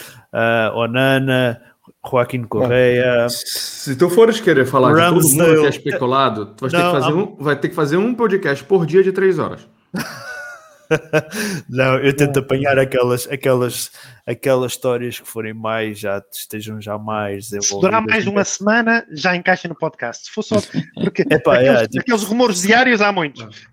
Onana, 0.74 1.73
Joaquim 2.08 2.44
Correia. 2.44 3.26
Se 3.28 3.96
tu 3.96 4.10
fores 4.10 4.40
querer 4.40 4.66
falar 4.66 4.92
Ramsey, 4.92 5.32
de 5.32 5.38
todo 5.38 5.48
mundo 5.48 5.60
que 5.60 5.66
é 5.66 5.70
especulado, 5.70 6.46
tu 6.54 6.68
vai, 6.68 6.80
não, 6.80 6.80
ter 6.80 6.84
que 6.84 7.00
fazer 7.00 7.12
um, 7.14 7.36
vai 7.36 7.56
ter 7.56 7.68
que 7.68 7.74
fazer 7.74 7.96
um 7.96 8.14
podcast 8.14 8.64
por 8.64 8.86
dia 8.86 9.02
de 9.02 9.12
três 9.12 9.38
horas. 9.38 9.66
não, 11.68 11.98
eu 11.98 12.14
tento 12.14 12.40
apanhar 12.40 12.78
aquelas, 12.78 13.26
aquelas, 13.28 13.90
aquelas 14.26 14.72
histórias 14.72 15.18
que 15.18 15.26
forem 15.26 15.54
mais, 15.54 15.98
já 15.98 16.22
estejam 16.30 16.80
já 16.80 16.98
mais 16.98 17.50
desenvolvidas. 17.50 17.68
Se 17.68 17.80
durar 17.80 18.02
mais 18.02 18.26
uma 18.26 18.44
semana, 18.44 19.06
já 19.10 19.34
encaixa 19.34 19.68
no 19.68 19.74
podcast. 19.74 20.26
Se 20.26 20.32
for 20.32 20.42
só. 20.42 20.56
Porque 20.94 21.22
Epá, 21.30 21.56
aqueles, 21.56 21.80
é, 21.80 21.86
tipo, 21.86 22.00
aqueles 22.00 22.22
rumores 22.22 22.62
diários 22.62 23.00
há 23.00 23.10
muitos. 23.12 23.66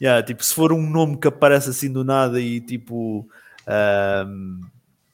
Yeah, 0.00 0.24
tipo, 0.24 0.44
se 0.44 0.54
for 0.54 0.72
um 0.72 0.88
nome 0.88 1.18
que 1.18 1.28
aparece 1.28 1.70
assim 1.70 1.92
do 1.92 2.04
nada 2.04 2.40
e 2.40 2.60
tipo. 2.60 3.26
Um, 3.68 4.60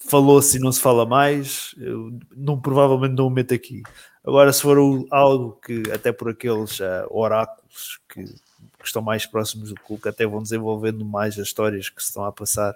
falou-se 0.08 0.56
e 0.56 0.60
não 0.60 0.72
se 0.72 0.80
fala 0.80 1.06
mais, 1.06 1.74
eu 1.78 2.18
não, 2.36 2.60
provavelmente 2.60 3.14
não 3.14 3.26
o 3.26 3.30
meto 3.30 3.54
aqui. 3.54 3.82
Agora, 4.24 4.52
se 4.52 4.62
for 4.62 4.78
algo 5.10 5.52
que, 5.64 5.82
até 5.92 6.12
por 6.12 6.30
aqueles 6.30 6.80
uh, 6.80 7.06
oráculos 7.10 8.00
que, 8.08 8.24
que, 8.24 8.84
estão 8.84 9.00
mais 9.02 9.26
próximos 9.26 9.70
do 9.70 9.80
clube, 9.80 10.02
que 10.02 10.08
até 10.08 10.26
vão 10.26 10.42
desenvolvendo 10.42 11.04
mais 11.04 11.38
as 11.38 11.46
histórias 11.46 11.88
que 11.88 12.02
se 12.02 12.08
estão 12.08 12.24
a 12.24 12.32
passar, 12.32 12.74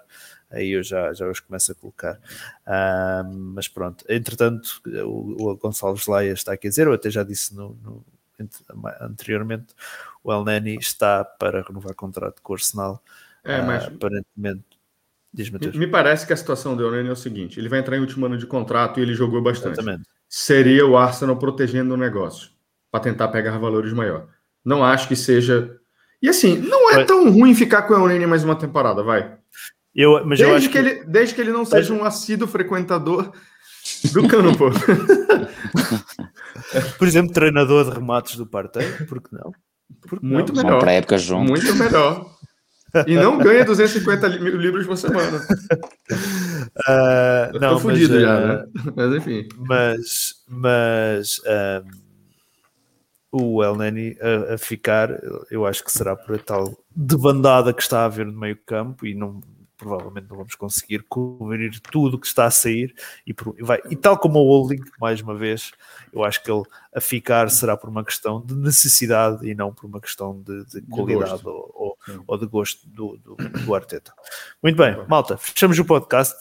aí 0.49 0.69
eu 0.69 0.83
já, 0.83 1.13
já 1.13 1.27
os 1.29 1.39
começo 1.39 1.71
a 1.71 1.75
colocar. 1.75 2.15
Uh, 2.65 3.33
mas 3.53 3.67
pronto, 3.67 4.05
entretanto, 4.07 4.81
o, 5.05 5.49
o 5.49 5.57
Gonçalves 5.57 6.07
Laia 6.07 6.33
está 6.33 6.53
aqui 6.53 6.67
a 6.67 6.69
dizer, 6.69 6.87
eu 6.87 6.93
até 6.93 7.09
já 7.09 7.23
disse 7.23 7.55
no, 7.55 7.77
no 7.83 8.05
anteriormente, 9.01 9.75
o 10.23 10.33
El 10.33 10.43
Nani 10.43 10.75
está 10.75 11.23
para 11.23 11.61
renovar 11.61 11.93
contrato 11.95 12.41
com 12.41 12.53
o 12.53 12.55
Arsenal. 12.55 13.01
É, 13.43 13.61
mas... 13.61 13.85
Uh, 13.85 13.87
aparentemente 13.87 14.72
me 15.73 15.87
parece 15.87 16.27
que 16.27 16.33
a 16.33 16.37
situação 16.37 16.75
do 16.75 16.83
Eulene 16.83 17.09
é 17.09 17.11
o 17.11 17.15
seguinte: 17.15 17.59
ele 17.59 17.69
vai 17.69 17.79
entrar 17.79 17.97
em 17.97 18.01
último 18.01 18.25
ano 18.25 18.37
de 18.37 18.45
contrato 18.45 18.99
e 18.99 19.03
ele 19.03 19.15
jogou 19.15 19.41
bastante. 19.41 19.79
Exatamente. 19.79 20.07
Seria 20.29 20.85
o 20.85 20.95
Arsenal 20.95 21.37
protegendo 21.37 21.93
o 21.93 21.97
negócio 21.97 22.49
para 22.91 22.99
tentar 22.99 23.29
pegar 23.29 23.57
valores 23.57 23.93
maior. 23.93 24.27
Não 24.63 24.83
acho 24.83 25.07
que 25.07 25.15
seja. 25.15 25.75
E 26.21 26.29
assim, 26.29 26.57
não 26.57 26.91
é 26.91 27.03
tão 27.03 27.31
ruim 27.31 27.55
ficar 27.55 27.83
com 27.83 27.93
o 27.93 27.97
Eulene 27.97 28.27
mais 28.27 28.43
uma 28.43 28.55
temporada, 28.55 29.03
vai. 29.03 29.37
Eu, 29.95 30.25
mas 30.25 30.39
desde, 30.39 30.43
eu 30.43 30.55
acho 30.55 30.69
que, 30.69 30.73
que... 30.73 30.77
Ele, 30.77 31.03
desde 31.05 31.35
que 31.35 31.41
ele 31.41 31.51
não 31.51 31.65
seja 31.65 31.93
um 31.93 32.03
assíduo 32.03 32.47
frequentador 32.47 33.31
do 34.11 34.27
campo. 34.27 34.71
Por 36.97 37.07
exemplo, 37.07 37.33
treinador 37.33 37.85
de 37.85 37.91
remates 37.91 38.37
do 38.37 38.47
parteio, 38.47 39.05
por 39.07 39.21
que 39.21 39.35
não? 39.35 39.51
Porque 40.01 40.25
Muito 40.25 40.53
não? 40.53 40.63
melhor. 40.63 40.79
Para 40.79 40.93
época 40.93 41.17
junto. 41.17 41.49
Muito 41.49 41.75
melhor. 41.75 42.31
E 43.07 43.15
não 43.15 43.37
ganha 43.37 43.65
250 43.65 44.27
livros 44.27 44.85
por 44.85 44.97
semana. 44.97 45.41
Uh, 46.73 47.59
não, 47.59 47.79
fudido 47.79 48.13
mas, 48.13 48.21
já, 48.23 48.39
uh, 48.39 48.47
né? 48.47 48.65
Mas 48.95 49.15
enfim. 49.15 49.47
Mas, 49.57 50.43
mas 50.47 51.37
uh, 51.39 51.85
o 53.31 53.63
El 53.63 53.75
Neni 53.75 54.17
a, 54.19 54.53
a, 54.53 54.57
ficar, 54.57 55.09
eu 55.51 55.65
acho 55.65 55.83
que 55.83 55.91
será 55.91 56.15
por 56.15 56.33
a 56.35 56.39
tal 56.39 56.73
debandada 56.95 57.73
que 57.73 57.81
está 57.81 58.01
a 58.01 58.05
haver 58.05 58.25
no 58.25 58.39
meio 58.39 58.57
campo 58.65 59.05
e 59.05 59.13
não 59.13 59.41
provavelmente 59.83 60.27
não 60.29 60.37
vamos 60.37 60.55
conseguir 60.55 61.03
cobrir 61.09 61.79
tudo 61.81 62.17
que 62.17 62.27
está 62.27 62.45
a 62.45 62.51
sair 62.51 62.95
e, 63.27 63.33
por, 63.33 63.53
e, 63.59 63.63
vai, 63.63 63.81
e 63.89 63.95
tal 63.95 64.17
como 64.17 64.39
o 64.39 64.47
holding, 64.47 64.81
mais 64.99 65.21
uma 65.21 65.35
vez, 65.35 65.71
eu 66.13 66.23
acho 66.23 66.41
que 66.41 66.49
ele 66.49 66.63
a 66.95 67.01
ficar 67.01 67.49
será 67.49 67.75
por 67.75 67.89
uma 67.89 68.03
questão 68.03 68.39
de 68.39 68.55
necessidade 68.55 69.47
e 69.47 69.53
não 69.53 69.73
por 69.73 69.85
uma 69.85 69.99
questão 69.99 70.41
de, 70.41 70.65
de 70.65 70.81
qualidade 70.83 71.41
de 71.41 71.47
ou, 71.47 71.71
ou, 71.73 71.92
ou, 72.27 72.37
de 72.37 72.45
gosto 72.45 72.87
do, 72.87 73.17
do, 73.17 73.35
do 73.35 73.75
Arteta. 73.75 74.13
Muito 74.61 74.77
bem, 74.77 74.95
malta, 75.07 75.37
fechamos 75.37 75.77
o 75.79 75.85
podcast. 75.85 76.35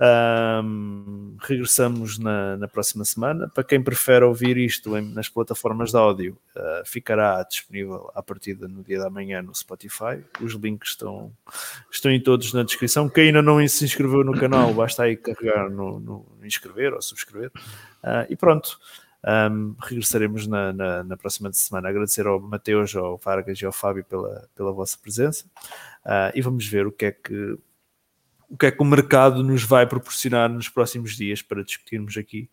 Um, 0.00 1.36
regressamos 1.40 2.20
na, 2.20 2.56
na, 2.56 2.68
próxima 2.68 3.04
semana. 3.04 3.48
Para 3.48 3.64
quem 3.64 3.82
prefere 3.82 4.24
ouvir 4.24 4.56
isto 4.56 4.96
em, 4.96 5.02
nas 5.12 5.28
plataformas 5.28 5.90
de 5.90 5.96
áudio, 5.96 6.38
uh, 6.54 6.86
ficará 6.86 7.42
disponível 7.42 8.08
a 8.14 8.22
partir 8.22 8.56
no 8.60 8.84
dia 8.84 9.00
da 9.00 9.10
manhã 9.10 9.42
no 9.42 9.52
Spotify. 9.52 10.22
Os 10.40 10.52
links 10.52 10.90
estão, 10.90 11.32
estão 11.90 12.12
em 12.12 12.20
todos 12.20 12.52
na 12.52 12.62
descrição. 12.62 13.08
Quem 13.08 13.26
ainda 13.26 13.42
não 13.42 13.66
se 13.66 13.84
inscreveu 13.84 14.22
no 14.22 14.38
canal, 14.38 14.72
basta 14.72 15.02
aí 15.02 15.16
carregar 15.16 15.68
no, 15.68 15.98
no 15.98 16.26
inscrever 16.44 16.94
ou 16.94 17.02
subscrever. 17.02 17.50
Uh, 18.04 18.30
e 18.30 18.36
pronto. 18.36 18.78
Um, 19.24 19.74
regressaremos 19.80 20.46
na, 20.46 20.72
na, 20.72 21.02
na, 21.02 21.16
próxima 21.16 21.52
semana. 21.52 21.88
Agradecer 21.88 22.26
ao 22.26 22.38
Mateus, 22.38 22.94
ao 22.94 23.18
Vargas 23.18 23.60
e 23.60 23.66
ao 23.66 23.72
Fábio 23.72 24.04
pela, 24.04 24.48
pela 24.54 24.72
vossa 24.72 24.96
presença 24.96 25.44
uh, 26.04 26.30
e 26.34 26.40
vamos 26.40 26.66
ver 26.66 26.86
o 26.86 26.92
que 26.92 27.06
é 27.06 27.12
que 27.12 27.58
o 28.48 28.56
que 28.56 28.66
é 28.66 28.70
que 28.70 28.80
o 28.80 28.84
mercado 28.84 29.42
nos 29.42 29.62
vai 29.62 29.86
proporcionar 29.86 30.48
nos 30.48 30.68
próximos 30.68 31.16
dias 31.16 31.42
para 31.42 31.62
discutirmos 31.62 32.16
aqui 32.16 32.48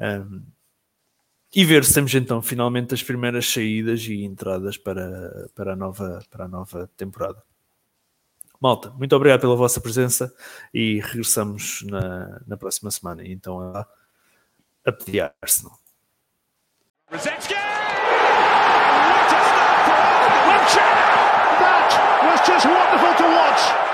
um, 0.00 0.42
e 1.54 1.64
ver 1.64 1.84
se 1.84 1.94
temos 1.94 2.14
então 2.14 2.40
finalmente 2.40 2.94
as 2.94 3.02
primeiras 3.02 3.50
saídas 3.50 4.02
e 4.06 4.24
entradas 4.24 4.76
para, 4.76 5.50
para, 5.54 5.72
a, 5.72 5.76
nova, 5.76 6.22
para 6.30 6.44
a 6.44 6.48
nova 6.48 6.88
temporada. 6.96 7.42
Malta, 8.60 8.90
muito 8.90 9.14
obrigado 9.16 9.40
pela 9.40 9.56
vossa 9.56 9.80
presença 9.80 10.32
e 10.72 11.00
regressamos 11.00 11.82
na, 11.82 12.40
na 12.46 12.56
próxima 12.56 12.90
semana. 12.90 13.26
Então 13.26 13.60
a, 13.60 13.86
a 14.84 14.92
pedir 14.92 15.32
Arsenal. 15.42 15.81
Rzeczki! 17.12 17.54
What 19.04 19.32
a 19.32 19.44
start 19.44 19.80
for 19.86 20.80
That 21.60 21.90
was 22.24 22.40
just 22.46 22.64
wonderful 22.64 23.14
to 23.14 23.26
watch. 23.36 23.91